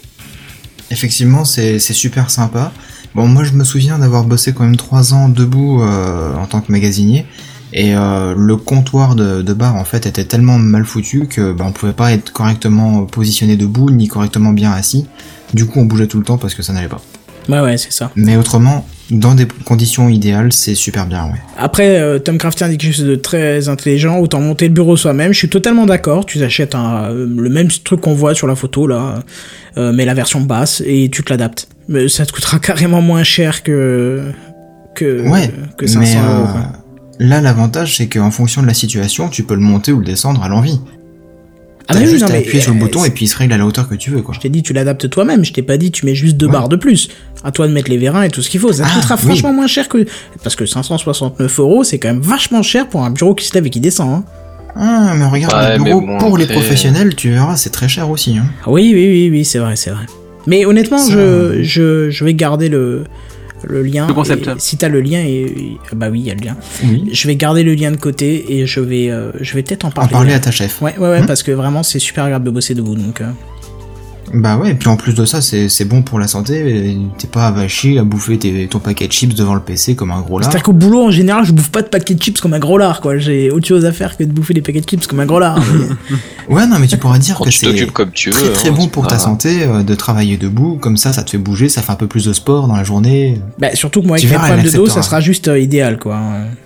[0.89, 2.72] Effectivement, c'est super sympa.
[3.14, 6.61] Bon, moi je me souviens d'avoir bossé quand même trois ans debout euh, en tant
[6.61, 7.26] que magasinier.
[7.73, 11.65] Et euh, le comptoir de, de bar en fait était tellement mal foutu que bah,
[11.68, 15.05] on pouvait pas être correctement positionné debout ni correctement bien assis.
[15.53, 17.02] Du coup, on bougeait tout le temps parce que ça n'allait pas.
[17.49, 18.11] Ouais ouais, c'est ça.
[18.18, 21.40] Mais autrement, dans des conditions idéales, c'est super bien, ouais.
[21.57, 25.32] Après, euh, Tom Craftier dit quelque chose de très intelligent, autant monter le bureau soi-même.
[25.32, 26.26] Je suis totalement d'accord.
[26.26, 29.19] Tu t'achètes un, euh, le même truc qu'on voit sur la photo là,
[29.78, 31.69] euh, mais la version basse et tu te l'adaptes.
[31.88, 34.24] Mais ça te coûtera carrément moins cher que
[34.94, 36.48] que Ouais, que 500 mais euros.
[36.57, 36.61] euh,
[37.19, 40.44] là l'avantage c'est qu'en fonction de la situation, tu peux le monter ou le descendre
[40.44, 40.82] à l'envie.
[41.89, 43.27] Ah T'as oui, juste non, à mais, appuyer sur le euh, bouton et puis il
[43.30, 44.35] se règle à la hauteur que tu veux, quoi.
[44.35, 45.45] Je t'ai dit tu l'adaptes toi-même.
[45.45, 46.51] Je t'ai pas dit tu mets juste deux Ouais.
[46.51, 47.07] barres de plus.
[47.43, 48.73] À toi de mettre les vérins et tout ce qu'il faut.
[48.73, 49.22] Ça te Ah, coûtera oui.
[49.22, 50.05] franchement moins cher que
[50.43, 53.65] parce que 569 euros, c'est quand même vachement cher pour un bureau qui se lève
[53.65, 54.09] et qui descend.
[54.09, 54.23] Hein.
[54.76, 58.09] Ah, mais regarde, Ouais, les bureaux bon, pour les professionnels, tu verras, c'est très cher
[58.09, 58.38] aussi.
[58.38, 58.45] Hein.
[58.68, 60.05] Oui, oui, oui, oui, c'est vrai, c'est vrai.
[60.45, 63.05] Mais honnêtement, je, je, je vais garder le,
[63.63, 64.07] le lien.
[64.07, 64.47] Le concept.
[64.47, 66.55] et si t'as le lien, et, et- bah oui, il y a le lien.
[66.84, 67.09] Oui.
[67.11, 69.89] Je vais garder le lien de côté et je vais, euh, je vais peut-être en
[69.89, 70.11] En parler.
[70.11, 70.81] parler à ta chef.
[70.81, 73.21] Ouais, ouais, ouais, parce que vraiment, c'est super agréable de bosser debout, donc.
[73.21, 73.25] euh.
[74.34, 76.98] Bah ouais, et puis en plus de ça, c'est c'est bon pour la santé.
[77.18, 80.22] T'es pas avachi à bouffer tes- ton paquet de chips devant le PC comme un
[80.22, 80.49] gros lard.
[80.52, 82.78] C'est-à-dire qu'au boulot, en général, je bouffe pas de paquets de chips comme un gros
[82.78, 83.18] lard, quoi.
[83.18, 85.40] J'ai autre chose à faire que de bouffer des paquets de chips comme un gros
[85.40, 85.60] lard.
[85.74, 85.88] Mais-
[86.56, 88.54] Ouais, non, mais tu pourrais dire Quand que c'est t'occupes comme tu très veux.
[88.54, 90.78] très hein, bon pour pas- ta santé euh, de travailler debout.
[90.82, 92.84] Comme ça, ça te fait bouger, ça fait un peu plus de sport dans la
[92.86, 93.41] journée.
[93.60, 95.99] bah, surtout que moi, avec Tu mes verras, de dos, ça sera juste euh, idéal,
[95.99, 96.20] quoi.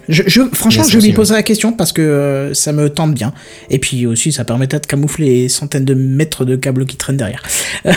[0.10, 3.14] Je, je, franchement, je lui aussi, poser la question parce que euh, ça me tente
[3.14, 3.34] bien.
[3.70, 7.18] Et puis aussi, ça permettra de camoufler les centaines de mètres de câbles qui traînent
[7.18, 7.42] derrière.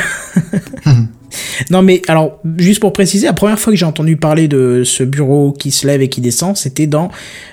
[1.70, 5.02] non, mais alors, juste pour préciser, la première fois que j'ai entendu parler de ce
[5.02, 7.10] bureau qui se lève et qui descend, c'était dans,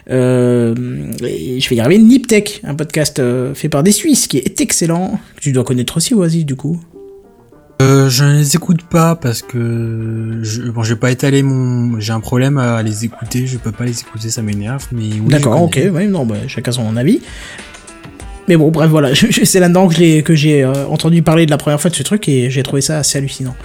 [0.09, 0.75] euh,
[1.21, 5.19] je vais y arriver, Niptech, un podcast euh, fait par des Suisses qui est excellent.
[5.35, 6.79] que Tu dois connaître aussi, Oasis, du coup.
[7.81, 12.13] Euh, je ne les écoute pas parce que je, bon, j'ai pas étalé mon, j'ai
[12.13, 13.47] un problème à les écouter.
[13.47, 14.85] Je peux pas les écouter, ça m'énerve.
[14.91, 17.21] Mais oui, je D'accord, ok, ouais, non, bah, chacun son avis.
[18.51, 21.57] Mais bon, bref, voilà, je- je- c'est là-dedans que, j'ai euh, entendu parler de la
[21.57, 23.55] première fois de ce truc et j'ai trouvé ça assez hallucinant.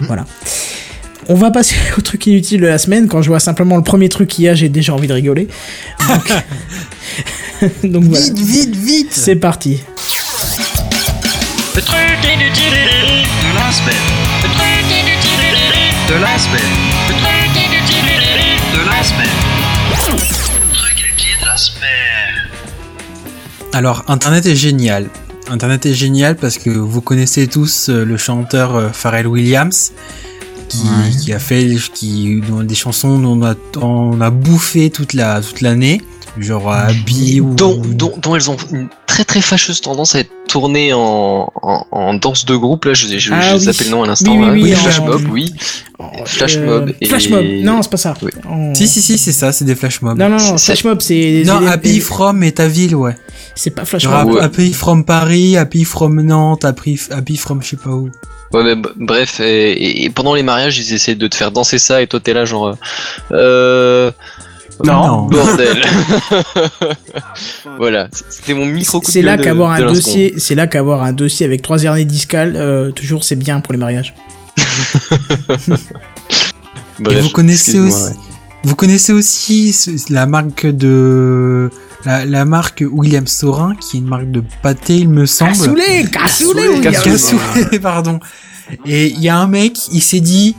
[0.00, 0.24] Voilà.
[1.28, 3.06] On va passer au truc inutile de la semaine.
[3.06, 5.46] Quand je vois simplement le premier truc qu'il y a, j'ai déjà envie de rigoler.
[6.08, 6.32] Donc,
[7.92, 9.12] Donc voilà, Vite, vite, vite.
[9.12, 9.80] c'est parti.
[11.76, 14.06] Le truc inutile de la semaine.
[14.42, 15.52] Le truc inutile
[16.08, 16.72] de la semaine.
[17.08, 18.08] Le truc inutile
[18.72, 19.43] de la semaine.
[23.74, 25.10] Alors, Internet est génial.
[25.50, 29.92] Internet est génial parce que vous connaissez tous euh, le chanteur euh, Pharrell Williams
[30.68, 31.10] qui, Ouais.
[31.20, 35.60] qui a fait qui, des chansons dont on a, on a bouffé toute la toute
[35.60, 36.00] l'année,
[36.38, 40.20] genre euh, Happy ou dont, dont, dont elles ont une très très fâcheuse tendance à
[40.20, 42.84] être tournées en, en, en danse de groupe.
[42.86, 43.60] Là, je, je, Ah je oui.
[43.60, 44.32] zappais le nom à l'instant.
[44.36, 44.52] Oui, oui, là.
[44.52, 45.54] oui, en- Flash Mob, oui.
[46.26, 48.14] Flash Mob et- Euh, Flash Mob, non, c'est pas ça.
[48.22, 48.30] Oui.
[48.48, 50.18] En- Si si si, c'est ça, c'est des flash mobs.
[50.18, 51.42] Non, non, non, C'est- Flash Mob, c'est.
[51.46, 53.16] Non, c'est- Happy From est ta ville, ouais.
[53.54, 54.34] C'est pas Flash Genre Mob.
[54.34, 54.40] Ouais.
[54.42, 58.10] Happy From Paris, Happy From Nantes, Happy, Happy From je sais pas où.
[58.52, 61.78] Ouais, mais bref, et, et- et pendant les mariages, ils essaient de te faire danser
[61.78, 62.76] ça, et toi t'es là genre,
[63.32, 64.10] euh,
[64.82, 65.26] Non.
[65.26, 65.82] bordel.
[67.78, 71.46] voilà, c'était mon micro coup C'est là qu'avoir un dossier, c'est là qu'avoir un dossier
[71.46, 74.14] avec trois hernies discales, euh, toujours c'est bien pour les mariages.
[77.00, 78.10] Bref, Et vous connaissez aussi, ouais.
[78.64, 81.70] vous connaissez aussi ce- la marque de
[82.04, 85.52] la, la marque William Sorin, qui est une marque de pâté, il me semble.
[85.52, 86.92] Cassoulet, cassoulet, William.
[86.92, 88.20] Cassoulet, pardon.
[88.86, 90.54] Et il y a un mec, il s'est dit,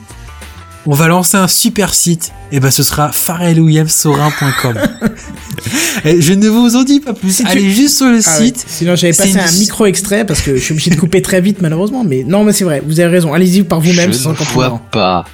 [0.88, 2.32] on va lancer un super site.
[2.52, 4.78] Et ben, ce sera pharrellwilliamsorin.com.
[6.06, 7.32] Et je ne vous en dis pas plus.
[7.38, 8.46] Si tu- Allez juste sur le Ah ouais.
[8.46, 8.64] site.
[8.68, 11.42] Sinon j'avais passé une- un micro extrait parce que je suis obligé de couper très
[11.42, 12.04] vite malheureusement.
[12.04, 13.34] Mais non, mais c'est vrai, vous avez raison.
[13.34, 15.26] Allez-y par vous-même, Je c'est ne vois pas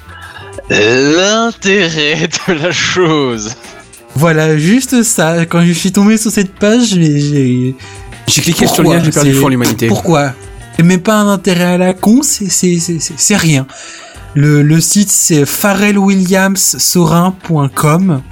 [0.70, 3.50] l'intérêt de la chose.
[4.14, 5.44] Voilà, juste ça.
[5.46, 9.10] Quand je suis tombé sur cette page, j'ai, j'ai, cliqué sur le Pourquoi lien, j'ai
[9.10, 9.86] perdu foi en l'humanité.
[9.86, 10.32] Pourquoi?
[10.82, 13.66] Même pas un intérêt à la con, c'est rien.
[14.34, 18.22] Le, le site c'est pharrellwilliamsorin.com.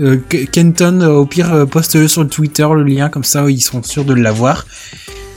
[0.00, 3.44] Euh, Ke- Kenton, euh, au pire, euh, poste-le sur le Twitter, le lien, comme ça
[3.48, 4.66] ils seront sûrs de l'avoir.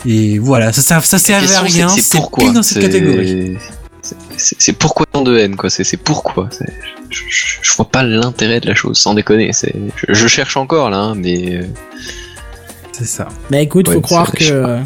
[0.05, 2.89] Et voilà, ça, ça, ça La servait à rien, c'est- pourquoi plus dans cette C'est-
[2.89, 3.57] catégorie.
[4.37, 5.69] c'est- pourquoi tant de haine, quoi.
[5.69, 6.49] C'est pourquoi.
[7.09, 9.51] Je, je, je vois pas l'intérêt de la chose, sans déconner.
[9.53, 9.73] C'est
[10.07, 11.61] je, je cherche encore là, hein, mais
[12.91, 13.27] C'est ça.
[13.49, 14.79] Bah écoute, faut croire que.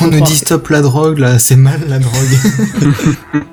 [0.00, 2.14] On nous dit stop la drogue, là, c'est mal la drogue.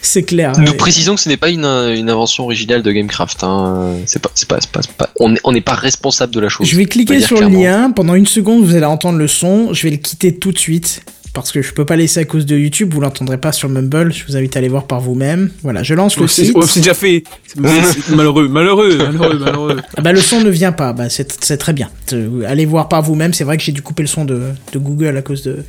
[0.00, 0.52] C'est clair.
[0.58, 0.76] Nous ouais.
[0.76, 3.44] précisons que ce n'est pas une, une invention originale de Gamecraft.
[3.44, 3.94] Hein.
[4.06, 6.40] C'est pas, c'est pas, c'est pas, c'est pas- on n'est on n'est pas responsable de
[6.40, 6.66] la chose.
[6.66, 7.90] Je vais cliquer sur le lien.
[7.90, 9.72] Pendant une seconde, vous allez entendre le son.
[9.72, 11.02] Je vais le quitter tout de suite.
[11.34, 12.92] Parce que je peux pas laisser à cause de YouTube.
[12.92, 14.12] Vous l'entendrez pas sur Mumble.
[14.12, 15.50] Je vous invite à aller voir par vous-même.
[15.62, 16.52] Voilà, je lance le site.
[16.54, 17.24] oh, c'est déjà fait.
[17.56, 19.76] Malheureux, malheureux, malheureux, malheureux.
[19.96, 20.92] Ah bah le son ne vient pas.
[20.92, 21.88] Bah c'est c'est très bien.
[22.12, 23.32] Euh, Allez voir par vous-même.
[23.32, 24.42] C'est vrai que j'ai dû couper le son de,
[24.72, 25.64] de Google à cause de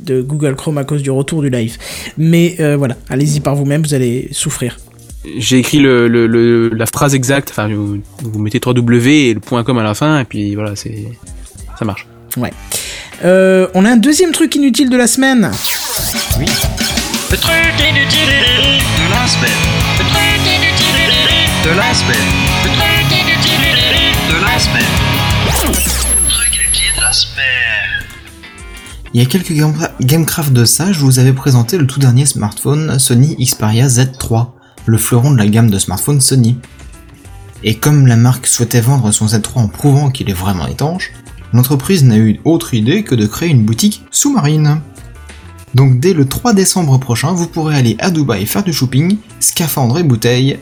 [0.00, 1.76] de Google Chrome à cause du retour du live.
[2.18, 3.82] Mais euh, voilà, allez-y par vous-même.
[3.82, 4.76] Vous allez souffrir.
[5.38, 7.48] J'ai écrit le, le, le- la phrase exacte.
[7.50, 10.76] Enfin, vous, vous mettez 3W et le point .com à la fin, et puis voilà,
[10.76, 11.04] c'est
[11.78, 12.06] ça marche.
[13.24, 15.50] Euh, on a un deuxième truc inutile de la semaine.
[17.30, 19.50] Le truc inutile de la semaine.
[19.98, 21.12] Le truc inutile
[21.64, 22.16] de la semaine.
[22.64, 23.60] Le truc inutile
[24.30, 24.94] de la semaine.
[25.46, 28.04] Le truc inutile de la semaine.
[29.14, 32.26] Il y a quelques Game- Gamecraft de ça, je vous avais présenté le tout dernier
[32.26, 34.48] smartphone Sony Xperia Z3,
[34.86, 36.58] le fleuron de la gamme de smartphones Sony.
[37.62, 41.12] Et comme la marque souhaitait vendre son Z3 en prouvant qu'il est vraiment étanche,
[41.54, 44.80] l'entreprise n'a eu autre idée que de créer une boutique sous-marine.
[45.74, 49.98] Donc dès le 3 décembre prochain, vous pourrez aller à Dubaï faire du shopping, scaphandre
[49.98, 50.58] et bouteilles,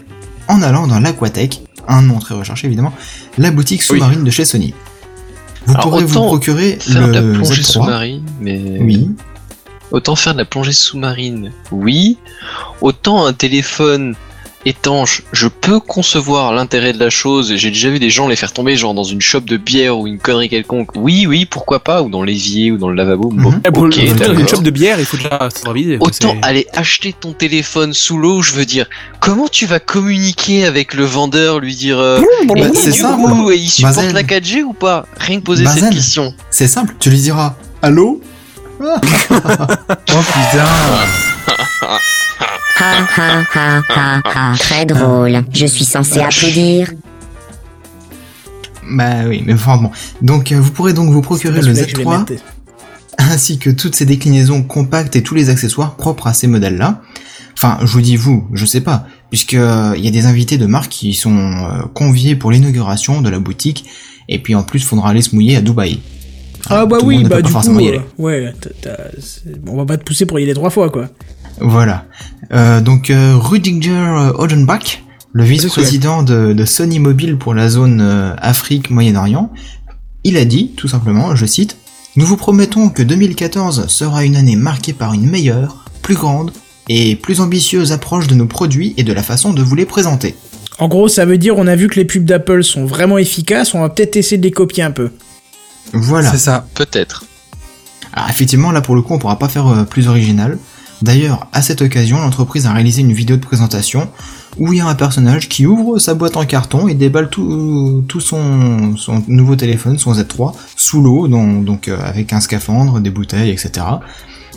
[0.48, 2.92] en allant dans l'Aquatech, un nom très recherché évidemment,
[3.38, 4.74] la boutique sous-marine de chez Sony.
[5.66, 7.72] Vous Alors, pourrez vous procurer Faire de la plongée Z3.
[7.72, 9.10] sous-marine, mais Oui.
[9.92, 12.16] Autant faire de la plongée sous-marine, oui.
[12.80, 14.14] Autant un téléphone
[14.64, 17.54] étanche, je peux concevoir l'intérêt de la chose.
[17.56, 20.06] J'ai déjà vu des gens les faire tomber genre dans une shop de bière ou
[20.06, 20.90] une connerie quelconque.
[20.94, 23.30] Oui, oui, pourquoi pas, ou dans l'évier ou dans le lavabo.
[23.32, 23.86] Bon, d'accord.
[23.86, 25.48] une shop de bière, il faut déjà quoi,
[26.00, 28.86] Autant aller acheter ton téléphone sous l'eau, je veux dire,
[29.20, 32.20] comment tu vas communiquer avec le vendeur, lui dire euh,
[32.56, 34.12] et c'est du ça, coup, il supporte Bazel.
[34.14, 35.06] la 4G ou pas?
[35.18, 35.84] Rien que poser Bazel.
[35.84, 36.34] cette question.
[36.50, 38.20] C'est simple, tu lui diras Allô?
[38.84, 40.66] Oh putain.
[42.78, 44.54] Ha ha ha ha ha.
[44.58, 45.42] Très drôle.
[45.52, 46.90] Je suis censé applaudir.
[48.90, 49.90] Bah oui, mais enfin bon.
[50.20, 52.42] Donc euh, vous pourrez donc vous procurer le celui-là que je vais Z3 mettre.
[53.18, 57.00] ainsi que toutes ces déclinaisons compactes et tous les accessoires propres à ces modèles-là.
[57.56, 60.58] Enfin, je vous dis vous, je sais pas, puisque euh, il y a des invités
[60.58, 63.84] de marque qui sont euh, conviés pour l'inauguration de la boutique,
[64.28, 66.00] et puis en plus, faudra aller se mouiller à Dubaï.
[66.70, 68.00] Ah bah Tout oui, bah du coup, forcément y aller.
[68.18, 71.08] ouais, t'as- t'as- c'est- on va pas te pousser pour y aller trois fois quoi.
[71.60, 72.04] Voilà.
[72.52, 75.02] Euh, donc euh, Rudiger euh, Odenbach,
[75.32, 79.50] le vice-président de, de Sony Mobile pour la zone euh, Afrique Moyen-Orient,
[80.24, 81.76] il a dit tout simplement, je cite,
[82.16, 86.52] Nous vous promettons que 2014 sera une année marquée par une meilleure, plus grande
[86.88, 90.34] et plus ambitieuse approche de nos produits et de la façon de vous les présenter.
[90.78, 93.74] En gros, ça veut dire on a vu que les pubs d'Apple sont vraiment efficaces,
[93.74, 95.10] on va peut-être essayer de les copier un peu.
[95.92, 96.30] Voilà.
[96.30, 96.66] C'est ça.
[96.74, 97.24] Peut-être.
[98.12, 100.58] Alors effectivement, là pour le coup, on pourra pas faire euh, plus original.
[101.02, 104.08] D'ailleurs, à cette occasion, l'entreprise a réalisé une vidéo de présentation
[104.58, 108.04] où il y a un personnage qui ouvre sa boîte en carton et déballe tout,
[108.06, 113.00] tout son, son nouveau téléphone, son Z3, sous l'eau, donc, donc euh, avec un scaphandre,
[113.00, 113.70] des bouteilles, etc.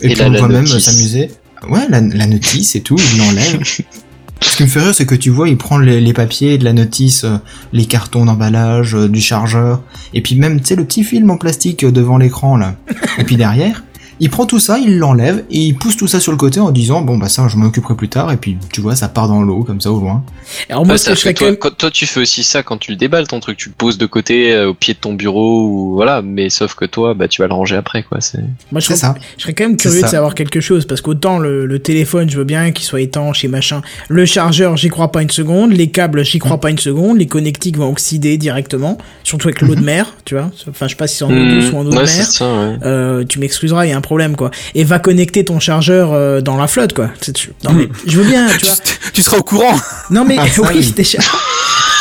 [0.02, 1.32] Et, Et puis là, on voit même s'amuser.
[1.70, 3.62] Ouais, la, la notice et tout, il l'enlève.
[4.42, 6.66] Ce qui me fait rire, c'est que tu vois, il prend les, les papiers de
[6.66, 7.38] la notice, euh,
[7.74, 9.82] les cartons d'emballage, euh, du chargeur,
[10.14, 12.76] et puis même, tu sais, le petit film en plastique devant l'écran, là.
[13.18, 13.84] Et puis derrière,
[14.20, 16.72] il prend tout ça, il l'enlève, et il pousse tout ça sur le côté en
[16.72, 19.28] disant, bon, bah ça, je m'en occuperai plus tard, et puis, tu vois, ça part
[19.28, 20.24] dans l'eau, comme ça, au loin.
[20.70, 21.58] Alors moi, Ouais, ce que je toi, même...
[21.58, 23.98] quand- toi, tu fais aussi ça quand tu le déballes ton truc, tu le poses
[23.98, 27.28] de côté euh, au pied de ton bureau ou voilà, mais sauf que toi, bah
[27.28, 28.22] tu vas le ranger après quoi.
[28.22, 28.40] C'est
[28.72, 29.16] Moi, je C'est serais, ça.
[29.38, 32.38] je serais quand même curieux de savoir quelque chose, parce qu'autant le, le téléphone, je
[32.38, 33.82] veux bien qu'il soit étanche et machin.
[34.08, 35.72] Le chargeur, j'y crois pas une seconde.
[35.72, 37.18] Les câbles, j'y crois pas une seconde.
[37.18, 40.52] Les connectiques vont oxyder directement, surtout avec l'eau de mer, tu vois.
[40.70, 41.98] Enfin, je sais pas si c'est en eau douce ou en eau de Hmm.
[41.98, 42.28] ouais, c'est mer.
[42.28, 42.46] ça.
[42.54, 42.78] Ouais.
[42.84, 44.50] Euh, tu m'excuseras, il y a un problème, quoi.
[44.76, 47.10] Et va connecter ton chargeur euh, dans la flotte, quoi.
[47.22, 48.76] C'est- tu- Non, mais je veux bien, tu vois.
[49.14, 49.78] tu seras au courant.
[50.10, 50.94] Non, mais Ah, oui, oui.
[50.96, 51.20] déjà.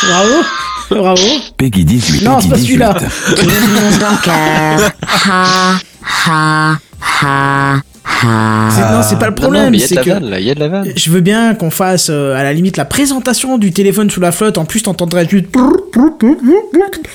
[0.07, 0.33] Bravo.
[0.91, 1.27] Bravo.
[1.57, 2.23] Peggy 18.
[2.23, 2.65] Non, c'est Peggy pas 18.
[2.67, 2.97] celui-là.
[5.25, 5.79] Ha
[6.27, 6.77] ha
[7.23, 7.75] ha.
[8.71, 9.73] C'est- non, c'est pas le problème.
[9.73, 10.91] il y y a de la vanne.
[10.95, 14.31] je veux bien qu'on fasse euh, à la limite la présentation du téléphone sous la
[14.31, 14.57] flotte.
[14.57, 15.47] En plus, t'entendrais juste.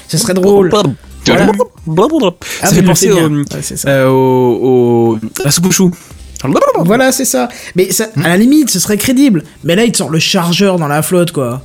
[0.08, 0.70] Ce serait drôle.
[1.26, 1.46] Voilà.
[2.62, 3.16] Ah, ça fait penser au.
[3.28, 5.90] Ouais, euh, au, au- à choux.
[6.84, 7.48] Voilà, c'est ça.
[7.76, 9.44] Mais ça, à la limite, ce serait crédible.
[9.64, 11.62] Mais là, il te sort le chargeur dans la flotte, quoi.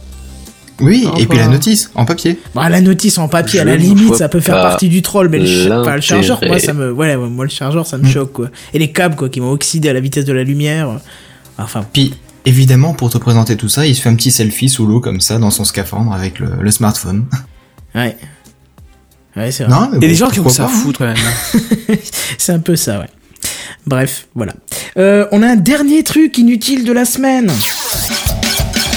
[0.82, 1.18] Oui, Enfin.
[1.20, 2.38] et puis la notice, en papier.
[2.54, 5.40] Bah, la notice en papier, à la limite, ça peut faire partie du troll, mais
[5.40, 8.34] le, ch- enfin, le chargeur, moi, ça me, ouais, moi, le chargeur, ça me choque,
[8.34, 8.50] quoi.
[8.74, 11.00] Et les câbles, quoi, qui vont oxyder à la vitesse de la lumière.
[11.58, 12.14] Enfin, Puis,
[12.44, 15.22] évidemment, pour te présenter tout ça, il se fait un petit selfie sous l'eau, comme
[15.22, 17.24] ça, dans son scaphandre, avec le, le smartphone.
[17.96, 18.18] ouais.
[19.36, 19.74] Ouais, c'est vrai.
[19.74, 20.70] Non, mais Il y a des bon, gens qui ont ça à hein.
[20.70, 21.18] foutre quand même.
[22.38, 23.10] C'est un peu ça, ouais.
[23.86, 24.54] Bref, voilà.
[24.98, 27.52] Euh, on a un dernier truc inutile de la semaine.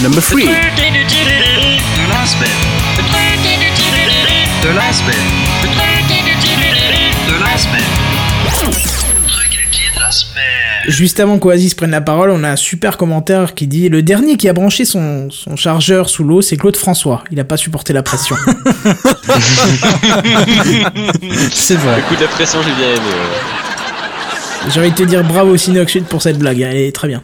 [0.02, 0.39] Number 3.
[0.39, 2.48] De la semaine.
[4.62, 5.38] De la semaine.
[10.89, 14.39] Juste avant qu'Oasis prenne la parole, on a un super commentaire qui dit Le dernier
[14.39, 17.23] qui a branché son, son chargeur sous l'eau, c'est Claude François.
[17.31, 18.36] Il a pas supporté la pression.
[21.52, 21.97] C'est vrai.
[21.98, 22.98] Le coup de la pression, j'ai bien aimé.
[23.01, 24.70] ouais.
[24.70, 27.23] J'ai envie de te dire bravo Sinoxud pour cette blague, elle est très bien.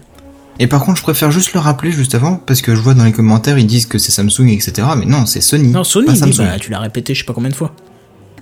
[0.59, 3.05] Et par contre, je préfère juste le rappeler juste avant, parce que je vois dans
[3.05, 4.87] les commentaires, ils disent que c'est Samsung, etc.
[4.97, 5.69] Mais non, c'est Sony.
[5.69, 6.45] Non, Sony, pas Samsung.
[6.45, 7.75] bah, tu l'as répété je sais pas combien de fois.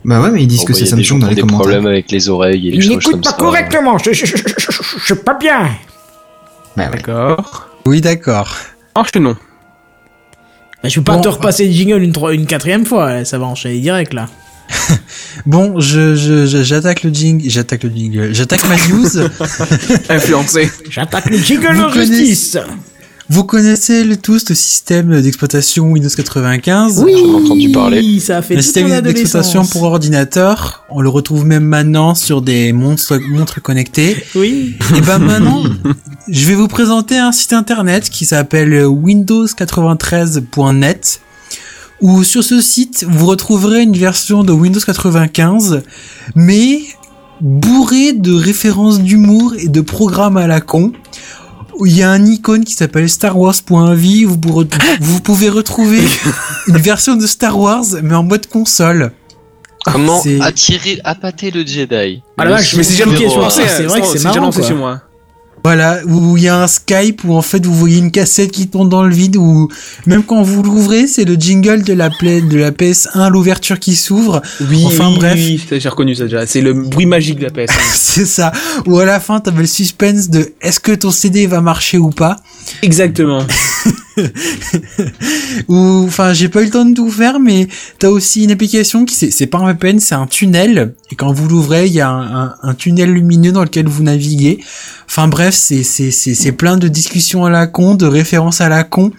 [0.04, 1.60] Bah ouais, mais ils disent Bon, que bah, c'est des Samsung dans les des commentaires.
[1.60, 3.36] problèmes avec les oreilles et les choses comme ça.
[4.04, 5.70] je, je, je, je, je suis pas bien.
[6.76, 6.96] Bah ouais.
[6.96, 7.68] D'accord.
[7.86, 8.56] Oui, d'accord.
[8.94, 9.36] Enchaînons.
[10.82, 11.20] Bah, je vais pas Bon.
[11.20, 14.26] te repasser le jingle une, quatrième fois, ça va enchaîner direct là.
[15.46, 19.18] Bon, je, je, je- j'attaque le jingle, j'attaque le jingle, j'attaque ma news.
[20.08, 20.70] Influencé.
[20.90, 22.58] J'attaque le jingle Vous en connaissez- justice.
[23.28, 28.20] Vous connaissez le, tous le système d'exploitation Windows 95 Oui, J'en ai entendu parler.
[28.20, 32.72] ça a fait Le système d'exploitation pour ordinateur, on le retrouve même maintenant sur des
[32.72, 34.16] montres, montres connectées.
[34.34, 34.76] Oui.
[34.96, 35.62] Et ben maintenant,
[36.28, 41.20] je vais vous présenter un site internet qui s'appelle windows93.net
[42.00, 45.82] où sur ce site, vous retrouverez une version de Windows 95
[46.34, 46.80] mais
[47.40, 50.92] bourré de références d'humour et de programmes à la con.
[51.84, 54.64] Il y a un icône qui s'appelle Star Wars.vie où vous,
[55.00, 56.00] vous pouvez retrouver
[56.68, 59.12] une version de Star Wars mais en mode console.
[59.84, 63.40] Comment C'est- attirer, appâter le Jedi Ah la vache, Mais c'est jamais Ok, numéro je
[63.40, 63.42] un.
[63.44, 64.62] pensais- c'est vrai que c'est déjà marrant, quoi.
[64.68, 65.02] chez moi.
[65.64, 68.66] Voilà, où il y a un Skype où en fait vous voyez une cassette qui
[68.68, 69.68] tombe dans le vide où
[70.06, 73.94] même quand vous l'ouvrez, c'est le jingle de la play, de la PS1, l'ouverture qui
[73.94, 74.42] s'ouvre.
[74.68, 75.34] Oui, Enfin, oui, bref.
[75.36, 76.46] oui, j'ai reconnu ça déjà.
[76.46, 77.72] C'est le bruit magique de la PS.
[77.94, 78.50] c'est ça.
[78.86, 82.10] Ou à la fin, t'avais le suspense de est-ce que ton CD va marcher ou
[82.10, 82.36] pas?
[82.82, 83.44] Exactement.
[85.68, 87.66] Ou enfin, j'ai pas eu le temps de tout faire, mais
[87.98, 90.94] t'as aussi une application qui c'est pas un VPN, c'est un tunnel.
[91.10, 94.02] Et quand vous l'ouvrez, il y a un, un- un tunnel lumineux dans lequel vous
[94.02, 94.58] naviguez.
[95.06, 98.84] Enfin bref, c'est c'est c'est plein de discussions à la con, de références à la
[98.84, 99.12] con.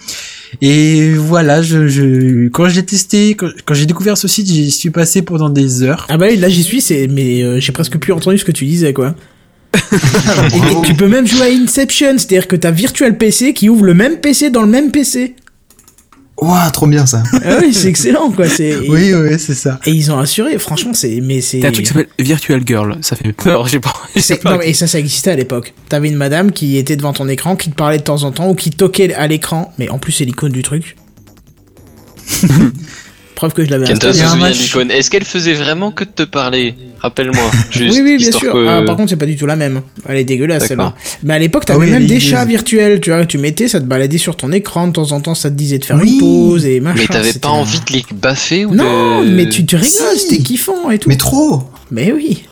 [0.61, 5.23] Et voilà, je, je quand j'ai testé, quand, j'ai découvert ce site, j'y suis passé
[5.23, 6.05] pendant des heures.
[6.09, 8.65] Ah bah là j'y suis, c'est mais euh, j'ai presque plus entendu ce que tu
[8.65, 9.15] disais quoi.
[9.73, 13.85] Et, et tu peux même jouer à Inception, c'est-à-dire que t'as Virtual PC qui ouvre
[13.85, 15.35] le même PC dans le même PC.
[16.41, 17.21] Ouah, trop bien ça.
[17.45, 18.49] Ah oui, c'est excellent quoi.
[18.49, 19.79] C'est Oui, oui, c'est ça.
[19.85, 20.57] et ils ont assuré.
[20.57, 21.59] Franchement, c'est mais c'est.
[21.59, 22.97] T'as un truc qui s'appelle Virtual Girl.
[23.01, 23.67] Ça fait peur.
[23.67, 23.93] J'ai pas.
[24.17, 25.73] C'est- non, mais- et ça, ça existait à l'époque.
[25.89, 28.49] T'avais une madame qui était devant ton écran, qui te parlait de temps en temps,
[28.49, 30.95] ou qui toquait à l'écran, mais en plus c'est l'icône du truc.
[33.43, 34.93] Preuve que je l'avais installé.
[34.93, 37.43] Est-ce qu'elle faisait vraiment que de te parler Rappelle-moi.
[37.75, 38.53] Oui, oui, bien sûr.
[38.53, 39.81] que- Ah, par contre, c'est pas du tout la même.
[40.07, 40.93] Elle est dégueulasse, celle-là.
[41.23, 43.67] Mais à l'époque, t'avais Ah oui, même des chats virtuels, tu vois, que tu mettais,
[43.67, 45.97] ça te baladait sur ton écran, de temps en temps, ça te disait de faire
[46.01, 46.13] Oui.
[46.13, 46.99] une pause et machin.
[47.01, 49.29] Mais t'avais pas envie de les baffer ou Non, de...
[49.31, 50.19] mais tu te rigoles, Si.
[50.29, 51.09] c'était kiffant et tout.
[51.09, 52.43] Mais trop Mais oui.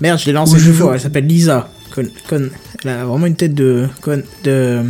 [0.00, 1.68] Merde, je l'ai lancé deux je fois, elle s'appelle Lisa.
[1.94, 2.48] Con, con,
[2.82, 3.86] elle a vraiment une tête de...
[4.00, 4.80] Con, de...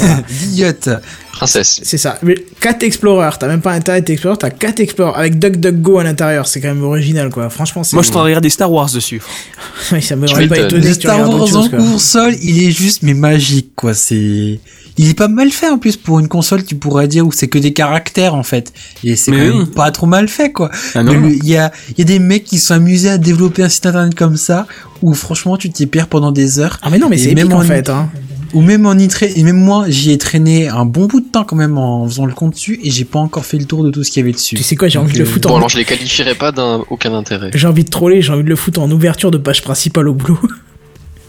[0.28, 0.88] D'idiote.
[1.32, 1.80] Princesse.
[1.82, 2.18] C'est ça.
[2.22, 6.46] Mais Cat Explorer, t'as même pas Internet Explorer, t'as Cat Explorer avec DuckDuckGo à l'intérieur.
[6.46, 7.50] C'est quand même original, quoi.
[7.50, 7.96] Franchement, c'est.
[7.96, 9.20] Moi, je t'en regarde des Star Wars dessus.
[9.92, 11.78] Oui, ça me pas étonné Star Wars chose, en quoi.
[11.78, 13.92] console, il est juste mais magique quoi.
[13.92, 14.60] C'est,
[14.96, 16.64] il est pas mal fait en plus pour une console.
[16.64, 19.58] Tu pourrais dire où c'est que des caractères en fait, et c'est quand Mais même
[19.58, 19.66] oui.
[19.66, 20.70] pas trop mal fait quoi.
[20.94, 23.62] Ah Il y a, il y a des mecs qui se sont amusés à développer
[23.62, 24.66] un site internet comme ça
[25.02, 26.78] où franchement tu t'y perds pendant des heures.
[26.80, 28.08] Ah, mais non, mais c'est épique même en en- fait, hein.
[28.54, 31.26] Ou même en y tra- et même moi j'y ai traîné un bon bout de
[31.26, 33.82] temps quand même en faisant le compte dessus et j'ai pas encore fait le tour
[33.84, 34.54] de tout ce qu'il y avait dessus.
[34.54, 35.56] Tu sais quoi, j'ai envie de le foutre Bon, en.
[35.58, 37.50] alors je les qualifierais pas d'un aucun intérêt.
[37.52, 40.14] J'ai envie de troller, j'ai envie de le foutre en ouverture de page principale au
[40.14, 40.38] boulot.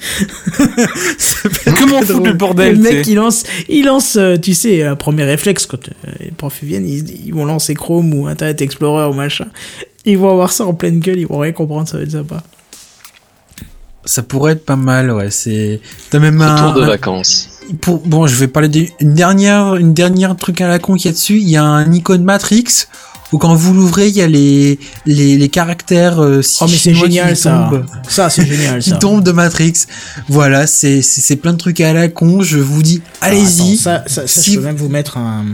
[1.80, 5.24] Comment foutre le bordel Le mec, il lance, il lance, euh, tu sais, un premier
[5.24, 9.14] réflexe quand euh, les profs viennent, ils, ils vont lancer Chrome ou Internet Explorer ou
[9.14, 9.48] machin.
[10.06, 12.44] Ils vont avoir ça en pleine gueule, ils vont rien comprendre, ça va être sympa.
[14.06, 15.32] Ça pourrait être pas mal, ouais.
[15.32, 17.50] C'est, t'as même Retour un, de un- vacances.
[17.82, 21.10] pour, bon, je vais parler d'une dernière, une dernière truc à la con qu'il y
[21.10, 21.38] a dessus.
[21.40, 22.66] Il y a un icône Matrix
[23.32, 24.78] où quand vous l'ouvrez, il y a les,
[25.08, 27.68] les, les caractères, euh, Oh, mais c'est génial qui ça.
[27.72, 27.86] tombent.
[28.08, 28.98] Ça, c'est génial Qui ça.
[28.98, 29.74] tombent de Matrix.
[30.30, 32.44] Voilà, c'est, c'est, c'est plein de trucs à la con.
[32.44, 33.78] Je vous dis, Ah, attends, allez-y.
[33.78, 35.46] ça, ça, ça, Si- je peux même vous mettre un.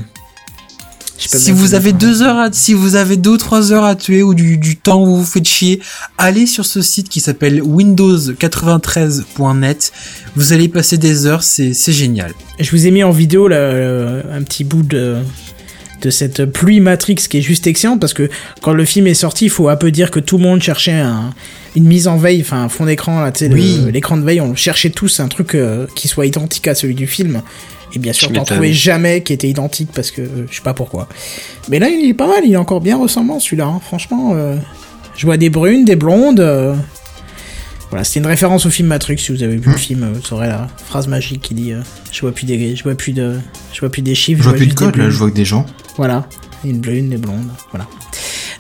[1.22, 3.84] Je peux Si vous avez deux heures à, si vous avez deux ou trois heures
[3.86, 5.80] à tuer ou du, du temps où vous vous faites chier,
[6.18, 9.92] allez sur ce site qui s'appelle Windows93.net.
[10.36, 12.34] Vous allez passer des heures, c'est, c'est génial.
[12.60, 15.18] Je vous ai mis en vidéo là, euh, un petit bout de,
[16.02, 18.30] de cette pluie Matrix qui est juste excellente parce que
[18.62, 20.92] quand le film est sorti, il faut un peu dire que tout le monde cherchait
[20.94, 21.34] un-
[21.76, 23.80] une mise en veille, enfin un fond d'écran, là, tu sais, le- Oui.
[23.94, 27.08] l'écran de veille, on cherchait tous un truc euh, qui soit identique à celui du
[27.08, 27.42] film.
[27.94, 30.74] Et bien sûr, t'en trouvais jamais qui était identique parce que euh, je sais pas
[30.74, 31.08] pourquoi.
[31.70, 33.66] Mais là, il est pas mal, il est encore bien ressemblant celui-là.
[33.66, 33.82] hein.
[33.86, 34.56] Franchement, euh,
[35.18, 36.40] je vois des brunes, des blondes.
[36.40, 36.74] euh,
[37.90, 39.18] Voilà, c'était une référence au film Matrix.
[39.18, 41.82] Si vous avez vu le film, euh, vous aurez la phrase magique qui dit euh,
[42.14, 43.40] Je vois plus des, je vois plus de,
[43.74, 44.42] je vois plus des chiffres.
[44.42, 45.66] Je vois plus de code là, je vois que des gens.
[45.98, 46.26] Voilà,
[46.64, 47.86] une brune, des blondes, voilà.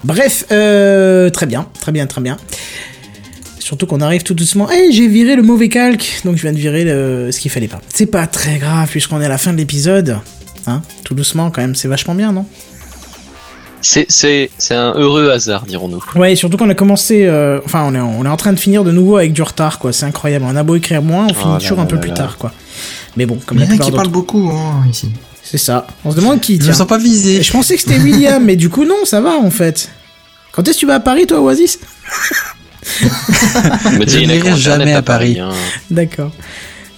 [0.03, 2.35] Bref, euh, très bien, très bien, très bien.
[3.61, 4.69] Surtout qu'on arrive tout doucement.
[4.69, 7.31] Hey, j'ai viré le mauvais calque, donc je viens de virer le...
[7.31, 7.79] ce qu'il fallait pas.
[7.93, 10.17] C'est pas très grave puisqu'on est à la fin de l'épisode.
[10.67, 12.45] Hein, tout doucement quand même, c'est vachement bien, non?
[13.83, 16.03] C'est c'est c'est un heureux hasard, dirons-nous.
[16.15, 18.59] Ouais, et surtout qu'on a commencé, euh, enfin on est, on est en train de
[18.59, 19.91] finir de nouveau avec du retard, quoi.
[19.93, 20.45] C'est incroyable.
[20.47, 22.15] On a beau écrire moins, on finit là toujours là un peu là plus là.
[22.15, 22.51] tard, quoi.
[23.17, 25.09] Mais bon, comme Il y la en a qui parlent beaucoup hein, ici.
[25.43, 25.87] C'est ça.
[26.05, 26.53] On se demande qui.
[26.55, 26.73] Je me Tiens.
[26.73, 27.41] sens pas visé.
[27.41, 29.89] Je pensais que c'était William, mais du coup non, ça va en fait.
[30.51, 31.79] Quand est-ce que tu vas à Paris, toi, Oasis?
[34.07, 35.39] Je en a n'irai jamais à Paris.
[35.39, 35.51] hein.
[35.89, 36.31] D'accord.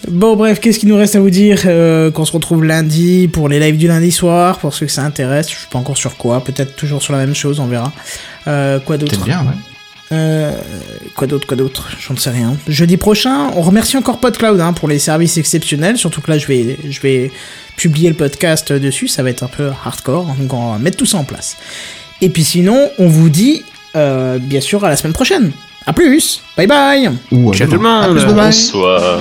[0.09, 3.47] Bon, bref, qu'est-ce qu'il nous reste à vous dire Euh, Qu'on se retrouve lundi pour
[3.47, 5.49] les lives du lundi soir, pour ceux que ça intéresse?
[5.49, 7.93] Je suis pas encore sur quoi, peut-être toujours sur la même chose, on verra.
[8.47, 9.11] Euh, quoi d'autre?
[9.13, 9.55] Peut-être bien, ouais.
[10.11, 10.51] Euh,
[11.15, 11.87] quoi d'autre, quoi d'autre?
[12.05, 12.55] J'en sais rien.
[12.67, 15.97] Jeudi prochain, on remercie encore PodCloud hein, pour les services exceptionnels.
[15.97, 17.31] Surtout que là, je vais, je vais
[17.77, 19.07] publier le podcast dessus.
[19.07, 20.35] Ça va être un peu hardcore.
[20.37, 21.55] Donc, on va mettre tout ça en place.
[22.21, 23.63] Et puis sinon, on vous dit
[23.95, 25.51] euh, bien sûr à la semaine prochaine.
[25.85, 26.41] A plus.
[26.57, 27.09] Bye bye.
[27.53, 28.17] Ciao tout le monde.
[28.33, 29.19] Bonsoir.